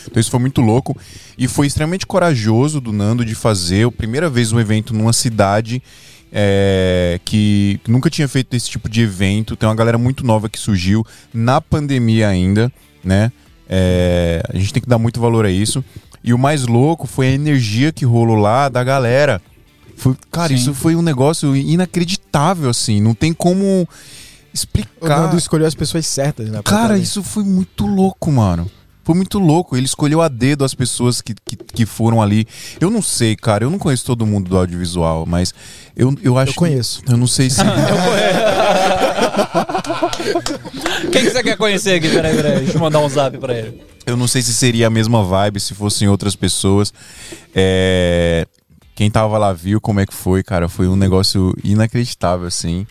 Então 0.07 0.19
isso 0.19 0.31
foi 0.31 0.39
muito 0.39 0.61
louco. 0.61 0.97
E 1.37 1.47
foi 1.47 1.67
extremamente 1.67 2.05
corajoso 2.05 2.81
do 2.81 2.91
Nando 2.91 3.23
de 3.23 3.35
fazer 3.35 3.87
a 3.87 3.91
primeira 3.91 4.29
vez 4.29 4.51
um 4.51 4.59
evento 4.59 4.93
numa 4.93 5.13
cidade 5.13 5.81
é, 6.31 7.19
que 7.23 7.79
nunca 7.87 8.09
tinha 8.09 8.27
feito 8.27 8.53
esse 8.55 8.69
tipo 8.69 8.89
de 8.89 9.01
evento. 9.01 9.55
Tem 9.55 9.69
uma 9.69 9.75
galera 9.75 9.97
muito 9.97 10.25
nova 10.25 10.49
que 10.49 10.59
surgiu 10.59 11.05
na 11.33 11.61
pandemia 11.61 12.27
ainda, 12.27 12.71
né? 13.03 13.31
É, 13.69 14.41
a 14.49 14.57
gente 14.57 14.73
tem 14.73 14.81
que 14.81 14.89
dar 14.89 14.97
muito 14.97 15.19
valor 15.19 15.45
a 15.45 15.51
isso. 15.51 15.83
E 16.23 16.33
o 16.33 16.37
mais 16.37 16.65
louco 16.65 17.05
foi 17.05 17.27
a 17.27 17.31
energia 17.31 17.91
que 17.91 18.03
rolou 18.05 18.35
lá 18.35 18.67
da 18.69 18.83
galera. 18.83 19.41
Foi, 19.95 20.15
cara, 20.31 20.49
Sim. 20.49 20.55
isso 20.55 20.73
foi 20.73 20.95
um 20.95 21.01
negócio 21.01 21.55
inacreditável, 21.55 22.69
assim. 22.69 22.99
Não 23.01 23.13
tem 23.13 23.33
como 23.33 23.83
O 23.83 23.87
explicar. 24.53 25.21
Nando 25.21 25.37
escolheu 25.37 25.67
as 25.67 25.75
pessoas 25.75 26.05
certas, 26.05 26.49
né? 26.49 26.61
Cara, 26.63 26.97
isso 26.97 27.23
foi 27.23 27.43
muito 27.43 27.85
louco, 27.85 28.31
mano. 28.31 28.69
Foi 29.05 29.15
muito 29.15 29.37
louco. 29.37 29.75
Ele 29.75 29.85
escolheu 29.85 30.21
a 30.21 30.29
dedo 30.29 30.63
as 30.63 30.73
pessoas 30.73 31.19
que, 31.21 31.35
que, 31.45 31.57
que 31.57 31.85
foram 31.85 32.21
ali. 32.21 32.47
Eu 32.79 32.89
não 32.89 33.01
sei, 33.01 33.35
cara. 33.35 33.65
Eu 33.65 33.69
não 33.69 33.77
conheço 33.77 34.05
todo 34.05 34.25
mundo 34.25 34.49
do 34.49 34.57
audiovisual, 34.57 35.25
mas 35.25 35.53
eu, 35.95 36.15
eu 36.23 36.37
acho. 36.37 36.51
Eu 36.51 36.55
conheço. 36.55 37.01
que- 37.03 37.11
eu 37.11 37.17
não 37.17 37.27
sei 37.27 37.49
se. 37.49 37.59
Quem 41.11 41.23
que 41.25 41.29
você 41.31 41.43
quer 41.43 41.57
conhecer 41.57 41.95
aqui? 41.95 42.09
Peraí, 42.09 42.35
peraí. 42.35 42.59
Deixa 42.59 42.77
eu 42.77 42.81
mandar 42.81 42.99
um 42.99 43.09
zap 43.09 43.37
pra 43.37 43.53
ele. 43.53 43.81
eu 44.05 44.15
não 44.17 44.27
sei 44.27 44.41
se 44.41 44.53
seria 44.53 44.87
a 44.87 44.89
mesma 44.89 45.23
vibe 45.23 45.59
se 45.59 45.73
fossem 45.73 46.07
outras 46.07 46.35
pessoas. 46.35 46.93
É, 47.53 48.47
Quem 48.95 49.09
tava 49.09 49.37
lá 49.37 49.51
viu 49.53 49.81
como 49.81 49.99
é 49.99 50.05
que 50.05 50.13
foi, 50.13 50.43
cara. 50.43 50.69
Foi 50.69 50.87
um 50.87 50.95
negócio 50.95 51.53
inacreditável, 51.63 52.47
assim. 52.47 52.85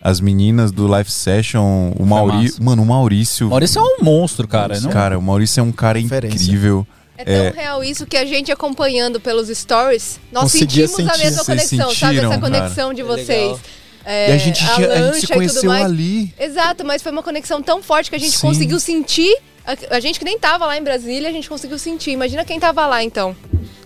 As 0.00 0.20
meninas 0.20 0.70
do 0.70 0.86
Live 0.86 1.10
Session, 1.10 1.92
o 1.98 2.06
Maurício. 2.06 2.62
Mano, 2.62 2.82
o 2.82 2.86
Maurício. 2.86 3.48
Maurício 3.48 3.80
é 3.80 3.82
um 3.82 4.04
monstro, 4.04 4.46
cara. 4.46 4.78
Não... 4.80 4.90
Cara, 4.90 5.18
o 5.18 5.22
Maurício 5.22 5.60
é 5.60 5.62
um 5.62 5.72
cara 5.72 5.98
Referência. 5.98 6.44
incrível. 6.44 6.86
é 7.16 7.50
tão 7.50 7.60
real 7.60 7.82
isso 7.82 8.06
que 8.06 8.16
a 8.16 8.24
gente 8.24 8.52
acompanhando 8.52 9.18
pelos 9.18 9.48
stories, 9.48 10.20
nós 10.30 10.44
Conseguia 10.44 10.86
sentimos 10.86 11.10
a 11.10 11.14
sentir. 11.14 11.24
mesma 11.24 11.42
Vocês 11.44 11.46
conexão, 11.46 11.78
sabe? 11.78 11.94
sentiram, 12.14 12.30
Essa 12.32 12.40
cara? 12.40 12.52
conexão 12.60 12.94
de 12.94 13.00
É 13.00 13.04
vocês. 13.04 13.58
É, 14.04 14.30
e 14.30 14.32
a 14.32 14.38
gente, 14.38 14.64
tinha- 14.64 14.92
a 14.92 15.02
gente 15.12 15.14
se 15.14 15.18
e 15.18 15.26
tudo 15.26 15.34
conheceu 15.36 15.70
mais. 15.70 15.84
ali. 15.84 16.32
Exato, 16.38 16.84
mas 16.84 17.02
foi 17.02 17.10
uma 17.10 17.22
conexão 17.22 17.60
tão 17.60 17.82
forte 17.82 18.08
que 18.08 18.16
a 18.16 18.20
gente 18.20 18.38
Sim. 18.38 18.46
conseguiu 18.46 18.78
sentir. 18.78 19.36
A, 19.68 19.96
a 19.96 20.00
gente 20.00 20.18
que 20.18 20.24
nem 20.24 20.38
tava 20.38 20.64
lá 20.64 20.78
em 20.78 20.82
Brasília, 20.82 21.28
a 21.28 21.32
gente 21.32 21.46
conseguiu 21.48 21.78
sentir. 21.78 22.12
Imagina 22.12 22.42
quem 22.44 22.58
tava 22.58 22.86
lá, 22.86 23.04
então. 23.04 23.36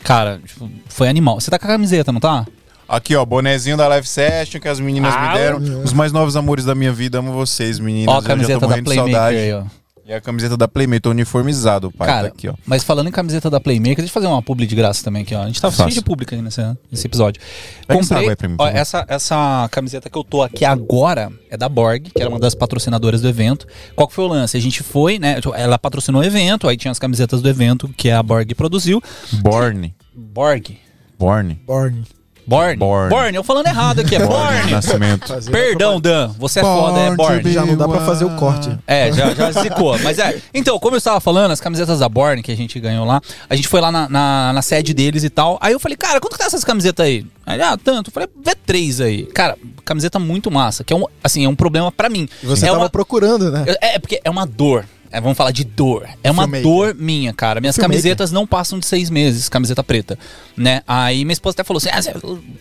Cara, 0.04 0.40
tipo, 0.46 0.70
foi 0.88 1.08
animal. 1.08 1.40
Você 1.40 1.50
tá 1.50 1.58
com 1.58 1.64
a 1.66 1.70
camiseta, 1.70 2.12
não 2.12 2.20
tá? 2.20 2.46
Aqui, 2.88 3.16
ó, 3.16 3.24
bonezinho 3.24 3.76
da 3.76 3.88
Live 3.88 4.06
Session 4.06 4.60
que 4.60 4.68
as 4.68 4.78
meninas 4.78 5.12
Ah, 5.16 5.28
me 5.28 5.34
deram. 5.38 5.82
Os 5.82 5.92
mais 5.92 6.12
novos 6.12 6.36
amores 6.36 6.64
da 6.64 6.74
minha 6.74 6.92
vida, 6.92 7.18
amo 7.18 7.32
vocês, 7.32 7.78
meninas. 7.80 8.14
Ó 8.14 8.18
a 8.18 8.18
Eu 8.18 8.22
já 8.22 8.28
tô 8.28 8.34
camiseta 8.34 8.60
da 8.60 8.66
morrendo 8.68 8.84
de 8.90 8.94
Playmaker 8.94 9.14
saudade. 9.14 9.36
aí, 9.38 9.52
ó. 9.54 9.81
E 10.04 10.12
a 10.12 10.20
camiseta 10.20 10.56
da 10.56 10.66
Playmaker, 10.66 11.10
uniformizado, 11.10 11.92
pai. 11.92 12.08
Cara, 12.08 12.28
tá 12.28 12.34
aqui, 12.34 12.48
ó. 12.48 12.54
mas 12.66 12.82
falando 12.82 13.08
em 13.08 13.12
camiseta 13.12 13.48
da 13.48 13.60
Playmaker, 13.60 13.98
deixa 13.98 14.10
eu 14.10 14.14
fazer 14.14 14.26
uma 14.26 14.42
publi 14.42 14.66
de 14.66 14.74
graça 14.74 15.04
também 15.04 15.22
aqui, 15.22 15.34
ó. 15.34 15.42
A 15.42 15.46
gente 15.46 15.60
tá 15.60 15.70
Faça. 15.70 15.84
cheio 15.84 15.94
de 15.94 16.02
público 16.02 16.34
aí 16.34 16.42
nesse, 16.42 16.60
nesse 16.90 17.06
episódio. 17.06 17.40
Pega 17.86 18.00
essa 18.00 18.18
aí 18.18 18.34
pra 18.34 18.48
mim, 18.48 18.56
ó, 18.58 18.66
essa, 18.66 19.04
essa 19.08 19.68
camiseta 19.70 20.10
que 20.10 20.18
eu 20.18 20.24
tô 20.24 20.42
aqui 20.42 20.64
agora 20.64 21.30
é 21.48 21.56
da 21.56 21.68
Borg, 21.68 22.10
que 22.12 22.20
era 22.20 22.28
uma 22.28 22.40
das 22.40 22.54
patrocinadoras 22.54 23.20
do 23.20 23.28
evento. 23.28 23.66
Qual 23.94 24.08
que 24.08 24.14
foi 24.14 24.24
o 24.24 24.28
lance? 24.28 24.56
A 24.56 24.60
gente 24.60 24.82
foi, 24.82 25.20
né? 25.20 25.38
Ela 25.54 25.78
patrocinou 25.78 26.20
o 26.20 26.24
evento, 26.24 26.68
aí 26.68 26.76
tinha 26.76 26.90
as 26.90 26.98
camisetas 26.98 27.40
do 27.40 27.48
evento 27.48 27.88
que 27.96 28.10
a 28.10 28.20
Borg 28.22 28.54
produziu. 28.54 29.00
Born. 29.40 29.94
Borg. 30.14 30.78
Born. 31.16 31.60
Born. 31.64 32.04
Born. 32.46 32.76
Born. 32.76 33.08
Born, 33.10 33.36
eu 33.36 33.44
falando 33.44 33.66
errado 33.66 34.00
aqui, 34.00 34.16
é 34.16 34.18
Born 34.18 34.56
Born. 34.56 34.70
nascimento. 34.70 35.32
Perdão, 35.50 36.00
Dan, 36.00 36.28
você 36.38 36.60
é 36.60 36.62
foda, 36.62 36.98
é 36.98 37.14
Born 37.14 37.42
Born. 37.42 37.52
Já 37.52 37.64
não 37.64 37.76
dá 37.76 37.88
pra 37.88 38.00
fazer 38.00 38.24
o 38.24 38.30
corte. 38.36 38.76
É, 38.86 39.12
já, 39.12 39.32
já 39.34 39.52
zicou. 39.52 39.98
Mas 40.00 40.18
é. 40.18 40.40
Então, 40.52 40.78
como 40.78 40.94
eu 40.94 40.98
estava 40.98 41.20
falando, 41.20 41.52
as 41.52 41.60
camisetas 41.60 42.00
da 42.00 42.08
Born 42.08 42.42
que 42.42 42.50
a 42.50 42.56
gente 42.56 42.78
ganhou 42.80 43.04
lá, 43.04 43.20
a 43.48 43.54
gente 43.54 43.68
foi 43.68 43.80
lá 43.80 43.92
na, 43.92 44.08
na, 44.08 44.52
na 44.52 44.62
sede 44.62 44.92
deles 44.92 45.24
e 45.24 45.30
tal. 45.30 45.58
Aí 45.60 45.72
eu 45.72 45.80
falei, 45.80 45.96
cara, 45.96 46.20
quanto 46.20 46.32
que 46.32 46.38
tá 46.38 46.46
essas 46.46 46.64
camisetas 46.64 47.06
aí? 47.06 47.24
Aí, 47.46 47.60
ah, 47.60 47.76
tanto. 47.82 48.08
Eu 48.08 48.12
falei, 48.12 48.28
vê 48.44 48.54
três 48.54 49.00
aí. 49.00 49.24
Cara, 49.26 49.56
camiseta 49.84 50.18
muito 50.18 50.50
massa, 50.50 50.84
que 50.84 50.92
é 50.92 50.96
um, 50.96 51.04
assim, 51.22 51.44
é 51.44 51.48
um 51.48 51.56
problema 51.56 51.92
pra 51.92 52.08
mim. 52.08 52.28
E 52.42 52.46
você 52.46 52.64
é 52.66 52.68
tava 52.68 52.80
uma, 52.80 52.90
procurando, 52.90 53.50
né? 53.50 53.64
é, 53.80 53.96
é 53.96 53.98
porque 53.98 54.20
é 54.22 54.30
uma 54.30 54.46
dor. 54.46 54.84
É, 55.12 55.20
vamos 55.20 55.36
falar 55.36 55.50
de 55.50 55.64
dor. 55.64 56.08
É 56.24 56.30
uma 56.30 56.44
Filmmaker. 56.44 56.62
dor 56.62 56.94
minha, 56.94 57.32
cara. 57.32 57.60
Minhas 57.60 57.76
Filmmaker. 57.76 57.94
camisetas 57.96 58.32
não 58.32 58.46
passam 58.46 58.78
de 58.78 58.86
seis 58.86 59.10
meses, 59.10 59.48
camiseta 59.48 59.84
preta, 59.84 60.18
né? 60.56 60.82
Aí 60.88 61.24
minha 61.24 61.32
esposa 61.34 61.54
até 61.54 61.64
falou 61.64 61.78
assim, 61.78 61.90
ah, 61.92 62.00
você 62.00 62.12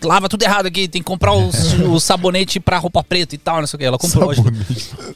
lava 0.04 0.28
tudo 0.28 0.42
errado 0.42 0.66
aqui, 0.66 0.86
tem 0.86 1.00
que 1.02 1.06
comprar 1.06 1.32
os- 1.32 1.72
o 1.80 1.98
sabonete 1.98 2.60
pra 2.60 2.78
roupa 2.78 3.02
preta 3.02 3.34
e 3.34 3.38
tal, 3.38 3.60
não 3.60 3.66
sei 3.66 3.76
o 3.76 3.78
que. 3.78 3.84
Ela 3.86 3.98
comprou. 3.98 4.26
lógico. 4.26 4.48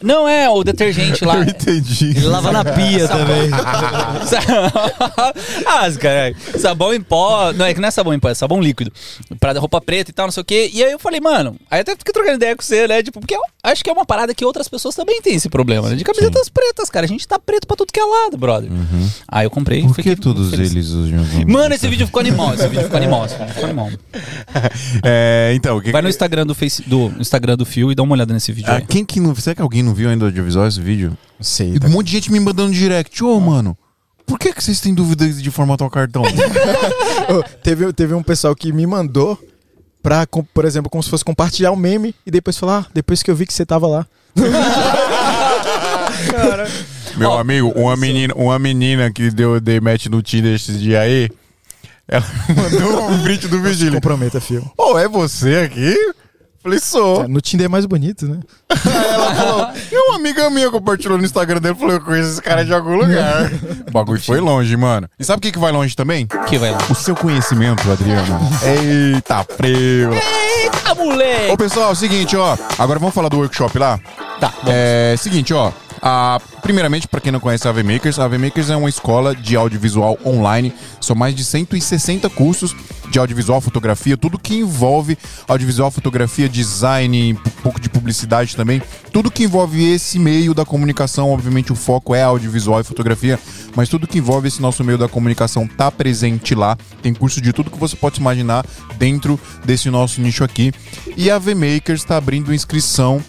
Não, 0.02 0.26
é, 0.28 0.48
o 0.48 0.64
detergente 0.64 1.24
lá. 1.24 1.36
Eu 1.40 1.42
entendi. 1.44 2.10
Ele 2.16 2.26
lava 2.26 2.50
na 2.50 2.64
pia 2.64 3.06
também. 3.06 3.50
ah, 5.66 5.90
cara, 6.00 6.34
sabão 6.58 6.94
em 6.94 7.00
pó. 7.02 7.52
Não, 7.52 7.66
é 7.66 7.74
que 7.74 7.80
não 7.80 7.88
é 7.88 7.90
sabão 7.90 8.14
em 8.14 8.18
pó, 8.18 8.28
é 8.28 8.34
sabão 8.34 8.60
líquido. 8.60 8.92
Pra 9.38 9.52
roupa 9.58 9.80
preta 9.80 10.10
e 10.10 10.14
tal, 10.14 10.26
não 10.26 10.32
sei 10.32 10.40
o 10.40 10.44
quê. 10.44 10.70
E 10.72 10.82
aí 10.82 10.92
eu 10.92 10.98
falei, 10.98 11.20
mano, 11.20 11.56
aí 11.70 11.80
até 11.80 11.94
fiquei 11.96 12.12
trocando 12.12 12.36
ideia 12.36 12.56
com 12.56 12.62
você, 12.62 12.86
né? 12.88 13.02
Tipo, 13.02 13.20
porque 13.20 13.34
eu 13.34 13.40
acho 13.62 13.84
que 13.84 13.90
é 13.90 13.92
uma 13.92 14.06
parada 14.06 14.34
que 14.34 14.44
outras 14.44 14.68
pessoas 14.68 14.94
também 14.94 15.20
têm 15.20 15.34
esse 15.34 15.48
problema, 15.48 15.90
né? 15.90 15.96
De 15.96 16.04
camisetas 16.04 16.48
pretas, 16.48 16.88
cara. 16.90 17.04
A 17.04 17.08
gente 17.08 17.25
tá 17.26 17.38
preto 17.38 17.66
pra 17.66 17.76
tudo 17.76 17.92
que 17.92 18.00
é 18.00 18.04
lado, 18.04 18.36
brother. 18.36 18.70
Aí 19.28 19.44
eu 19.46 19.50
comprei. 19.50 19.82
Por 19.82 19.96
que 19.96 20.16
todos 20.16 20.50
feliz. 20.50 20.72
eles 20.72 20.88
usam? 20.88 21.24
Mano, 21.46 21.74
esse 21.74 21.86
vídeo 21.88 22.06
ficou 22.06 22.20
animal, 22.20 22.54
esse 22.54 22.66
vídeo 22.68 22.84
ficou 22.84 22.96
animal, 22.96 23.26
esse 23.26 23.36
vídeo 23.36 23.52
ficou 23.52 23.64
animal. 23.64 23.90
É, 25.04 25.52
então, 25.54 25.76
o 25.76 25.82
que 25.82 25.92
Vai 25.92 26.02
no 26.02 26.08
Instagram 26.08 26.46
do 26.46 26.54
Face, 26.54 26.82
do 26.82 27.12
Instagram 27.18 27.56
do 27.56 27.66
Fio 27.66 27.90
e 27.92 27.94
dá 27.94 28.02
uma 28.02 28.14
olhada 28.14 28.32
nesse 28.32 28.52
vídeo 28.52 28.70
Ah, 28.70 28.76
aí. 28.76 28.86
quem 28.86 29.04
que 29.04 29.20
não. 29.20 29.34
Será 29.34 29.54
que 29.54 29.62
alguém 29.62 29.82
não 29.82 29.94
viu 29.94 30.08
ainda 30.08 30.24
o 30.24 30.28
audiovisual 30.28 30.66
esse 30.66 30.80
vídeo? 30.80 31.16
Sei. 31.40 31.74
E 31.80 31.86
um 31.86 31.90
monte 31.90 32.06
de 32.06 32.12
gente 32.12 32.32
me 32.32 32.40
mandando 32.40 32.72
direct. 32.72 33.22
Ô, 33.22 33.38
mano, 33.40 33.76
por 34.26 34.38
que, 34.38 34.52
que 34.52 34.62
vocês 34.62 34.80
têm 34.80 34.94
dúvida 34.94 35.28
de 35.28 35.50
formatar 35.50 35.86
o 35.86 35.90
cartão? 35.90 36.22
Ô, 37.28 37.42
teve, 37.62 37.92
teve 37.92 38.14
um 38.14 38.22
pessoal 38.22 38.54
que 38.56 38.72
me 38.72 38.86
mandou 38.86 39.38
pra, 40.02 40.26
com- 40.26 40.44
por 40.44 40.64
exemplo, 40.64 40.90
como 40.90 41.02
se 41.02 41.10
fosse 41.10 41.24
compartilhar 41.24 41.70
o 41.72 41.76
meme 41.76 42.14
e 42.24 42.30
depois 42.30 42.56
falar, 42.56 42.86
ah, 42.86 42.90
depois 42.94 43.22
que 43.22 43.30
eu 43.30 43.36
vi 43.36 43.44
que 43.46 43.52
você 43.52 43.66
tava 43.66 43.86
lá. 43.86 44.06
Meu 47.16 47.32
amigo, 47.32 47.72
uma 47.74 47.96
menina, 47.96 48.34
uma 48.36 48.58
menina 48.58 49.10
que 49.10 49.30
deu 49.30 49.58
de 49.58 49.80
match 49.80 50.06
no 50.06 50.22
Tinder 50.22 50.54
esses 50.54 50.80
dias 50.80 51.00
aí, 51.00 51.30
ela 52.06 52.24
mandou 52.54 53.10
um 53.10 53.22
print 53.22 53.48
do 53.48 53.66
ele, 53.66 53.90
Comprometa, 53.92 54.40
fio. 54.40 54.70
Ô, 54.76 54.98
é 54.98 55.08
você 55.08 55.56
aqui? 55.56 55.96
Falei, 56.62 56.80
sou. 56.80 57.28
No 57.28 57.40
Tinder 57.40 57.66
é 57.66 57.68
mais 57.68 57.86
bonito, 57.86 58.26
né? 58.26 58.40
Aí 58.68 59.14
ela 59.14 59.34
falou, 59.34 59.68
e 59.92 59.96
uma 59.96 60.16
amiga 60.16 60.50
minha 60.50 60.68
compartilhou 60.68 61.16
no 61.16 61.24
Instagram 61.24 61.60
dele, 61.60 61.76
falou, 61.76 61.94
eu 61.94 62.00
conheço 62.00 62.30
esse 62.30 62.42
cara 62.42 62.64
de 62.64 62.74
algum 62.74 62.96
lugar. 62.96 63.50
o 63.86 63.90
bagulho 63.92 64.20
foi 64.20 64.40
longe, 64.40 64.76
mano. 64.76 65.08
E 65.16 65.24
sabe 65.24 65.38
o 65.38 65.42
que, 65.42 65.52
que 65.52 65.58
vai 65.60 65.70
longe 65.70 65.94
também? 65.94 66.26
Que 66.48 66.58
vai 66.58 66.72
lá. 66.72 66.78
O 66.90 66.94
seu 66.94 67.14
conhecimento, 67.14 67.88
Adriano. 67.88 68.40
Eita, 68.64 69.44
preula. 69.44 70.16
Eita, 70.16 70.94
moleque! 70.96 71.52
Ô, 71.52 71.56
pessoal, 71.56 71.90
é 71.90 71.92
o 71.92 71.96
seguinte, 71.96 72.36
ó. 72.36 72.58
Agora 72.76 72.98
vamos 72.98 73.14
falar 73.14 73.28
do 73.28 73.38
workshop 73.38 73.78
lá? 73.78 74.00
Tá, 74.40 74.48
vamos. 74.48 74.72
É, 74.74 75.14
seguinte, 75.16 75.54
ó. 75.54 75.70
A, 76.02 76.40
primeiramente, 76.62 77.08
para 77.08 77.20
quem 77.20 77.32
não 77.32 77.40
conhece 77.40 77.66
a 77.66 77.70
AV 77.70 77.82
Makers, 77.82 78.18
a 78.18 78.24
AV 78.24 78.38
Makers 78.38 78.70
é 78.70 78.76
uma 78.76 78.88
escola 78.88 79.34
de 79.34 79.56
audiovisual 79.56 80.18
online. 80.24 80.72
São 81.00 81.16
mais 81.16 81.34
de 81.34 81.44
160 81.44 82.28
cursos 82.30 82.74
de 83.10 83.18
audiovisual, 83.18 83.60
fotografia, 83.60 84.16
tudo 84.16 84.38
que 84.38 84.56
envolve 84.56 85.16
audiovisual, 85.46 85.90
fotografia, 85.90 86.48
design, 86.48 87.34
um 87.34 87.62
pouco 87.62 87.80
de 87.80 87.88
publicidade 87.88 88.56
também. 88.56 88.82
Tudo 89.12 89.30
que 89.30 89.44
envolve 89.44 89.92
esse 89.92 90.18
meio 90.18 90.52
da 90.52 90.64
comunicação, 90.64 91.30
obviamente 91.30 91.72
o 91.72 91.76
foco 91.76 92.14
é 92.14 92.22
audiovisual 92.22 92.80
e 92.80 92.84
fotografia, 92.84 93.38
mas 93.74 93.88
tudo 93.88 94.06
que 94.06 94.18
envolve 94.18 94.48
esse 94.48 94.60
nosso 94.60 94.82
meio 94.84 94.98
da 94.98 95.08
comunicação 95.08 95.66
tá 95.66 95.90
presente 95.90 96.54
lá. 96.54 96.76
Tem 97.02 97.14
curso 97.14 97.40
de 97.40 97.52
tudo 97.52 97.70
que 97.70 97.78
você 97.78 97.96
pode 97.96 98.20
imaginar 98.20 98.66
dentro 98.98 99.38
desse 99.64 99.88
nosso 99.88 100.20
nicho 100.20 100.44
aqui. 100.44 100.72
E 101.16 101.30
a 101.30 101.36
AV 101.36 101.54
Makers 101.54 102.00
está 102.00 102.16
abrindo 102.16 102.52
inscrição 102.52 103.22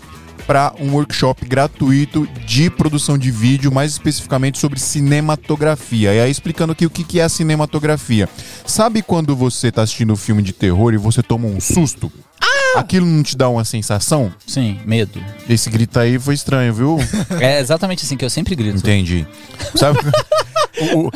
para 0.47 0.73
um 0.79 0.93
workshop 0.93 1.45
gratuito 1.45 2.25
de 2.45 2.69
produção 2.69 3.17
de 3.17 3.29
vídeo, 3.29 3.69
mais 3.71 3.91
especificamente 3.91 4.57
sobre 4.57 4.79
cinematografia. 4.79 6.13
E 6.13 6.21
aí 6.21 6.31
explicando 6.31 6.71
aqui 6.71 6.85
o 6.85 6.89
que 6.89 7.19
é 7.19 7.23
a 7.23 7.29
cinematografia. 7.29 8.29
Sabe 8.65 9.01
quando 9.01 9.35
você 9.35 9.71
tá 9.71 9.81
assistindo 9.83 10.13
um 10.13 10.15
filme 10.15 10.41
de 10.41 10.53
terror 10.53 10.93
e 10.93 10.97
você 10.97 11.21
toma 11.21 11.47
um 11.47 11.59
susto? 11.59 12.11
Aquilo 12.75 13.05
não 13.05 13.23
te 13.23 13.35
dá 13.35 13.49
uma 13.49 13.65
sensação? 13.65 14.31
Sim, 14.45 14.79
medo. 14.85 15.21
Esse 15.49 15.69
grito 15.69 15.99
aí 15.99 16.17
foi 16.19 16.33
estranho, 16.35 16.73
viu? 16.73 16.97
É 17.41 17.59
exatamente 17.59 18.05
assim 18.05 18.15
que 18.15 18.23
eu 18.23 18.29
sempre 18.29 18.55
grito. 18.55 18.77
Entendi. 18.77 19.27
Sabe? 19.75 19.99
O- 20.79 21.07
o- 21.07 21.07
o- 21.07 21.11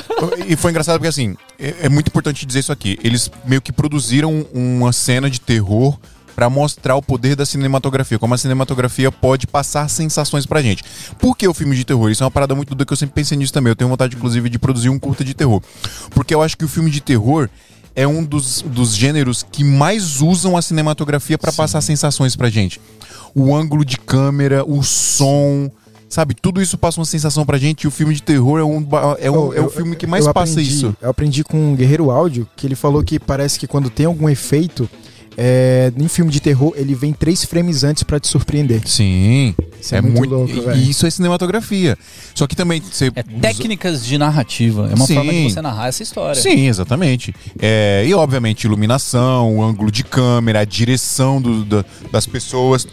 e 0.48 0.56
foi 0.56 0.72
engraçado 0.72 0.96
porque, 0.98 1.08
assim, 1.08 1.36
é, 1.60 1.76
é 1.84 1.90
muito 1.90 2.08
importante 2.08 2.48
dizer 2.48 2.62
isso 2.62 2.72
aqui. 2.72 2.98
Eles 3.04 3.30
meio 3.46 3.62
que 3.62 3.72
produziram 3.72 4.44
uma 4.52 4.92
cena 4.92 5.30
de 5.30 5.40
terror 5.40 6.00
pra 6.36 6.50
mostrar 6.50 6.96
o 6.96 7.02
poder 7.02 7.36
da 7.36 7.46
cinematografia, 7.46 8.18
como 8.20 8.34
a 8.34 8.38
cinematografia 8.38 9.12
pode 9.12 9.46
passar 9.48 9.90
sensações 9.90 10.46
pra 10.46 10.62
gente. 10.62 10.84
Por 11.20 11.36
que 11.38 11.48
o 11.48 11.54
filme 11.54 11.76
de 11.76 11.84
terror? 11.84 12.10
Isso 12.10 12.24
é 12.24 12.26
uma 12.26 12.32
parada 12.32 12.56
muito 12.56 12.70
doida 12.70 12.86
que 12.86 12.94
eu 12.94 12.98
sempre 12.98 13.16
pensei 13.16 13.38
nisso 13.38 13.54
também. 13.54 13.72
Eu 13.72 13.76
tenho 13.76 13.90
vontade, 13.90 14.16
inclusive, 14.16 14.50
de 14.50 14.58
produzir 14.60 14.90
um 14.90 14.98
curta 15.00 15.24
de 15.24 15.34
terror. 15.34 15.62
Porque 16.12 16.34
eu 16.34 16.42
acho 16.42 16.58
que 16.58 16.66
o 16.66 16.68
filme 16.68 16.90
de 16.90 17.02
terror 17.02 17.50
é 17.96 18.08
um 18.08 18.24
dos, 18.24 18.62
dos 18.62 18.96
gêneros 18.96 19.44
que 19.52 19.64
mais 19.64 20.22
usam 20.22 20.56
a 20.56 20.62
cinematografia 20.62 21.38
pra 21.38 21.52
passar 21.52 21.82
sensações 21.82 22.36
pra 22.36 22.50
gente. 22.50 22.80
O 23.36 23.54
ângulo 23.56 23.84
de 23.84 23.98
câmera, 23.98 24.64
o 24.66 24.82
som, 24.82 25.70
sabe? 26.10 26.34
Tudo 26.34 26.62
isso 26.62 26.78
passa 26.78 27.00
uma 27.00 27.06
sensação 27.06 27.46
pra 27.46 27.58
gente 27.58 27.84
e 27.84 27.88
o 27.88 27.92
filme 27.92 28.14
de 28.14 28.22
terror 28.24 28.60
é 28.60 28.64
um, 28.64 28.88
é 29.20 29.30
um, 29.30 29.34
Eu- 29.36 29.54
é 29.54 29.60
o 29.62 29.64
eu- 29.66 29.70
filme 29.70 29.96
que 29.96 30.08
mais 30.08 30.26
eu 30.26 30.34
passa 30.34 30.54
aprendi- 30.54 30.70
isso. 30.70 30.96
Eu 31.02 31.10
aprendi 31.10 31.44
com 31.44 31.58
um 31.72 31.76
Guerreiro 31.76 32.10
Áudio 32.12 32.48
que 32.56 32.66
ele 32.68 32.76
falou 32.76 33.04
que 33.04 33.20
parece 33.20 33.60
que 33.60 33.68
quando 33.68 33.90
tem 33.90 34.06
algum 34.06 34.30
efeito, 34.30 34.90
é, 35.38 35.92
em 35.98 36.08
filme 36.08 36.32
de 36.32 36.40
terror, 36.40 36.74
ele 36.76 36.94
vem 36.94 37.14
três 37.14 37.44
frames 37.46 37.84
antes 37.84 38.04
pra 38.04 38.20
te 38.20 38.28
surpreender. 38.28 38.82
Sim, 38.88 39.56
Isso 39.80 39.96
é, 39.96 39.98
é 39.98 40.02
muito 40.02 40.18
muito. 40.18 40.30
louco, 40.36 40.52
e- 40.54 40.60
velho. 40.60 40.82
isso 40.82 41.06
é 41.06 41.10
cinematografia. 41.10 41.98
Só 42.36 42.46
que 42.48 42.56
também 42.56 42.82
você 42.82 43.12
É 43.16 43.24
técnicas 43.24 44.06
de 44.06 44.18
narrativa. 44.18 44.90
É 44.92 44.96
uma 44.96 45.06
Sim. 45.06 45.16
forma 45.16 45.32
de 45.34 45.44
você 45.44 45.62
narrar 45.62 45.88
essa 45.88 46.04
história. 46.04 46.40
Sim, 46.42 46.68
exatamente. 46.68 47.34
É, 47.60 48.04
e 48.08 48.14
obviamente 48.14 48.66
iluminação, 48.66 49.56
o 49.58 49.64
ângulo 49.64 49.90
de 49.92 50.04
câmera, 50.04 50.60
a 50.62 50.66
direção 50.66 51.42
do- 51.42 51.64
da- 51.66 51.86
das 52.12 52.26
pessoas. 52.26 52.88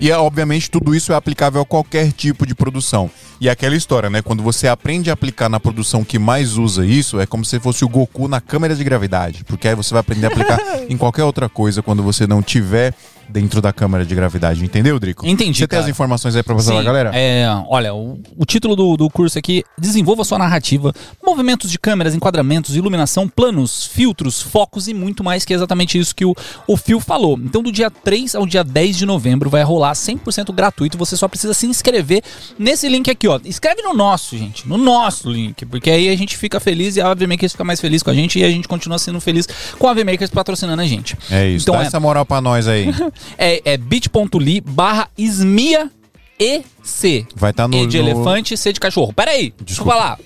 E 0.00 0.10
é, 0.10 0.16
obviamente 0.16 0.70
tudo 0.70 0.94
isso 0.94 1.12
é 1.12 1.16
aplicável 1.16 1.60
a 1.60 1.64
qualquer 1.64 2.12
tipo 2.12 2.46
de 2.46 2.54
produção. 2.54 3.10
E 3.40 3.48
é 3.48 3.50
aquela 3.50 3.76
história, 3.76 4.08
né? 4.08 4.22
Quando 4.22 4.42
você 4.42 4.68
aprende 4.68 5.10
a 5.10 5.12
aplicar 5.12 5.48
na 5.48 5.60
produção 5.60 6.04
que 6.04 6.18
mais 6.18 6.56
usa 6.56 6.86
isso, 6.86 7.20
é 7.20 7.26
como 7.26 7.44
se 7.44 7.58
fosse 7.60 7.84
o 7.84 7.88
Goku 7.88 8.28
na 8.28 8.40
câmera 8.40 8.74
de 8.74 8.84
gravidade. 8.84 9.44
Porque 9.44 9.68
aí 9.68 9.74
você 9.74 9.92
vai 9.92 10.00
aprender 10.00 10.26
a 10.26 10.28
aplicar 10.30 10.58
em 10.88 10.96
qualquer 10.96 11.24
outra 11.24 11.48
coisa 11.48 11.82
quando 11.82 12.02
você 12.02 12.26
não 12.26 12.42
tiver 12.42 12.94
dentro 13.28 13.60
da 13.60 13.72
câmera 13.72 14.04
de 14.04 14.14
gravidade. 14.14 14.64
Entendeu, 14.64 14.98
Drico? 14.98 15.26
Entendi, 15.26 15.58
Você 15.58 15.66
tem 15.66 15.68
cara. 15.78 15.82
as 15.82 15.88
informações 15.88 16.36
aí 16.36 16.42
pra 16.42 16.54
passar 16.54 16.72
pra 16.74 16.82
galera? 16.82 17.10
É, 17.14 17.46
olha, 17.68 17.94
o, 17.94 18.20
o 18.36 18.44
título 18.44 18.74
do, 18.76 18.96
do 18.96 19.10
curso 19.10 19.38
aqui: 19.38 19.64
Desenvolva 19.78 20.24
sua 20.24 20.38
narrativa, 20.38 20.92
movimentos 21.24 21.70
de 21.70 21.78
câmeras, 21.78 22.14
enquadramentos, 22.14 22.76
iluminação, 22.76 23.28
planos, 23.28 23.86
filtros, 23.86 24.40
focos 24.42 24.88
e 24.88 24.94
muito 24.94 25.22
mais, 25.24 25.44
que 25.44 25.52
é 25.52 25.56
exatamente 25.56 25.98
isso 25.98 26.14
que 26.14 26.24
o, 26.24 26.34
o 26.66 26.76
Phil 26.76 27.00
falou. 27.00 27.38
Então, 27.42 27.62
do 27.62 27.72
dia 27.72 27.90
3 27.90 28.34
ao 28.34 28.46
dia 28.46 28.62
10 28.64 28.96
de 28.98 29.06
novembro 29.06 29.50
vai 29.50 29.62
rolar 29.62 29.92
100% 29.92 30.52
gratuito. 30.52 30.98
Você 30.98 31.16
só 31.16 31.28
precisa 31.28 31.54
se 31.54 31.66
inscrever 31.66 32.22
nesse 32.58 32.88
link 32.88 33.10
aqui, 33.10 33.26
ó. 33.28 33.38
Escreve 33.44 33.82
no 33.82 33.94
nosso, 33.94 34.36
gente, 34.36 34.68
no 34.68 34.76
nosso 34.76 35.30
link, 35.30 35.64
porque 35.66 35.90
aí 35.90 36.08
a 36.08 36.16
gente 36.16 36.36
fica 36.36 36.58
feliz 36.60 36.96
e 36.96 37.00
a 37.00 37.10
AV 37.10 37.26
Makers 37.26 37.52
fica 37.52 37.64
mais 37.64 37.80
feliz 37.80 38.02
com 38.02 38.10
a 38.10 38.14
gente 38.14 38.38
e 38.38 38.44
a 38.44 38.50
gente 38.50 38.68
continua 38.68 38.98
sendo 38.98 39.20
feliz 39.20 39.46
com 39.78 39.86
a 39.88 39.90
AV 39.90 40.04
Makers 40.04 40.30
patrocinando 40.30 40.80
a 40.82 40.86
gente. 40.86 41.16
É 41.30 41.48
isso. 41.48 41.64
Então 41.64 41.76
Dá 41.76 41.84
é- 41.84 41.86
essa 41.86 42.00
moral 42.00 42.24
pra 42.26 42.40
nós 42.40 42.66
aí. 42.68 42.86
É, 43.38 43.60
é 43.72 43.76
bit.ly 43.76 44.60
barra 44.60 45.08
esmia 45.16 45.90
EC. 46.38 47.26
Vai 47.34 47.50
estar 47.50 47.68
no. 47.68 47.76
E 47.76 47.86
de 47.86 48.00
no- 48.00 48.08
elefante, 48.08 48.56
C 48.56 48.72
de 48.72 48.80
cachorro. 48.80 49.12
Pera 49.12 49.30
aí, 49.32 49.50
deixa 49.50 49.54
eu 49.60 49.64
Desculpa. 49.66 49.92
falar. 49.92 50.18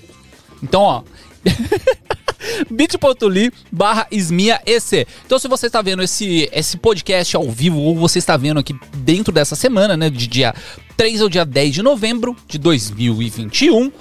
Então, 0.61 0.81
ó. 0.81 1.03
bit.ly 2.69 3.51
barra 3.71 4.07
esmia 4.11 4.61
EC. 4.65 5.07
Então, 5.25 5.39
se 5.39 5.47
você 5.47 5.67
está 5.67 5.81
vendo 5.81 6.01
esse, 6.03 6.49
esse 6.51 6.77
podcast 6.77 7.35
ao 7.35 7.49
vivo, 7.49 7.79
ou 7.79 7.95
você 7.95 8.19
está 8.19 8.35
vendo 8.37 8.59
aqui 8.59 8.75
dentro 8.97 9.33
dessa 9.33 9.55
semana, 9.55 9.95
né? 9.95 10.09
De 10.09 10.27
dia 10.27 10.53
3 10.97 11.21
ao 11.21 11.29
dia 11.29 11.45
10 11.45 11.75
de 11.75 11.81
novembro 11.81 12.35
de 12.47 12.57
2021, 12.57 13.91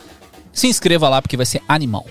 se 0.52 0.66
inscreva 0.66 1.08
lá 1.08 1.22
porque 1.22 1.36
vai 1.36 1.46
ser 1.46 1.62
animal. 1.68 2.06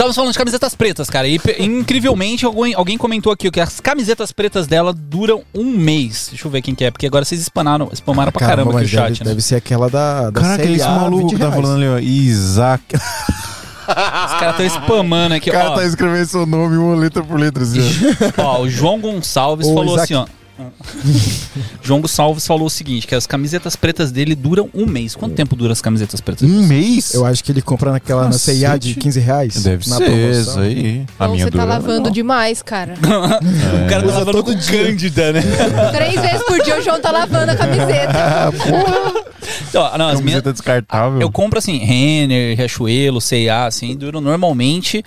Estávamos 0.00 0.16
falando 0.16 0.32
de 0.32 0.38
camisetas 0.38 0.74
pretas, 0.74 1.10
cara. 1.10 1.28
E 1.28 1.38
incrivelmente 1.58 2.46
alguém, 2.46 2.72
alguém 2.72 2.96
comentou 2.96 3.30
aqui 3.30 3.50
que 3.50 3.60
as 3.60 3.80
camisetas 3.80 4.32
pretas 4.32 4.66
dela 4.66 4.94
duram 4.94 5.42
um 5.54 5.76
mês. 5.76 6.28
Deixa 6.30 6.46
eu 6.46 6.50
ver 6.50 6.62
quem 6.62 6.74
que 6.74 6.82
é, 6.86 6.90
porque 6.90 7.06
agora 7.06 7.22
vocês 7.22 7.42
spanaram, 7.42 7.90
spamaram 7.92 8.32
pra 8.32 8.46
caramba 8.46 8.72
aqui 8.78 8.86
o 8.86 8.88
chat, 8.88 9.08
deve, 9.18 9.24
né? 9.24 9.30
deve 9.32 9.42
ser 9.42 9.56
aquela 9.56 9.90
da, 9.90 10.30
da 10.30 10.40
Caraca, 10.40 10.64
esse 10.64 10.88
maluco 10.88 11.28
20 11.28 11.30
que 11.34 11.38
tá 11.38 11.52
falando 11.52 11.76
ali, 11.76 11.86
ó. 11.86 11.98
Isaac. 11.98 12.82
Os 12.96 14.40
caras 14.40 14.58
estão 14.60 14.82
spamando 14.84 15.34
aqui, 15.34 15.50
O 15.50 15.52
cara 15.52 15.72
ó. 15.72 15.74
tá 15.74 15.84
escrevendo 15.84 16.26
seu 16.26 16.46
nome 16.46 16.78
uma 16.78 16.96
letra 16.96 17.22
por 17.22 17.38
letra, 17.38 17.62
assim, 17.62 17.80
ó. 18.38 18.42
Ó, 18.42 18.60
o 18.62 18.70
João 18.70 18.98
Gonçalves 18.98 19.66
Ô, 19.66 19.74
falou 19.74 19.96
Isaac. 19.96 20.14
assim, 20.14 20.14
ó. 20.14 20.39
João 21.82 22.00
Gonçalves 22.00 22.46
falou 22.46 22.66
o 22.66 22.70
seguinte: 22.70 23.06
que 23.06 23.14
as 23.14 23.26
camisetas 23.26 23.76
pretas 23.76 24.10
dele 24.12 24.34
duram 24.34 24.68
um 24.74 24.86
mês. 24.86 25.14
Quanto 25.14 25.34
tempo 25.34 25.56
duram 25.56 25.72
as 25.72 25.80
camisetas 25.80 26.20
pretas? 26.20 26.48
Um 26.48 26.66
mês? 26.66 27.14
Eu 27.14 27.24
acho 27.24 27.42
que 27.42 27.52
ele 27.52 27.62
compra 27.62 27.92
naquela 27.92 28.24
na. 28.24 28.32
CIA 28.32 28.78
de 28.78 28.94
15 28.94 29.20
reais. 29.20 29.62
Deve 29.62 29.88
na 29.88 29.96
ser 29.96 30.04
promoção. 30.04 30.40
isso 30.40 30.60
aí. 30.60 31.06
A 31.18 31.24
Então 31.24 31.32
minha 31.32 31.44
você 31.44 31.50
tá 31.50 31.58
dura 31.58 31.64
lavando 31.64 31.92
legal. 31.98 32.12
demais, 32.12 32.62
cara. 32.62 32.94
O 33.00 33.88
cara 33.90 34.02
tá 34.06 34.18
lavando 34.18 34.44
com 34.44 34.50
Cândida, 34.60 35.32
né? 35.32 35.42
Três 35.92 36.20
vezes 36.20 36.42
por 36.44 36.62
dia 36.62 36.78
o 36.78 36.82
João 36.82 37.00
tá 37.00 37.10
lavando 37.10 37.50
a 37.52 37.56
camiseta. 37.56 38.52
Ó, 39.74 39.98
não, 39.98 40.06
as 40.08 40.20
minhas, 40.20 40.42
Camiseta 40.42 40.52
descartável. 40.52 41.20
eu 41.20 41.30
compro 41.30 41.58
assim, 41.58 41.78
Renner, 41.78 42.56
Riachuelo, 42.56 43.20
C&A, 43.20 43.66
assim, 43.66 43.96
duram 43.96 44.20
normalmente 44.20 45.02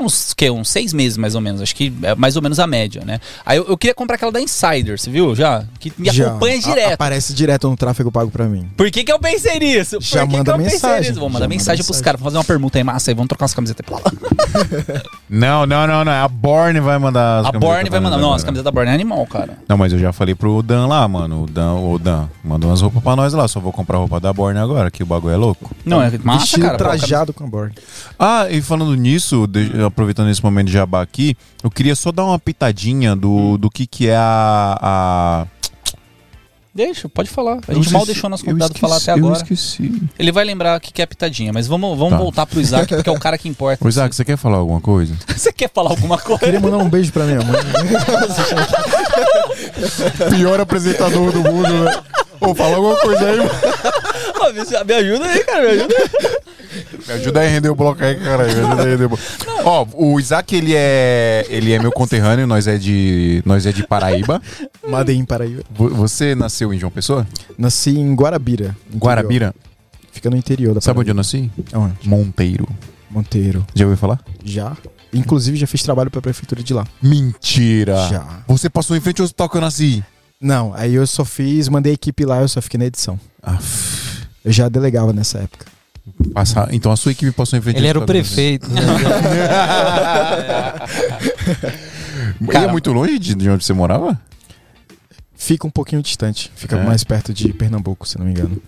uns, 0.00 0.32
que, 0.34 0.50
uns 0.50 0.68
seis 0.68 0.92
meses 0.92 1.16
mais 1.16 1.34
ou 1.34 1.40
menos. 1.40 1.60
Acho 1.60 1.74
que 1.74 1.92
é 2.02 2.14
mais 2.14 2.36
ou 2.36 2.42
menos 2.42 2.58
a 2.58 2.66
média, 2.66 3.02
né? 3.04 3.20
Aí 3.44 3.58
eu, 3.58 3.66
eu 3.68 3.76
queria 3.76 3.94
comprar 3.94 4.16
aquela 4.16 4.32
da 4.32 4.40
Insider, 4.40 4.98
você 4.98 5.10
viu 5.10 5.34
já? 5.34 5.64
Que 5.80 5.92
me 5.98 6.10
Já. 6.10 6.28
acompanha 6.28 6.56
A- 6.58 6.60
direto. 6.60 6.92
Aparece 6.92 7.34
direto 7.34 7.68
no 7.68 7.76
tráfego 7.76 8.10
pago 8.12 8.30
pra 8.30 8.46
mim. 8.46 8.68
Por 8.76 8.90
que, 8.90 9.04
que 9.04 9.12
eu 9.12 9.18
pensei 9.18 9.58
nisso? 9.58 9.96
Por 9.96 10.02
Já 10.04 10.26
que 10.26 10.32
manda 10.32 10.44
que 10.44 10.50
eu 10.50 10.64
pensei 10.64 10.72
mensagem. 10.74 11.08
nisso? 11.10 11.20
Vou 11.20 11.28
mandar 11.28 11.38
Já 11.40 11.44
manda 11.48 11.54
mensagem 11.54 11.84
pros 11.84 11.96
mensagem. 11.96 12.04
caras, 12.04 12.20
fazer 12.20 12.36
uma 12.38 12.44
permuta 12.44 12.78
aí, 12.78 12.84
massa 12.84 13.10
aí, 13.10 13.14
vamos 13.14 13.28
trocar 13.28 13.44
as 13.46 13.54
camisetas 13.54 13.84
pra 13.84 13.96
lá. 13.96 14.02
Não, 15.30 15.66
não, 15.66 15.86
não, 15.86 16.04
não. 16.06 16.12
A 16.24 16.26
Borne 16.26 16.80
vai 16.80 16.98
mandar 16.98 17.40
as 17.40 17.46
A 17.46 17.52
Borne 17.52 17.90
vai 17.90 18.00
mandar. 18.00 18.16
Não, 18.16 18.32
as 18.32 18.42
camisetas 18.42 18.64
da 18.64 18.70
Borne 18.70 18.90
é 18.90 18.94
animal, 18.94 19.26
cara. 19.26 19.58
Não, 19.68 19.76
mas 19.76 19.92
eu 19.92 19.98
já 19.98 20.10
falei 20.12 20.34
pro 20.34 20.62
Dan 20.62 20.86
lá, 20.86 21.06
mano. 21.06 21.42
O 21.42 21.46
Dan, 21.46 21.74
o 21.74 21.98
Dan, 21.98 22.28
mandou 22.42 22.70
umas 22.70 22.80
roupas 22.80 23.02
pra 23.02 23.14
nós 23.14 23.34
lá. 23.34 23.46
Só 23.46 23.60
vou 23.60 23.70
comprar 23.72 23.98
roupa 23.98 24.18
da 24.18 24.32
Borne 24.32 24.58
agora, 24.58 24.90
que 24.90 25.02
o 25.02 25.06
bagulho 25.06 25.34
é 25.34 25.36
louco. 25.36 25.70
Não, 25.84 26.02
é 26.02 26.10
massa, 26.22 26.40
Vestido 26.40 26.62
cara. 26.62 26.74
a 26.74 26.78
trajado 26.78 27.32
com 27.34 27.44
a 27.44 27.46
borda. 27.46 27.74
Ah, 28.18 28.46
e 28.50 28.62
falando 28.62 28.94
nisso, 28.94 29.46
de- 29.46 29.70
aproveitando 29.88 30.30
esse 30.30 30.42
momento 30.42 30.66
de 30.68 30.72
jabá 30.72 31.02
aqui, 31.02 31.36
eu 31.62 31.70
queria 31.70 31.94
só 31.96 32.12
dar 32.12 32.24
uma 32.24 32.38
pitadinha 32.38 33.14
do, 33.16 33.30
Hum. 33.30 33.56
do 33.56 33.68
que 33.70 33.86
que 33.86 34.08
é 34.08 34.16
a... 34.16 34.78
a... 34.80 35.46
Deixa, 36.74 37.08
pode 37.08 37.28
falar. 37.28 37.58
A 37.66 37.72
Eu 37.72 37.82
gente 37.82 37.92
mal 37.92 38.02
esqueci- 38.02 38.06
deixou 38.06 38.30
nosso 38.30 38.44
eu 38.44 38.48
convidado 38.50 38.78
falar 38.78 38.96
esqueci- 38.98 39.10
até 39.10 39.20
Eu 39.20 39.24
agora. 39.26 39.42
esqueci. 39.42 40.02
Ele 40.16 40.30
vai 40.30 40.44
lembrar 40.44 40.78
o 40.78 40.80
que 40.80 40.92
que 40.92 41.02
é 41.02 41.06
pitadinha, 41.06 41.52
mas 41.52 41.66
vamos, 41.66 41.98
vamos 41.98 42.12
Tá. 42.12 42.18
voltar 42.18 42.46
pro 42.46 42.60
Isaac, 42.60 42.86
porque 42.94 43.08
é 43.08 43.12
o 43.12 43.18
cara 43.18 43.36
que 43.36 43.48
importa. 43.48 43.82
Ô, 43.84 43.88
Isaac, 43.88 44.14
você 44.14 44.24
quer 44.24 44.36
falar 44.36 44.58
alguma 44.58 44.80
coisa? 44.80 45.12
Você 45.36 45.52
quer 45.52 45.68
falar 45.74 45.90
alguma 45.90 46.16
coisa? 46.18 46.38
Queria 46.44 46.60
mandar 46.60 46.78
um 46.78 46.88
beijo 46.88 47.10
pra 47.12 47.24
minha 47.24 47.40
mãe. 47.42 47.58
Pior 50.36 50.60
apresentador 50.60 51.32
do 51.32 51.42
mundo, 51.42 51.68
né? 51.84 52.00
Ô, 52.40 52.54
fala 52.54 52.76
alguma 52.76 52.96
coisa 52.96 53.26
aí, 53.28 53.36
mano. 53.38 53.50
Me 54.86 54.94
ajuda 54.94 55.26
aí, 55.26 55.44
cara, 55.44 55.62
me 55.62 55.68
ajuda 55.80 55.94
aí. 55.96 56.08
Me 57.08 57.14
ajuda 57.14 57.40
aí 57.40 57.46
a 57.46 57.50
render 57.50 57.68
o 57.70 57.74
bloco 57.74 58.04
aí, 58.04 58.14
cara. 58.16 58.44
Me 58.44 58.50
ajuda 58.52 58.82
aí 58.82 58.88
a 58.88 58.90
render 58.90 59.04
o 59.04 59.08
bloco. 59.08 59.22
Ó, 59.64 59.86
o 59.94 60.20
Isaac, 60.20 60.54
ele 60.54 60.72
é, 60.74 61.46
ele 61.48 61.72
é 61.72 61.78
meu 61.78 61.90
conterrâneo, 61.90 62.46
nós 62.46 62.66
é 62.66 62.76
de, 62.76 63.42
nós 63.46 63.64
é 63.66 63.72
de 63.72 63.86
Paraíba. 63.86 64.40
Madem 64.86 65.24
Paraíba. 65.24 65.62
Vo- 65.70 65.88
Você 65.90 66.34
nasceu 66.34 66.72
em 66.72 66.78
João 66.78 66.90
Pessoa? 66.92 67.26
Nasci 67.56 67.90
em 67.98 68.14
Guarabira. 68.14 68.76
interior. 68.86 68.98
Guarabira? 69.00 69.54
Fica 70.12 70.28
no 70.30 70.36
interior 70.36 70.74
da 70.74 70.80
Sabe 70.80 71.00
onde 71.00 71.10
eu 71.10 71.14
Paraíba. 71.14 71.50
nasci? 71.66 71.76
Onde? 71.76 72.08
Monteiro. 72.08 72.68
Monteiro. 73.10 73.66
Já 73.74 73.84
ouviu 73.86 73.96
falar? 73.96 74.20
Já. 74.44 74.76
Inclusive 75.12 75.56
já 75.56 75.66
fiz 75.66 75.82
trabalho 75.82 76.10
pra 76.10 76.20
prefeitura 76.20 76.62
de 76.62 76.74
lá. 76.74 76.86
Mentira! 77.02 77.96
Já. 78.10 78.42
Você 78.46 78.68
passou 78.68 78.94
em 78.96 79.00
frente 79.00 79.20
ao 79.20 79.24
hospital 79.24 79.48
que 79.48 79.56
eu 79.56 79.60
nasci? 79.60 80.04
Não, 80.40 80.72
aí 80.74 80.94
eu 80.94 81.06
só 81.06 81.24
fiz, 81.24 81.68
mandei 81.68 81.92
a 81.92 81.94
equipe 81.94 82.24
lá, 82.24 82.40
eu 82.42 82.48
só 82.48 82.60
fiquei 82.60 82.78
na 82.78 82.84
edição. 82.84 83.18
Aff. 83.42 84.26
Eu 84.44 84.52
já 84.52 84.68
delegava 84.68 85.12
nessa 85.12 85.38
época. 85.38 85.66
Passar. 86.34 86.68
Então 86.72 86.90
a 86.92 86.96
sua 86.96 87.12
equipe 87.12 87.32
passou 87.32 87.58
em 87.58 87.62
frente 87.62 87.76
Ele 87.78 87.86
era 87.86 87.98
o 87.98 88.02
eu 88.02 88.06
prefeito. 88.06 88.68
né? 88.70 88.80
nasci. 88.80 89.04
E 92.52 92.56
é 92.56 92.66
muito 92.70 92.92
longe 92.92 93.18
de 93.18 93.34
de 93.34 93.48
onde 93.50 93.64
você 93.64 93.72
morava? 93.72 94.20
Fica 95.36 95.66
um 95.66 95.70
pouquinho 95.70 96.02
distante. 96.02 96.50
Fica 96.56 96.76
É. 96.76 96.84
mais 96.84 97.04
perto 97.04 97.32
de 97.32 97.52
Pernambuco, 97.52 98.06
se 98.06 98.18
não 98.18 98.26
me 98.26 98.32
engano. 98.32 98.60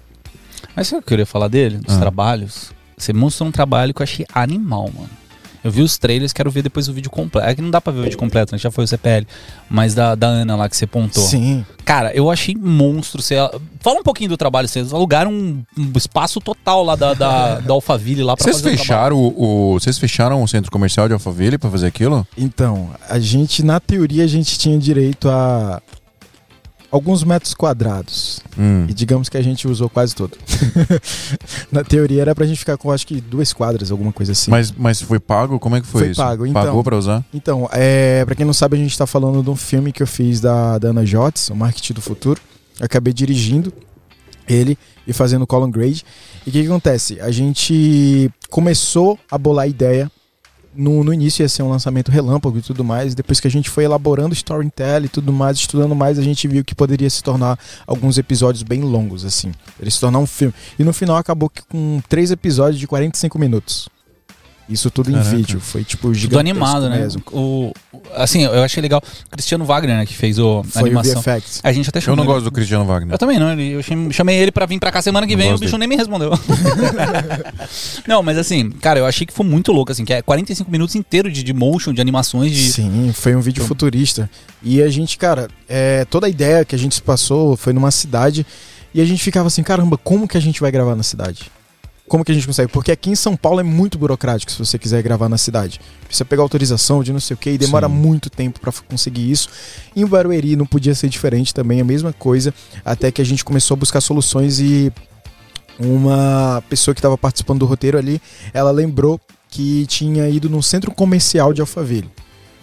Mas 0.77 0.89
sabe 0.89 0.99
o 0.99 1.03
que 1.03 1.07
eu 1.07 1.09
queria 1.09 1.27
falar 1.27 1.49
dele? 1.49 1.79
Dos 1.79 1.97
Ah. 1.97 2.01
trabalhos? 2.01 2.73
Você 2.97 3.13
mostrou 3.13 3.49
um 3.49 3.53
trabalho 3.53 3.93
que 3.95 4.03
eu 4.03 4.05
achei 4.05 4.27
animal, 4.33 4.91
mano. 4.95 5.11
Eu 5.63 5.71
vi 5.71 5.83
os 5.83 5.99
trailers, 5.99 6.33
quero 6.33 6.51
ver 6.51 6.63
depois 6.63 6.89
o 6.89 6.93
vídeo 6.93 7.11
completo. 7.11 7.47
É 7.49 7.55
que 7.55 7.61
não 7.63 7.71
dá 7.71 7.81
pra 7.81 7.93
ver 7.93 8.01
o 8.01 8.03
vídeo 8.05 8.19
completo, 8.19 8.53
né? 8.55 8.59
Já 8.59 8.71
foi 8.71 8.85
o 8.85 8.89
CPL. 8.89 9.27
Mas 9.69 9.95
da, 9.95 10.15
da 10.15 10.27
Ana 10.27 10.57
lá 10.57 10.69
que 10.69 10.77
você 10.77 10.87
pontou. 10.87 11.23
Sim. 11.23 11.65
Cara, 11.85 12.13
eu 12.15 12.31
achei 12.31 12.55
monstro. 12.55 13.21
Você... 13.21 13.35
Fala 13.81 14.01
um 14.01 14.03
pouquinho 14.03 14.31
do 14.31 14.37
trabalho. 14.37 14.67
Vocês 14.69 14.93
alugaram 14.93 15.31
um, 15.33 15.63
um 15.77 15.93
espaço 15.97 16.41
total 16.41 16.83
lá 16.85 16.97
da, 16.97 17.15
da, 17.15 17.61
da 17.61 17.73
Alphaville 17.75 18.23
lá 18.23 18.37
pra 18.37 18.45
Vocês 18.45 18.57
fazer 18.57 18.69
o 18.75 18.77
trabalho. 18.77 18.87
fecharam 18.87 19.17
o, 19.17 19.73
o- 19.75 19.79
vocês 19.81 19.99
fecharam 19.99 20.43
o 20.43 20.49
centro 20.49 20.71
comercial 20.71 21.07
de 21.09 21.15
Alphaville 21.15 21.59
pra 21.59 21.71
fazer 21.71 21.87
aquilo? 21.89 22.27
Então, 22.39 22.91
a 23.09 23.19
gente, 23.19 23.63
na 23.63 23.79
teoria, 23.81 24.25
a 24.25 24.29
gente 24.29 24.59
tinha 24.59 24.79
direito 24.79 25.29
a 25.29 25.83
alguns 26.91 27.23
metros 27.23 27.55
quadrados. 27.55 28.41
Hum. 28.59 28.87
E 28.89 28.95
digamos 28.95 29.29
que 29.29 29.37
a 29.37 29.43
gente 29.43 29.69
usou 29.69 29.89
quase 29.89 30.15
todo. 30.15 30.37
na 31.71 31.85
teoria 31.85 32.23
era 32.23 32.35
pra 32.35 32.47
gente 32.47 32.59
ficar 32.59 32.77
com 32.77 32.91
acho 32.91 33.07
que 33.07 33.21
duas 33.21 33.53
quadras, 33.53 33.91
alguma 33.91 34.13
coisa 34.13 34.33
assim. 34.33 34.51
Mas, 34.51 34.73
mas 34.73 35.01
foi 35.01 35.21
pago? 35.21 35.59
Como 35.59 35.77
é 35.77 35.81
que 35.81 35.87
foi, 35.87 36.03
Foi 36.03 36.11
isso? 36.11 36.21
pago, 36.21 36.47
então. 36.47 36.63
Pagou 36.63 36.83
pra 36.83 36.97
usar? 36.97 37.25
Então, 37.33 37.69
é, 37.73 38.25
para 38.25 38.35
quem 38.35 38.45
não 38.45 38.53
sabe, 38.53 38.77
a 38.77 38.81
gente 38.81 38.97
tá 38.97 39.07
falando 39.07 39.43
de 39.43 39.51
um 39.51 39.57
filme 39.57 39.93
que 39.93 40.03
eu 40.03 40.07
fiz 40.07 40.41
da, 40.41 40.79
da 40.79 40.89
Ana 40.89 41.07
Jotes, 41.07 41.49
o 41.49 41.57
Marketing 41.57 41.95
do 41.95 42.01
Futuro. 42.01 42.41
Eu 42.79 42.87
acabei 42.87 43.13
dirigindo 43.13 43.73
ele 44.49 44.77
e 45.07 45.13
fazendo 45.13 45.43
o 45.43 45.47
column 45.47 45.71
grade. 45.71 46.05
E 46.47 46.51
o 46.51 46.53
que, 46.53 46.63
que 46.63 46.67
acontece? 46.67 47.21
A 47.21 47.31
gente 47.31 48.31
começou 48.49 49.19
a 49.31 49.39
bolar 49.39 49.65
a 49.65 49.69
ideia. 49.69 50.11
No, 50.75 51.03
no 51.03 51.13
início 51.13 51.43
ia 51.43 51.49
ser 51.49 51.63
um 51.63 51.69
lançamento 51.69 52.11
relâmpago 52.11 52.59
e 52.59 52.63
tudo 52.63 52.85
mais. 52.85 53.15
Depois 53.15 53.41
que 53.41 53.49
a 53.49 53.51
gente 53.51 53.69
foi 53.69 53.85
elaborando 53.85 54.35
storytelling 54.35 55.07
e 55.07 55.09
tudo 55.09 55.33
mais, 55.33 55.57
estudando 55.57 55.95
mais, 55.95 56.19
a 56.19 56.23
gente 56.23 56.47
viu 56.47 56.65
que 56.65 56.75
poderia 56.75 57.11
se 57.11 57.23
tornar 57.23 57.59
alguns 57.87 58.19
episódios 58.19 58.63
bem 58.63 58.83
longos, 58.83 59.25
assim. 59.25 59.53
Ele 59.81 59.91
se 59.91 60.01
tornar 60.01 60.19
um 60.19 60.27
filme. 60.27 60.55
E 60.79 60.85
no 60.85 60.93
final 60.93 61.17
acabou 61.17 61.51
com 61.69 62.01
três 62.09 62.31
episódios 62.31 62.79
de 62.79 62.87
45 62.87 63.39
minutos. 63.39 63.89
Isso 64.71 64.89
tudo 64.91 65.11
Caraca. 65.11 65.29
em 65.31 65.37
vídeo. 65.37 65.59
Foi 65.61 65.83
tipo 65.83 66.03
Tudo 66.09 66.15
gigantesco 66.15 66.39
animado, 66.41 66.89
né? 66.89 66.99
mesmo. 66.99 67.21
O, 67.33 67.73
o- 67.93 68.01
assim, 68.15 68.45
eu 68.45 68.63
achei 68.63 68.81
legal. 68.81 69.03
O 69.27 69.31
Cristiano 69.31 69.65
Wagner, 69.65 69.97
né, 69.97 70.07
que 70.07 70.15
fez 70.17 70.39
o, 70.39 70.61
a 70.61 70.65
Foi 70.65 70.83
o 70.83 70.87
animação. 70.87 71.21
VFX. 71.21 71.61
A 71.65 71.73
gente 71.73 71.89
até 71.89 71.99
Eu 71.99 72.03
chamou 72.03 72.17
não 72.19 72.25
ele- 72.25 72.33
gosto 72.35 72.45
do 72.45 72.53
Cristiano 72.53 72.85
Wagner. 72.85 73.13
Eu 73.15 73.19
também 73.19 73.39
não, 73.39 73.51
ele- 73.53 73.73
eu 73.73 73.83
cham- 73.83 74.11
chamei 74.13 74.37
ele 74.39 74.53
pra 74.53 74.67
vir 74.67 74.79
pra 74.79 74.93
cá 74.93 75.03
semana 75.03 75.27
que 75.27 75.35
vem 75.35 75.51
e 75.51 75.55
o 75.55 75.59
bicho 75.59 75.73
dele. 75.73 75.79
nem 75.81 75.89
me 75.89 75.97
respondeu. 75.97 76.31
não, 78.07 78.23
mas 78.23 78.39
assim, 78.39 78.71
cara, 78.71 78.99
eu 79.01 79.07
achei 79.07 79.27
que 79.27 79.33
foi 79.33 79.45
muito 79.47 79.73
louco, 79.73 79.93
assim, 79.93 80.05
que 80.05 80.13
é 80.13 80.23
45 80.23 80.71
minutos 80.71 80.95
inteiro 80.95 81.31
de, 81.31 81.43
de 81.43 81.53
motion, 81.53 81.93
de 81.93 82.01
animações, 82.01 82.53
de. 82.53 82.71
Sim, 82.73 83.13
foi 83.15 83.35
um 83.35 83.41
vídeo 83.41 83.65
futurista. 83.65 84.31
E 84.63 84.83
a 84.83 84.89
gente, 84.89 85.17
cara, 85.19 85.49
é, 85.69 86.05
toda 86.05 86.27
a 86.27 86.31
ideia 86.31 86.65
que 86.65 86.75
a 86.75 86.79
gente 86.79 86.95
se 86.95 87.03
passou 87.03 87.57
foi 87.57 87.73
numa 87.73 87.91
cidade 87.91 88.47
e 88.95 89.01
a 89.01 89.05
gente 89.05 89.23
ficava 89.23 89.47
assim, 89.47 89.63
caramba, 89.63 89.97
como 89.99 90.29
que 90.29 90.37
a 90.37 90.41
gente 90.41 90.61
vai 90.61 90.71
gravar 90.71 90.95
na 90.97 91.03
cidade? 91.03 91.51
Como 92.11 92.25
que 92.25 92.33
a 92.33 92.35
gente 92.35 92.45
consegue? 92.45 92.73
Porque 92.73 92.91
aqui 92.91 93.11
em 93.11 93.15
São 93.15 93.37
Paulo 93.37 93.61
é 93.61 93.63
muito 93.63 93.97
burocrático 93.97 94.51
se 94.51 94.59
você 94.59 94.77
quiser 94.77 95.01
gravar 95.01 95.29
na 95.29 95.39
cidade. 95.39 95.81
Precisa 96.05 96.25
pegar 96.25 96.43
autorização 96.43 97.05
de 97.05 97.13
não 97.13 97.21
sei 97.21 97.35
o 97.35 97.37
que 97.37 97.51
e 97.51 97.57
demora 97.57 97.87
Sim. 97.87 97.95
muito 97.95 98.29
tempo 98.29 98.59
pra 98.59 98.73
conseguir 98.73 99.31
isso. 99.31 99.49
Em 99.95 100.05
Barueri 100.05 100.57
não 100.57 100.67
podia 100.67 100.93
ser 100.93 101.09
diferente 101.09 101.55
também, 101.55 101.81
a 101.81 101.85
mesma 101.85 102.13
coisa, 102.13 102.53
até 102.85 103.13
que 103.13 103.23
a 103.23 103.25
gente 103.25 103.45
começou 103.45 103.77
a 103.77 103.79
buscar 103.79 104.01
soluções 104.01 104.59
e 104.59 104.93
uma 105.79 106.61
pessoa 106.69 106.97
que 106.97 106.99
estava 106.99 107.17
participando 107.17 107.61
do 107.61 107.67
roteiro 107.67 107.97
ali, 107.97 108.21
ela 108.53 108.73
lembrou 108.73 109.21
que 109.49 109.87
tinha 109.87 110.29
ido 110.29 110.51
num 110.51 110.61
centro 110.61 110.91
comercial 110.91 111.53
de 111.53 111.61
Alphaville. 111.61 112.11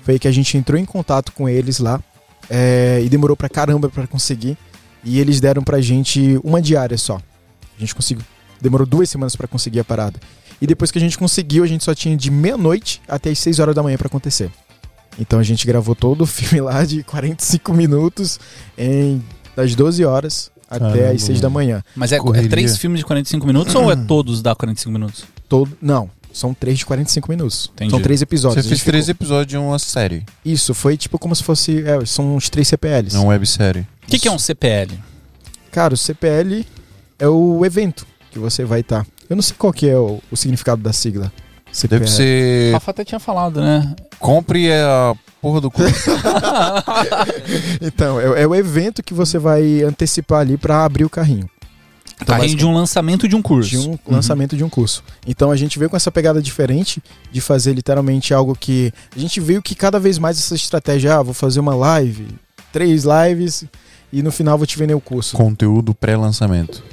Foi 0.03 0.15
aí 0.15 0.19
que 0.19 0.27
a 0.27 0.31
gente 0.31 0.57
entrou 0.57 0.77
em 0.77 0.83
contato 0.83 1.31
com 1.31 1.47
eles 1.47 1.79
lá 1.79 2.03
é, 2.49 2.99
e 3.01 3.07
demorou 3.07 3.37
pra 3.37 3.47
caramba 3.47 3.87
pra 3.87 4.05
conseguir. 4.07 4.57
E 5.05 5.21
eles 5.21 5.39
deram 5.39 5.63
pra 5.63 5.79
gente 5.79 6.37
uma 6.43 6.61
diária 6.61 6.97
só. 6.97 7.15
A 7.15 7.79
gente 7.79 7.95
conseguiu. 7.95 8.25
Demorou 8.61 8.85
duas 8.87 9.09
semanas 9.09 9.35
pra 9.35 9.47
conseguir 9.47 9.79
a 9.79 9.83
parada. 9.83 10.19
E 10.61 10.65
depois 10.65 10.89
que 10.91 10.97
a 10.97 11.01
gente 11.01 11.17
conseguiu, 11.17 11.63
a 11.63 11.67
gente 11.67 11.83
só 11.83 11.93
tinha 11.93 12.15
de 12.17 12.31
meia-noite 12.31 13.01
até 13.07 13.29
as 13.29 13.39
6 13.39 13.59
horas 13.59 13.75
da 13.75 13.83
manhã 13.83 13.97
pra 13.97 14.07
acontecer. 14.07 14.49
Então 15.19 15.39
a 15.39 15.43
gente 15.43 15.65
gravou 15.67 15.95
todo 15.95 16.21
o 16.21 16.25
filme 16.27 16.61
lá 16.61 16.83
de 16.85 17.03
45 17.03 17.73
minutos 17.73 18.39
em 18.77 19.21
das 19.55 19.73
12 19.75 20.03
horas 20.05 20.51
até 20.69 20.79
Caramba, 20.89 21.11
as 21.11 21.23
6 21.23 21.41
da 21.41 21.49
manhã. 21.49 21.83
Mas 21.95 22.11
é, 22.11 22.17
é 22.17 22.47
três 22.47 22.77
filmes 22.77 22.99
de 22.99 23.05
45 23.05 23.45
minutos 23.47 23.73
ou 23.75 23.91
é 23.91 23.95
todos 23.95 24.41
da 24.41 24.53
45 24.55 24.91
minutos? 24.91 25.23
Todo, 25.47 25.77
não, 25.81 26.09
são 26.33 26.53
três 26.53 26.77
de 26.79 26.85
45 26.85 27.29
minutos. 27.31 27.71
Entendi. 27.73 27.91
São 27.91 28.01
três 28.01 28.21
episódios. 28.21 28.63
Você 28.65 28.69
fez 28.69 28.77
gente 28.79 28.79
ficou- 28.83 28.91
três 28.91 29.09
episódios 29.09 29.47
de 29.47 29.57
uma 29.57 29.79
série, 29.79 30.23
Isso, 30.43 30.73
foi 30.73 30.97
tipo 30.97 31.17
como 31.17 31.35
se 31.35 31.43
fosse. 31.43 31.83
é, 31.87 32.05
são 32.05 32.35
uns 32.35 32.49
três 32.49 32.67
CPLs. 32.67 33.15
não 33.15 33.27
websérie. 33.27 33.87
O 34.03 34.07
que, 34.07 34.19
que 34.19 34.27
é 34.27 34.31
um 34.31 34.37
CPL? 34.39 34.91
Cara, 35.71 35.93
o 35.93 35.97
CPL 35.97 36.65
é 37.17 37.27
o 37.27 37.65
evento 37.65 38.05
que 38.37 38.43
você 38.43 38.63
vai 38.63 38.81
estar. 38.81 39.05
Eu 39.29 39.35
não 39.35 39.43
sei 39.43 39.55
qual 39.57 39.73
que 39.73 39.87
é 39.87 39.97
o, 39.97 40.21
o 40.31 40.37
significado 40.37 40.81
da 40.81 40.93
sigla. 40.93 41.31
Deve 41.89 42.07
ser. 42.07 42.73
Rafa 42.73 42.91
até 42.91 43.03
tinha 43.03 43.19
falado, 43.19 43.61
né? 43.61 43.95
Compre 44.19 44.71
a 44.71 45.13
porra 45.41 45.61
do 45.61 45.69
curso. 45.69 46.11
Então, 47.81 48.19
é, 48.19 48.43
é 48.43 48.47
o 48.47 48.55
evento 48.55 49.03
que 49.03 49.13
você 49.13 49.37
vai 49.37 49.83
antecipar 49.83 50.41
ali 50.41 50.57
pra 50.57 50.83
abrir 50.83 51.05
o 51.05 51.09
carrinho. 51.09 51.49
Então, 52.19 52.35
Carrinho 52.35 52.57
de 52.57 52.65
um 52.65 52.73
lançamento 52.73 53.27
de 53.27 53.35
um 53.35 53.41
curso. 53.43 53.69
de 53.69 53.77
um 53.77 53.97
lançamento 54.07 54.57
de 54.57 54.63
um 54.63 54.69
curso. 54.69 55.03
Então 55.25 55.51
a 55.51 55.55
gente 55.55 55.77
veio 55.77 55.87
com 55.87 55.95
essa 55.95 56.11
pegada 56.11 56.41
diferente 56.41 57.01
de 57.31 57.39
fazer 57.39 57.73
literalmente 57.73 58.33
algo 58.33 58.55
que 58.55 58.91
a 59.15 59.19
gente 59.19 59.39
veio 59.39 59.61
que 59.61 59.75
cada 59.75 59.99
vez 59.99 60.17
mais 60.17 60.39
essa 60.39 60.55
estratégia, 60.55 61.15
ah, 61.15 61.21
vou 61.21 61.33
fazer 61.33 61.59
uma 61.59 61.75
live, 61.75 62.27
três 62.73 63.03
lives 63.03 63.65
e 64.11 64.23
no 64.23 64.31
final 64.31 64.57
vou 64.57 64.65
te 64.65 64.79
vender 64.79 64.95
o 64.95 64.99
curso. 64.99 65.37
Conteúdo 65.37 65.93
pré-lançamento. 65.93 66.83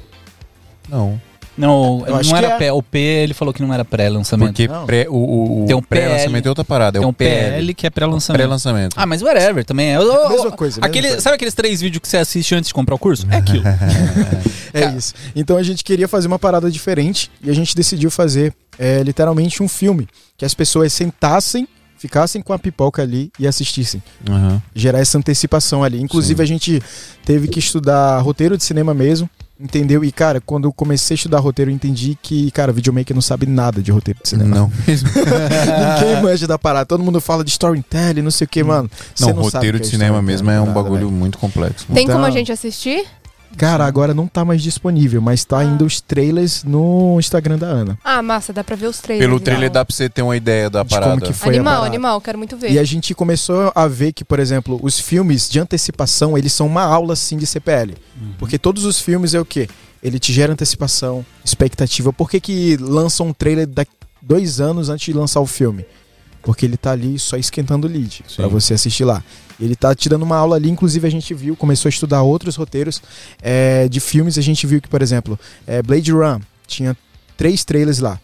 Não. 0.91 1.19
Não, 1.57 2.03
Eu 2.07 2.23
não 2.25 2.37
era 2.37 2.47
é. 2.49 2.57
pré. 2.57 2.73
O 2.73 2.83
P 2.83 2.99
ele 2.99 3.35
falou 3.35 3.55
que 3.55 3.63
não 3.63 3.73
era 3.73 3.85
pré-lançamento. 3.85 4.49
Porque 4.49 4.67
Não. 4.67 4.85
pré, 4.87 5.07
o, 5.09 5.15
o, 5.15 5.63
o 5.63 5.67
Tem 5.67 5.77
um 5.77 5.83
pré-lançamento 5.83 6.47
é 6.47 6.49
outra 6.49 6.65
parada. 6.65 6.99
Tem 6.99 7.03
é 7.03 7.07
um 7.07 7.11
o 7.11 7.13
PL. 7.13 7.51
PL 7.53 7.75
que 7.75 7.87
é 7.87 7.91
pré-lançamento. 7.91 8.39
Pré-lançamento. 8.41 8.95
Ah, 8.97 9.07
mas 9.07 9.23
whatever 9.23 9.65
também. 9.65 9.93
é. 9.93 9.97
Eu- 9.97 10.03
eu- 10.03 10.29
Mesma 10.31 10.51
coisa, 10.53 10.77
mesma 10.81 10.87
aquele, 10.87 11.09
coisa. 11.09 11.23
Sabe 11.23 11.37
aqueles 11.37 11.55
três 11.55 11.81
vídeos 11.81 12.01
que 12.01 12.09
você 12.09 12.17
assiste 12.17 12.55
antes 12.55 12.69
de 12.69 12.75
comprar 12.75 12.95
o 12.95 12.99
curso? 12.99 13.27
É 13.31 13.37
aquilo. 13.37 13.63
É 14.75 14.91
isso. 14.97 15.15
Então 15.37 15.57
a 15.57 15.63
gente 15.63 15.85
queria 15.85 16.09
fazer 16.09 16.27
uma 16.27 16.39
parada 16.39 16.69
diferente 16.69 17.31
e 17.41 17.49
a 17.49 17.55
gente 17.55 17.77
decidiu 17.77 18.11
fazer 18.11 18.53
é, 18.77 19.03
literalmente 19.05 19.63
um 19.63 19.69
filme 19.69 20.09
que 20.37 20.45
as 20.45 20.53
pessoas 20.53 20.93
sentassem, 20.93 21.69
ficassem 21.97 22.43
com 22.43 22.53
a 22.53 22.59
pipoca 22.59 23.01
ali 23.01 23.31
e 23.39 23.47
assistissem. 23.47 24.03
Aham. 24.29 24.61
Gerar 24.75 24.99
essa 24.99 25.17
antecipação 25.17 25.85
ali. 25.85 26.01
Inclusive 26.03 26.39
Sim. 26.39 26.43
a 26.43 26.47
gente 26.47 26.83
teve 27.25 27.47
que 27.47 27.61
estudar 27.61 28.19
roteiro 28.19 28.57
de 28.57 28.65
cinema 28.65 28.93
mesmo. 28.93 29.31
Entendeu? 29.59 30.05
E, 30.05 30.11
cara, 30.11 30.41
quando 30.41 30.65
eu 30.67 30.73
comecei 30.73 31.15
a 31.15 31.17
estudar 31.17 31.39
roteiro, 31.39 31.71
eu 31.71 31.75
entendi 31.75 32.19
que, 32.21 32.51
cara, 32.51 32.73
videomaker 32.73 33.15
não 33.15 33.23
sabe 33.23 33.47
nada 33.47 33.81
de 33.81 33.93
roteiro 33.93 34.19
de 34.23 34.29
cinema. 34.29 34.55
Não 34.55 34.73
mesmo. 34.87 35.09
Ninguém 35.15 36.23
manja 36.23 36.47
da 36.47 36.59
parada. 36.59 36.85
Todo 36.87 37.05
mundo 37.05 37.21
fala 37.21 37.45
de 37.45 37.51
storytelling, 37.51 38.21
não 38.23 38.33
sei 38.33 38.47
o 38.47 38.49
que, 38.49 38.63
mano. 38.65 38.91
Você 39.15 39.27
Não, 39.27 39.35
não 39.35 39.45
sabe 39.45 39.55
roteiro 39.69 39.79
de 39.81 39.87
é 39.87 39.91
cinema 39.91 40.21
mesmo 40.21 40.51
é 40.51 40.61
um 40.61 40.67
nada, 40.67 40.75
bagulho 40.75 41.07
velho. 41.07 41.11
muito 41.13 41.39
complexo. 41.39 41.87
Tem 41.95 42.05
como 42.07 42.19
Então- 42.19 42.25
a 42.25 42.31
gente 42.31 42.51
assistir? 42.51 43.05
Cara, 43.57 43.87
agora 43.87 44.13
não 44.13 44.27
tá 44.27 44.45
mais 44.45 44.63
disponível, 44.63 45.21
mas 45.21 45.45
tá 45.45 45.59
Ah. 45.59 45.61
ainda 45.61 45.85
os 45.85 46.01
trailers 46.01 46.65
no 46.65 47.17
Instagram 47.19 47.59
da 47.59 47.67
Ana. 47.67 47.99
Ah, 48.05 48.23
massa, 48.23 48.53
dá 48.53 48.65
pra 48.65 48.75
ver 48.77 48.87
os 48.89 48.99
trailers. 48.99 49.25
Pelo 49.27 49.37
então. 49.37 49.45
trailer 49.45 49.71
dá 49.71 49.85
pra 49.85 49.95
você 49.95 50.09
ter 50.09 50.23
uma 50.23 50.37
ideia 50.37 50.69
da 50.69 50.83
De 50.83 50.89
como 50.89 51.01
parada. 51.01 51.21
que 51.27 51.33
foi 51.33 51.55
a 51.55 51.57
Animal, 51.57 51.73
parada. 51.75 51.87
animal, 51.87 52.21
quero 52.21 52.39
muito 52.39 52.57
ver. 52.57 52.71
E 52.73 52.79
a 52.79 52.85
gente 52.85 53.15
começou 53.15 53.71
a 53.75 53.87
ver 53.87 54.13
que, 54.13 54.25
por 54.25 54.39
exemplo, 54.41 54.79
os 54.83 54.99
filmes 54.99 55.49
de 55.49 55.61
antecipação, 55.61 56.37
eles 56.37 56.53
são 56.53 56.67
uma 56.67 56.83
aula, 56.83 57.15
sim, 57.17 57.37
de 57.37 57.47
CPL. 57.47 57.95
Porque 58.39 58.59
todos 58.59 58.85
os 58.85 59.01
filmes 59.01 59.35
é 59.35 59.41
o 59.41 59.45
quê? 59.45 59.69
Ele 60.03 60.19
te 60.19 60.33
gera 60.33 60.53
antecipação, 60.53 61.25
expectativa. 61.45 62.13
Por 62.13 62.29
que 62.29 62.41
que 62.41 62.77
lançam 62.79 63.29
um 63.29 63.33
trailer 63.33 63.67
daqui 63.67 63.93
dois 64.21 64.61
anos 64.61 64.89
antes 64.89 65.07
de 65.07 65.13
lançar 65.13 65.41
o 65.41 65.47
filme? 65.47 65.87
Porque 66.45 66.67
ele 66.67 66.77
tá 66.77 66.93
ali 66.93 67.19
só 67.19 67.37
esquentando 67.37 67.87
o 67.87 67.91
lead 67.91 68.23
pra 68.37 68.47
você 68.49 68.75
assistir 68.75 69.05
lá. 69.05 69.23
Ele 69.59 69.75
tá 69.75 69.95
te 69.95 70.09
dando 70.09 70.23
uma 70.23 70.37
aula 70.37 70.57
ali, 70.57 70.69
inclusive 70.69 71.07
a 71.07 71.11
gente 71.11 71.33
viu, 71.33 71.57
começou 71.57 71.89
a 71.89 71.91
estudar 71.91 72.23
outros 72.23 72.57
roteiros 72.57 73.03
é, 73.41 73.89
de 73.89 74.01
filmes. 74.01 74.37
A 74.37 74.43
gente 74.43 74.67
viu 74.67 74.81
que, 74.81 74.89
por 74.89 75.01
exemplo, 75.01 75.39
é, 75.67 75.83
Blade 75.83 76.13
Run 76.13 76.41
tinha 76.67 76.97
três 77.37 77.65
trailers 77.65 77.99
lá. 77.99 78.21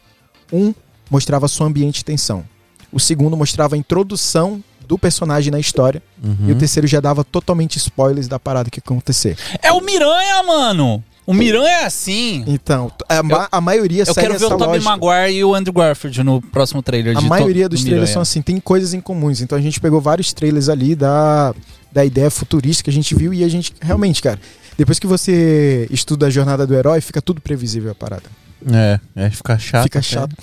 Um 0.52 0.74
mostrava 1.10 1.48
só 1.48 1.64
ambiente 1.64 1.96
de 1.96 2.04
tensão. 2.04 2.44
O 2.92 3.00
segundo 3.00 3.36
mostrava 3.36 3.74
a 3.74 3.78
introdução 3.78 4.62
do 4.86 4.98
personagem 4.98 5.52
na 5.52 5.60
história. 5.60 6.02
Uhum. 6.22 6.48
E 6.48 6.52
o 6.52 6.56
terceiro 6.56 6.86
já 6.86 7.00
dava 7.00 7.22
totalmente 7.22 7.76
spoilers 7.76 8.26
da 8.26 8.40
parada 8.40 8.68
que 8.68 8.78
ia 8.78 8.82
acontecer. 8.84 9.38
É 9.62 9.72
o 9.72 9.80
Miranha, 9.80 10.42
mano. 10.42 11.04
O 11.30 11.34
Miranha 11.34 11.68
é 11.82 11.84
assim. 11.84 12.44
Então, 12.46 12.90
a, 13.08 13.22
ma- 13.22 13.48
a 13.52 13.60
maioria 13.60 14.04
Eu 14.06 14.14
quero 14.14 14.38
ver 14.38 14.44
o 14.46 14.56
Tobey. 14.58 14.80
Maguire 14.80 15.32
e 15.36 15.44
o 15.44 15.54
Andrew 15.54 15.72
Garfield 15.72 16.22
no 16.24 16.42
próximo 16.42 16.82
trailer. 16.82 17.16
A 17.16 17.20
maioria 17.20 17.68
dos 17.68 17.80
do 17.80 17.84
trailers 17.84 18.08
Miranha. 18.08 18.12
são 18.12 18.22
assim, 18.22 18.42
tem 18.42 18.58
coisas 18.58 18.94
em 18.94 19.00
comuns. 19.00 19.40
Então 19.40 19.56
a 19.56 19.60
gente 19.60 19.80
pegou 19.80 20.00
vários 20.00 20.32
trailers 20.32 20.68
ali 20.68 20.94
da, 20.94 21.54
da 21.92 22.04
ideia 22.04 22.30
futurista 22.30 22.82
que 22.82 22.90
a 22.90 22.92
gente 22.92 23.14
viu 23.14 23.32
e 23.32 23.44
a 23.44 23.48
gente, 23.48 23.72
realmente, 23.80 24.20
cara, 24.20 24.40
depois 24.76 24.98
que 24.98 25.06
você 25.06 25.86
estuda 25.90 26.26
a 26.26 26.30
jornada 26.30 26.66
do 26.66 26.74
herói, 26.74 27.00
fica 27.00 27.22
tudo 27.22 27.40
previsível 27.40 27.92
a 27.92 27.94
parada. 27.94 28.24
É, 28.72 29.00
é, 29.16 29.30
fica 29.30 29.58
chato. 29.58 29.84
fica 29.84 29.98
até. 30.00 30.08
chato. 30.08 30.36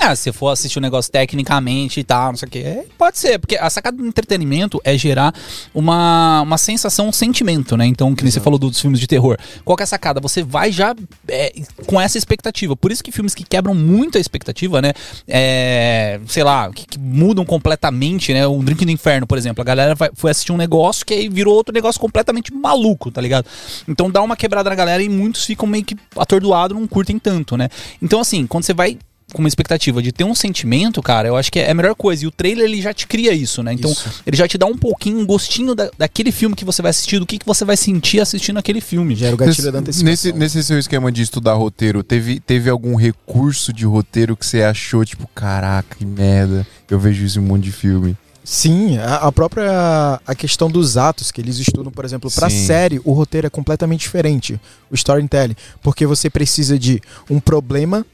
Ah, 0.00 0.14
se 0.16 0.32
for 0.32 0.48
assistir 0.50 0.78
um 0.78 0.82
negócio 0.82 1.10
tecnicamente 1.10 2.00
e 2.00 2.04
tal, 2.04 2.28
não 2.28 2.36
sei 2.36 2.46
o 2.48 2.50
que, 2.50 2.58
é, 2.58 2.84
pode 2.98 3.18
ser, 3.18 3.38
porque 3.38 3.56
a 3.56 3.68
sacada 3.70 3.96
do 3.96 4.06
entretenimento 4.06 4.80
é 4.84 4.96
gerar 4.96 5.34
uma, 5.74 6.42
uma 6.42 6.58
sensação, 6.58 7.08
um 7.08 7.12
sentimento, 7.12 7.76
né? 7.76 7.86
Então, 7.86 8.14
que 8.14 8.22
nem 8.24 8.30
você 8.30 8.40
falou 8.40 8.58
dos 8.58 8.80
filmes 8.80 8.98
de 9.00 9.06
terror. 9.06 9.36
Qual 9.64 9.76
que 9.76 9.82
é 9.82 9.84
a 9.84 9.86
sacada? 9.86 10.20
Você 10.20 10.42
vai 10.42 10.72
já 10.72 10.94
é, 11.28 11.52
com 11.86 12.00
essa 12.00 12.18
expectativa. 12.18 12.76
Por 12.76 12.90
isso 12.90 13.02
que 13.02 13.12
filmes 13.12 13.34
que 13.34 13.44
quebram 13.44 13.74
muito 13.74 14.18
a 14.18 14.20
expectativa, 14.20 14.80
né? 14.80 14.92
É, 15.28 16.20
sei 16.26 16.42
lá, 16.42 16.70
que, 16.70 16.86
que 16.86 16.98
mudam 16.98 17.44
completamente, 17.44 18.32
né? 18.32 18.46
Um 18.46 18.62
Drink 18.62 18.84
do 18.84 18.90
Inferno, 18.90 19.26
por 19.26 19.38
exemplo. 19.38 19.62
A 19.62 19.64
galera 19.64 19.94
vai- 19.94 20.10
foi 20.14 20.30
assistir 20.30 20.52
um 20.52 20.56
negócio 20.56 21.04
que 21.04 21.12
aí 21.14 21.28
virou 21.28 21.54
outro 21.54 21.74
negócio 21.74 22.00
completamente 22.00 22.52
maluco, 22.52 23.10
tá 23.10 23.20
ligado? 23.20 23.46
Então 23.88 24.10
dá 24.10 24.22
uma 24.22 24.36
quebrada 24.36 24.70
na 24.70 24.76
galera 24.76 25.02
e 25.02 25.08
muitos 25.08 25.44
ficam 25.44 25.66
meio 25.68 25.84
que 25.84 25.96
atordoados, 26.16 26.76
não 26.78 26.86
curtem 26.86 27.18
tanto, 27.18 27.43
né? 27.56 27.68
Então, 28.00 28.20
assim, 28.20 28.46
quando 28.46 28.64
você 28.64 28.72
vai 28.74 28.98
com 29.32 29.38
uma 29.42 29.48
expectativa 29.48 30.02
de 30.02 30.12
ter 30.12 30.22
um 30.22 30.34
sentimento, 30.34 31.02
cara, 31.02 31.26
eu 31.26 31.34
acho 31.36 31.50
que 31.50 31.58
é 31.58 31.70
a 31.70 31.74
melhor 31.74 31.94
coisa. 31.94 32.24
E 32.24 32.26
o 32.26 32.30
trailer, 32.30 32.66
ele 32.66 32.80
já 32.80 32.92
te 32.92 33.06
cria 33.06 33.32
isso, 33.32 33.62
né? 33.62 33.72
Então, 33.72 33.90
Isso. 33.90 34.22
ele 34.26 34.36
já 34.36 34.46
te 34.46 34.58
dá 34.58 34.66
um 34.66 34.76
pouquinho, 34.76 35.18
um 35.18 35.26
gostinho 35.26 35.74
da- 35.74 35.90
daquele 35.98 36.30
filme 36.30 36.54
que 36.54 36.64
você 36.64 36.82
vai 36.82 36.90
assistir, 36.90 37.18
do 37.18 37.26
que, 37.26 37.38
que 37.38 37.46
você 37.46 37.64
vai 37.64 37.76
sentir 37.76 38.20
assistindo 38.20 38.58
aquele 38.58 38.80
filme. 38.82 39.16
Gera 39.16 39.34
o 39.34 39.38
gatilho 39.38 39.72
da 39.72 39.78
antecipação. 39.78 40.10
Nesse, 40.10 40.32
nesse 40.32 40.62
seu 40.62 40.78
esquema 40.78 41.10
de 41.10 41.22
estudar 41.22 41.54
roteiro, 41.54 42.02
teve, 42.04 42.38
teve 42.38 42.68
algum 42.70 42.94
recurso 42.96 43.72
de 43.72 43.86
roteiro 43.86 44.36
que 44.36 44.44
você 44.46 44.62
achou, 44.62 45.04
tipo, 45.04 45.26
caraca, 45.34 45.96
que 45.96 46.04
merda, 46.04 46.64
eu 46.88 46.98
vejo 46.98 47.24
isso 47.24 47.38
em 47.40 47.42
um 47.42 47.46
monte 47.46 47.64
de 47.64 47.72
filme. 47.72 48.16
Sim, 48.44 48.98
a, 48.98 49.32
própria 49.32 50.20
a 50.26 50.34
questão 50.34 50.70
dos 50.70 50.98
atos 50.98 51.32
que 51.32 51.40
eles 51.40 51.56
estudam, 51.56 51.90
por 51.90 52.04
exemplo, 52.04 52.28
Sim. 52.28 52.66
série, 52.66 53.00
o 53.02 53.12
roteiro 53.12 53.46
é 53.46 53.50
completamente 53.50 54.02
diferente, 54.02 54.60
o 54.90 54.94
storytelling, 54.94 55.56
porque 55.82 56.04
você 56.04 56.28
precisa 56.28 56.78
de 56.78 57.00
um 57.30 57.40
problema 57.40 58.04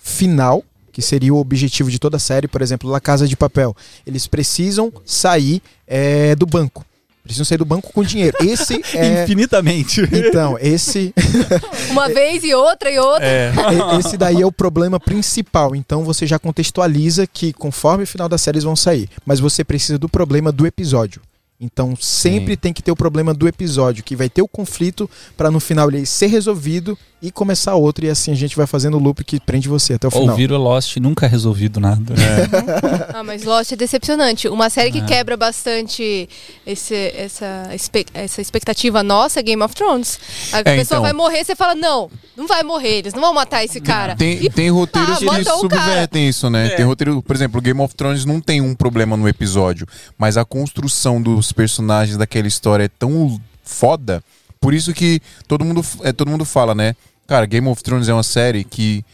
final, 0.00 0.62
que 0.92 1.02
seria 1.02 1.34
o 1.34 1.38
objetivo 1.38 1.90
de 1.90 1.98
toda 1.98 2.18
a 2.18 2.20
série, 2.20 2.46
por 2.46 2.62
exemplo, 2.62 2.88
La 2.88 3.00
Casa 3.00 3.26
de 3.26 3.36
Papel. 3.36 3.76
Eles 4.06 4.28
precisam 4.28 4.92
sair 5.04 5.60
é, 5.88 6.36
do 6.36 6.46
banco. 6.46 6.86
Precisam 7.22 7.44
sair 7.44 7.58
do 7.58 7.64
banco 7.64 7.92
com 7.92 8.02
dinheiro. 8.02 8.36
Esse 8.40 8.82
é. 8.96 9.22
Infinitamente. 9.24 10.00
Então, 10.12 10.56
esse, 10.60 11.14
Uma 11.90 12.08
vez 12.08 12.42
e 12.42 12.54
outra 12.54 12.90
e 12.90 12.98
outra. 12.98 13.26
e- 13.26 13.98
esse 14.00 14.16
daí 14.16 14.40
é 14.40 14.46
o 14.46 14.52
problema 14.52 14.98
principal. 14.98 15.76
Então 15.76 16.04
você 16.04 16.26
já 16.26 16.38
contextualiza 16.38 17.26
que 17.26 17.52
conforme 17.52 18.04
o 18.04 18.06
final 18.06 18.28
da 18.28 18.38
série 18.38 18.56
eles 18.56 18.64
vão 18.64 18.74
sair. 18.76 19.08
Mas 19.24 19.38
você 19.38 19.62
precisa 19.62 19.98
do 19.98 20.08
problema 20.08 20.50
do 20.50 20.66
episódio. 20.66 21.20
Então 21.60 21.94
sempre 21.94 22.54
Sim. 22.54 22.58
tem 22.58 22.72
que 22.72 22.82
ter 22.82 22.90
o 22.90 22.96
problema 22.96 23.34
do 23.34 23.46
episódio, 23.46 24.02
que 24.02 24.16
vai 24.16 24.30
ter 24.30 24.40
o 24.40 24.48
conflito 24.48 25.08
pra 25.36 25.50
no 25.50 25.60
final 25.60 25.90
ele 25.90 26.06
ser 26.06 26.28
resolvido 26.28 26.96
e 27.22 27.30
começar 27.30 27.74
outro. 27.74 28.04
E 28.04 28.08
assim 28.10 28.32
a 28.32 28.34
gente 28.34 28.56
vai 28.56 28.66
fazendo 28.66 28.96
o 28.96 29.00
loop 29.00 29.22
que 29.24 29.38
prende 29.38 29.68
você 29.68 29.94
até 29.94 30.08
o 30.08 30.10
final. 30.10 30.28
Ouvir 30.30 30.50
o 30.52 30.58
Lost 30.58 30.96
nunca 30.96 31.26
é 31.26 31.28
resolvido 31.28 31.80
nada. 31.80 32.14
Ah, 33.12 33.22
mas 33.22 33.44
Lost 33.44 33.72
é 33.72 33.76
decepcionante. 33.76 34.48
Uma 34.48 34.70
série 34.70 34.90
que 34.90 34.98
É. 34.98 35.04
quebra 35.04 35.36
bastante 35.36 36.28
esse, 36.66 36.94
essa, 37.16 37.68
essa 38.14 38.40
expectativa 38.40 39.02
nossa 39.02 39.40
é 39.40 39.42
Game 39.42 39.62
of 39.62 39.74
Thrones. 39.74 40.18
A 40.52 40.62
pessoa 40.62 40.80
então. 40.98 41.02
vai 41.02 41.12
morrer, 41.12 41.44
você 41.44 41.54
fala, 41.54 41.74
não, 41.74 42.10
não 42.36 42.46
vai 42.46 42.62
morrer, 42.62 42.98
eles 42.98 43.12
não 43.14 43.20
vão 43.20 43.34
matar 43.34 43.64
esse 43.64 43.80
cara. 43.80 44.16
Tem, 44.16 44.42
E 44.42 44.48
tem 44.48 44.70
roteiros 44.70 45.10
tá, 45.10 45.18
que 45.18 45.24
matou 45.24 45.64
o 45.64 45.68
cara. 45.68 45.82
subvertem 45.82 46.28
isso, 46.28 46.48
né? 46.48 46.68
É. 46.68 46.76
Tem 46.76 46.84
roteiro, 46.84 47.22
por 47.22 47.36
exemplo, 47.36 47.60
Game 47.60 47.80
of 47.80 47.94
Thrones 47.94 48.24
não 48.24 48.40
tem 48.40 48.60
um 48.60 48.74
problema 48.74 49.16
no 49.16 49.28
episódio, 49.28 49.86
mas 50.16 50.36
a 50.36 50.44
construção 50.44 51.20
dos 51.20 51.52
personagens 51.52 52.16
daquela 52.16 52.48
história 52.48 52.84
é 52.84 52.88
tão 52.88 53.40
foda, 53.62 54.22
por 54.60 54.74
isso 54.74 54.92
que 54.92 55.20
todo 55.48 55.64
mundo, 55.64 55.84
é, 56.02 56.12
todo 56.12 56.30
mundo 56.30 56.44
fala, 56.44 56.74
né? 56.74 56.94
Cara, 57.30 57.46
Game 57.46 57.68
of 57.68 57.80
Thrones 57.80 58.08
é 58.08 58.12
uma 58.12 58.24
série 58.24 58.64
que 58.64 59.04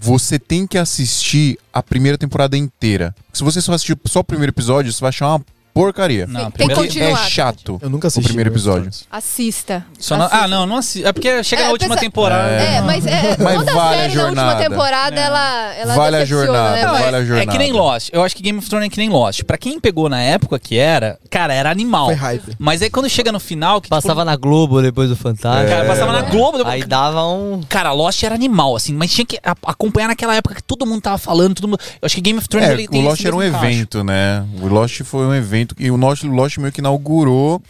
você 0.00 0.40
tem 0.40 0.66
que 0.66 0.76
assistir 0.76 1.56
a 1.72 1.80
primeira 1.80 2.18
temporada 2.18 2.56
inteira. 2.56 3.14
Se 3.32 3.44
você 3.44 3.60
só 3.60 3.72
assistir 3.72 3.96
só 4.06 4.18
o 4.18 4.24
primeiro 4.24 4.50
episódio, 4.50 4.92
você 4.92 5.00
vai 5.00 5.10
achar 5.10 5.28
uma 5.28 5.46
porcaria. 5.74 6.26
Não, 6.26 6.40
Tem 6.40 6.44
que 6.46 6.52
primeiro- 6.58 6.80
Porque 6.82 6.98
continuar. 7.00 7.26
é 7.26 7.28
chato. 7.30 7.78
Eu 7.82 7.90
nunca 7.90 8.08
assisti. 8.08 8.20
O 8.26 8.28
primeiro 8.28 8.50
Game 8.50 8.60
of 8.60 8.68
episódio. 8.68 8.90
Thrones. 8.90 9.06
Assista. 9.10 9.84
Só 9.98 10.16
não- 10.16 10.26
Assista. 10.26 10.44
ah, 10.44 10.48
não, 10.48 10.66
não 10.66 10.76
assi- 10.76 11.04
É 11.04 11.12
porque 11.12 11.42
chega 11.44 11.62
É, 11.62 11.64
na 11.66 11.70
última 11.72 11.90
pensa- 11.90 12.00
temporada. 12.00 12.50
É, 12.52 12.80
mas, 12.82 13.06
é, 13.06 13.36
Mas 13.38 13.58
toda 13.58 13.72
vale 13.72 13.96
a 13.96 14.00
série 14.02 14.14
na 14.14 14.24
última 14.24 14.42
jornada. 14.42 14.68
temporada, 14.68 15.16
É. 15.20 15.24
ela, 15.24 15.74
ela 15.74 15.94
Vale 15.94 16.16
a 16.16 16.18
decepciona, 16.20 16.44
jornada, 16.46 16.76
né? 16.76 16.82
Não, 16.84 16.92
Mas- 16.92 17.00
vale 17.02 17.16
a 17.16 17.18
é, 17.18 17.22
é 17.22 17.26
jornada. 17.26 17.52
que 17.52 17.58
nem 17.58 17.72
Lost. 17.72 18.10
Eu 18.12 18.22
acho 18.22 18.36
que 18.36 18.42
Game 18.42 18.58
of 18.58 18.68
Thrones 18.68 18.86
é 18.86 18.90
que 18.90 18.98
nem 18.98 19.08
Lost. 19.08 19.42
Pra 19.44 19.56
quem 19.58 19.80
pegou 19.80 20.08
na 20.08 20.20
época 20.22 20.58
que 20.58 20.76
era, 20.76 21.18
cara, 21.30 21.54
era 21.54 21.70
animal. 21.70 22.06
Foi 22.06 22.14
hype. 22.14 22.56
Mas 22.58 22.82
aí 22.82 22.90
quando 22.90 23.08
chega 23.08 23.30
no 23.32 23.40
final, 23.40 23.80
que 23.80 23.86
tipo, 23.88 23.96
Passava 23.96 24.24
na 24.24 24.36
Globo 24.36 24.80
depois 24.82 25.08
do 25.08 25.16
Fantástico. 25.16 25.70
cara, 25.70 25.86
passava 25.86 26.12
na 26.12 26.22
Globo, 26.22 26.58
depois- 26.58 26.74
Aí 26.74 26.84
dava 26.84 27.24
um. 27.26 27.60
Cara, 27.68 27.92
Lost 27.92 28.22
era 28.22 28.34
animal, 28.34 28.76
assim, 28.76 28.94
mas 28.94 29.12
tinha 29.12 29.24
que 29.26 29.38
a- 29.44 29.54
acompanhar 29.66 30.08
naquela 30.08 30.34
época 30.34 30.54
que 30.54 30.62
todo 30.62 30.86
mundo 30.86 31.00
tava 31.00 31.18
falando, 31.18 31.54
todo 31.54 31.68
mundo. 31.68 31.80
Eu 32.00 32.06
acho 32.06 32.14
que 32.14 32.20
Game 32.20 32.38
of 32.38 32.48
Thrones 32.48 32.68
É, 32.68 32.72
ele 32.72 32.86
o 32.86 32.90
tem 32.90 33.02
Lost 33.04 33.18
esse 33.20 33.26
era 33.26 33.36
um 33.36 33.38
mesmo 33.40 33.56
encaixe. 33.56 33.76
evento, 33.76 34.04
né? 34.04 34.44
O 34.60 34.66
Lost 34.68 35.02
foi 35.04 35.26
um 35.26 35.34
evento 35.60 35.74
e 35.78 35.90
o 35.90 35.96
Lost, 35.96 36.24
o 36.24 36.28
Lost 36.28 36.58
meio 36.58 36.72
que 36.72 36.80
inaugurou 36.80 37.62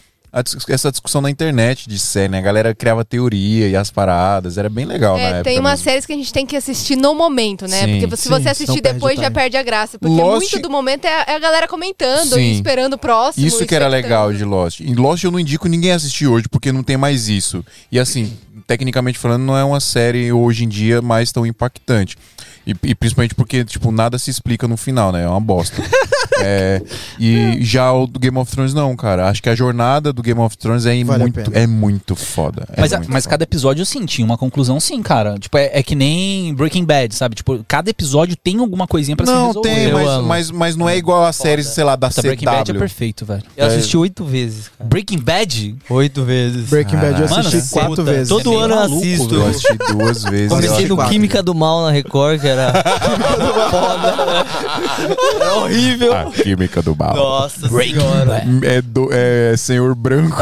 essa 0.69 0.89
discussão 0.89 1.19
na 1.19 1.29
internet 1.29 1.89
de 1.89 1.99
série, 1.99 2.29
né? 2.29 2.37
A 2.37 2.41
galera 2.41 2.73
criava 2.73 3.03
teoria 3.03 3.67
e 3.67 3.75
as 3.75 3.91
paradas, 3.91 4.57
era 4.57 4.69
bem 4.69 4.85
legal 4.85 5.17
na 5.17 5.21
É, 5.23 5.25
época. 5.31 5.43
tem 5.43 5.59
umas 5.59 5.71
mesmo. 5.73 5.83
séries 5.83 6.05
que 6.05 6.13
a 6.13 6.15
gente 6.15 6.31
tem 6.31 6.45
que 6.45 6.55
assistir 6.55 6.95
no 6.95 7.13
momento, 7.13 7.67
né? 7.67 7.83
Sim, 7.83 7.99
Porque 7.99 8.15
se 8.15 8.23
sim, 8.23 8.29
você 8.29 8.47
assistir 8.47 8.81
perde 8.81 8.93
depois 8.97 9.19
o 9.19 9.21
já 9.21 9.29
perde 9.29 9.57
a 9.57 9.63
graça. 9.63 9.99
Porque 9.99 10.15
Lost- 10.15 10.53
muito 10.53 10.59
do 10.61 10.69
momento 10.69 11.03
é, 11.03 11.09
a- 11.09 11.25
é 11.33 11.35
a 11.35 11.39
galera 11.39 11.67
comentando 11.67 12.35
Sim. 12.35 12.39
e 12.39 12.53
esperando 12.53 12.93
o 12.93 12.97
próximo. 12.97 13.45
Isso 13.45 13.65
que 13.65 13.75
era 13.75 13.89
legal 13.89 14.31
de 14.31 14.45
Lost. 14.45 14.79
Em 14.79 14.95
Lost 14.95 15.21
eu 15.21 15.31
não 15.31 15.39
indico 15.39 15.67
ninguém 15.67 15.91
assistir 15.91 16.27
hoje, 16.27 16.47
porque 16.49 16.71
não 16.71 16.81
tem 16.81 16.95
mais 16.95 17.27
isso. 17.27 17.61
E 17.91 17.99
assim, 17.99 18.31
tecnicamente 18.65 19.19
falando, 19.19 19.41
não 19.43 19.57
é 19.57 19.65
uma 19.65 19.81
série 19.81 20.31
hoje 20.31 20.63
em 20.63 20.69
dia 20.69 21.01
mais 21.01 21.33
tão 21.33 21.45
impactante. 21.45 22.17
E, 22.71 22.89
e 22.89 22.95
principalmente 22.95 23.35
porque, 23.35 23.63
tipo, 23.63 23.91
nada 23.91 24.17
se 24.17 24.29
explica 24.29 24.67
no 24.67 24.77
final, 24.77 25.11
né? 25.11 25.23
É 25.23 25.27
uma 25.27 25.41
bosta. 25.41 25.81
É, 26.43 26.81
e 27.19 27.59
já 27.61 27.91
o 27.93 28.07
do 28.07 28.19
Game 28.19 28.35
of 28.37 28.51
Thrones, 28.51 28.73
não, 28.73 28.95
cara. 28.95 29.29
Acho 29.29 29.43
que 29.43 29.49
a 29.49 29.53
jornada 29.55 30.11
do 30.11 30.23
Game 30.23 30.39
of 30.39 30.57
Thrones 30.57 30.87
é, 30.87 31.03
Vale 31.03 31.23
muito, 31.23 31.51
é 31.53 31.67
muito 31.67 32.15
foda. 32.15 32.65
É 32.71 32.81
Mas, 32.81 32.91
muito 32.93 33.11
mas 33.11 33.23
foda. 33.25 33.31
cada 33.31 33.43
episódio, 33.43 33.85
sim, 33.85 34.05
tinha 34.05 34.25
uma 34.25 34.37
conclusão, 34.37 34.79
sim, 34.79 35.03
cara. 35.03 35.37
Tipo, 35.37 35.57
é, 35.57 35.69
é 35.73 35.83
que 35.83 35.93
nem 35.93 36.53
Breaking 36.55 36.83
Bad, 36.83 37.13
sabe? 37.13 37.35
Tipo, 37.35 37.63
cada 37.67 37.89
episódio 37.91 38.35
tem 38.35 38.57
alguma 38.57 38.87
coisinha 38.87 39.15
pra 39.15 39.25
se 39.25 39.31
Não, 39.31 39.47
resolver. 39.47 39.69
tem, 39.69 39.89
Eu 39.89 39.99
mas, 39.99 40.25
mas, 40.25 40.51
mas 40.51 40.75
não 40.75 40.89
é 40.89 40.97
igual 40.97 41.23
a 41.25 41.31
série, 41.31 41.63
sei 41.63 41.83
lá, 41.83 41.95
da 41.95 42.09
Puta, 42.09 42.21
Breaking 42.23 42.45
Bad 42.45 42.71
é 42.71 42.73
CW. 42.73 42.79
perfeito, 42.79 43.25
velho. 43.25 43.43
Eu 43.55 43.67
assisti 43.67 43.97
oito 43.97 44.25
vezes, 44.25 44.69
cara. 44.69 44.89
Breaking 44.89 45.19
Bad? 45.19 45.75
Oito 45.89 46.23
vezes. 46.23 46.69
Breaking 46.69 46.97
Bad 46.97 47.19
eu 47.19 47.25
assisti 47.25 47.55
Mano, 47.55 47.67
quatro 47.71 47.89
puta, 47.89 48.03
vezes. 48.03 48.29
Todo 48.29 48.53
é 48.53 48.55
ano 48.63 48.73
eu 48.73 48.79
assisto. 48.79 49.35
Eu 49.35 49.47
assisti 49.47 49.77
duas 49.91 50.23
vezes. 50.23 50.49
Comecei 50.49 50.87
no 50.87 50.95
quatro. 50.95 51.11
Química 51.11 51.43
do 51.43 51.53
Mal 51.53 51.83
na 51.85 51.91
Record, 51.91 52.41
que 52.41 52.47
era 52.47 52.60
foda. 53.69 54.45
Era 55.35 55.53
horrível. 55.55 56.13
A 56.13 56.25
química 56.31 56.81
do 56.81 56.95
mal. 56.95 57.15
Nossa 57.15 57.67
Breaking 57.67 57.99
senhora. 57.99 58.43
É, 58.63 58.81
do, 58.81 59.09
é 59.11 59.55
senhor 59.57 59.95
branco. 59.95 60.37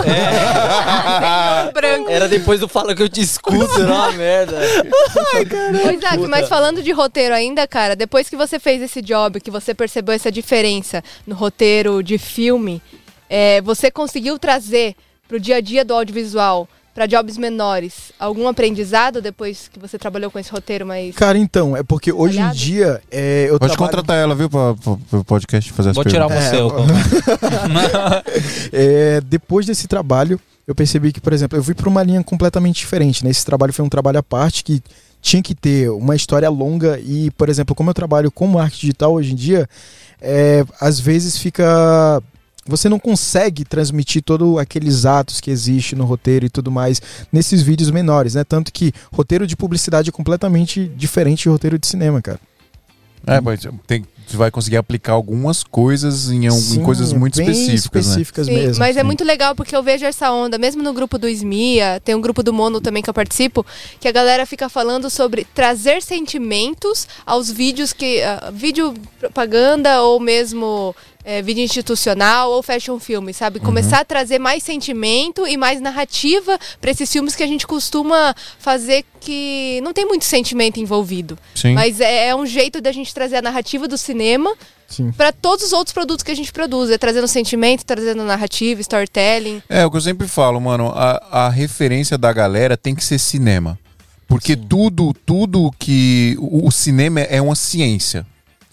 Branco. 1.74 2.10
Era 2.10 2.28
depois 2.28 2.60
do 2.60 2.68
Fala 2.68 2.96
Que 2.96 3.04
Eu 3.04 3.10
Te 3.10 3.22
Escuto, 3.22 3.82
era 3.82 3.94
uma 3.94 4.12
merda. 4.14 4.58
Ô, 4.58 5.92
Isaac, 5.92 6.28
mas 6.28 6.48
falando 6.48 6.82
de 6.82 6.92
roteiro 6.92 7.34
ainda, 7.34 7.68
cara, 7.68 7.96
depois 7.96 8.30
que 8.30 8.36
você 8.36 8.60
fez 8.60 8.82
esse 8.82 9.02
job, 9.02 9.40
que 9.40 9.52
você 9.52 9.74
percebeu 9.74 10.14
essa 10.14 10.32
diferença 10.32 11.04
no 11.26 11.36
roteiro 11.36 12.02
de 12.04 12.18
filme, 12.18 12.82
é, 13.30 13.62
você 13.62 13.92
conseguiu 13.92 14.40
trazer 14.40 14.96
pro 15.28 15.40
dia 15.40 15.58
a 15.58 15.62
dia 15.62 15.86
do 15.86 15.94
audiovisual, 15.94 16.68
pra 16.94 17.06
jobs 17.06 17.38
menores, 17.38 18.12
algum 18.20 18.48
aprendizado 18.48 19.22
depois 19.22 19.70
que 19.72 19.80
você 19.80 19.98
trabalhou 19.98 20.30
com 20.30 20.40
esse 20.40 20.52
roteiro 20.52 20.86
mais... 20.86 21.16
Cara, 21.16 21.38
então, 21.38 21.76
é 21.76 21.84
porque 21.84 22.12
hoje 22.12 22.38
em 22.38 22.42
Olhado? 22.42 22.56
dia 22.56 23.02
é, 23.12 23.46
eu 23.46 23.60
Pode 23.60 23.74
trabalho... 23.74 23.78
contratar 23.78 24.18
ela, 24.18 24.36
viu, 24.36 24.50
pra, 24.50 24.74
pro 24.74 25.24
podcast 25.24 25.72
fazer 25.72 25.90
as 25.90 25.96
Vou 25.96 26.04
tirar 26.04 26.28
perguntas. 26.28 26.50
você, 26.50 26.58
É, 28.74 29.18
É, 29.18 29.22
depois 29.22 29.66
desse 29.66 29.88
trabalho, 29.88 30.40
eu 30.68 30.76
percebi 30.76 31.12
que, 31.12 31.20
por 31.20 31.34
exemplo, 31.34 31.58
eu 31.58 31.64
fui 31.64 31.74
para 31.74 31.90
uma 31.90 32.04
linha 32.04 32.24
completamente 32.24 32.78
diferente. 32.78 33.24
Né? 33.24 33.32
Esse 33.32 33.46
trabalho 33.46 33.74
foi 33.74 33.84
um 33.84 33.90
trabalho 33.90 34.20
à 34.20 34.24
parte 34.24 34.64
que 34.64 34.84
tinha 35.22 35.42
que 35.42 35.56
ter 35.56 35.90
uma 35.90 36.16
história 36.16 36.50
longa 36.50 37.00
e, 37.00 37.32
por 37.32 37.50
exemplo, 37.50 37.76
como 37.76 37.90
eu 37.90 37.94
trabalho 37.94 38.32
com 38.32 38.48
marketing 38.48 38.82
digital 38.82 39.14
hoje 39.14 39.34
em 39.34 39.36
dia, 39.36 39.68
é, 40.22 40.64
às 40.80 41.00
vezes 41.00 41.38
fica 41.38 42.22
você 42.70 42.88
não 42.88 43.00
consegue 43.00 43.66
transmitir 43.66 44.22
todos 44.24 44.58
aqueles 44.58 45.06
atos 45.06 45.42
que 45.42 45.50
existe 45.52 45.96
no 45.96 46.06
roteiro 46.06 46.46
e 46.46 46.50
tudo 46.50 46.72
mais 46.72 47.02
nesses 47.32 47.62
vídeos 47.62 47.90
menores, 47.92 48.36
né? 48.36 48.44
Tanto 48.44 48.72
que 48.72 48.94
roteiro 49.12 49.46
de 49.48 49.56
publicidade 49.58 50.10
é 50.10 50.12
completamente 50.12 50.86
diferente 50.96 51.44
de 51.44 51.50
roteiro 51.50 51.78
de 51.80 51.88
cinema, 51.88 52.22
cara. 52.22 52.40
É, 53.28 53.42
mas 53.42 53.60
tem, 53.86 54.06
você 54.26 54.38
vai 54.38 54.50
conseguir 54.50 54.78
aplicar 54.78 55.12
algumas 55.12 55.62
coisas 55.62 56.32
em, 56.32 56.50
um- 56.50 56.56
em 56.56 56.60
Sim, 56.62 56.84
coisas 56.84 57.12
muito 57.12 57.36
bem 57.36 57.50
específicas, 57.50 58.06
né? 58.06 58.12
específicas 58.14 58.46
Sim, 58.48 58.54
mesmo. 58.54 58.80
mas 58.80 58.96
é 58.96 59.02
sim. 59.02 59.06
muito 59.06 59.26
legal 59.26 59.54
porque 59.54 59.76
eu 59.76 59.84
vejo 59.84 60.06
essa 60.06 60.32
onda, 60.32 60.58
mesmo 60.58 60.82
no 60.82 60.94
grupo 60.94 61.18
do 61.18 61.28
SMIA, 61.28 62.00
tem 62.04 62.16
um 62.16 62.22
grupo 62.22 62.42
do 62.42 62.54
Mono 62.54 62.80
também 62.80 63.04
que 63.04 63.10
eu 63.10 63.14
participo, 63.14 63.66
que 64.00 64.08
a 64.08 64.12
galera 64.14 64.46
fica 64.46 64.70
falando 64.70 65.10
sobre 65.10 65.46
trazer 65.54 66.02
sentimentos 66.02 67.08
aos 67.26 67.52
vídeos 67.52 67.92
que. 67.92 68.22
ah, 68.22 68.52
vídeo 68.54 68.94
propaganda 69.20 70.02
ou 70.02 70.18
mesmo 70.20 70.96
eh, 71.24 71.42
vídeo 71.42 71.64
institucional 71.64 72.52
ou 72.52 72.64
fashion 72.64 73.00
filme, 73.00 73.34
sabe? 73.34 73.60
Começar 73.60 74.00
a 74.00 74.06
trazer 74.06 74.40
mais 74.40 74.64
sentimento 74.64 75.46
e 75.46 75.58
mais 75.58 75.82
narrativa 75.82 76.58
para 76.80 76.92
esses 76.92 77.12
filmes 77.12 77.36
que 77.36 77.44
a 77.44 77.48
gente 77.48 77.68
costuma 77.68 78.36
fazer 78.58 79.04
que 79.20 79.80
não 79.84 79.94
tem 79.94 80.06
muito 80.06 80.26
sentimento 80.26 80.80
envolvido. 80.80 81.38
Sim. 81.54 81.74
Mas 81.74 82.00
é, 82.00 82.28
é 82.28 82.36
um 82.36 82.46
jeito 82.46 82.82
da 82.82 82.92
gente 82.92 83.14
trazer 83.14 83.38
a 83.38 83.42
narrativa 83.42 83.88
do 83.88 83.98
cinema 83.98 84.54
Sim. 84.88 85.12
para 85.12 85.32
todos 85.32 85.66
os 85.66 85.74
outros 85.74 85.94
produtos 85.94 86.24
que 86.24 86.32
a 86.32 86.36
gente 86.36 86.52
produz, 86.52 86.90
é 86.90 86.98
trazendo 86.98 87.28
sentimento, 87.28 87.84
trazendo 87.86 88.24
narrativa, 88.24 88.82
storytelling. 88.82 89.62
É, 89.70 89.86
o 89.86 89.92
que 89.92 89.98
eu 89.98 90.02
sempre 90.02 90.28
falo, 90.28 90.60
mano, 90.60 90.92
a, 90.96 91.46
a 91.46 91.50
referência 91.50 92.18
da 92.18 92.32
galera 92.34 92.78
tem 92.78 92.96
que 92.96 93.04
ser 93.04 93.20
cinema. 93.20 93.78
Porque 94.28 94.56
tudo, 94.56 95.14
tudo 95.26 95.72
que. 95.78 96.38
O, 96.40 96.68
o 96.68 96.72
cinema 96.72 97.20
é 97.22 97.42
uma 97.42 97.56
ciência. 97.56 98.26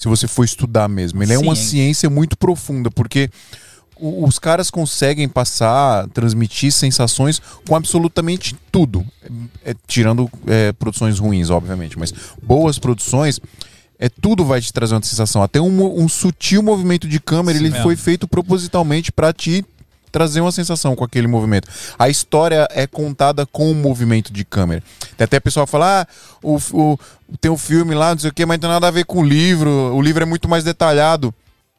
Se 0.07 0.09
você 0.09 0.29
for 0.29 0.45
estudar 0.45 0.89
mesmo. 0.89 1.21
Ele 1.21 1.33
é 1.33 1.39
uma 1.39 1.57
Ciência. 1.57 1.71
ciência 1.71 2.11
muito 2.11 2.39
profunda, 2.39 2.93
porque 2.93 3.29
os 3.99 4.39
caras 4.39 4.71
conseguem 4.71 5.29
passar, 5.29 6.07
transmitir 6.11 6.71
sensações 6.71 7.43
com 7.67 7.75
absolutamente 7.75 8.55
tudo. 8.71 9.05
É, 9.65 9.75
tirando 9.87 10.31
é, 10.47 10.73
produções 10.73 11.19
ruins, 11.19 11.51
obviamente, 11.51 11.99
mas 11.99 12.15
boas 12.41 12.79
produções. 12.79 13.41
É, 13.99 14.09
tudo 14.09 14.45
vai 14.45 14.61
te 14.61 14.73
trazer 14.73 14.95
uma 14.95 15.03
sensação. 15.03 15.43
Até 15.43 15.61
um, 15.61 16.01
um 16.01 16.09
sutil 16.09 16.63
movimento 16.63 17.09
de 17.09 17.19
câmera, 17.19 17.59
Sim 17.59 17.65
ele 17.65 17.71
mesmo. 17.73 17.83
foi 17.83 17.97
feito 17.97 18.29
propositalmente 18.29 19.11
para 19.11 19.33
te 19.33 19.65
trazer 20.17 20.41
uma 20.41 20.51
sensação 20.51 20.97
com 20.97 21.05
aquele 21.05 21.27
movimento. 21.27 21.69
A 21.99 22.09
história 22.09 22.67
é 22.71 22.87
contada 22.87 23.45
com 23.45 23.71
o 23.71 23.75
movimento 23.75 24.33
de 24.33 24.47
câmera. 24.47 24.83
Tem 25.15 25.27
até 25.27 25.39
pessoal 25.39 25.67
falar, 25.67 26.09
ah, 26.09 26.37
o, 26.43 26.57
o- 26.73 26.99
tem 27.39 27.51
um 27.51 27.59
filme 27.59 27.95
lá, 27.95 28.13
não 28.15 28.19
sei 28.19 28.31
o 28.31 28.33
quê, 28.33 28.47
mas 28.47 28.57
não 28.57 28.61
tem 28.63 28.71
nada 28.71 28.89
a 28.89 28.91
ver 28.91 29.05
com 29.05 29.21
o 29.21 29.23
livro. 29.23 29.69
O 29.95 30.01
livro 30.01 30.23
é 30.23 30.27
muito 30.27 30.49
mais 30.49 30.65
detalhado. 30.65 31.35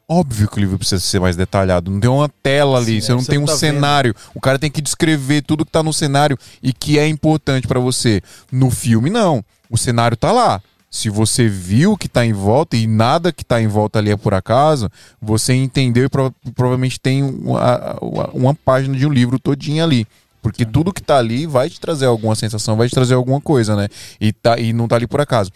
Óbvio 0.08 0.46
que 0.48 0.56
o 0.56 0.60
livro 0.60 0.78
precisa 0.78 1.00
ser 1.02 1.18
mais 1.20 1.34
detalhado. 1.34 1.90
Não 1.90 1.98
tem 1.98 2.08
uma 2.08 2.28
tela 2.40 2.78
ali, 2.78 3.00
Sim, 3.00 3.06
você 3.08 3.12
não 3.12 3.20
você 3.20 3.30
tem 3.32 3.38
um 3.40 3.44
tá 3.44 3.52
vendo. 3.54 3.58
cenário. 3.58 4.14
O 4.32 4.40
cara 4.40 4.56
tem 4.56 4.70
que 4.70 4.80
descrever 4.80 5.42
tudo 5.42 5.66
que 5.66 5.72
tá 5.72 5.82
no 5.82 5.92
cenário 5.92 6.38
e 6.62 6.72
que 6.72 6.96
é 6.96 7.08
importante 7.08 7.66
pra 7.66 7.80
você. 7.80 8.22
No 8.52 8.70
filme, 8.70 9.10
não. 9.10 9.44
O 9.68 9.76
cenário 9.76 10.16
tá 10.16 10.30
lá. 10.30 10.62
Se 10.90 11.10
você 11.10 11.46
viu 11.48 11.92
o 11.92 11.96
que 11.98 12.08
tá 12.08 12.24
em 12.24 12.32
volta 12.32 12.76
e 12.76 12.86
nada 12.86 13.30
que 13.32 13.44
tá 13.44 13.60
em 13.60 13.66
volta 13.66 13.98
ali 13.98 14.10
é 14.10 14.16
por 14.16 14.32
acaso, 14.32 14.90
você 15.20 15.52
entendeu 15.54 16.04
e 16.04 16.08
pro- 16.08 16.34
provavelmente 16.54 16.98
tem 16.98 17.22
uma, 17.22 17.96
uma- 18.00 18.30
uma 18.32 18.54
página 18.54 18.96
de 18.96 19.06
um 19.06 19.10
livro 19.12 19.38
todinha 19.38 19.84
ali. 19.84 20.06
Porque 20.40 20.64
tudo 20.64 20.92
que 20.92 21.02
tá 21.02 21.18
ali 21.18 21.46
vai 21.46 21.68
te 21.68 21.78
trazer 21.80 22.06
alguma 22.06 22.34
sensação, 22.34 22.76
vai 22.76 22.88
te 22.88 22.94
trazer 22.94 23.14
alguma 23.14 23.40
coisa, 23.40 23.76
né? 23.76 23.88
E, 24.20 24.32
tá, 24.32 24.58
e 24.58 24.72
não 24.72 24.88
tá 24.88 24.96
ali 24.96 25.06
por 25.06 25.20
acaso. 25.20 25.50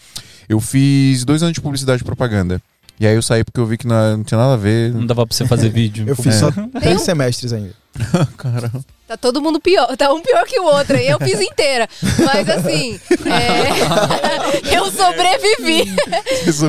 Eu 0.49 0.61
fiz 0.61 1.25
dois 1.25 1.43
anos 1.43 1.55
de 1.55 1.61
publicidade 1.61 2.03
e 2.03 2.05
propaganda. 2.05 2.61
E 3.01 3.07
aí 3.07 3.15
eu 3.15 3.23
saí 3.23 3.43
porque 3.43 3.59
eu 3.59 3.65
vi 3.67 3.79
que 3.79 3.87
não, 3.87 4.19
não 4.19 4.25
tinha 4.25 4.39
nada 4.39 4.53
a 4.55 4.57
ver. 4.57 4.93
Não 4.93 5.07
dava 5.07 5.27
pra 5.27 5.35
você 5.35 5.47
fazer 5.47 5.71
vídeo. 5.73 6.05
Eu 6.07 6.15
fiz 6.17 6.35
É. 6.35 6.39
só 6.41 6.51
três 6.79 7.01
semestres 7.03 7.53
ainda. 7.53 7.75
Caramba. 8.37 8.85
Tá 9.13 9.17
todo 9.19 9.43
mundo 9.43 9.61
pior, 9.61 9.95
tá 9.95 10.11
um 10.11 10.23
pior 10.23 10.47
que 10.47 10.59
o 10.59 10.65
outro. 10.65 10.97
E 10.97 11.07
eu 11.07 11.19
fiz 11.19 11.39
inteira. 11.39 11.87
Mas 12.25 12.49
assim, 12.49 12.99
é, 13.27 14.73
eu 14.75 14.91
sobrevivi. 14.91 15.95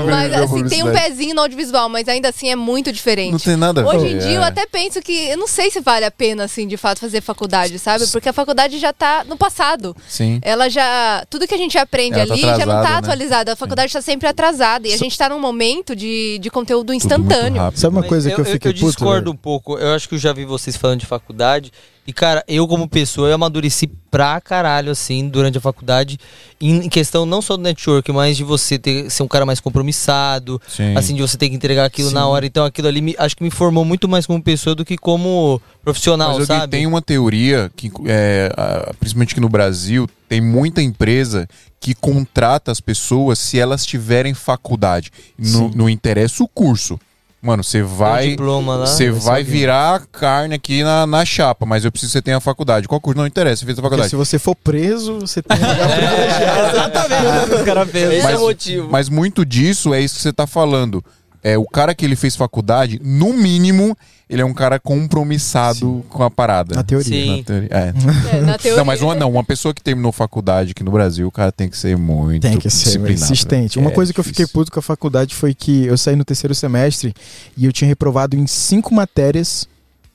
Mas 0.09 0.33
assim, 0.33 0.67
tem 0.67 0.83
um 0.83 0.91
pezinho 0.91 1.33
no 1.35 1.41
audiovisual, 1.41 1.87
mas 1.87 2.07
ainda 2.09 2.27
assim 2.29 2.49
é 2.49 2.55
muito 2.55 2.91
diferente. 2.91 3.31
Não 3.31 3.39
tem 3.39 3.55
nada 3.55 3.79
a 3.79 3.83
ver. 3.85 3.97
Hoje 3.97 4.07
em 4.13 4.17
dia 4.17 4.33
eu 4.33 4.43
é. 4.43 4.47
até 4.47 4.65
penso 4.65 5.01
que 5.01 5.29
eu 5.29 5.37
não 5.37 5.47
sei 5.47 5.71
se 5.71 5.79
vale 5.79 6.03
a 6.03 6.11
pena, 6.11 6.43
assim, 6.43 6.67
de 6.67 6.75
fato, 6.75 6.99
fazer 6.99 7.21
faculdade, 7.21 7.79
sabe? 7.79 8.05
Porque 8.07 8.27
a 8.27 8.33
faculdade 8.33 8.77
já 8.77 8.91
tá 8.91 9.23
no 9.23 9.37
passado. 9.37 9.95
Sim. 10.05 10.39
Ela 10.41 10.69
já. 10.69 11.23
Tudo 11.29 11.47
que 11.47 11.53
a 11.53 11.57
gente 11.57 11.77
aprende 11.77 12.19
Ela 12.19 12.27
tá 12.27 12.33
ali 12.33 12.41
já 12.41 12.65
não 12.65 12.83
tá 12.83 12.89
né? 12.89 12.95
atualizado. 12.97 13.51
A 13.51 13.55
faculdade 13.55 13.87
está 13.87 14.01
sempre 14.01 14.27
atrasada. 14.27 14.85
E 14.85 14.93
a 14.93 14.97
gente 14.97 15.17
tá 15.17 15.29
num 15.29 15.39
momento 15.39 15.95
de, 15.95 16.39
de 16.39 16.49
conteúdo 16.49 16.93
instantâneo. 16.93 17.71
Sabe 17.73 17.95
uma 17.95 18.01
Mas- 18.01 18.09
coisa 18.09 18.29
Mas 18.29 18.35
que 18.35 18.41
eu 18.41 18.45
fiquei 18.45 18.71
eu 18.71 18.75
puto? 18.75 18.85
discordo 18.87 19.21
velho? 19.21 19.31
um 19.31 19.37
pouco. 19.37 19.77
Eu 19.77 19.93
acho 19.95 20.09
que 20.09 20.15
eu 20.15 20.19
já 20.19 20.33
vi 20.33 20.43
vocês 20.43 20.75
falando 20.75 20.99
de 20.99 21.05
faculdade. 21.05 21.71
E, 22.05 22.11
cara, 22.11 22.43
eu 22.49 22.67
como 22.67 22.87
pessoa, 22.87 23.29
eu 23.29 23.35
amadureci 23.35 23.87
pra 24.11 24.39
caralho, 24.41 24.91
assim, 24.91 25.29
durante 25.29 25.57
a 25.57 25.61
faculdade. 25.61 26.19
Em 26.59 26.89
questão 26.89 27.25
não 27.25 27.41
só 27.41 27.55
do 27.55 27.63
network, 27.63 28.11
mas 28.11 28.35
de 28.35 28.43
você 28.43 28.77
ter, 28.77 29.09
ser 29.09 29.23
um 29.23 29.27
cara 29.27 29.45
mais 29.45 29.61
compromissado. 29.61 30.61
Sim. 30.67 30.95
Assim, 30.97 31.15
de 31.15 31.21
você 31.21 31.37
ter 31.37 31.49
que 31.49 31.55
entregar 31.55 31.85
aquilo 31.85 32.09
Sim. 32.09 32.15
na 32.15 32.27
hora. 32.27 32.45
Então, 32.45 32.65
aquilo 32.65 32.89
ali, 32.89 33.01
me- 33.01 33.15
acho 33.17 33.37
que 33.37 33.43
me 33.43 33.49
formou 33.49 33.85
muito 33.85 34.07
mais 34.09 34.25
como 34.25 34.41
pessoa 34.43 34.75
do 34.75 34.83
que 34.83 34.97
como 34.97 35.61
profissional, 35.81 36.37
Mas 36.37 36.47
sabe? 36.47 36.71
tem 36.71 36.85
uma 36.85 37.01
teoria 37.01 37.71
que, 37.75 37.89
é, 38.05 38.51
principalmente 38.99 39.31
aqui 39.31 39.41
no 39.41 39.49
Brasil, 39.49 40.07
tem 40.27 40.41
muita 40.41 40.81
empresa 40.81 41.47
que 41.79 41.93
contrata 41.95 42.71
as 42.71 42.81
pessoas 42.81 43.39
se 43.39 43.59
elas 43.59 43.85
tiverem 43.85 44.33
faculdade. 44.33 45.09
Não, 45.37 45.69
não 45.69 45.89
interessa 45.89 46.43
o 46.43 46.47
curso. 46.47 46.99
Mano, 47.45 47.61
você 47.61 47.81
vai. 47.83 48.37
Você 48.85 49.11
vai 49.11 49.43
virar 49.43 50.01
carne 50.09 50.55
aqui 50.55 50.81
na, 50.81 51.05
na 51.05 51.25
chapa, 51.25 51.65
mas 51.65 51.83
eu 51.83 51.91
preciso 51.91 52.11
que 52.11 52.13
você 52.13 52.21
tenha 52.21 52.39
faculdade. 52.39 52.87
Qual 52.87 53.01
curso? 53.01 53.17
Não 53.19 53.27
interessa, 53.27 53.57
você 53.59 53.65
fez 53.65 53.77
a 53.77 53.81
Porque 53.81 53.89
faculdade. 53.97 54.09
se 54.11 54.15
você 54.15 54.39
for 54.39 54.55
preso, 54.55 55.19
você 55.19 55.41
tem 55.41 55.57
que 55.57 55.63
É, 55.67 56.69
exatamente. 56.71 57.55
Os 57.55 57.61
caras 57.63 57.89
fez. 57.91 58.09
Esse 58.13 58.19
é 58.19 58.23
Mas- 58.31 58.39
o 58.41 58.45
motivo. 58.45 58.89
Mas 58.89 59.09
muito 59.09 59.45
disso 59.45 59.93
é 59.93 59.99
isso 59.99 60.15
que 60.15 60.21
você 60.21 60.31
tá 60.31 60.47
falando. 60.47 61.03
É, 61.43 61.57
o 61.57 61.65
cara 61.65 61.93
que 61.93 62.05
ele 62.05 62.15
fez 62.15 62.35
faculdade, 62.35 63.01
no 63.03 63.33
mínimo, 63.33 63.97
ele 64.29 64.41
é 64.41 64.45
um 64.45 64.53
cara 64.53 64.79
compromissado 64.79 66.03
com 66.09 66.23
a 66.23 66.31
parada. 66.31 66.75
Na 66.75 66.83
teoria. 66.83 67.03
Sim. 67.25 67.37
Na 67.37 67.43
teoria. 67.43 67.69
É. 67.71 67.93
É, 68.37 68.41
na 68.41 68.57
teoria. 68.59 68.77
Não, 68.77 68.85
mas 68.85 69.01
uma, 69.01 69.13
não, 69.15 69.29
uma 69.31 69.43
pessoa 69.43 69.73
que 69.73 69.81
terminou 69.81 70.11
faculdade 70.11 70.71
aqui 70.71 70.83
no 70.83 70.91
Brasil, 70.91 71.27
o 71.27 71.31
cara 71.31 71.51
tem 71.51 71.67
que 71.69 71.77
ser 71.77 71.97
muito 71.97 72.41
Tem 72.43 72.57
que 72.57 72.69
ser 72.69 72.85
disciplinado, 72.85 73.13
insistente. 73.25 73.77
né? 73.77 73.85
Uma 73.85 73.91
É 73.91 73.93
coisa 73.93 74.13
que 74.13 74.19
eu 74.19 74.23
fiquei 74.23 74.47
puto 74.47 74.71
com 74.71 74.79
a 74.79 74.81
faculdade 74.81 75.35
foi 75.35 75.53
que 75.53 75.85
eu 75.85 75.97
saí 75.97 76.15
no 76.15 76.23
terceiro 76.25 76.55
semestre 76.55 77.13
e 77.57 77.65
eu 77.65 77.73
tinha 77.73 77.87
reprovado 77.87 78.37
em 78.37 78.47
cinco 78.47 78.93
matérias 78.93 79.67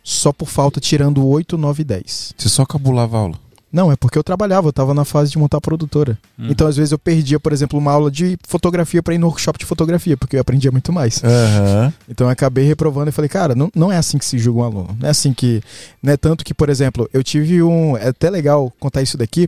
só 0.02 0.32
por 0.32 0.48
falta, 0.48 0.80
tirando 0.80 1.26
8, 1.26 1.58
9 1.58 1.82
e 1.82 1.84
10. 1.84 2.34
Você 2.38 2.48
só 2.48 2.64
cabulava 2.64 3.16
a 3.18 3.20
aula. 3.20 3.38
Não, 3.70 3.92
é 3.92 3.96
porque 3.96 4.18
eu 4.18 4.24
trabalhava, 4.24 4.68
eu 4.68 4.72
tava 4.72 4.94
na 4.94 5.04
fase 5.04 5.30
de 5.30 5.38
montar 5.38 5.58
a 5.58 5.60
produtora. 5.60 6.18
Hum. 6.38 6.46
Então, 6.50 6.66
às 6.66 6.76
vezes, 6.76 6.92
eu 6.92 6.98
perdia, 6.98 7.38
por 7.38 7.52
exemplo, 7.52 7.78
uma 7.78 7.92
aula 7.92 8.10
de 8.10 8.38
fotografia 8.46 9.02
pra 9.02 9.14
ir 9.14 9.18
no 9.18 9.26
workshop 9.26 9.58
de 9.58 9.66
fotografia, 9.66 10.16
porque 10.16 10.36
eu 10.36 10.40
aprendia 10.40 10.72
muito 10.72 10.92
mais. 10.92 11.22
Aham. 11.22 11.92
Então 12.08 12.26
eu 12.26 12.30
acabei 12.30 12.64
reprovando 12.64 13.10
e 13.10 13.12
falei, 13.12 13.28
cara, 13.28 13.54
não, 13.54 13.70
não 13.74 13.92
é 13.92 13.96
assim 13.96 14.18
que 14.18 14.24
se 14.24 14.38
julga 14.38 14.60
um 14.60 14.64
aluno. 14.64 14.96
Não 14.98 15.06
é 15.06 15.10
assim 15.10 15.32
que. 15.32 15.62
Não 16.02 16.12
é 16.12 16.16
tanto 16.16 16.44
que, 16.44 16.54
por 16.54 16.68
exemplo, 16.68 17.08
eu 17.12 17.22
tive 17.22 17.62
um. 17.62 17.96
É 17.96 18.08
até 18.08 18.30
legal 18.30 18.72
contar 18.80 19.02
isso 19.02 19.18
daqui. 19.18 19.46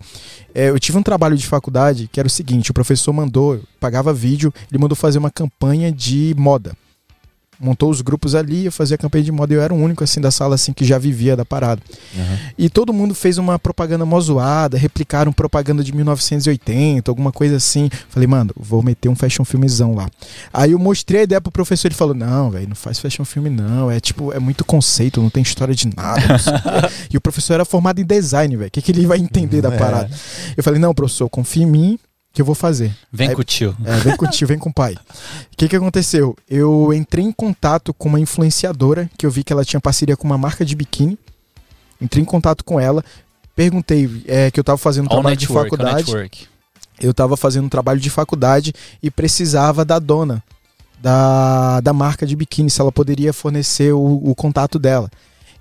É, 0.55 0.69
eu 0.69 0.79
tive 0.79 0.99
um 0.99 1.03
trabalho 1.03 1.37
de 1.37 1.47
faculdade 1.47 2.09
que 2.13 2.21
era 2.21 2.27
o 2.27 2.31
seguinte: 2.31 2.71
o 2.71 2.75
professor 2.75 3.13
mandou, 3.13 3.61
pagava 3.79 4.13
vídeo, 4.13 4.53
ele 4.71 4.81
mandou 4.81 4.97
fazer 4.97 5.19
uma 5.19 5.31
campanha 5.31 5.91
de 5.91 6.35
moda. 6.37 6.73
Montou 7.61 7.91
os 7.91 8.01
grupos 8.01 8.35
ali, 8.35 8.65
eu 8.65 8.73
fazia 8.73 8.97
campanha 8.97 9.23
de 9.25 9.31
moda 9.31 9.53
e 9.53 9.57
eu 9.57 9.61
era 9.63 9.75
o 9.75 9.77
único 9.77 10.03
assim 10.03 10.19
da 10.21 10.31
sala 10.31 10.55
assim 10.55 10.73
que 10.73 10.83
já 10.85 10.97
vivia 10.99 11.37
da 11.37 11.45
parada. 11.45 11.83
E 12.57 12.71
todo 12.71 12.93
mundo 12.93 13.15
fez 13.15 13.37
uma 13.37 13.59
propaganda 13.59 14.07
mó 14.07 14.19
zoada, 14.21 14.79
replicaram 14.79 15.31
propaganda 15.33 15.85
de 15.85 15.93
1980, 15.95 17.11
alguma 17.11 17.31
coisa 17.31 17.57
assim. 17.57 17.91
Falei, 18.09 18.27
mano, 18.27 18.51
vou 18.57 18.83
meter 18.83 19.09
um 19.09 19.15
fashion 19.15 19.45
filmezão 19.45 19.95
lá. 19.95 20.09
Aí 20.53 20.73
eu 20.73 20.79
mostrei 20.79 21.21
a 21.21 21.25
ideia 21.25 21.41
pro 21.41 21.53
professor, 21.53 21.89
ele 21.89 21.95
falou: 21.95 22.15
"Não, 22.15 22.51
velho, 22.51 22.69
não 22.69 22.77
faz 22.77 22.99
fashion 22.99 23.25
filme 23.25 23.51
não, 23.51 23.91
é 23.91 24.01
tipo, 24.01 24.33
é 24.33 24.39
muito 24.39 24.65
conceito, 24.65 25.21
não 25.21 25.29
tem 25.31 25.43
história 25.43 25.75
de 25.75 25.89
nada". 25.95 26.27
não 26.29 26.39
sei 26.39 26.55
o 26.55 26.57
quê." 26.63 26.71
e 27.13 27.17
o 27.17 27.21
professor 27.21 27.55
era 27.55 27.65
formado 27.65 28.01
em 28.01 28.05
design, 28.05 28.57
velho. 28.57 28.69
O 28.69 28.71
que, 28.71 28.81
que 28.81 28.91
ele 28.93 29.07
vai 29.07 29.19
entender 29.19 29.61
da 29.61 29.73
É. 29.73 29.77
parada? 29.79 30.11
Eu 30.57 30.63
falei: 30.65 30.81
"Não, 30.81 30.95
professor, 30.95 31.29
confia 31.29 31.63
em 31.63 31.67
mim 31.67 31.99
que 32.33 32.41
eu 32.41 32.45
vou 32.47 32.55
fazer". 32.55 32.95
Vem 33.13 33.29
Aí- 33.29 33.35
com 33.35 33.41
o 33.41 33.45
tio. 33.45 33.77
É, 33.85 33.97
vem 33.99 34.17
com 34.17 34.25
o 34.25 34.31
tio, 34.31 34.47
vem 34.47 34.59
com 34.59 34.71
o 34.71 34.73
pai. 34.73 34.95
O 34.95 34.99
que, 35.57 35.69
que 35.69 35.77
aconteceu? 35.77 36.37
Eu 36.49 36.93
entrei 36.93 37.25
em 37.25 37.33
contato 37.33 37.93
com 37.95 38.09
uma 38.09 38.21
influenciadora 38.21 39.11
que 39.17 39.27
eu 39.27 39.31
vi 39.31 39.45
que 39.45 39.53
ela 39.53 39.65
tinha 39.65 39.81
parceria 39.81 40.17
com 40.17 40.27
uma 40.27 40.39
marca 40.39 40.65
de 40.65 40.75
biquíni. 40.75 41.19
Entrei 42.01 42.23
em 42.23 42.27
contato 42.27 42.65
com 42.65 42.81
ela, 42.81 43.05
perguntei 43.55 44.25
é, 44.27 44.51
que 44.51 44.59
eu 44.59 44.65
tava 44.65 44.79
fazendo 44.79 45.07
um 45.07 45.09
trabalho 45.09 45.37
de 45.37 45.45
network, 45.47 45.75
all 45.75 45.89
faculdade. 45.93 46.49
Eu 47.01 47.15
tava 47.15 47.37
fazendo 47.37 47.65
um 47.65 47.69
trabalho 47.69 48.01
de 48.01 48.11
faculdade 48.11 48.73
e 49.03 49.11
precisava 49.11 49.85
da 49.85 49.99
dona 49.99 50.43
da, 51.01 51.81
da 51.81 51.93
marca 51.93 52.27
de 52.27 52.37
biquíni, 52.37 52.71
se 52.71 52.81
ela 52.81 52.93
poderia 52.93 53.33
fornecer 53.33 53.93
o, 53.93 54.21
o 54.23 54.35
contato 54.35 54.79
dela. 54.79 55.11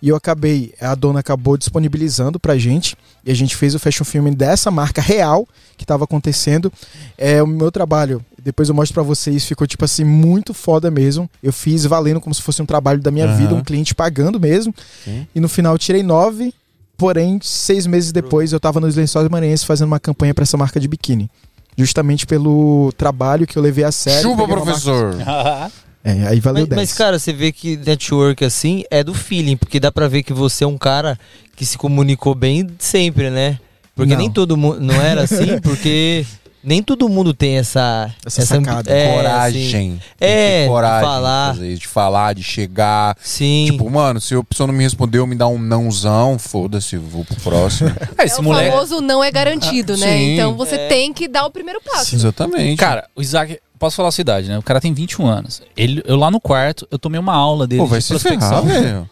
E 0.02 0.08
eu 0.10 0.16
acabei, 0.16 0.74
a 0.80 0.96
dona 0.96 1.20
acabou 1.20 1.58
disponibilizando 1.58 2.40
pra 2.40 2.58
gente, 2.58 2.96
e 3.26 3.32
a 3.32 3.36
gente 3.36 3.56
fez 3.56 3.76
o 3.76 3.80
fashion 3.80 4.06
film 4.06 4.32
dessa 4.34 4.72
marca 4.72 5.02
real 5.02 5.48
que 5.78 5.86
tava 5.86 6.06
acontecendo. 6.06 6.72
É 7.18 7.44
o 7.44 7.48
meu 7.48 7.70
trabalho, 7.72 8.24
depois 8.42 8.70
eu 8.70 8.76
mostro 8.76 8.94
pra 8.94 9.04
vocês, 9.04 9.44
ficou 9.44 9.68
tipo 9.68 9.84
assim, 9.84 10.06
muito 10.06 10.54
foda 10.54 10.90
mesmo. 10.90 11.30
Eu 11.44 11.52
fiz 11.52 11.86
valendo 11.86 12.22
como 12.22 12.34
se 12.34 12.42
fosse 12.42 12.62
um 12.62 12.66
trabalho 12.66 13.02
da 13.02 13.12
minha 13.12 13.26
Aham. 13.26 13.36
vida, 13.38 13.56
um 13.56 13.62
cliente 13.64 13.94
pagando 13.94 14.40
mesmo. 14.40 14.74
Sim. 15.04 15.28
E 15.36 15.40
no 15.40 15.50
final 15.50 15.74
eu 15.74 15.78
tirei 15.80 16.02
nove, 16.02 16.54
porém, 16.98 17.38
seis 17.44 17.86
meses 17.86 18.12
depois 18.14 18.54
eu 18.54 18.60
tava 18.60 18.80
nos 18.80 18.96
Lençóis 18.96 19.28
Maranhenses 19.30 19.66
fazendo 19.66 19.88
uma 19.88 20.00
campanha 20.00 20.34
pra 20.34 20.44
essa 20.44 20.56
marca 20.58 20.80
de 20.80 20.88
biquíni. 20.88 21.30
Justamente 21.78 22.26
pelo 22.26 22.92
trabalho 22.98 23.46
que 23.48 23.58
eu 23.58 23.62
levei 23.62 23.84
a 23.84 23.92
sério. 23.92 24.22
Chupa, 24.32 24.48
professor. 24.48 25.16
marca- 25.16 25.72
É, 26.04 26.28
aí 26.28 26.40
valeu 26.40 26.62
Mas, 26.62 26.70
10. 26.70 26.82
mas, 26.82 26.94
cara, 26.98 27.20
você 27.20 27.34
vê 27.34 27.52
que 27.52 27.76
network 27.78 28.44
assim 28.46 28.84
é 28.90 29.04
do 29.04 29.14
feeling, 29.14 29.58
porque 29.58 29.80
dá 29.80 29.92
pra 29.92 30.08
ver 30.08 30.24
que 30.24 30.32
você 30.34 30.64
é 30.64 30.68
um 30.68 30.78
cara 30.78 31.20
que 31.56 31.66
se 31.66 31.78
comunicou 31.78 32.34
bem 32.34 32.68
sempre, 32.80 33.30
né? 33.30 33.60
Porque 33.96 34.12
Não. 34.14 34.20
nem 34.20 34.32
todo 34.32 34.56
mundo. 34.56 34.80
Não 34.80 34.96
era 34.96 35.24
assim, 35.24 35.60
porque 35.62 36.26
nem 36.64 36.82
todo 36.82 37.10
mundo 37.10 37.34
tem 37.34 37.58
essa. 37.58 38.10
Essa 38.26 38.56
ambi- 38.56 38.66
sacada. 38.70 38.90
é, 38.90 39.08
assim, 39.08 39.14
coragem. 39.18 39.72
Tem 39.72 39.98
que 39.98 40.04
É, 40.22 40.58
ter 40.60 40.62
de 40.64 40.70
coragem 40.70 41.02
falar. 41.10 41.54
fazer 41.56 41.76
de 41.78 41.88
falar, 41.88 42.34
de 42.36 42.44
chegar. 42.44 43.18
sim. 43.22 43.68
Tipo, 43.72 43.90
mano, 43.90 44.22
se 44.22 44.34
a 44.34 44.42
pessoa 44.42 44.68
não 44.68 44.74
me 44.74 44.84
respondeu, 44.86 45.28
me 45.28 45.36
dá 45.36 45.50
um 45.50 45.60
nãozão, 45.60 46.40
foda-se, 46.40 46.96
vou 46.96 47.26
pro 47.26 47.36
próximo. 47.42 47.90
É, 48.18 48.24
É 48.24 48.26
esse 48.26 48.40
o 48.40 48.44
moleque. 48.44 48.72
famoso 48.72 49.02
não 49.02 49.22
é 49.22 49.30
garantido, 49.30 49.98
né? 49.98 50.08
Sim. 50.18 50.34
Então 50.36 50.56
você 50.56 50.76
É. 50.76 50.88
tem 50.88 51.12
que 51.14 51.28
dar 51.28 51.46
o 51.46 51.52
primeiro 51.52 51.82
passo. 51.82 52.16
Exatamente. 52.16 52.78
Cara, 52.78 53.06
o 53.14 53.22
Isaac, 53.22 53.60
posso 53.80 53.96
falar 53.96 54.10
a 54.10 54.12
sua 54.12 54.22
idade, 54.22 54.50
né? 54.50 54.58
O 54.60 54.64
cara 54.64 54.82
tem 54.82 54.94
21 54.94 55.26
anos. 55.26 55.62
Ele, 55.76 56.04
eu 56.06 56.18
lá 56.18 56.30
no 56.30 56.40
quarto, 56.40 56.88
eu 56.92 57.00
tomei 57.00 57.20
uma 57.20 57.34
aula 57.34 57.66
dele 57.66 57.82
Pô, 57.82 57.88
vai 57.88 58.00
de 58.00 58.06
se 58.06 58.20
ferrar, 58.20 58.64
velho. 58.64 59.10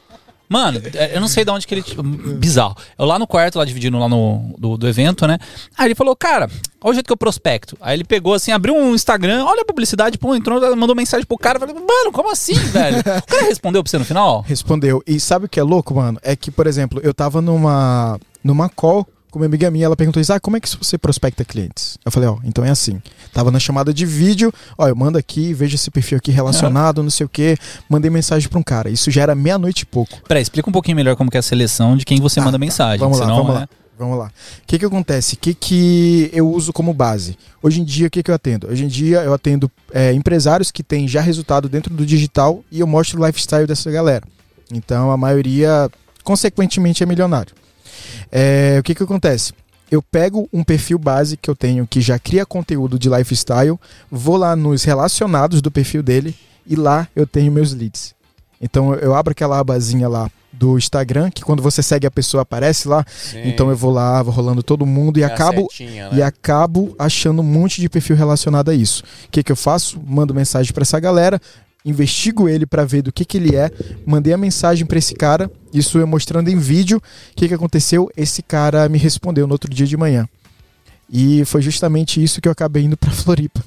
Mano, 0.49 0.81
é, 0.93 1.15
eu 1.15 1.19
não 1.19 1.27
sei 1.27 1.43
de 1.43 1.51
onde 1.51 1.67
que 1.67 1.75
ele. 1.75 1.83
Bizarro. 2.37 2.75
Eu 2.97 3.05
lá 3.05 3.19
no 3.19 3.27
quarto, 3.27 3.57
lá 3.57 3.65
dividindo 3.65 3.99
lá 3.99 4.07
no 4.07 4.55
do, 4.57 4.77
do 4.77 4.87
evento, 4.87 5.27
né? 5.27 5.37
Aí 5.77 5.87
ele 5.87 5.95
falou, 5.95 6.15
cara, 6.15 6.49
olha 6.81 6.91
o 6.91 6.93
jeito 6.93 7.05
que 7.05 7.11
eu 7.11 7.17
prospecto. 7.17 7.77
Aí 7.81 7.97
ele 7.97 8.05
pegou 8.05 8.33
assim, 8.33 8.51
abriu 8.51 8.73
um 8.73 8.95
Instagram, 8.95 9.43
olha 9.43 9.61
a 9.61 9.65
publicidade, 9.65 10.17
pô, 10.17 10.33
entrou, 10.33 10.75
mandou 10.75 10.95
mensagem 10.95 11.25
pro 11.25 11.37
cara. 11.37 11.59
Falei, 11.59 11.75
mano, 11.75 12.13
como 12.13 12.31
assim, 12.31 12.53
velho? 12.53 12.99
O 12.99 13.03
cara 13.03 13.45
respondeu 13.45 13.83
pra 13.83 13.89
você 13.89 13.97
no 13.97 14.05
final? 14.05 14.41
Respondeu. 14.47 15.03
E 15.05 15.19
sabe 15.19 15.47
o 15.47 15.49
que 15.49 15.59
é 15.59 15.63
louco, 15.63 15.93
mano? 15.93 16.17
É 16.23 16.33
que, 16.35 16.49
por 16.49 16.65
exemplo, 16.65 17.01
eu 17.03 17.13
tava 17.13 17.41
numa, 17.41 18.17
numa 18.41 18.69
call 18.69 19.05
com 19.31 19.39
uma 19.39 19.45
amiga 19.45 19.69
minha, 19.69 19.85
ela 19.85 19.95
perguntou 19.95 20.21
isso, 20.21 20.31
ah, 20.31 20.39
como 20.39 20.57
é 20.57 20.59
que 20.59 20.69
você 20.69 20.97
prospecta 20.97 21.43
clientes? 21.43 21.97
Eu 22.05 22.11
falei, 22.11 22.29
ó, 22.29 22.37
então 22.43 22.63
é 22.63 22.69
assim. 22.69 23.01
Tava 23.33 23.51
na 23.51 23.59
chamada 23.59 23.93
de 23.93 24.05
vídeo, 24.05 24.53
ó, 24.77 24.87
eu 24.87 24.95
mando 24.95 25.17
aqui, 25.17 25.53
vejo 25.53 25.75
esse 25.75 25.91
perfil 25.91 26.17
aqui 26.17 26.31
relacionado, 26.31 27.03
não 27.03 27.09
sei 27.09 27.25
o 27.25 27.29
quê. 27.29 27.57
Mandei 27.89 28.09
mensagem 28.09 28.47
pra 28.49 28.57
um 28.59 28.63
cara. 28.63 28.89
Isso 28.89 29.11
já 29.11 29.23
era 29.23 29.35
meia-noite 29.35 29.83
e 29.83 29.85
pouco. 29.85 30.21
Peraí, 30.27 30.41
explica 30.41 30.69
um 30.69 30.73
pouquinho 30.73 30.95
melhor 30.95 31.15
como 31.15 31.29
que 31.29 31.37
é 31.37 31.39
a 31.39 31.43
seleção 31.43 31.97
de 31.97 32.05
quem 32.05 32.19
você 32.21 32.39
Ah, 32.39 32.43
manda 32.43 32.57
tá. 32.57 32.59
mensagem. 32.59 32.99
Vamos 32.99 33.19
lá, 33.19 33.25
senão, 33.25 33.37
vamos 33.37 33.53
né? 33.53 33.59
lá. 33.61 33.69
Vamos 33.99 34.19
lá. 34.19 34.25
O 34.27 34.67
que 34.67 34.77
que 34.77 34.85
acontece? 34.85 35.33
O 35.33 35.37
que 35.39 35.55
que 35.55 36.29
eu 36.31 36.47
uso 36.51 36.71
como 36.71 36.93
base? 36.93 37.35
Hoje 37.63 37.81
em 37.81 37.83
dia, 37.83 38.05
o 38.07 38.09
que 38.11 38.21
que 38.21 38.29
eu 38.29 38.35
atendo? 38.35 38.67
Hoje 38.69 38.85
em 38.85 38.87
dia, 38.87 39.23
eu 39.23 39.33
atendo 39.33 39.71
é, 39.91 40.13
empresários 40.13 40.69
que 40.69 40.83
têm 40.83 41.07
já 41.07 41.19
resultado 41.19 41.67
dentro 41.67 41.93
do 41.95 42.05
digital 42.05 42.63
e 42.71 42.79
eu 42.79 42.85
mostro 42.85 43.19
o 43.19 43.25
lifestyle 43.25 43.65
dessa 43.65 43.89
galera. 43.89 44.23
Então, 44.71 45.09
a 45.09 45.17
maioria, 45.17 45.89
consequentemente, 46.23 47.01
é 47.01 47.05
milionário. 47.07 47.55
É, 48.31 48.77
o 48.79 48.83
que 48.83 48.95
que 48.95 49.03
acontece? 49.03 49.53
Eu 49.89 50.01
pego 50.01 50.49
um 50.51 50.63
perfil 50.63 50.99
base 50.99 51.37
que 51.37 51.49
eu 51.49 51.55
tenho 51.55 51.87
que 51.87 52.01
já 52.01 52.19
cria 52.19 52.45
conteúdo 52.45 52.99
de 52.99 53.09
lifestyle, 53.09 53.79
vou 54.11 54.35
lá 54.35 54.55
nos 54.55 54.83
relacionados 54.83 55.61
do 55.61 55.71
perfil 55.71 56.03
dele 56.03 56.35
e 56.65 56.75
lá 56.75 57.07
eu 57.15 57.25
tenho 57.25 57.51
meus 57.51 57.73
leads. 57.73 58.13
Então 58.61 58.93
eu 58.95 59.15
abro 59.15 59.31
aquela 59.31 59.59
abazinha 59.59 60.09
lá 60.09 60.29
do 60.51 60.77
Instagram, 60.77 61.29
que 61.29 61.43
quando 61.43 61.61
você 61.61 61.83
segue 61.83 62.07
a 62.07 62.11
pessoa 62.11 62.41
aparece 62.41 62.87
lá. 62.87 63.05
Então 63.47 63.69
eu 63.69 63.77
vou 63.77 63.91
lá, 63.91 64.21
vou 64.23 64.33
rolando 64.33 64.63
todo 64.63 64.85
mundo 64.85 65.19
e 65.19 65.23
acabo 65.23 65.67
né? 65.79 66.09
e 66.13 66.21
acabo 66.21 66.95
achando 66.97 67.41
um 67.41 67.45
monte 67.45 67.79
de 67.79 67.87
perfil 67.87 68.15
relacionado 68.15 68.69
a 68.69 68.73
isso. 68.73 69.03
O 69.25 69.31
que, 69.31 69.43
que 69.43 69.51
eu 69.51 69.55
faço? 69.55 70.01
Mando 70.05 70.33
mensagem 70.33 70.73
pra 70.73 70.81
essa 70.81 70.99
galera, 70.99 71.39
investigo 71.89 72.47
ele 72.49 72.65
pra 72.65 72.83
ver 72.85 73.01
do 73.01 73.11
que, 73.11 73.23
que 73.25 73.37
ele 73.37 73.55
é, 73.55 73.71
mandei 74.05 74.33
a 74.33 74.37
mensagem 74.37 74.85
pra 74.85 74.97
esse 74.99 75.15
cara, 75.15 75.49
isso 75.73 75.97
eu 75.97 76.05
mostrando 76.05 76.49
em 76.49 76.57
vídeo. 76.57 76.97
O 76.97 77.35
que, 77.35 77.47
que 77.47 77.53
aconteceu? 77.53 78.09
Esse 78.15 78.41
cara 78.43 78.87
me 78.89 78.97
respondeu 78.97 79.47
no 79.47 79.53
outro 79.53 79.73
dia 79.73 79.87
de 79.87 79.95
manhã. 79.97 80.27
E 81.09 81.45
foi 81.45 81.61
justamente 81.61 82.21
isso 82.21 82.41
que 82.41 82.47
eu 82.47 82.51
acabei 82.51 82.83
indo 82.83 82.97
pra 82.97 83.09
Floripa. 83.11 83.63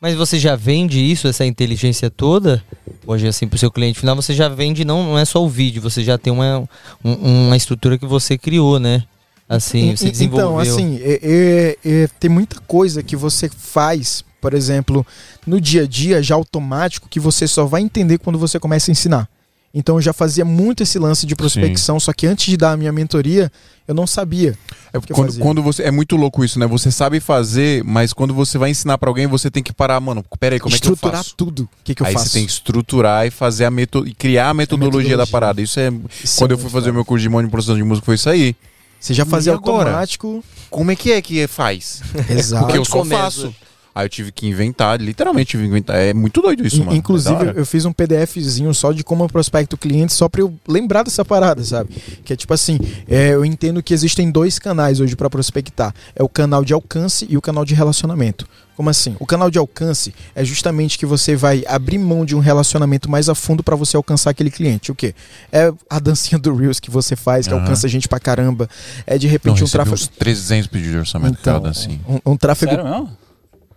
Mas 0.00 0.16
você 0.16 0.36
já 0.38 0.56
vende 0.56 0.98
isso, 0.98 1.28
essa 1.28 1.44
inteligência 1.46 2.10
toda? 2.10 2.60
Hoje, 3.06 3.28
assim, 3.28 3.46
pro 3.46 3.56
seu 3.58 3.70
cliente 3.70 4.00
final, 4.00 4.16
você 4.16 4.34
já 4.34 4.48
vende, 4.48 4.84
não, 4.84 5.04
não 5.04 5.18
é 5.18 5.24
só 5.24 5.44
o 5.44 5.48
vídeo, 5.48 5.80
você 5.80 6.02
já 6.02 6.18
tem 6.18 6.32
uma, 6.32 6.68
um- 7.04 7.46
uma 7.46 7.56
estrutura 7.56 7.96
que 7.96 8.04
você 8.06 8.36
criou, 8.36 8.80
né? 8.80 9.04
Assim, 9.48 9.94
você 9.94 10.08
E- 10.08 10.10
desenvolveu. 10.10 10.48
Então, 10.48 10.58
assim, 10.58 10.98
é- 11.02 11.20
é- 11.22 11.76
é- 12.04 12.08
tem 12.18 12.28
muita 12.30 12.58
coisa 12.62 13.00
que 13.02 13.14
você 13.14 13.48
faz, 13.48 14.24
por 14.42 14.52
exemplo, 14.54 15.06
no 15.46 15.60
dia 15.60 15.84
a 15.84 15.86
dia, 15.86 16.20
já 16.20 16.34
automático, 16.34 17.08
que 17.08 17.20
você 17.20 17.46
só 17.46 17.64
vai 17.64 17.80
entender 17.80 18.18
quando 18.18 18.38
você 18.40 18.58
começa 18.58 18.90
a 18.90 18.92
ensinar. 18.92 19.28
Então 19.72 19.96
eu 19.96 20.02
já 20.02 20.12
fazia 20.12 20.44
muito 20.44 20.82
esse 20.82 20.98
lance 20.98 21.24
de 21.24 21.34
prospecção, 21.34 21.98
só 21.98 22.12
que 22.12 22.26
antes 22.26 22.44
de 22.44 22.58
dar 22.58 22.72
a 22.72 22.76
minha 22.76 22.92
mentoria, 22.92 23.50
eu 23.88 23.94
não 23.94 24.06
sabia. 24.06 24.54
É 24.92 24.98
quando, 25.14 25.38
quando 25.38 25.62
você 25.62 25.84
é 25.84 25.90
muito 25.90 26.14
louco 26.16 26.44
isso, 26.44 26.58
né? 26.58 26.66
Você 26.66 26.90
sabe 26.90 27.20
fazer, 27.20 27.82
mas 27.84 28.12
quando 28.12 28.34
você 28.34 28.58
vai 28.58 28.68
ensinar 28.68 28.98
pra 28.98 29.08
alguém, 29.08 29.26
você 29.26 29.50
tem 29.50 29.62
que 29.62 29.72
parar, 29.72 29.98
mano. 30.00 30.22
Pera 30.38 30.56
aí, 30.56 30.60
como 30.60 30.74
é 30.74 30.78
que 30.78 30.86
eu 30.86 30.92
Estruturar 30.92 31.22
faço? 31.24 31.34
tudo. 31.36 31.62
O 31.62 31.68
que, 31.84 31.94
que 31.94 32.02
eu 32.02 32.06
aí 32.06 32.12
faço? 32.12 32.26
você 32.28 32.32
tem 32.34 32.44
que 32.44 32.52
estruturar 32.52 33.26
e 33.26 33.30
fazer 33.30 33.64
a 33.64 33.70
meto 33.70 34.06
e 34.06 34.12
criar 34.12 34.50
a 34.50 34.54
metodologia, 34.54 35.16
da 35.16 35.22
metodologia. 35.24 35.32
parada. 35.32 35.62
Isso 35.62 35.80
é 35.80 35.90
Isso 36.22 36.36
quando 36.36 36.50
é 36.50 36.54
eu 36.54 36.58
fui 36.58 36.68
fazer 36.68 36.90
o 36.90 36.94
meu 36.94 37.04
curso 37.04 37.22
de 37.22 37.28
manipulação 37.30 37.74
de 37.76 37.82
música 37.84 38.04
foi 38.04 38.16
isso 38.16 38.28
aí. 38.28 38.54
Você 39.00 39.14
já 39.14 39.24
fazia 39.24 39.52
E 39.52 39.54
agora? 39.56 39.88
automático. 39.88 40.44
Como 40.68 40.90
é 40.90 40.94
que 40.96 41.12
é 41.12 41.22
que 41.22 41.46
faz? 41.48 42.02
Exato. 42.28 42.66
Porque 42.66 42.78
eu 42.78 42.84
só 42.84 43.02
faço. 43.06 43.54
Aí 43.94 44.06
eu 44.06 44.08
tive 44.08 44.32
que 44.32 44.46
inventar, 44.46 45.00
literalmente 45.00 45.50
tive 45.50 45.64
que 45.64 45.68
inventar. 45.68 45.96
É 45.96 46.14
muito 46.14 46.40
doido 46.40 46.66
isso, 46.66 46.78
mano. 46.82 46.96
Inclusive, 46.96 47.34
É 47.34 47.38
da 47.44 47.50
hora. 47.50 47.58
eu 47.60 47.66
fiz 47.66 47.84
um 47.84 47.92
PDFzinho 47.92 48.72
só 48.72 48.90
de 48.92 49.04
como 49.04 49.24
eu 49.24 49.28
prospecto 49.28 49.76
cliente, 49.76 50.12
só 50.14 50.28
pra 50.28 50.40
eu 50.40 50.54
lembrar 50.66 51.02
dessa 51.02 51.24
parada, 51.24 51.62
sabe? 51.62 51.90
Que 52.24 52.32
é 52.32 52.36
tipo 52.36 52.54
assim, 52.54 52.78
é, 53.06 53.30
eu 53.34 53.44
entendo 53.44 53.82
que 53.82 53.92
existem 53.92 54.30
dois 54.30 54.58
canais 54.58 54.98
hoje 55.00 55.14
pra 55.14 55.28
prospectar. 55.28 55.94
É 56.16 56.22
o 56.22 56.28
canal 56.28 56.64
de 56.64 56.72
alcance 56.72 57.26
e 57.28 57.36
o 57.36 57.42
canal 57.42 57.64
de 57.64 57.74
relacionamento. 57.74 58.46
Como 58.74 58.88
assim? 58.88 59.14
O 59.20 59.26
canal 59.26 59.50
de 59.50 59.58
alcance 59.58 60.14
é 60.34 60.42
justamente 60.42 60.98
que 60.98 61.04
você 61.04 61.36
vai 61.36 61.62
abrir 61.68 61.98
mão 61.98 62.24
de 62.24 62.34
um 62.34 62.38
relacionamento 62.38 63.10
mais 63.10 63.28
a 63.28 63.34
fundo 63.34 63.62
pra 63.62 63.76
você 63.76 63.98
alcançar 63.98 64.30
aquele 64.30 64.50
cliente. 64.50 64.90
O 64.90 64.94
quê? 64.94 65.14
É 65.52 65.70
a 65.90 65.98
dancinha 65.98 66.38
do 66.38 66.54
Reels 66.56 66.80
que 66.80 66.90
você 66.90 67.14
faz, 67.14 67.46
que 67.46 67.52
alcança 67.52 67.86
gente 67.86 68.08
pra 68.08 68.18
caramba. 68.18 68.66
É 69.06 69.18
de 69.18 69.26
Não, 69.26 69.32
repente 69.32 69.52
um 69.62 69.66
recebi 69.66 69.72
tráfego. 69.72 69.94
uns 69.96 70.08
300 70.08 70.66
pedidos 70.68 70.92
de 70.92 70.98
orçamento 70.98 71.36
Então, 71.38 71.54
cada 71.60 71.68
assim. 71.68 72.00
um, 72.08 72.32
um 72.32 72.36
tráfego 72.38 72.70
Sério 72.72 72.88
mesmo? 72.90 73.10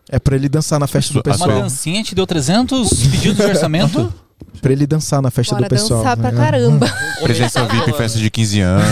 É 0.09 0.19
pra 0.19 0.35
ele 0.35 0.47
dançar 0.49 0.79
na 0.79 0.87
festa 0.87 1.13
do 1.13 1.19
a 1.19 1.21
Uma 1.29 1.33
pessoal. 1.37 1.61
dancinha 1.61 2.03
te 2.03 2.13
deu 2.15 2.25
300 2.27 2.89
pedidos 2.89 3.37
de 3.37 3.43
orçamento? 3.43 4.13
Pra 4.61 4.71
ele 4.71 4.85
dançar 4.87 5.21
na 5.21 5.29
festa 5.31 5.55
Bora 5.55 5.67
do 5.67 5.69
pessoal. 5.69 5.99
dançar 6.03 6.17
pra 6.17 6.31
né? 6.31 6.37
caramba. 6.37 6.87
Presença 7.23 7.65
VIP 7.67 7.89
em 7.89 7.93
festa 7.93 8.17
de 8.19 8.29
15 8.29 8.59
anos. 8.61 8.85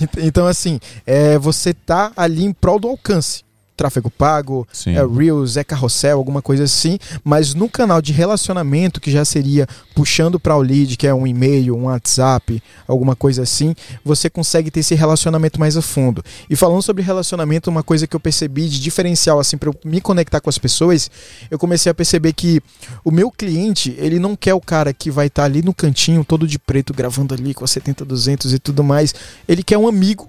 Ent- 0.00 0.16
Então, 0.24 0.46
assim, 0.46 0.78
é, 1.06 1.38
você 1.38 1.72
tá 1.72 2.12
ali 2.16 2.44
em 2.44 2.52
prol 2.52 2.78
do 2.78 2.88
alcance. 2.88 3.42
Tráfego 3.82 4.08
pago, 4.08 4.64
Sim. 4.72 4.94
é 4.94 5.04
Reels, 5.04 5.56
é 5.56 5.64
carrossel, 5.64 6.16
alguma 6.16 6.40
coisa 6.40 6.62
assim, 6.62 7.00
mas 7.24 7.52
no 7.52 7.68
canal 7.68 8.00
de 8.00 8.12
relacionamento, 8.12 9.00
que 9.00 9.10
já 9.10 9.24
seria 9.24 9.66
puxando 9.92 10.38
para 10.38 10.56
o 10.56 10.62
lead, 10.62 10.96
que 10.96 11.04
é 11.04 11.12
um 11.12 11.26
e-mail, 11.26 11.76
um 11.76 11.86
WhatsApp, 11.86 12.62
alguma 12.86 13.16
coisa 13.16 13.42
assim, 13.42 13.74
você 14.04 14.30
consegue 14.30 14.70
ter 14.70 14.80
esse 14.80 14.94
relacionamento 14.94 15.58
mais 15.58 15.76
a 15.76 15.82
fundo. 15.82 16.22
E 16.48 16.54
falando 16.54 16.80
sobre 16.80 17.02
relacionamento, 17.02 17.70
uma 17.70 17.82
coisa 17.82 18.06
que 18.06 18.14
eu 18.14 18.20
percebi 18.20 18.68
de 18.68 18.80
diferencial, 18.80 19.40
assim, 19.40 19.56
para 19.56 19.68
eu 19.68 19.74
me 19.84 20.00
conectar 20.00 20.40
com 20.40 20.48
as 20.48 20.58
pessoas, 20.58 21.10
eu 21.50 21.58
comecei 21.58 21.90
a 21.90 21.94
perceber 21.94 22.34
que 22.34 22.60
o 23.04 23.10
meu 23.10 23.32
cliente, 23.32 23.96
ele 23.98 24.20
não 24.20 24.36
quer 24.36 24.54
o 24.54 24.60
cara 24.60 24.92
que 24.92 25.10
vai 25.10 25.26
estar 25.26 25.42
ali 25.42 25.60
no 25.60 25.74
cantinho, 25.74 26.24
todo 26.24 26.46
de 26.46 26.56
preto, 26.56 26.94
gravando 26.94 27.34
ali 27.34 27.52
com 27.52 27.64
a 27.64 27.66
70, 27.66 28.04
200 28.04 28.52
e 28.52 28.60
tudo 28.60 28.84
mais. 28.84 29.12
Ele 29.48 29.64
quer 29.64 29.76
um 29.76 29.88
amigo 29.88 30.28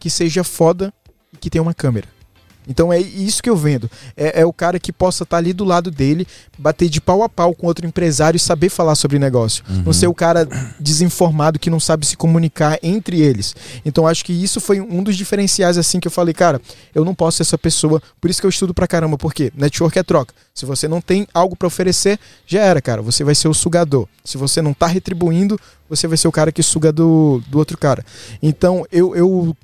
que 0.00 0.08
seja 0.08 0.42
foda 0.42 0.90
e 1.34 1.36
que 1.36 1.50
tenha 1.50 1.60
uma 1.60 1.74
câmera. 1.74 2.13
Então 2.68 2.92
é 2.92 2.98
isso 2.98 3.42
que 3.42 3.50
eu 3.50 3.56
vendo. 3.56 3.90
É, 4.16 4.40
é 4.40 4.46
o 4.46 4.52
cara 4.52 4.78
que 4.78 4.92
possa 4.92 5.24
estar 5.24 5.36
ali 5.36 5.52
do 5.52 5.64
lado 5.64 5.90
dele, 5.90 6.26
bater 6.58 6.88
de 6.88 7.00
pau 7.00 7.22
a 7.22 7.28
pau 7.28 7.54
com 7.54 7.66
outro 7.66 7.86
empresário 7.86 8.36
e 8.36 8.40
saber 8.40 8.68
falar 8.68 8.94
sobre 8.94 9.18
negócio. 9.18 9.64
Não 9.84 9.92
ser 9.92 10.06
o 10.06 10.14
cara 10.14 10.48
desinformado 10.78 11.58
que 11.58 11.70
não 11.70 11.80
sabe 11.80 12.06
se 12.06 12.16
comunicar 12.16 12.78
entre 12.82 13.20
eles. 13.20 13.54
Então 13.84 14.06
acho 14.06 14.24
que 14.24 14.32
isso 14.32 14.60
foi 14.60 14.80
um 14.80 15.02
dos 15.02 15.16
diferenciais 15.16 15.76
assim 15.78 16.00
que 16.00 16.08
eu 16.08 16.12
falei, 16.12 16.34
cara, 16.34 16.60
eu 16.94 17.04
não 17.04 17.14
posso 17.14 17.38
ser 17.38 17.42
essa 17.42 17.58
pessoa. 17.58 18.02
Por 18.20 18.30
isso 18.30 18.40
que 18.40 18.46
eu 18.46 18.50
estudo 18.50 18.72
pra 18.72 18.86
caramba, 18.86 19.18
porque 19.18 19.52
network 19.56 19.98
é 19.98 20.02
troca. 20.02 20.34
Se 20.54 20.66
você 20.66 20.86
não 20.86 21.00
tem 21.00 21.26
algo 21.34 21.56
pra 21.56 21.66
oferecer, 21.66 22.18
já 22.46 22.60
era, 22.60 22.80
cara. 22.80 23.02
Você 23.02 23.24
vai 23.24 23.34
ser 23.34 23.48
o 23.48 23.54
sugador. 23.54 24.06
Se 24.24 24.38
você 24.38 24.62
não 24.62 24.72
tá 24.72 24.86
retribuindo, 24.86 25.58
você 25.88 26.06
vai 26.06 26.16
ser 26.16 26.28
o 26.28 26.32
cara 26.32 26.52
que 26.52 26.62
suga 26.62 26.92
do, 26.92 27.42
do 27.48 27.58
outro 27.58 27.76
cara. 27.76 28.04
Então 28.42 28.86
eu, 28.90 29.14
eu 29.16 29.56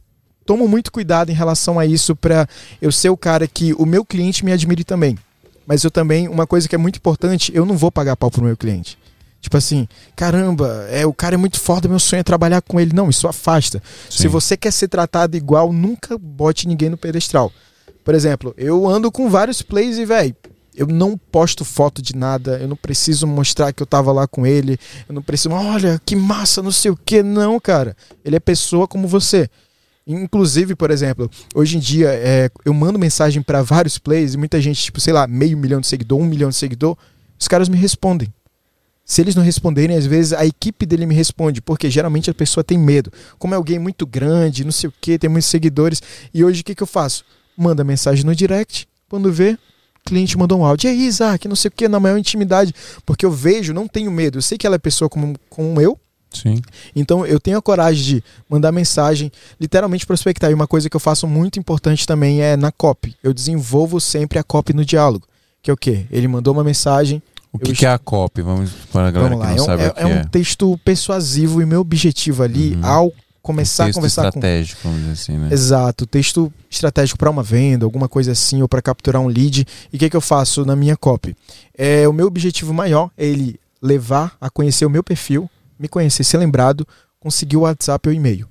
tomo 0.51 0.67
muito 0.67 0.91
cuidado 0.91 1.31
em 1.31 1.33
relação 1.33 1.79
a 1.79 1.87
isso 1.87 2.17
para 2.17 2.49
eu 2.83 2.91
ser 2.91 3.09
o 3.09 3.17
cara 3.17 3.47
que 3.47 3.73
o 3.75 3.87
meu 3.87 4.05
cliente 4.05 4.45
me 4.45 4.51
admire 4.51 4.83
também. 4.83 5.17
Mas 5.65 5.85
eu 5.85 5.93
também, 5.93 6.27
uma 6.27 6.45
coisa 6.45 6.69
que 6.69 6.75
é 6.75 6.79
muito 6.79 6.97
importante, 6.97 7.53
eu 7.55 7.65
não 7.65 7.77
vou 7.77 7.93
pagar 7.93 8.17
pau 8.17 8.33
pro 8.33 8.43
meu 8.43 8.57
cliente. 8.57 8.99
Tipo 9.41 9.57
assim, 9.57 9.87
caramba, 10.17 10.89
é, 10.91 11.07
o 11.07 11.15
cara 11.15 11.37
é 11.37 11.39
muito 11.39 11.61
foda, 11.61 11.89
meu 11.89 12.01
sonho 12.01 12.19
é 12.19 12.25
trabalhar 12.25 12.61
com 12.63 12.81
ele. 12.81 12.93
Não, 12.93 13.09
isso 13.09 13.29
afasta. 13.29 13.81
Se 14.11 14.23
Sim. 14.23 14.29
você 14.29 14.57
quer 14.57 14.73
ser 14.73 14.89
tratado 14.89 15.37
igual, 15.37 15.73
nunca 15.73 16.19
bote 16.19 16.67
ninguém 16.67 16.89
no 16.89 16.97
pedestral. 16.97 17.53
Por 18.05 18.13
exemplo, 18.13 18.53
eu 18.59 18.89
ando 18.89 19.13
com 19.13 19.31
vários 19.31 19.63
plays 19.63 19.99
e, 19.99 20.05
velho, 20.05 20.35
eu 20.75 20.89
não 20.89 21.17
posto 21.17 21.65
foto 21.65 22.03
de 22.03 22.17
nada, 22.17 22.59
eu 22.61 22.67
não 22.67 22.75
preciso 22.75 23.25
mostrar 23.29 23.73
que 23.73 23.81
eu 23.81 23.87
tava 23.87 24.11
lá 24.11 24.27
com 24.27 24.45
ele, 24.45 24.81
eu 25.09 25.15
não 25.15 25.23
preciso, 25.23 25.55
olha, 25.55 26.03
que 26.05 26.17
massa, 26.17 26.61
não 26.61 26.73
sei 26.73 26.91
o 26.91 26.97
que. 26.97 27.23
Não, 27.23 27.61
cara. 27.61 27.97
Ele 28.25 28.35
é 28.35 28.41
pessoa 28.41 28.89
como 28.89 29.07
você. 29.07 29.49
Inclusive, 30.07 30.75
por 30.75 30.91
exemplo, 30.91 31.31
hoje 31.55 31.77
em 31.77 31.81
dia 31.81 32.09
é, 32.09 32.51
eu 32.65 32.75
mando 32.75 32.99
mensagem 32.99 33.43
para 33.43 33.63
vários 33.63 33.99
plays 33.99 34.35
e 34.35 34.37
muita 34.39 34.61
gente, 34.61 34.83
tipo, 34.83 35.01
sei 35.01 35.13
lá, 35.13 35.27
meio 35.27 35.57
milhão 35.57 35.81
de 35.81 35.87
seguidor, 35.87 36.19
um 36.19 36.25
milhão 36.25 36.49
de 36.49 36.57
seguidor, 36.57 36.97
os 37.39 37.47
caras 37.47 37.69
me 37.69 37.77
respondem. 37.77 38.33
Se 39.05 39.21
eles 39.21 39.35
não 39.35 39.43
responderem, 39.43 39.97
às 39.97 40.07
vezes 40.07 40.33
a 40.33 40.47
equipe 40.47 40.87
dele 40.87 41.05
me 41.05 41.15
responde, 41.15 41.61
porque 41.61 41.91
geralmente 41.91 42.31
a 42.31 42.35
pessoa 42.35 42.63
tem 42.63 42.79
medo. 42.79 43.13
Como 43.39 43.55
é 43.55 43.57
alguém 43.57 43.79
muito 43.79 44.07
grande, 44.07 44.65
não 44.65 44.71
sei 44.71 44.89
o 44.89 44.95
que, 45.01 45.19
tem 45.19 45.29
muitos 45.29 45.51
seguidores. 45.51 46.01
E 46.33 46.45
hoje 46.45 46.61
o 46.61 46.65
que, 46.65 46.75
que 46.75 46.83
eu 46.83 46.87
faço? 46.87 47.25
Manda 47.57 47.83
mensagem 47.83 48.25
no 48.25 48.35
direct, 48.35 48.87
quando 49.09 49.33
vê, 49.33 49.59
cliente 50.05 50.39
mandou 50.39 50.61
um 50.61 50.65
áudio. 50.65 50.89
E 50.89 50.91
aí, 50.91 51.07
Isaac, 51.07 51.47
não 51.49 51.57
sei 51.57 51.69
o 51.69 51.73
que, 51.73 51.89
na 51.89 52.01
maior 52.01 52.19
intimidade. 52.19 52.75
Porque 53.05 53.27
eu 53.27 53.31
vejo, 53.31 53.73
não 53.73 53.89
tenho 53.89 54.11
medo. 54.11 54.39
Eu 54.39 54.43
sei 54.43 54.57
que 54.57 54.67
ela 54.67 54.77
é 54.77 54.79
pessoa 54.79 55.09
como, 55.09 55.37
como 55.49 55.81
eu, 55.81 55.99
Sim. 56.33 56.61
então 56.95 57.27
eu 57.27 57.41
tenho 57.41 57.59
a 57.59 57.63
coragem 57.63 58.05
de 58.05 58.25
mandar 58.49 58.71
mensagem, 58.73 59.33
literalmente 59.61 60.07
prospectar. 60.07 60.51
E 60.51 60.55
uma 60.55 60.67
coisa 60.67 60.89
que 60.89 60.97
eu 60.97 61.01
faço 61.01 61.27
muito 61.27 61.59
importante 61.59 62.07
também 62.07 62.41
é 62.41 62.57
na 62.57 62.71
copy. 62.71 63.17
Eu 63.23 63.35
desenvolvo 63.35 64.01
sempre 64.01 64.39
a 64.39 64.43
copy 64.45 64.73
no 64.73 64.85
diálogo. 64.85 65.27
Que 65.63 65.71
é 65.71 65.75
o 65.75 65.77
quê? 65.77 66.07
Ele 66.11 66.27
mandou 66.29 66.55
uma 66.55 66.65
mensagem. 66.65 67.23
O 67.53 67.59
que, 67.59 67.73
Eu 67.73 67.75
que 67.75 67.85
é 67.85 67.91
a 67.91 67.99
copy? 67.99 68.43
Vamos 68.43 68.71
para 68.93 69.09
a 69.09 69.11
galera 69.11 69.35
Vamos 69.35 69.45
lá. 69.45 69.53
que 69.53 69.59
não 69.59 69.61
É 69.61 69.63
um, 69.63 69.67
sabe 69.67 69.83
é- 69.83 69.89
o 69.89 69.95
que 69.95 70.01
é 70.03 70.07
um 70.07 70.11
é. 70.21 70.25
texto 70.25 70.79
persuasivo 70.85 71.61
e 71.61 71.67
meu 71.67 71.81
objetivo 71.81 72.43
ali, 72.45 72.75
Uhum. 72.77 72.87
ao 72.87 73.13
começar 73.43 73.85
a 73.85 73.87
texto 73.87 73.97
conversar 73.97 74.23
com. 74.23 74.29
estratégico, 74.29 74.81
vamos 74.85 75.01
dizer 75.01 75.13
assim, 75.13 75.37
né? 75.37 75.49
Exato, 75.51 76.07
texto 76.07 76.53
estratégico 76.71 77.19
para 77.19 77.29
uma 77.31 77.43
venda, 77.43 77.85
alguma 77.85 78.09
coisa 78.09 78.33
assim, 78.33 78.63
ou 78.63 78.69
para 78.69 78.81
capturar 78.81 79.21
um 79.21 79.27
lead. 79.27 79.67
E 79.93 79.97
o 79.97 79.99
que, 79.99 80.09
que 80.09 80.17
eu 80.17 80.21
faço 80.21 80.65
na 80.65 80.77
minha 80.77 80.97
copy? 80.97 81.35
É, 81.77 82.07
o 82.07 82.13
meu 82.13 82.27
objetivo 82.29 82.73
maior 82.73 83.11
é 83.19 83.27
ele 83.27 83.59
levar 83.83 84.37
a 84.41 84.49
conhecer 84.51 84.85
o 84.87 84.91
meu 84.91 85.03
perfil, 85.03 85.51
me 85.81 85.89
conhecer, 85.89 86.23
ser 86.23 86.37
lembrado, 86.39 86.87
conseguir 87.19 87.57
o 87.57 87.61
WhatsApp 87.61 88.09
ou 88.09 88.15
e-mail. 88.15 88.47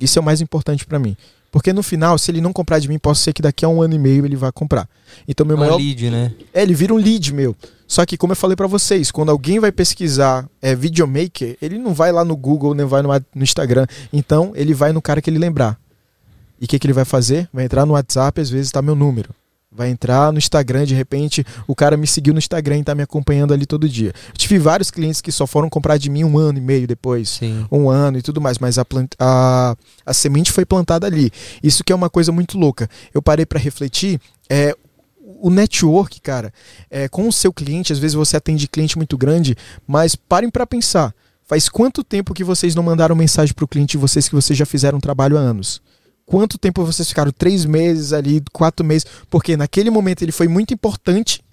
Isso 0.00 0.18
é 0.18 0.22
o 0.22 0.24
mais 0.24 0.40
importante 0.40 0.84
para 0.84 0.98
mim. 0.98 1.16
Porque 1.52 1.72
no 1.72 1.82
final, 1.82 2.16
se 2.18 2.30
ele 2.30 2.40
não 2.40 2.52
comprar 2.52 2.78
de 2.78 2.88
mim, 2.88 2.98
pode 2.98 3.18
ser 3.18 3.32
que 3.32 3.42
daqui 3.42 3.64
a 3.64 3.68
um 3.68 3.82
ano 3.82 3.94
e 3.94 3.98
meio 3.98 4.24
ele 4.24 4.34
vá 4.34 4.50
comprar. 4.50 4.88
Então, 5.28 5.44
meu 5.46 5.56
É 5.56 5.60
maior 5.60 5.74
um 5.74 5.78
lead, 5.78 6.10
né? 6.10 6.32
é, 6.52 6.62
ele 6.62 6.74
vira 6.74 6.94
um 6.94 6.96
lead 6.96 7.32
meu. 7.32 7.54
Só 7.86 8.06
que, 8.06 8.16
como 8.16 8.32
eu 8.32 8.36
falei 8.36 8.56
pra 8.56 8.66
vocês, 8.66 9.10
quando 9.10 9.28
alguém 9.28 9.60
vai 9.60 9.70
pesquisar 9.70 10.48
é, 10.62 10.74
videomaker, 10.74 11.58
ele 11.60 11.76
não 11.76 11.92
vai 11.92 12.10
lá 12.10 12.24
no 12.24 12.34
Google, 12.34 12.74
nem 12.74 12.86
vai 12.86 13.02
no, 13.02 13.10
no 13.34 13.42
Instagram. 13.42 13.86
Então, 14.10 14.52
ele 14.54 14.72
vai 14.72 14.92
no 14.92 15.02
cara 15.02 15.20
que 15.20 15.28
ele 15.28 15.38
lembrar. 15.38 15.78
E 16.58 16.64
o 16.64 16.68
que, 16.68 16.78
que 16.78 16.86
ele 16.86 16.94
vai 16.94 17.04
fazer? 17.04 17.46
Vai 17.52 17.66
entrar 17.66 17.84
no 17.84 17.92
WhatsApp, 17.92 18.40
às 18.40 18.48
vezes 18.48 18.72
tá 18.72 18.80
meu 18.80 18.94
número. 18.94 19.28
Vai 19.74 19.88
entrar 19.88 20.30
no 20.30 20.38
Instagram, 20.38 20.84
de 20.84 20.94
repente, 20.94 21.46
o 21.66 21.74
cara 21.74 21.96
me 21.96 22.06
seguiu 22.06 22.34
no 22.34 22.38
Instagram 22.38 22.78
e 22.78 22.84
tá 22.84 22.94
me 22.94 23.02
acompanhando 23.02 23.54
ali 23.54 23.64
todo 23.64 23.88
dia. 23.88 24.12
Eu 24.28 24.36
tive 24.36 24.58
vários 24.58 24.90
clientes 24.90 25.22
que 25.22 25.32
só 25.32 25.46
foram 25.46 25.70
comprar 25.70 25.96
de 25.96 26.10
mim 26.10 26.24
um 26.24 26.36
ano 26.36 26.58
e 26.58 26.60
meio 26.60 26.86
depois 26.86 27.30
Sim. 27.30 27.66
um 27.72 27.88
ano 27.88 28.18
e 28.18 28.22
tudo 28.22 28.38
mais, 28.38 28.58
mas 28.58 28.76
a, 28.76 28.84
plant- 28.84 29.14
a, 29.18 29.74
a 30.04 30.12
semente 30.12 30.52
foi 30.52 30.66
plantada 30.66 31.06
ali. 31.06 31.30
Isso 31.62 31.82
que 31.82 31.90
é 31.90 31.96
uma 31.96 32.10
coisa 32.10 32.30
muito 32.30 32.58
louca. 32.58 32.86
Eu 33.14 33.22
parei 33.22 33.46
para 33.46 33.58
refletir, 33.58 34.20
é, 34.50 34.76
o 35.40 35.48
network, 35.48 36.20
cara, 36.20 36.52
é, 36.90 37.08
com 37.08 37.26
o 37.26 37.32
seu 37.32 37.50
cliente, 37.50 37.94
às 37.94 37.98
vezes 37.98 38.14
você 38.14 38.36
atende 38.36 38.68
cliente 38.68 38.98
muito 38.98 39.16
grande, 39.16 39.56
mas 39.86 40.14
parem 40.14 40.50
para 40.50 40.66
pensar. 40.66 41.14
Faz 41.46 41.68
quanto 41.70 42.04
tempo 42.04 42.34
que 42.34 42.44
vocês 42.44 42.74
não 42.74 42.82
mandaram 42.82 43.16
mensagem 43.16 43.54
pro 43.54 43.66
cliente 43.66 43.92
de 43.92 43.98
vocês 43.98 44.28
que 44.28 44.34
vocês 44.34 44.58
já 44.58 44.66
fizeram 44.66 44.98
um 44.98 45.00
trabalho 45.00 45.38
há 45.38 45.40
anos? 45.40 45.80
Quanto 46.32 46.56
tempo 46.56 46.82
vocês 46.82 47.06
ficaram? 47.06 47.30
Três 47.30 47.66
meses 47.66 48.14
ali, 48.14 48.42
quatro 48.54 48.86
meses? 48.86 49.06
Porque 49.28 49.54
naquele 49.54 49.90
momento 49.90 50.22
ele 50.22 50.32
foi 50.32 50.48
muito 50.48 50.72
importante, 50.72 51.44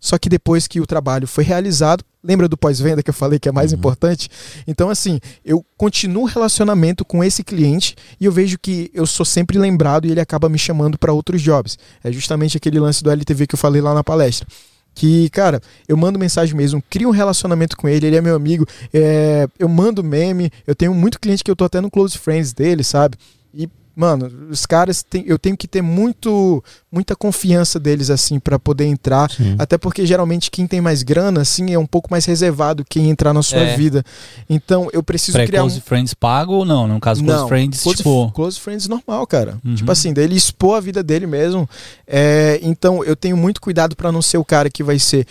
só 0.00 0.16
que 0.16 0.26
depois 0.26 0.66
que 0.66 0.80
o 0.80 0.86
trabalho 0.86 1.26
foi 1.26 1.44
realizado, 1.44 2.02
lembra 2.24 2.48
do 2.48 2.56
pós-venda 2.56 3.02
que 3.02 3.10
eu 3.10 3.14
falei 3.14 3.38
que 3.38 3.46
é 3.46 3.52
mais 3.52 3.74
importante? 3.74 4.30
Então, 4.66 4.88
assim, 4.88 5.20
eu 5.44 5.62
continuo 5.76 6.22
o 6.22 6.26
relacionamento 6.26 7.04
com 7.04 7.22
esse 7.22 7.44
cliente 7.44 7.94
e 8.18 8.24
eu 8.24 8.32
vejo 8.32 8.58
que 8.58 8.90
eu 8.94 9.06
sou 9.06 9.26
sempre 9.26 9.58
lembrado 9.58 10.06
e 10.06 10.10
ele 10.10 10.20
acaba 10.20 10.48
me 10.48 10.58
chamando 10.58 10.96
para 10.96 11.12
outros 11.12 11.42
jobs. 11.42 11.78
É 12.02 12.10
justamente 12.10 12.56
aquele 12.56 12.80
lance 12.80 13.04
do 13.04 13.10
LTV 13.10 13.46
que 13.46 13.54
eu 13.54 13.58
falei 13.58 13.82
lá 13.82 13.92
na 13.92 14.02
palestra. 14.02 14.48
Que, 14.94 15.28
cara, 15.28 15.60
eu 15.86 15.94
mando 15.94 16.18
mensagem 16.18 16.56
mesmo, 16.56 16.82
crio 16.88 17.10
um 17.10 17.12
relacionamento 17.12 17.76
com 17.76 17.86
ele, 17.86 18.06
ele 18.06 18.16
é 18.16 18.22
meu 18.22 18.34
amigo, 18.34 18.66
é, 18.94 19.46
eu 19.58 19.68
mando 19.68 20.02
meme, 20.02 20.50
eu 20.66 20.74
tenho 20.74 20.94
muito 20.94 21.20
cliente 21.20 21.44
que 21.44 21.50
eu 21.50 21.56
tô 21.56 21.64
até 21.64 21.82
no 21.82 21.90
Close 21.90 22.16
Friends 22.16 22.54
dele, 22.54 22.82
sabe? 22.82 23.18
E, 23.52 23.68
mano, 23.94 24.48
os 24.50 24.64
caras, 24.66 25.02
têm, 25.02 25.22
eu 25.26 25.38
tenho 25.38 25.56
que 25.56 25.68
ter 25.68 25.82
muito, 25.82 26.62
muita 26.90 27.14
confiança 27.14 27.78
deles, 27.78 28.08
assim, 28.10 28.38
para 28.38 28.58
poder 28.58 28.84
entrar. 28.86 29.30
Sim. 29.30 29.54
Até 29.58 29.76
porque 29.76 30.04
geralmente 30.06 30.50
quem 30.50 30.66
tem 30.66 30.80
mais 30.80 31.02
grana, 31.02 31.40
assim, 31.42 31.72
é 31.72 31.78
um 31.78 31.86
pouco 31.86 32.08
mais 32.10 32.24
reservado 32.24 32.84
quem 32.88 33.10
entrar 33.10 33.32
na 33.32 33.42
sua 33.42 33.60
É. 33.60 33.76
vida. 33.76 34.04
Então 34.48 34.88
eu 34.92 35.02
preciso 35.02 35.36
Pré 35.38 35.46
criar 35.46 35.64
um. 35.64 35.68
Close 35.68 35.80
Friends 35.82 36.14
pago 36.14 36.54
ou 36.54 36.64
não? 36.64 36.88
No 36.88 36.98
caso, 37.00 37.22
Close 37.22 37.38
Não, 37.40 37.48
Friends, 37.48 37.82
close, 37.82 37.96
tipo. 37.98 38.32
close 38.32 38.58
friends 38.60 38.88
normal, 38.88 39.26
cara. 39.26 39.58
Uhum. 39.64 39.74
Tipo 39.74 39.92
assim, 39.92 40.12
dele 40.12 40.34
expor 40.36 40.76
a 40.76 40.80
vida 40.80 41.02
dele 41.02 41.26
mesmo. 41.26 41.68
É, 42.06 42.58
então 42.62 43.04
eu 43.04 43.14
tenho 43.14 43.36
muito 43.36 43.60
cuidado 43.60 43.94
para 43.94 44.10
não 44.10 44.22
ser 44.22 44.38
o 44.38 44.44
cara 44.44 44.70
que 44.70 44.82
vai 44.82 44.98
ser 44.98 45.26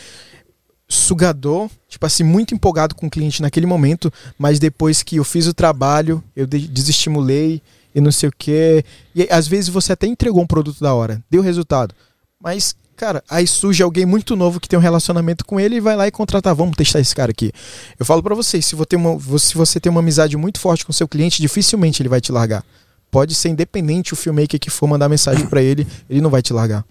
sugador, 0.88 1.70
tipo 1.88 2.06
assim, 2.06 2.24
muito 2.24 2.54
empolgado 2.54 2.94
com 2.96 3.08
o 3.08 3.10
cliente 3.10 3.42
naquele 3.42 3.66
momento, 3.66 4.12
mas 4.38 4.60
depois 4.60 5.02
que 5.02 5.16
eu 5.16 5.24
fiz 5.24 5.48
o 5.48 5.54
trabalho, 5.54 6.22
eu 6.36 6.46
de- 6.46 6.68
desestimulei 6.68 7.62
e 7.94 8.02
não 8.02 8.12
sei 8.12 8.30
o 8.30 8.34
quê. 8.38 8.84
E 9.16 9.28
às 9.30 9.48
vezes 9.48 9.70
você 9.70 9.94
até 9.94 10.08
entregou 10.08 10.42
um 10.42 10.48
produto 10.48 10.80
da 10.80 10.94
hora, 10.94 11.22
deu 11.30 11.42
resultado. 11.42 11.94
Mas, 12.40 12.76
cara, 12.96 13.24
aí 13.30 13.46
surge 13.46 13.84
alguém 13.84 14.06
muito 14.06 14.36
novo 14.36 14.60
que 14.60 14.68
tem 14.68 14.78
um 14.78 14.82
relacionamento 14.82 15.46
com 15.46 15.60
ele 15.60 15.76
e 15.76 15.80
vai 15.80 15.96
lá 15.96 16.08
e 16.08 16.12
contratar, 16.12 16.56
vamos 16.56 16.76
testar 16.76 17.00
esse 17.00 17.16
cara 17.16 17.32
aqui. 17.32 17.52
Eu 18.00 18.06
falo 18.06 18.24
pra 18.24 18.34
vocês, 18.34 18.66
se 18.66 18.76
você, 18.76 18.96
uma, 18.96 19.20
se 19.40 19.56
você 19.56 19.80
tem 19.80 19.92
uma 19.92 20.02
amizade 20.02 20.36
muito 20.38 20.60
forte 20.60 20.86
com 20.86 20.92
seu 20.92 21.08
cliente, 21.08 21.42
dificilmente 21.42 22.02
ele 22.02 22.10
vai 22.10 22.22
te 22.22 22.32
largar. 22.32 22.64
Pode 23.12 23.36
ser 23.36 23.50
independente 23.50 24.14
o 24.14 24.16
filmmaker 24.16 24.60
que 24.60 24.70
for 24.70 24.88
mandar 24.88 25.10
mensagem 25.10 25.46
pra 25.46 25.62
ele, 25.62 25.86
ele 26.10 26.22
não 26.22 26.30
vai 26.30 26.42
te 26.42 26.54
largar. 26.54 26.86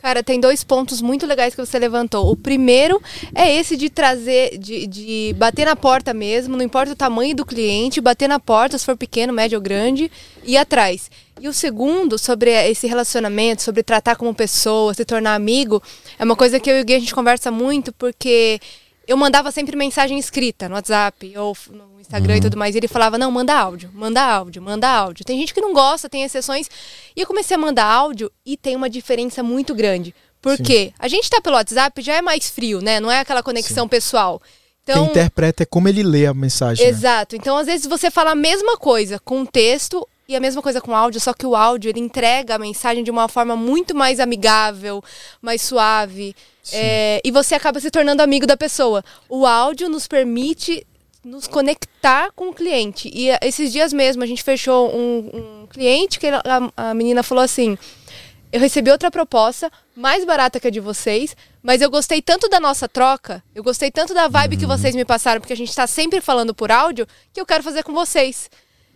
Cara, 0.00 0.22
tem 0.22 0.38
dois 0.38 0.62
pontos 0.62 1.02
muito 1.02 1.26
legais 1.26 1.54
que 1.54 1.64
você 1.64 1.78
levantou. 1.78 2.30
O 2.30 2.36
primeiro 2.36 3.02
é 3.34 3.52
esse 3.52 3.76
de 3.76 3.90
trazer, 3.90 4.56
de, 4.56 4.86
de 4.86 5.34
bater 5.36 5.66
na 5.66 5.74
porta 5.74 6.14
mesmo, 6.14 6.56
não 6.56 6.64
importa 6.64 6.92
o 6.92 6.96
tamanho 6.96 7.34
do 7.34 7.44
cliente, 7.44 8.00
bater 8.00 8.28
na 8.28 8.38
porta, 8.38 8.78
se 8.78 8.84
for 8.84 8.96
pequeno, 8.96 9.32
médio 9.32 9.58
ou 9.58 9.62
grande, 9.62 10.10
e 10.44 10.56
atrás. 10.56 11.10
E 11.40 11.48
o 11.48 11.52
segundo, 11.52 12.16
sobre 12.16 12.50
esse 12.70 12.86
relacionamento, 12.86 13.62
sobre 13.62 13.82
tratar 13.82 14.14
como 14.14 14.32
pessoa, 14.34 14.94
se 14.94 15.04
tornar 15.04 15.34
amigo, 15.34 15.82
é 16.18 16.24
uma 16.24 16.36
coisa 16.36 16.60
que 16.60 16.70
eu 16.70 16.78
e 16.78 16.82
o 16.82 16.84
Gui 16.84 16.94
a 16.94 17.00
gente 17.00 17.14
conversa 17.14 17.50
muito, 17.50 17.92
porque 17.92 18.60
eu 19.06 19.16
mandava 19.16 19.50
sempre 19.50 19.76
mensagem 19.76 20.18
escrita 20.18 20.68
no 20.68 20.76
WhatsApp 20.76 21.36
ou 21.36 21.56
no 21.70 21.87
Instagram 22.08 22.38
e 22.38 22.40
tudo 22.40 22.56
mais. 22.56 22.74
E 22.74 22.78
ele 22.78 22.88
falava: 22.88 23.18
não, 23.18 23.30
manda 23.30 23.54
áudio, 23.54 23.90
manda 23.94 24.22
áudio, 24.22 24.62
manda 24.62 24.88
áudio. 24.88 25.24
Tem 25.24 25.38
gente 25.38 25.52
que 25.52 25.60
não 25.60 25.72
gosta, 25.72 26.08
tem 26.08 26.24
exceções. 26.24 26.68
E 27.14 27.20
eu 27.20 27.26
comecei 27.26 27.54
a 27.54 27.60
mandar 27.60 27.84
áudio 27.84 28.32
e 28.44 28.56
tem 28.56 28.74
uma 28.74 28.88
diferença 28.88 29.42
muito 29.42 29.74
grande. 29.74 30.14
Porque 30.40 30.92
a 30.98 31.08
gente 31.08 31.28
tá 31.28 31.40
pelo 31.40 31.56
WhatsApp 31.56 32.00
já 32.00 32.14
é 32.14 32.22
mais 32.22 32.48
frio, 32.48 32.80
né? 32.80 32.98
Não 33.00 33.10
é 33.10 33.20
aquela 33.20 33.42
conexão 33.42 33.86
pessoal. 33.88 34.40
Então, 34.82 35.02
Quem 35.02 35.10
interpreta 35.10 35.64
é 35.64 35.66
como 35.66 35.88
ele 35.88 36.02
lê 36.02 36.26
a 36.26 36.32
mensagem. 36.32 36.82
né? 36.82 36.90
Exato. 36.90 37.36
Então, 37.36 37.58
às 37.58 37.66
vezes, 37.66 37.86
você 37.86 38.10
fala 38.10 38.30
a 38.30 38.34
mesma 38.34 38.78
coisa 38.78 39.18
com 39.18 39.44
texto 39.44 40.06
e 40.26 40.34
a 40.34 40.40
mesma 40.40 40.62
coisa 40.62 40.80
com 40.80 40.94
áudio, 40.94 41.20
só 41.20 41.34
que 41.34 41.44
o 41.44 41.54
áudio 41.54 41.90
ele 41.90 42.00
entrega 42.00 42.54
a 42.54 42.58
mensagem 42.58 43.04
de 43.04 43.10
uma 43.10 43.28
forma 43.28 43.56
muito 43.56 43.94
mais 43.94 44.20
amigável, 44.20 45.02
mais 45.42 45.60
suave. 45.60 46.34
É, 46.72 47.20
e 47.24 47.30
você 47.30 47.54
acaba 47.54 47.80
se 47.80 47.90
tornando 47.90 48.22
amigo 48.22 48.46
da 48.46 48.56
pessoa. 48.56 49.04
O 49.28 49.44
áudio 49.44 49.88
nos 49.88 50.06
permite 50.06 50.86
nos 51.24 51.46
conectar 51.46 52.30
com 52.32 52.48
o 52.48 52.54
cliente. 52.54 53.10
E 53.12 53.30
eh, 53.30 53.38
esses 53.42 53.72
dias 53.72 53.92
mesmo 53.92 54.22
a 54.22 54.26
gente 54.26 54.42
fechou 54.42 54.94
um, 54.94 55.62
um 55.62 55.66
cliente 55.66 56.18
que 56.18 56.26
a, 56.26 56.42
a 56.76 56.94
menina 56.94 57.22
falou 57.22 57.42
assim: 57.42 57.76
eu 58.52 58.60
recebi 58.60 58.90
outra 58.90 59.10
proposta, 59.10 59.70
mais 59.94 60.24
barata 60.24 60.58
que 60.58 60.66
a 60.68 60.70
de 60.70 60.80
vocês, 60.80 61.36
mas 61.62 61.82
eu 61.82 61.90
gostei 61.90 62.22
tanto 62.22 62.48
da 62.48 62.58
nossa 62.58 62.88
troca, 62.88 63.42
eu 63.54 63.62
gostei 63.62 63.90
tanto 63.90 64.14
da 64.14 64.26
vibe 64.28 64.56
que 64.56 64.66
vocês 64.66 64.94
me 64.94 65.04
passaram, 65.04 65.40
porque 65.40 65.52
a 65.52 65.56
gente 65.56 65.74
tá 65.74 65.86
sempre 65.86 66.20
falando 66.20 66.54
por 66.54 66.72
áudio, 66.72 67.06
que 67.32 67.40
eu 67.40 67.46
quero 67.46 67.62
fazer 67.62 67.82
com 67.82 67.92
vocês. 67.92 68.50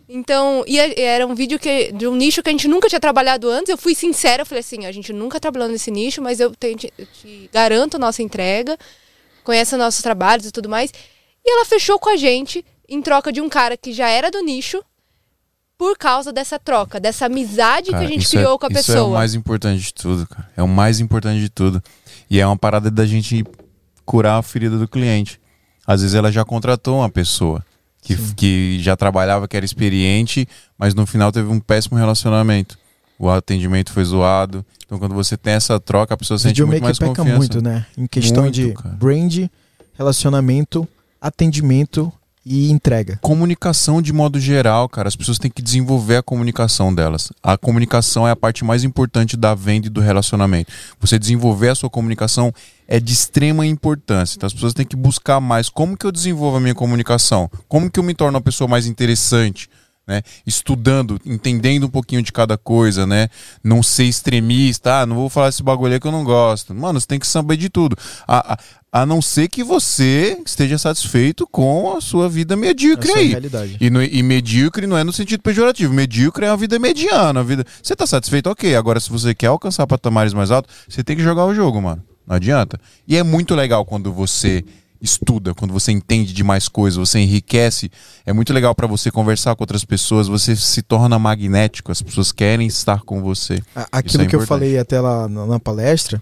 Então, 0.09 0.63
e 0.67 0.79
é- 0.79 1.01
era 1.01 1.25
um 1.27 1.35
vídeo 1.35 1.57
que, 1.59 1.91
de 1.91 2.07
um 2.07 2.15
nicho 2.15 2.41
que 2.43 2.49
a 2.49 2.51
gente 2.51 2.67
nunca 2.67 2.89
tinha 2.89 2.99
trabalhado 2.99 3.49
antes. 3.49 3.69
Eu 3.69 3.77
fui 3.77 3.95
sincera, 3.95 4.41
eu 4.41 4.45
falei 4.45 4.59
assim: 4.61 4.85
a 4.85 4.91
gente 4.91 5.13
nunca 5.13 5.39
trabalhou 5.39 5.69
nesse 5.69 5.91
nicho, 5.91 6.21
mas 6.21 6.39
eu, 6.39 6.53
te, 6.55 6.91
eu 6.97 7.05
te 7.05 7.49
garanto 7.53 7.95
a 7.95 7.99
nossa 7.99 8.21
entrega, 8.21 8.77
conhece 9.43 9.75
nossos 9.77 10.01
trabalhos 10.01 10.47
e 10.47 10.51
tudo 10.51 10.67
mais. 10.67 10.91
E 11.45 11.51
ela 11.51 11.65
fechou 11.65 11.99
com 11.99 12.09
a 12.09 12.17
gente 12.17 12.65
em 12.87 13.01
troca 13.01 13.31
de 13.31 13.41
um 13.41 13.49
cara 13.49 13.75
que 13.77 13.91
já 13.93 14.09
era 14.09 14.29
do 14.31 14.41
nicho, 14.41 14.81
por 15.77 15.97
causa 15.97 16.31
dessa 16.31 16.57
troca, 16.59 16.99
dessa 16.99 17.25
amizade 17.25 17.91
Cara, 17.91 17.99
que 17.99 18.05
a 18.05 18.09
gente 18.13 18.23
isso 18.23 18.37
criou 18.37 18.55
é, 18.55 18.57
com 18.59 18.65
a 18.65 18.69
Isso 18.69 18.75
pessoa. 18.77 18.97
é 18.99 19.01
o 19.01 19.13
mais 19.13 19.33
importante 19.35 19.81
de 19.81 19.93
tudo, 19.93 20.27
cara. 20.27 20.49
É 20.55 20.63
o 20.63 20.67
mais 20.67 20.99
importante 20.99 21.39
de 21.41 21.49
tudo. 21.49 21.83
E 22.29 22.39
é 22.39 22.45
uma 22.47 22.57
parada 22.57 22.89
da 22.89 23.05
gente 23.05 23.43
curar 24.05 24.37
a 24.37 24.41
ferida 24.41 24.77
do 24.77 24.87
cliente. 24.87 25.39
Às 25.85 26.01
vezes 26.01 26.15
ela 26.15 26.31
já 26.31 26.45
contratou 26.45 26.99
uma 26.99 27.09
pessoa 27.09 27.65
que, 28.01 28.15
que 28.35 28.77
já 28.79 28.95
trabalhava, 28.95 29.47
que 29.47 29.57
era 29.57 29.65
experiente, 29.65 30.47
mas 30.77 30.93
no 30.93 31.05
final 31.05 31.31
teve 31.31 31.49
um 31.49 31.59
péssimo 31.59 31.97
relacionamento. 31.97 32.77
O 33.19 33.29
atendimento 33.29 33.91
foi 33.91 34.05
zoado. 34.05 34.65
Então 34.85 34.97
quando 34.97 35.15
você 35.15 35.35
tem 35.35 35.53
essa 35.53 35.79
troca, 35.79 36.13
a 36.13 36.17
pessoa 36.17 36.37
sente 36.37 36.63
muito 36.63 36.81
mais 36.83 36.97
peca 36.99 37.13
confiança. 37.15 37.37
muito, 37.37 37.61
né? 37.61 37.85
Em 37.97 38.07
questão 38.07 38.43
Muito, 38.43 38.55
de 38.55 38.73
cara. 38.73 38.95
brand, 38.95 39.47
relacionamento, 39.93 40.87
atendimento 41.23 42.11
e 42.45 42.69
entrega. 42.69 43.17
Comunicação 43.21 44.01
de 44.01 44.11
modo 44.11 44.37
geral, 44.37 44.89
cara. 44.89 45.07
As 45.07 45.15
pessoas 45.15 45.39
têm 45.39 45.49
que 45.49 45.61
desenvolver 45.61 46.17
a 46.17 46.21
comunicação 46.21 46.93
delas. 46.93 47.31
A 47.41 47.57
comunicação 47.57 48.27
é 48.27 48.31
a 48.31 48.35
parte 48.35 48.65
mais 48.65 48.83
importante 48.83 49.37
da 49.37 49.55
venda 49.55 49.87
e 49.87 49.89
do 49.89 50.01
relacionamento. 50.01 50.69
Você 50.99 51.17
desenvolver 51.17 51.69
a 51.69 51.75
sua 51.75 51.89
comunicação 51.89 52.53
é 52.85 52.99
de 52.99 53.13
extrema 53.13 53.65
importância. 53.65 54.35
Então 54.35 54.47
as 54.47 54.53
pessoas 54.53 54.73
têm 54.73 54.85
que 54.85 54.97
buscar 54.97 55.39
mais 55.39 55.69
como 55.69 55.95
que 55.95 56.05
eu 56.05 56.11
desenvolvo 56.11 56.57
a 56.57 56.59
minha 56.59 56.75
comunicação, 56.75 57.49
como 57.69 57.89
que 57.89 57.97
eu 57.97 58.03
me 58.03 58.13
torno 58.13 58.37
uma 58.37 58.43
pessoa 58.43 58.67
mais 58.67 58.85
interessante. 58.85 59.69
Né? 60.05 60.21
Estudando, 60.45 61.17
entendendo 61.25 61.85
um 61.85 61.89
pouquinho 61.89 62.21
de 62.21 62.29
cada 62.31 62.57
coisa, 62.57 63.07
né? 63.07 63.29
Não 63.63 63.81
ser 63.81 64.03
extremista, 64.03 64.99
ah, 64.99 65.05
não 65.05 65.15
vou 65.15 65.29
falar 65.29 65.47
esse 65.47 65.63
bagulho 65.63 65.93
aí 65.93 65.99
que 65.99 66.05
eu 66.05 66.11
não 66.11 66.25
gosto. 66.25 66.75
Mano, 66.75 66.99
você 66.99 67.07
tem 67.07 67.17
que 67.17 67.25
saber 67.25 67.55
de 67.55 67.69
tudo. 67.69 67.95
A, 68.27 68.53
a, 68.53 69.01
a 69.01 69.05
não 69.05 69.21
ser 69.21 69.47
que 69.47 69.63
você 69.63 70.37
esteja 70.45 70.77
satisfeito 70.77 71.47
com 71.49 71.95
a 71.95 72.01
sua 72.01 72.27
vida 72.27 72.53
medíocre 72.57 73.09
Essa 73.09 73.17
é 73.17 73.21
aí. 73.21 73.27
realidade. 73.29 73.77
E, 73.79 73.89
no- 73.89 74.03
e 74.03 74.21
medíocre 74.21 74.85
não 74.85 74.97
é 74.97 75.05
no 75.05 75.13
sentido 75.13 75.41
pejorativo. 75.41 75.93
Medíocre 75.93 76.45
é 76.45 76.51
uma 76.51 76.57
vida 76.57 76.77
mediana. 76.77 77.39
A 77.39 77.43
vida... 77.43 77.65
Você 77.81 77.95
tá 77.95 78.05
satisfeito? 78.05 78.49
Ok. 78.49 78.75
Agora, 78.75 78.99
se 78.99 79.09
você 79.09 79.33
quer 79.33 79.47
alcançar 79.47 79.87
patamares 79.87 80.33
mais 80.33 80.51
altos, 80.51 80.69
você 80.85 81.01
tem 81.01 81.15
que 81.15 81.23
jogar 81.23 81.45
o 81.45 81.55
jogo, 81.55 81.81
mano. 81.81 82.03
Não 82.27 82.35
adianta. 82.35 82.77
E 83.07 83.15
é 83.15 83.23
muito 83.23 83.55
legal 83.55 83.85
quando 83.85 84.11
você 84.11 84.65
estuda, 85.03 85.53
quando 85.53 85.73
você 85.73 85.91
entende 85.91 86.33
de 86.33 86.43
mais 86.43 86.69
coisas, 86.69 86.97
você 86.97 87.19
enriquece. 87.19 87.91
É 88.25 88.31
muito 88.31 88.53
legal 88.53 88.73
pra 88.73 88.87
você 88.87 89.11
conversar 89.11 89.53
com 89.55 89.63
outras 89.63 89.83
pessoas, 89.83 90.29
você 90.29 90.55
se 90.55 90.81
torna 90.81 91.19
magnético, 91.19 91.91
as 91.91 92.01
pessoas 92.01 92.31
querem 92.31 92.65
estar 92.65 93.01
com 93.01 93.21
você. 93.21 93.61
Aquilo 93.91 94.23
é 94.23 94.25
que 94.25 94.35
eu 94.35 94.47
falei 94.47 94.77
até 94.77 95.01
lá 95.01 95.27
na, 95.27 95.45
na 95.45 95.59
palestra, 95.59 96.21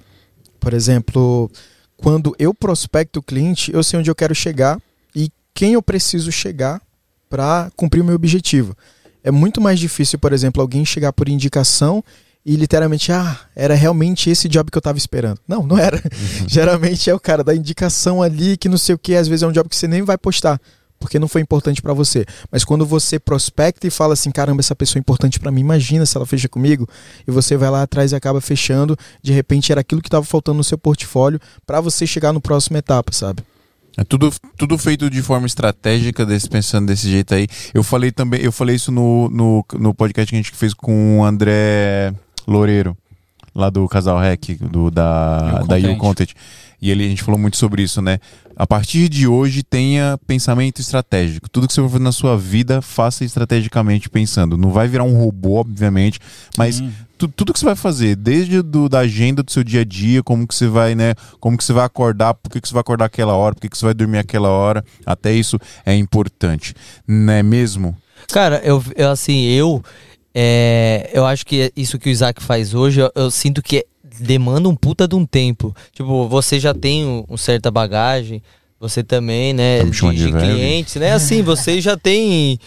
por 0.60 0.74
exemplo, 0.74 1.50
quando 1.96 2.36
eu 2.40 2.54
prospecto 2.54 3.20
o 3.20 3.24
cliente, 3.24 3.72
eu 3.72 3.84
sei 3.84 4.00
onde 4.00 4.10
eu 4.10 4.16
quero 4.16 4.34
chegar 4.34 4.82
e 5.16 5.32
quem 5.54 5.74
eu 5.74 5.82
preciso 5.82 6.32
chegar 6.32 6.82
para 7.30 7.72
cumprir 7.76 8.02
o 8.02 8.04
meu 8.04 8.16
objetivo. 8.16 8.76
É 9.24 9.30
muito 9.30 9.62
mais 9.62 9.80
difícil, 9.80 10.18
por 10.18 10.34
exemplo, 10.34 10.62
alguém 10.62 10.84
chegar 10.84 11.14
por 11.14 11.30
indicação 11.30 12.04
e 12.44 12.56
literalmente, 12.56 13.12
ah, 13.12 13.40
era 13.56 13.76
realmente 13.76 14.30
esse 14.30 14.50
job 14.50 14.72
que 14.72 14.78
eu 14.78 14.80
estava 14.80 14.98
esperando. 14.98 15.40
Não, 15.48 15.64
não 15.64 15.78
era. 15.78 16.02
Geralmente 16.48 17.10
é 17.10 17.14
o 17.14 17.20
cara 17.20 17.44
da 17.44 17.56
indicação 17.56 18.22
ali 18.22 18.58
que 18.58 18.68
não 18.68 18.78
sei 18.78 18.96
o 18.96 18.98
que, 18.98 19.16
às 19.16 19.28
vezes 19.28 19.44
é 19.44 19.48
um 19.48 19.52
job 19.52 19.70
que 19.70 19.76
você 19.76 19.88
nem 19.88 20.02
vai 20.02 20.18
postar. 20.18 20.60
Porque 21.00 21.18
não 21.18 21.28
foi 21.28 21.42
importante 21.42 21.82
para 21.82 21.94
você. 21.94 22.26
Mas 22.52 22.64
quando 22.64 22.86
você 22.86 23.20
prospecta 23.20 23.88
e 23.88 23.90
fala 23.92 24.14
assim, 24.14 24.32
caramba, 24.32 24.62
essa 24.62 24.76
pessoa 24.76 25.00
é 25.00 25.02
importante 25.02 25.40
para 25.40 25.52
mim, 25.52 25.62
imagina 25.62 26.06
se 26.06 26.16
ela 26.16 26.28
fecha 26.28 26.48
comigo, 26.48 26.88
e 27.28 27.32
você 27.32 27.58
vai 27.58 27.72
lá 27.72 27.82
atrás 27.82 28.12
e 28.12 28.16
acaba 28.16 28.40
fechando, 28.40 28.96
de 29.22 29.32
repente 29.32 29.72
era 29.72 29.82
aquilo 29.82 30.02
que 30.02 30.08
estava 30.08 30.24
faltando 30.24 30.58
no 30.58 30.64
seu 30.64 30.78
portfólio 30.78 31.40
para 31.66 31.82
você 31.82 32.06
chegar 32.06 32.32
no 32.32 32.40
próximo 32.40 32.78
etapa, 32.78 33.12
sabe? 33.12 33.44
É 33.98 34.04
tudo, 34.04 34.32
tudo 34.58 34.78
feito 34.78 35.10
de 35.10 35.22
forma 35.22 35.46
estratégica, 35.46 36.26
desse, 36.26 36.48
pensando 36.48 36.88
desse 36.88 37.10
jeito 37.10 37.34
aí. 37.34 37.48
Eu 37.74 37.84
falei 37.84 38.12
também, 38.12 38.40
eu 38.42 38.52
falei 38.52 38.76
isso 38.76 38.92
no, 38.92 39.28
no, 39.30 39.66
no 39.74 39.94
podcast 39.94 40.30
que 40.30 40.36
a 40.36 40.42
gente 40.42 40.52
fez 40.52 40.74
com 40.74 41.20
o 41.20 41.26
André 41.26 42.14
Loureiro, 42.48 42.96
lá 43.54 43.70
do 43.70 43.88
Casal 43.88 44.20
Rec, 44.20 44.58
do, 44.62 44.90
da, 44.92 45.60
da 45.64 45.76
You 45.78 45.98
Content. 45.98 46.30
E 46.82 46.90
ele, 46.90 47.06
a 47.06 47.10
gente 47.10 47.22
falou 47.22 47.40
muito 47.40 47.58
sobre 47.58 47.84
isso, 47.84 48.02
né? 48.02 48.18
A 48.56 48.66
partir 48.66 49.08
de 49.08 49.28
hoje, 49.28 49.62
tenha 49.62 50.20
pensamento 50.26 50.80
estratégico. 50.82 51.48
Tudo 51.50 51.68
que 51.68 51.74
você 51.74 51.82
for 51.82 51.90
fazer 51.90 52.04
na 52.04 52.12
sua 52.12 52.36
vida, 52.38 52.82
faça 52.82 53.24
estrategicamente 53.24 54.10
pensando. 54.10 54.58
Não 54.58 54.72
vai 54.72 54.88
virar 54.88 55.04
um 55.04 55.16
robô, 55.16 55.60
obviamente, 55.60 56.20
mas 56.58 56.82
tu- 57.20 57.28
tudo 57.28 57.54
que 57.54 57.60
você 57.60 57.66
vai 57.66 57.76
fazer, 57.76 58.16
desde 58.16 58.64
do, 58.64 58.90
da 58.90 59.00
agenda 59.00 59.44
do 59.44 59.52
seu 59.52 59.64
dia 59.64 59.82
a 59.82 59.86
dia, 59.86 60.24
como 60.24 60.48
que 60.48 60.56
você 60.56 60.68
vai, 60.68 60.96
né? 60.96 61.14
Como 61.40 61.56
que 61.56 61.64
você 61.64 61.72
vai 61.74 61.86
acordar, 61.86 62.34
por 62.34 62.50
que, 62.52 62.60
que 62.60 62.68
você 62.68 62.74
vai 62.74 62.82
acordar 62.82 63.06
aquela 63.06 63.34
hora, 63.36 63.54
por 63.54 63.62
que, 63.62 63.70
que 63.70 63.78
você 63.78 63.86
vai 63.86 63.94
dormir 63.94 64.18
aquela 64.18 64.50
hora, 64.50 64.84
até 65.06 65.32
isso 65.32 65.60
é 65.86 65.96
importante. 65.96 66.74
Não 67.08 67.32
é 67.34 67.44
mesmo? 67.44 67.96
Cara, 68.32 68.60
eu, 68.64 68.84
eu, 68.96 69.12
assim, 69.12 69.44
eu. 69.46 69.84
É, 70.34 71.10
eu 71.14 71.26
acho 71.26 71.46
que 71.46 71.72
isso 71.76 72.00
que 72.00 72.10
o 72.10 72.12
Isaac 72.12 72.42
faz 72.42 72.74
hoje, 72.74 73.02
eu, 73.02 73.12
eu 73.16 73.30
sinto 73.30 73.62
que 73.62 73.86
demanda 74.20 74.70
um 74.70 74.76
puta 74.76 75.08
de 75.08 75.16
um 75.16 75.26
tempo. 75.26 75.76
Tipo, 75.94 76.28
você 76.28 76.60
já 76.60 76.74
tem 76.74 77.06
um, 77.06 77.26
um 77.30 77.38
certa 77.38 77.70
bagagem, 77.70 78.42
você 78.80 79.04
também, 79.04 79.54
né? 79.54 79.80
Tá 79.80 79.86
de, 79.86 79.92
de 79.92 80.26
de 80.26 80.32
clientes, 80.32 80.96
né? 80.96 81.14
Assim, 81.14 81.42
você 81.44 81.82
já 81.82 81.98
tem. 81.98 82.60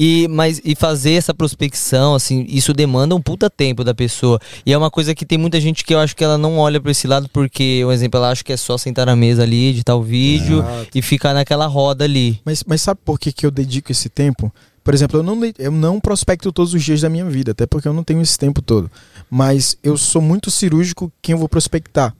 E, 0.00 0.28
mas, 0.28 0.60
e 0.64 0.76
fazer 0.76 1.14
essa 1.14 1.34
prospecção, 1.34 2.14
assim, 2.14 2.46
isso 2.48 2.72
demanda 2.72 3.16
um 3.16 3.20
puta 3.20 3.50
tempo 3.50 3.82
da 3.82 3.92
pessoa. 3.92 4.38
E 4.64 4.72
é 4.72 4.78
uma 4.78 4.92
coisa 4.92 5.12
que 5.12 5.26
tem 5.26 5.36
muita 5.36 5.60
gente 5.60 5.84
que 5.84 5.92
eu 5.92 5.98
acho 5.98 6.14
que 6.14 6.22
ela 6.22 6.38
não 6.38 6.56
olha 6.56 6.80
pra 6.80 6.92
esse 6.92 7.08
lado, 7.08 7.28
porque, 7.32 7.82
um 7.84 7.90
exemplo, 7.90 8.18
ela 8.18 8.30
acha 8.30 8.44
que 8.44 8.52
é 8.52 8.56
só 8.56 8.78
sentar 8.78 9.06
na 9.06 9.16
mesa 9.16 9.42
ali, 9.42 9.70
editar 9.70 9.96
o 9.96 10.02
vídeo 10.02 10.60
Exato. 10.60 10.88
e 10.94 11.02
ficar 11.02 11.34
naquela 11.34 11.66
roda 11.66 12.04
ali. 12.04 12.40
Mas, 12.44 12.62
mas 12.64 12.80
sabe 12.80 13.00
por 13.04 13.18
que, 13.18 13.32
que 13.32 13.44
eu 13.44 13.50
dedico 13.50 13.90
esse 13.90 14.08
tempo? 14.08 14.52
Por 14.88 14.94
exemplo, 14.94 15.18
eu 15.18 15.22
não, 15.22 15.38
eu 15.58 15.70
não 15.70 16.00
prospecto 16.00 16.50
todos 16.50 16.72
os 16.72 16.82
dias 16.82 17.02
da 17.02 17.10
minha 17.10 17.26
vida, 17.26 17.52
até 17.52 17.66
porque 17.66 17.86
eu 17.86 17.92
não 17.92 18.02
tenho 18.02 18.22
esse 18.22 18.38
tempo 18.38 18.62
todo. 18.62 18.90
Mas 19.28 19.76
eu 19.82 19.98
sou 19.98 20.22
muito 20.22 20.50
cirúrgico 20.50 21.12
quem 21.20 21.34
eu 21.34 21.38
vou 21.38 21.46
prospectar. 21.46 22.16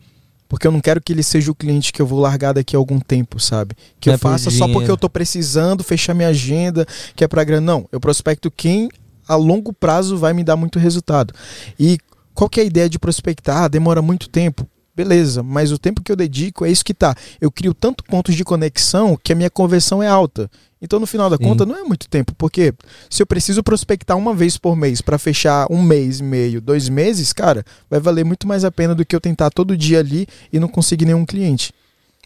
Porque 0.47 0.66
eu 0.66 0.70
não 0.70 0.78
quero 0.78 1.01
que 1.01 1.15
ele 1.15 1.23
seja 1.23 1.51
o 1.51 1.55
cliente 1.55 1.90
que 1.90 2.03
eu 2.03 2.07
vou 2.07 2.20
largar 2.20 2.53
daqui 2.53 2.77
a 2.77 2.78
algum 2.78 3.01
tempo, 3.01 3.40
sabe? 3.40 3.74
Que 3.99 4.11
Não 4.11 4.12
eu 4.12 4.16
é 4.16 4.19
por 4.19 4.28
faça 4.28 4.51
só 4.51 4.69
porque 4.69 4.90
eu 4.90 4.99
tô 4.99 5.09
precisando 5.09 5.82
fechar 5.82 6.12
minha 6.12 6.28
agenda, 6.28 6.86
que 7.16 7.24
é 7.24 7.27
pra 7.27 7.43
grana. 7.43 7.65
Não, 7.65 7.89
eu 7.90 7.99
prospecto 7.99 8.51
quem 8.51 8.90
a 9.27 9.35
longo 9.35 9.73
prazo 9.73 10.19
vai 10.19 10.35
me 10.35 10.45
dar 10.45 10.57
muito 10.57 10.78
resultado. 10.78 11.32
E 11.81 11.97
qual 12.35 12.51
que 12.51 12.61
é 12.61 12.65
a 12.65 12.66
ideia 12.66 12.90
de 12.90 12.99
prospectar? 12.99 13.62
Ah, 13.62 13.69
demora 13.69 14.03
muito 14.03 14.28
tempo. 14.28 14.69
Beleza, 14.98 15.44
mas 15.44 15.70
o 15.70 15.78
tempo 15.78 16.02
que 16.02 16.10
eu 16.10 16.16
dedico 16.16 16.64
é 16.64 16.70
isso 16.72 16.84
que 16.84 16.92
tá. 16.92 17.14
Eu 17.40 17.52
crio 17.52 17.72
tanto 17.72 18.02
pontos 18.02 18.34
de 18.34 18.42
conexão 18.42 19.16
que 19.22 19.32
a 19.32 19.36
minha 19.36 19.48
conversão 19.48 20.02
é 20.02 20.08
alta. 20.08 20.50
Então, 20.82 20.98
no 20.98 21.06
final 21.06 21.30
da 21.30 21.36
Sim. 21.36 21.44
conta, 21.44 21.64
não 21.64 21.76
é 21.76 21.84
muito 21.84 22.08
tempo, 22.08 22.34
porque 22.36 22.74
se 23.08 23.22
eu 23.22 23.26
preciso 23.26 23.62
prospectar 23.62 24.16
uma 24.16 24.34
vez 24.34 24.58
por 24.58 24.74
mês 24.74 25.00
para 25.00 25.16
fechar 25.16 25.68
um 25.70 25.80
mês 25.80 26.18
e 26.18 26.24
meio, 26.24 26.60
dois 26.60 26.88
meses, 26.88 27.32
cara, 27.32 27.64
vai 27.88 28.00
valer 28.00 28.24
muito 28.24 28.48
mais 28.48 28.64
a 28.64 28.72
pena 28.72 28.92
do 28.92 29.06
que 29.06 29.14
eu 29.14 29.20
tentar 29.20 29.50
todo 29.50 29.76
dia 29.76 30.00
ali 30.00 30.26
e 30.52 30.58
não 30.58 30.66
conseguir 30.66 31.04
nenhum 31.04 31.24
cliente. 31.24 31.72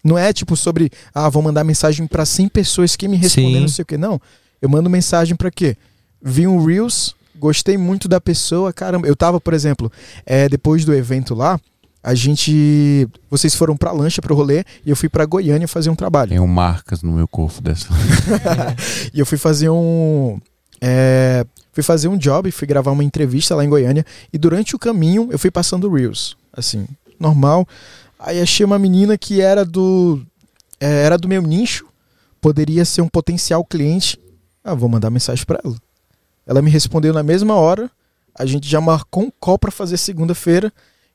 Não 0.03 0.17
é 0.17 0.33
tipo 0.33 0.57
sobre, 0.57 0.91
ah, 1.15 1.29
vou 1.29 1.43
mandar 1.43 1.65
mensagem 1.65 2.07
para 2.07 2.25
100 2.25 2.49
pessoas 2.49 2.97
que 2.97 3.07
me 3.07 3.19
respondem, 3.19 3.57
Sim. 3.57 3.61
não 3.61 3.69
sei 3.69 3.83
o 3.83 3.87
que. 3.87 3.99
Não. 3.99 4.19
Eu 4.63 4.71
mando 4.71 4.89
mensagem 4.89 5.37
para 5.37 5.51
quê? 5.51 5.77
Vi 6.23 6.47
um 6.47 6.65
Reels, 6.65 7.15
gostei 7.37 7.77
muito 7.77 8.09
da 8.09 8.19
pessoa, 8.19 8.73
caramba. 8.73 9.07
Eu 9.07 9.15
tava, 9.15 9.39
por 9.39 9.53
exemplo, 9.53 9.93
é, 10.25 10.49
depois 10.49 10.87
do 10.87 10.95
evento 10.95 11.35
lá, 11.35 11.61
a 12.03 12.15
gente. 12.15 13.09
Vocês 13.31 13.55
foram 13.55 13.77
pra 13.77 13.93
lancha 13.93 14.21
pro 14.21 14.35
rolê 14.35 14.65
e 14.85 14.91
eu 14.91 14.97
fui 14.97 15.09
pra 15.09 15.25
Goiânia 15.25 15.69
fazer 15.69 15.89
um 15.89 15.95
trabalho. 15.95 16.31
Tenho 16.31 16.47
marcas 16.49 17.03
no 17.03 17.13
meu 17.13 17.29
corpo 17.29 17.63
dessa. 17.63 17.87
E 19.15 19.21
eu 19.21 19.27
fui 19.27 19.39
fazer 19.39 19.69
um. 19.69 20.41
é, 20.81 21.45
fui 21.73 21.83
fazer 21.83 22.09
um 22.09 22.17
job, 22.17 22.51
fui 22.51 22.67
gravar 22.67 22.91
uma 22.91 23.05
entrevista 23.05 23.55
lá 23.55 23.65
em 23.65 23.69
Goiânia. 23.69 24.05
E 24.33 24.39
durante 24.39 24.75
o 24.75 24.79
caminho 24.79 25.29
eu 25.31 25.39
fui 25.39 25.51
passando 25.51 25.93
Reels. 25.93 26.37
Assim, 26.53 26.87
normal. 27.21 27.67
Aí 28.19 28.41
achei 28.41 28.65
uma 28.65 28.79
menina 28.79 29.17
que 29.17 29.41
era 29.41 29.65
do. 29.65 30.21
é, 30.81 31.05
era 31.05 31.17
do 31.17 31.29
meu 31.29 31.43
nicho. 31.43 31.87
Poderia 32.41 32.85
ser 32.85 33.03
um 33.03 33.09
potencial 33.09 33.65
cliente. 33.65 34.19
Ah, 34.65 34.75
vou 34.75 34.89
mandar 34.89 35.11
mensagem 35.11 35.45
pra 35.45 35.61
ela. 35.65 35.77
Ela 36.45 36.61
me 36.61 36.71
respondeu 36.71 37.15
na 37.15 37.23
mesma 37.23 37.55
hora. 37.55 37.89
A 38.37 38.45
gente 38.47 38.69
já 38.69 38.81
marcou 38.81 39.25
um 39.25 39.31
call 39.39 39.59
pra 39.59 39.71
fazer 39.71 39.97
segunda-feira. 39.97 40.73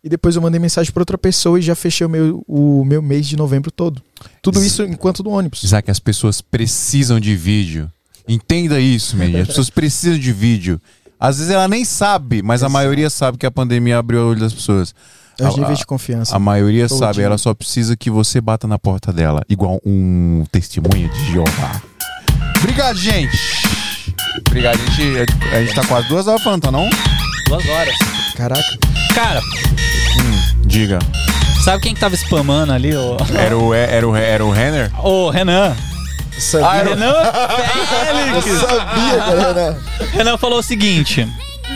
E 0.08 0.10
depois 0.10 0.38
eu 0.38 0.42
mandei 0.42 0.58
mensagem 0.58 0.90
pra 0.94 1.02
outra 1.02 1.18
pessoa 1.18 1.60
e 1.60 1.62
já 1.62 1.76
fechei 1.76 2.08
o 2.08 2.10
meu, 2.10 2.42
o 2.48 2.86
meu 2.86 3.02
mês 3.02 3.28
de 3.28 3.36
novembro 3.36 3.70
todo. 3.70 4.02
Tudo 4.42 4.64
isso 4.64 4.82
enquanto 4.84 5.22
no 5.22 5.32
ônibus. 5.32 5.62
Isaac, 5.64 5.92
as 5.92 6.00
pessoas 6.00 6.40
precisam 6.40 7.20
de 7.20 7.36
vídeo. 7.36 7.92
Entenda 8.26 8.80
isso, 8.80 9.18
menino. 9.18 9.42
As 9.42 9.48
pessoas 9.50 9.70
precisam 9.70 10.18
de 10.18 10.32
vídeo. 10.32 10.80
Às 11.20 11.40
vezes 11.40 11.52
ela 11.52 11.68
nem 11.68 11.84
sabe, 11.84 12.42
mas 12.42 12.64
a 12.64 12.70
maioria 12.70 13.10
sabe 13.10 13.38
que 13.38 13.46
a 13.46 13.52
pandemia 13.52 13.98
abriu 13.98 14.22
o 14.22 14.30
olho 14.30 14.40
das 14.40 14.54
pessoas. 14.54 14.96
É 15.38 15.46
os 15.46 15.56
A- 15.56 15.58
níveis 15.60 15.80
de 15.80 15.86
confiança. 15.86 16.34
A 16.34 16.40
maioria 16.40 16.88
Todo 16.88 17.00
sabe, 17.00 17.16
dia. 17.16 17.26
ela 17.26 17.38
só 17.38 17.54
precisa 17.54 17.98
que 17.98 18.10
você 18.10 18.40
bata 18.40 18.66
na 18.66 18.80
porta 18.80 19.12
dela, 19.12 19.44
igual 19.50 19.78
um 19.86 20.46
testemunha 20.50 21.10
de 21.10 21.32
Jeová. 21.34 21.82
Obrigado, 22.60 22.98
gente! 22.98 23.38
Obrigado, 24.48 24.80
a 24.82 24.90
gente, 24.92 25.34
a 25.54 25.62
gente 25.66 25.76
tá 25.76 25.86
quase 25.86 26.08
duas 26.08 26.28
horas 26.28 26.42
falando, 26.42 26.62
tá 26.62 26.72
não? 26.72 26.90
Duas 27.50 27.68
horas. 27.68 27.96
Caraca. 28.38 29.07
Cara, 29.18 29.42
Diga. 30.68 31.00
sabe 31.66 31.82
quem 31.82 31.96
que 31.96 32.00
tava 32.00 32.14
spamando 32.16 32.72
ali? 32.72 32.96
O, 32.96 33.18
Era 33.36 33.58
o, 33.58 33.74
era 33.74 34.08
o, 34.08 34.16
era 34.16 34.46
o 34.46 34.52
Renner? 34.52 34.92
o 35.04 35.32
Renan. 35.32 35.76
Eu 36.36 36.40
sabia, 36.42 36.68
Ah, 36.68 36.84
Renan 36.84 37.14
eu 38.36 38.42
Félix. 38.44 38.62
sabia, 38.62 39.18
galera. 39.18 39.78
Renan 40.14 40.38
falou 40.38 40.60
o 40.60 40.62
seguinte. 40.64 41.28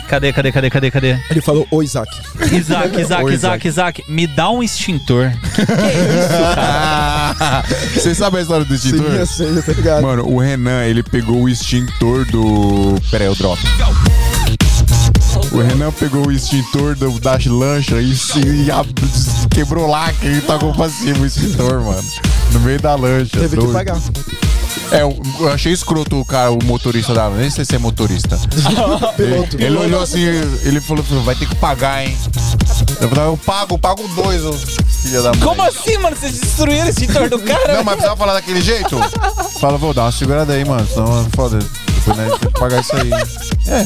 Cadê, 0.07 0.31
cadê, 0.31 0.51
cadê, 0.51 0.69
cadê, 0.69 0.91
cadê? 0.91 1.19
Ele 1.31 1.41
falou, 1.41 1.67
ô 1.71 1.81
Isaac. 1.81 2.11
Isaac, 2.53 2.95
Isaac, 3.01 3.23
Oi, 3.23 3.33
Isaac, 3.33 3.67
Isaac, 3.67 4.03
me 4.07 4.27
dá 4.27 4.51
um 4.51 4.61
extintor. 4.61 5.31
Que 5.55 5.65
que 5.65 5.71
é 5.71 5.75
isso, 5.75 6.55
cara? 6.55 7.63
Você 7.95 8.13
sabe 8.13 8.37
a 8.37 8.41
história 8.41 8.65
do 8.65 8.75
extintor? 8.75 9.09
Sim, 9.09 9.17
eu 9.17 9.25
sei, 9.25 9.61
tá 9.63 9.73
ligado? 9.73 10.03
Mano, 10.03 10.27
o 10.27 10.37
Renan, 10.39 10.83
ele 10.85 11.01
pegou 11.01 11.41
o 11.41 11.49
extintor 11.49 12.23
do. 12.25 12.95
Pera 13.09 13.23
aí, 13.23 13.29
eu 13.29 13.35
dropo. 13.35 13.61
O 15.51 15.59
Renan 15.61 15.91
pegou 15.91 16.27
o 16.27 16.31
extintor 16.31 16.95
do, 16.95 17.19
da 17.19 17.37
lancha 17.47 18.01
e, 18.01 18.13
e 18.65 18.71
ab- 18.71 18.93
quebrou 19.49 19.87
lá 19.87 20.11
que 20.13 20.25
ele 20.25 20.41
tacou 20.41 20.73
pra 20.73 20.89
cima 20.89 21.19
o 21.19 21.25
extintor, 21.25 21.81
mano. 21.81 22.03
No 22.51 22.59
meio 22.61 22.79
da 22.81 22.95
lancha. 22.95 23.31
Teve 23.39 23.49
que 23.49 23.55
doido. 23.57 23.73
pagar. 23.73 23.97
É, 24.91 25.01
eu 25.03 25.21
achei 25.53 25.71
escroto 25.71 26.19
o 26.19 26.25
cara, 26.25 26.51
o 26.51 26.59
motorista 26.65 27.13
da. 27.13 27.29
Nem 27.29 27.49
sei 27.49 27.63
se 27.63 27.75
é 27.75 27.77
motorista. 27.79 28.37
Piloto. 29.15 29.57
Ele 29.57 29.77
olhou 29.77 30.01
assim, 30.01 30.21
ele 30.63 30.81
falou, 30.81 31.03
vai 31.23 31.35
ter 31.35 31.47
que 31.47 31.55
pagar, 31.55 32.05
hein? 32.05 32.17
Eu 32.99 33.07
falei, 33.09 33.25
eu 33.25 33.37
pago, 33.37 33.75
eu 33.75 33.79
pago 33.79 34.07
dois, 34.15 34.43
ô 34.43 34.51
filha 34.53 35.21
da 35.21 35.31
mãe. 35.31 35.39
Como 35.39 35.61
assim, 35.61 35.97
mano? 35.97 36.15
Vocês 36.15 36.39
destruíram 36.39 36.85
o 36.85 36.89
extintor 36.89 37.29
do 37.29 37.39
cara? 37.39 37.73
Não, 37.75 37.83
mas 37.83 37.93
precisava 37.95 38.17
falar 38.17 38.33
daquele 38.33 38.61
jeito? 38.61 38.97
Fala, 39.59 39.77
vou 39.77 39.93
dar 39.93 40.03
uma 40.03 40.11
segurada 40.11 40.53
aí, 40.53 40.63
mano. 40.65 40.85
Senão 40.87 41.21
é 41.21 41.29
Depois 42.05 42.17
nós 42.17 42.39
tem 42.39 42.51
que 42.51 42.59
pagar 42.59 42.81
isso 42.81 42.95
aí. 42.95 43.11
É. 43.67 43.85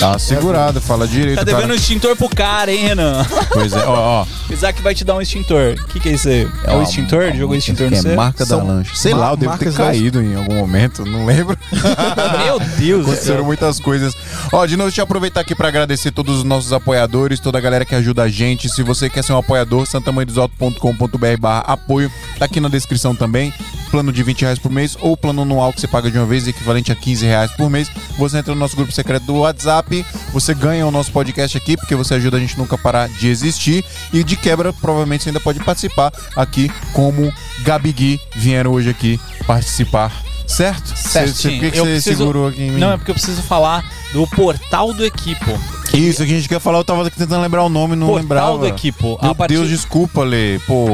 Dá 0.00 0.08
uma 0.08 0.18
segurada, 0.18 0.80
fala 0.80 1.06
direito. 1.06 1.38
Tá 1.38 1.44
cara. 1.44 1.56
devendo 1.56 1.70
um 1.72 1.76
extintor 1.76 2.16
pro 2.16 2.28
cara, 2.28 2.72
hein, 2.72 2.88
Renan? 2.88 3.24
Pois 3.52 3.72
é, 3.72 3.84
ó, 3.84 4.22
ó. 4.22 4.26
Isaac 4.52 4.82
vai 4.82 4.94
te 4.94 5.04
dar 5.04 5.14
um 5.14 5.20
extintor. 5.20 5.76
O 5.80 5.86
que, 5.86 6.00
que 6.00 6.08
é 6.08 6.12
isso 6.12 6.28
aí? 6.28 6.48
É 6.64 6.74
o 6.74 6.82
extintor? 6.82 7.32
Jogou 7.34 7.54
extintor 7.56 7.90
no 7.90 7.96
É 7.96 8.16
marca 8.16 8.44
da 8.44 8.56
São 8.56 8.66
lancha. 8.66 8.94
Sei 8.94 9.14
lá, 9.14 9.30
eu 9.30 9.36
devo 9.36 9.52
ter 9.56 9.66
marcas 9.66 9.74
das- 9.76 9.86
caído 9.86 10.20
em 10.20 10.34
algum 10.34 10.54
momento, 10.56 11.04
não 11.04 11.24
lembro. 11.24 11.56
Meu 12.44 12.58
Deus 12.76 13.06
Aconteceram 13.06 13.44
muitas 13.44 13.78
coisas. 13.78 14.14
Ó, 14.52 14.66
de 14.66 14.76
novo, 14.76 14.88
deixa 14.88 15.00
eu 15.00 15.04
aproveitar 15.04 15.40
aqui 15.40 15.54
pra 15.54 15.68
agradecer 15.68 16.10
todos 16.10 16.38
os 16.38 16.44
nossos 16.44 16.72
apoiadores, 16.72 17.38
toda 17.38 17.58
a 17.58 17.60
galera 17.60 17.84
que 17.84 17.94
ajuda 17.94 18.24
a 18.24 18.28
gente. 18.28 18.68
Se 18.68 18.82
você 18.82 19.08
quer 19.08 19.22
ser 19.22 19.32
um 19.32 19.38
apoiador, 19.38 19.86
santamanhodosalto.com.br 19.86 21.16
barra 21.40 21.60
apoio, 21.66 22.10
tá 22.38 22.44
aqui 22.46 22.60
na 22.60 22.68
descrição 22.68 23.14
também. 23.14 23.52
Plano 23.90 24.12
de 24.12 24.22
20 24.24 24.42
reais 24.42 24.58
por 24.58 24.72
mês 24.72 24.96
ou 25.00 25.16
plano 25.16 25.42
anual 25.42 25.72
que 25.72 25.80
você 25.80 25.86
paga 25.86 26.10
de 26.10 26.18
uma 26.18 26.26
vez, 26.26 26.48
equivalente 26.48 26.90
a 26.90 26.96
15 26.96 27.24
reais 27.24 27.43
por 27.52 27.68
mês. 27.68 27.90
Você 28.18 28.38
entra 28.38 28.54
no 28.54 28.60
nosso 28.60 28.76
grupo 28.76 28.92
secreto 28.92 29.24
do 29.26 29.36
WhatsApp, 29.36 30.04
você 30.32 30.54
ganha 30.54 30.86
o 30.86 30.90
nosso 30.90 31.10
podcast 31.12 31.56
aqui, 31.56 31.76
porque 31.76 31.94
você 31.94 32.14
ajuda 32.14 32.36
a 32.36 32.40
gente 32.40 32.56
nunca 32.58 32.78
parar 32.78 33.08
de 33.08 33.28
existir. 33.28 33.84
E 34.12 34.22
de 34.24 34.36
quebra, 34.36 34.72
provavelmente 34.72 35.24
você 35.24 35.30
ainda 35.30 35.40
pode 35.40 35.60
participar 35.60 36.12
aqui, 36.36 36.70
como 36.92 37.32
Gabi 37.64 37.92
Gui 37.92 38.20
vieram 38.36 38.72
hoje 38.72 38.90
aqui 38.90 39.20
participar. 39.46 40.12
Certo? 40.46 40.94
Certinho. 40.96 41.60
Por 41.60 41.70
que, 41.70 41.78
você 41.78 41.84
preciso- 41.84 42.16
segurou 42.18 42.48
aqui 42.48 42.62
em 42.62 42.70
mim? 42.72 42.78
Não, 42.80 42.92
é 42.92 42.96
porque 42.98 43.10
eu 43.10 43.14
preciso 43.14 43.42
falar 43.42 43.82
do 44.14 44.24
portal 44.28 44.94
do 44.94 45.04
Equipo. 45.04 45.50
Isso, 45.92 46.24
que 46.24 46.32
a 46.32 46.36
gente 46.36 46.48
quer 46.48 46.60
falar, 46.60 46.78
eu 46.78 46.84
tava 46.84 47.06
aqui 47.06 47.16
tentando 47.16 47.42
lembrar 47.42 47.62
o 47.62 47.68
nome, 47.68 47.94
não 47.94 48.06
portal 48.06 48.22
lembrava. 48.22 48.58
do 48.58 48.66
Equipo. 48.66 49.18
Meu 49.22 49.34
partir... 49.34 49.54
Deus, 49.54 49.68
desculpa, 49.68 50.22
Lê. 50.22 50.58
Pô, 50.60 50.86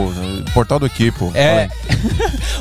portal 0.52 0.78
do 0.78 0.86
Equipo. 0.86 1.30
É. 1.34 1.68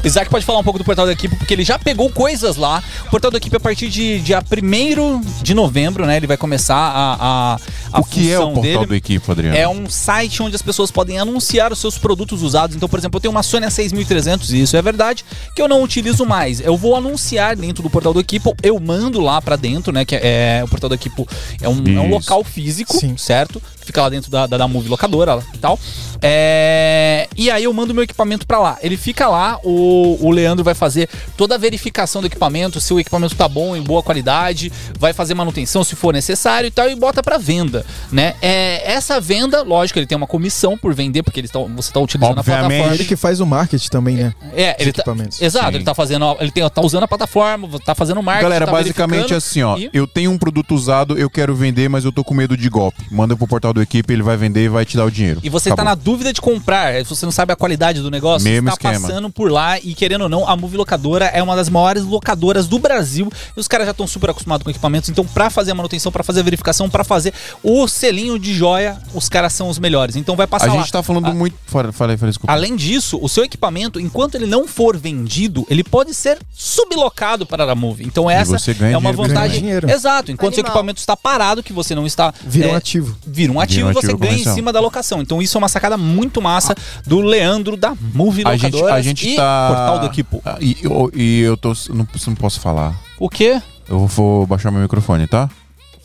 O 0.02 0.08
Isaac 0.08 0.30
pode 0.30 0.46
falar 0.46 0.60
um 0.60 0.64
pouco 0.64 0.80
do 0.80 0.86
portal 0.86 1.06
do 1.06 1.12
Equipo, 1.12 1.36
porque 1.36 1.54
ele 1.54 1.66
já 1.66 1.78
pegou 1.78 2.10
coisas 2.10 2.56
lá. 2.56 2.82
O 3.08 3.10
portal 3.10 3.30
do 3.30 3.36
Equipo, 3.36 3.58
a 3.58 3.60
partir 3.60 3.90
de 3.90 4.20
dia 4.20 4.40
1 4.40 5.44
de 5.44 5.54
novembro, 5.54 6.06
né? 6.06 6.16
Ele 6.16 6.28
vai 6.28 6.38
começar 6.38 6.76
a. 6.76 7.18
a, 7.20 7.60
a. 7.92 8.00
O 8.00 8.04
que 8.06 8.32
é 8.32 8.40
o 8.40 8.52
portal 8.52 8.62
dele. 8.64 8.86
do 8.86 8.96
Equipo, 8.96 9.30
Adriano? 9.30 9.58
É 9.58 9.68
um 9.68 9.90
site 9.90 10.42
onde 10.42 10.56
as 10.56 10.62
pessoas 10.62 10.90
podem 10.90 11.20
anunciar 11.20 11.74
os 11.74 11.80
seus 11.80 11.98
produtos 11.98 12.44
usados. 12.44 12.78
Então, 12.78 12.88
por 12.88 12.98
exemplo, 12.98 13.18
eu 13.18 13.22
tenho 13.22 13.32
uma 13.32 13.44
Sony 13.44 13.70
6300 13.70 14.54
e 14.54 14.62
isso 14.62 14.78
é 14.78 14.82
verdade, 14.82 15.26
que 15.54 15.62
eu 15.62 15.68
não 15.68 15.84
utilizo 15.84 16.26
mais. 16.26 16.62
Eu 16.62 16.78
vou 16.78 16.96
anunciar 16.96 17.58
dentro 17.58 17.84
do 17.84 17.90
portal 17.90 18.14
do 18.14 18.22
Equipo, 18.22 18.56
eu 18.64 18.80
mando 18.80 19.20
lá 19.20 19.42
pra 19.42 19.58
dentro, 19.58 19.92
né? 19.92 20.06
Que 20.06 20.16
é, 20.16 20.22
o 20.64 20.68
portal 20.68 20.90
do 20.90 20.96
Equipo 20.96 21.28
é 21.62 21.70
um, 21.70 21.84
é 21.88 22.00
um 22.00 22.10
local 22.10 22.44
físico, 22.44 22.98
Sim. 22.98 23.18
certo? 23.18 23.62
Fica 23.90 24.04
lá 24.04 24.10
dentro 24.10 24.30
da, 24.30 24.46
da, 24.46 24.56
da 24.56 24.68
Move 24.68 24.88
locadora 24.88 25.40
e 25.52 25.58
tal. 25.58 25.80
É, 26.22 27.28
e 27.36 27.50
aí 27.50 27.64
eu 27.64 27.74
mando 27.74 27.92
meu 27.92 28.04
equipamento 28.04 28.46
pra 28.46 28.60
lá. 28.60 28.78
Ele 28.84 28.96
fica 28.96 29.28
lá, 29.28 29.58
o, 29.64 30.16
o 30.22 30.30
Leandro 30.30 30.64
vai 30.64 30.76
fazer 30.76 31.10
toda 31.36 31.56
a 31.56 31.58
verificação 31.58 32.22
do 32.22 32.28
equipamento, 32.28 32.80
se 32.80 32.94
o 32.94 33.00
equipamento 33.00 33.36
tá 33.36 33.48
bom, 33.48 33.76
em 33.76 33.82
boa 33.82 34.04
qualidade, 34.04 34.72
vai 35.00 35.12
fazer 35.12 35.34
manutenção 35.34 35.84
se 35.84 35.96
for 35.96 36.14
necessário 36.14 36.68
e 36.68 36.72
tal, 36.72 36.88
e 36.88 36.96
bota 36.96 37.24
pra 37.24 37.40
venda, 37.40 37.84
né? 38.12 38.36
É, 38.44 38.92
essa 38.92 39.20
venda, 39.20 39.64
lógico, 39.64 39.98
ele 39.98 40.06
tem 40.06 40.16
uma 40.16 40.28
comissão 40.28 40.78
por 40.78 40.94
vender, 40.94 41.24
porque 41.24 41.40
ele 41.40 41.48
tá, 41.48 41.58
você 41.60 41.92
tá 41.92 42.00
utilizando 42.00 42.38
a 42.38 42.40
Obviamente. 42.42 42.68
plataforma. 42.68 42.96
Ele 42.96 43.06
que 43.06 43.16
faz 43.16 43.40
o 43.40 43.46
marketing 43.46 43.90
também, 43.90 44.16
né? 44.18 44.36
É, 44.54 44.76
ele 44.80 44.94
tá, 44.94 45.04
exato, 45.42 45.70
Sim. 45.70 45.76
ele 45.76 45.84
tá 45.84 45.96
fazendo, 45.96 46.38
ele 46.40 46.52
tem, 46.52 46.70
tá 46.70 46.82
usando 46.82 47.04
a 47.04 47.08
plataforma, 47.08 47.68
tá 47.84 47.96
fazendo 47.96 48.22
marketing, 48.22 48.44
Galera, 48.44 48.66
tá 48.68 48.72
basicamente 48.72 49.34
assim, 49.34 49.64
ó. 49.64 49.78
e- 49.78 49.90
Eu 49.92 50.06
tenho 50.06 50.30
um 50.32 50.38
produto 50.38 50.76
usado, 50.76 51.18
eu 51.18 51.30
quero 51.30 51.56
vender, 51.56 51.90
mas 51.90 52.06
eu 52.06 52.12
tô 52.12 52.24
com 52.24 52.34
medo 52.34 52.56
de 52.56 52.70
golpe. 52.70 53.04
Manda 53.10 53.36
pro 53.36 53.48
portal 53.48 53.74
do 53.74 53.79
Equipe, 53.82 54.14
ele 54.14 54.24
vai 54.24 54.36
vender 54.38 54.64
e 54.66 54.70
vai 54.70 54.86
te 54.86 54.96
dar 54.98 55.06
o 55.06 55.12
dinheiro. 55.12 55.40
E 55.44 55.50
você 55.50 55.70
tá 55.70 55.74
Acabou. 55.76 55.90
na 55.92 55.96
dúvida 55.96 56.34
de 56.34 56.42
comprar, 56.42 56.94
se 57.04 57.10
você 57.10 57.26
não 57.26 57.32
sabe 57.32 57.54
a 57.54 57.56
qualidade 57.56 58.02
do 58.02 58.10
negócio, 58.12 58.48
Mesmo 58.48 58.70
você 58.70 58.78
tá 58.78 58.90
esquema. 58.92 59.08
passando 59.08 59.30
por 59.30 59.52
lá 59.52 59.80
e 59.80 59.94
querendo 59.94 60.22
ou 60.24 60.30
não, 60.30 60.48
a 60.48 60.56
Move 60.56 60.78
Locadora 60.78 61.26
é 61.26 61.42
uma 61.44 61.56
das 61.56 61.70
maiores 61.70 62.04
locadoras 62.04 62.68
do 62.68 62.80
Brasil 62.80 63.32
e 63.56 63.60
os 63.60 63.68
caras 63.68 63.86
já 63.86 63.92
estão 63.92 64.08
super 64.08 64.30
acostumados 64.30 64.64
com 64.64 64.70
equipamentos, 64.70 65.10
então 65.10 65.26
pra 65.26 65.50
fazer 65.50 65.72
a 65.72 65.76
manutenção, 65.76 66.12
pra 66.12 66.24
fazer 66.24 66.40
a 66.42 66.44
verificação, 66.44 66.90
pra 66.90 67.04
fazer 67.04 67.34
o 67.64 67.88
selinho 67.88 68.38
de 68.40 68.54
joia, 68.54 68.98
os 69.14 69.30
caras 69.30 69.54
são 69.54 69.70
os 69.70 69.80
melhores. 69.80 70.16
Então 70.16 70.36
vai 70.36 70.48
passar 70.48 70.70
A 70.70 70.74
lá. 70.74 70.80
gente 70.82 70.92
tá 70.92 71.02
falando 71.04 71.28
Ah, 71.28 71.34
muito. 71.34 71.56
Fala, 71.68 71.92
falei, 71.92 72.18
falei, 72.18 72.32
desculpa. 72.32 72.52
Além 72.52 72.76
disso, 72.76 73.20
o 73.22 73.28
seu 73.30 73.44
equipamento, 73.44 74.00
enquanto 74.00 74.36
ele 74.36 74.46
não 74.46 74.68
for 74.68 74.98
vendido, 74.98 75.66
ele 75.70 75.84
pode 75.84 76.14
ser 76.14 76.38
sublocado 76.54 77.46
para 77.46 77.70
a 77.72 77.76
Move. 77.76 78.04
Então 78.04 78.30
essa 78.30 78.58
você 78.58 78.74
ganha 78.74 78.94
é 78.94 78.98
uma 78.98 79.12
dinheiro, 79.12 79.28
vantagem. 79.34 79.50
ganha 79.50 79.62
dinheiro. 79.62 79.90
Exato. 79.92 80.32
Enquanto 80.32 80.54
seu 80.56 80.62
Animal. 80.62 80.72
equipamento 80.78 81.00
está 81.00 81.16
parado, 81.16 81.62
que 81.64 81.74
você 81.74 81.94
não 81.96 82.06
está 82.06 82.34
Vira 82.46 82.70
um 82.70 82.72
é, 82.74 82.76
ativo. 82.76 83.18
vira 83.26 83.52
um 83.52 83.60
ativo 83.60 83.69
Um 83.78 83.90
e 83.90 83.94
você 83.94 84.08
ativo 84.08 84.18
ganha 84.18 84.32
em 84.32 84.36
comercial. 84.36 84.56
cima 84.56 84.74
da 84.74 84.80
locação. 84.80 85.22
Então 85.22 85.42
isso 85.42 85.58
é 85.58 85.60
uma 85.60 85.70
sacada 85.70 85.98
muito 85.98 86.42
massa 86.42 86.76
do 87.06 87.20
Leandro 87.22 87.78
da 87.78 87.94
Move 88.14 88.44
a 88.46 88.56
gente, 88.58 88.84
a 88.84 89.02
gente 89.02 89.30
e 89.30 89.36
tá. 89.36 89.68
Portal 89.68 90.00
do 90.00 90.06
Equipo. 90.08 90.42
Ah, 90.46 90.58
E, 90.60 90.78
eu- 90.82 91.12
e 91.14 91.42
eu 91.42 91.56
tô. 91.58 91.74
Não, 91.90 92.08
não 92.28 92.36
posso 92.36 92.60
falar. 92.60 92.96
O 93.20 93.30
quê? 93.30 93.62
Eu 93.88 94.06
vou 94.08 94.46
baixar 94.46 94.72
meu 94.72 94.82
microfone, 94.82 95.28
tá? 95.28 95.50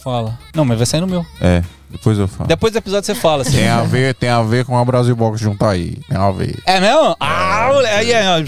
Fala. 0.02 0.38
Não, 0.54 0.64
mas 0.64 0.76
vai 0.76 0.86
sair 0.86 1.00
no 1.00 1.06
meu. 1.06 1.24
É, 1.40 1.62
depois 1.94 2.18
eu 2.18 2.26
falo. 2.26 2.48
Depois 2.48 2.72
do 2.72 2.78
episódio 2.78 3.06
você 3.06 3.14
fala. 3.14 3.42
Assim. 3.42 3.52
Tem 3.52 3.68
a 3.68 3.82
ver, 3.82 4.14
tem 4.16 4.28
a 4.28 4.42
ver 4.42 4.64
com 4.64 4.76
a 4.76 4.84
Brasil 4.84 5.14
Box 5.14 5.40
juntar 5.40 5.70
aí. 5.70 5.96
Tem 6.08 6.18
a 6.18 6.28
ver. 6.32 6.60
É 6.66 6.80
mesmo? 6.80 7.16
Ah, 7.20 7.70
moleque. 7.72 7.94
Aí, 7.94 8.12
aí, 8.12 8.26
aí. 8.26 8.44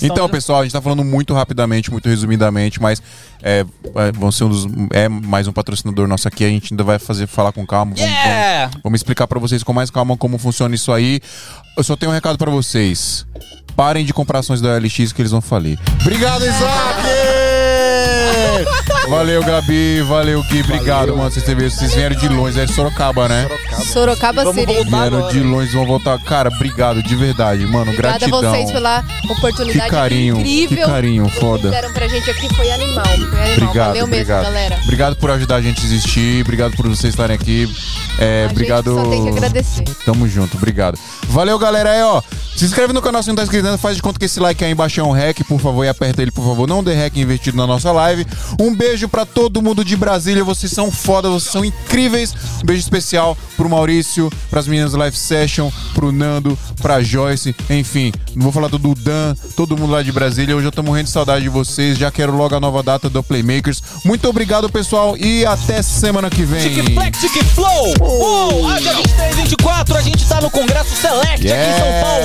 Então, 0.00 0.28
pessoal, 0.28 0.60
a 0.60 0.62
gente 0.62 0.72
tá 0.72 0.80
falando 0.80 1.02
muito 1.02 1.34
rapidamente, 1.34 1.90
muito 1.90 2.08
resumidamente, 2.08 2.80
mas 2.80 3.02
é, 3.42 3.66
é, 3.96 4.12
vão 4.12 4.30
ser 4.30 4.44
um 4.44 4.48
dos. 4.48 4.66
É 4.92 5.08
mais 5.08 5.48
um 5.48 5.52
patrocinador 5.52 6.06
nosso 6.06 6.28
aqui. 6.28 6.44
A 6.44 6.48
gente 6.48 6.72
ainda 6.72 6.84
vai 6.84 7.00
fazer 7.00 7.26
falar 7.26 7.50
com 7.50 7.66
calma. 7.66 7.94
Vamos, 7.96 8.00
Yeah! 8.00 8.66
vamos, 8.66 8.82
vamos 8.84 9.00
explicar 9.00 9.26
pra 9.26 9.40
vocês 9.40 9.64
com 9.64 9.72
mais 9.72 9.90
calma 9.90 10.16
como 10.16 10.38
funciona 10.38 10.72
isso 10.72 10.92
aí. 10.92 11.20
Eu 11.76 11.82
só 11.82 11.96
tenho 11.96 12.12
um 12.12 12.14
recado 12.14 12.38
pra 12.38 12.50
vocês. 12.50 13.26
Parem 13.74 14.04
de 14.04 14.14
comprar 14.14 14.38
ações 14.38 14.60
da 14.60 14.78
LX 14.78 15.12
que 15.12 15.20
eles 15.20 15.32
vão 15.32 15.40
falir. 15.40 15.80
Obrigado, 16.00 16.44
Isaac! 16.46 17.03
Valeu, 19.08 19.42
Gabi. 19.42 20.00
Valeu, 20.02 20.42
Gui. 20.44 20.60
Obrigado, 20.60 21.16
mano. 21.16 21.30
Vocês, 21.30 21.44
teve- 21.44 21.70
vocês 21.70 21.94
vieram 21.94 22.16
de 22.16 22.28
longe, 22.28 22.58
é 22.60 22.64
de 22.64 22.72
Sorocaba, 22.72 23.28
né? 23.28 23.46
Sorocaba 23.92 24.44
City. 24.52 24.66
voltar 24.66 24.84
Vieram 25.00 25.18
agora. 25.18 25.32
de 25.32 25.40
longe, 25.40 25.72
vão 25.72 25.86
voltar. 25.86 26.18
Cara, 26.20 26.48
obrigado, 26.48 27.02
de 27.02 27.14
verdade, 27.14 27.66
mano. 27.66 27.90
Obrigada 27.92 28.18
gratidão. 28.18 28.38
a 28.52 28.56
vocês 28.56 28.70
pela 28.70 29.04
oportunidade 29.30 29.84
Que 29.84 29.90
carinho, 29.90 30.36
incrível. 30.40 30.78
que 30.86 30.92
carinho, 30.92 31.24
que 31.26 31.40
foda. 31.40 31.62
Vocês 31.68 31.72
deram 31.72 31.92
pra 31.92 32.08
gente 32.08 32.30
aqui 32.30 32.54
foi 32.54 32.70
animal. 32.70 33.04
Foi 33.04 33.14
animal. 33.14 33.52
Obrigado, 33.52 33.74
Valeu 33.88 34.06
mesmo, 34.06 34.14
obrigado. 34.22 34.42
galera. 34.44 34.78
Obrigado 34.82 35.16
por 35.16 35.30
ajudar 35.30 35.56
a 35.56 35.60
gente 35.62 35.80
a 35.82 35.84
existir. 35.84 36.42
Obrigado 36.42 36.76
por 36.76 36.88
vocês 36.88 37.12
estarem 37.12 37.34
aqui. 37.36 37.68
É, 38.18 38.46
A 38.48 38.50
obrigado. 38.50 38.94
gente 38.94 39.04
só 39.04 39.10
tem 39.10 39.22
que 39.24 39.28
agradecer. 39.30 39.84
Tamo 40.04 40.28
junto, 40.28 40.56
obrigado. 40.56 40.98
Valeu, 41.28 41.58
galera. 41.58 41.90
Aí, 41.90 42.02
ó. 42.02 42.22
Se 42.56 42.64
inscreve 42.64 42.92
no 42.92 43.02
canal 43.02 43.20
se 43.20 43.28
não 43.28 43.34
tá 43.34 43.42
inscrito 43.42 43.66
ainda. 43.66 43.76
Faz 43.78 43.96
de 43.96 44.02
conta 44.02 44.16
que 44.16 44.26
esse 44.26 44.38
like 44.38 44.64
aí 44.64 44.70
embaixo 44.70 45.00
é 45.00 45.02
um 45.02 45.10
hack, 45.10 45.42
por 45.48 45.58
favor, 45.60 45.84
e 45.84 45.88
aperta 45.88 46.22
ele, 46.22 46.30
por 46.30 46.44
favor. 46.44 46.68
Não 46.68 46.84
dê 46.84 46.94
hack 46.94 47.16
invertido 47.16 47.56
na 47.56 47.66
nossa 47.66 47.90
live. 47.90 48.24
Um 48.60 48.72
beijo 48.72 48.93
pra 49.08 49.26
todo 49.26 49.60
mundo 49.60 49.84
de 49.84 49.96
Brasília. 49.96 50.44
Vocês 50.44 50.70
são 50.70 50.90
foda, 50.90 51.28
vocês 51.28 51.50
são 51.50 51.64
incríveis. 51.64 52.34
Um 52.62 52.66
beijo 52.66 52.80
especial 52.80 53.36
pro 53.56 53.68
Maurício, 53.68 54.30
pras 54.50 54.66
meninas 54.66 54.92
do 54.92 54.98
Live 54.98 55.16
Session, 55.16 55.70
pro 55.92 56.12
Nando, 56.12 56.58
pra 56.80 57.02
Joyce, 57.02 57.54
enfim. 57.68 58.12
Não 58.34 58.44
vou 58.44 58.52
falar 58.52 58.68
do 58.68 58.78
Dan, 58.94 59.34
todo 59.56 59.76
mundo 59.76 59.92
lá 59.92 60.02
de 60.02 60.12
Brasília. 60.12 60.56
Hoje 60.56 60.66
eu 60.66 60.72
tô 60.72 60.82
morrendo 60.82 61.06
de 61.06 61.10
saudade 61.10 61.42
de 61.42 61.48
vocês. 61.48 61.98
Já 61.98 62.10
quero 62.10 62.36
logo 62.36 62.54
a 62.54 62.60
nova 62.60 62.82
data 62.82 63.10
do 63.10 63.22
Playmakers. 63.22 63.82
Muito 64.04 64.28
obrigado, 64.28 64.70
pessoal, 64.70 65.16
e 65.16 65.44
até 65.44 65.82
semana 65.82 66.30
que 66.30 66.44
vem. 66.44 66.74
Tic 66.74 66.94
Flex, 66.94 67.18
Flow. 67.54 67.94
Uou, 68.00 68.68
Ásia 68.68 68.94
23, 68.94 69.36
24, 69.36 69.96
a 69.96 70.02
gente 70.02 70.26
tá 70.26 70.40
no 70.40 70.50
Congresso 70.50 70.94
Select 70.96 71.52
aqui 71.52 71.70
em 71.70 71.78
São 71.78 72.00
Paulo. 72.00 72.24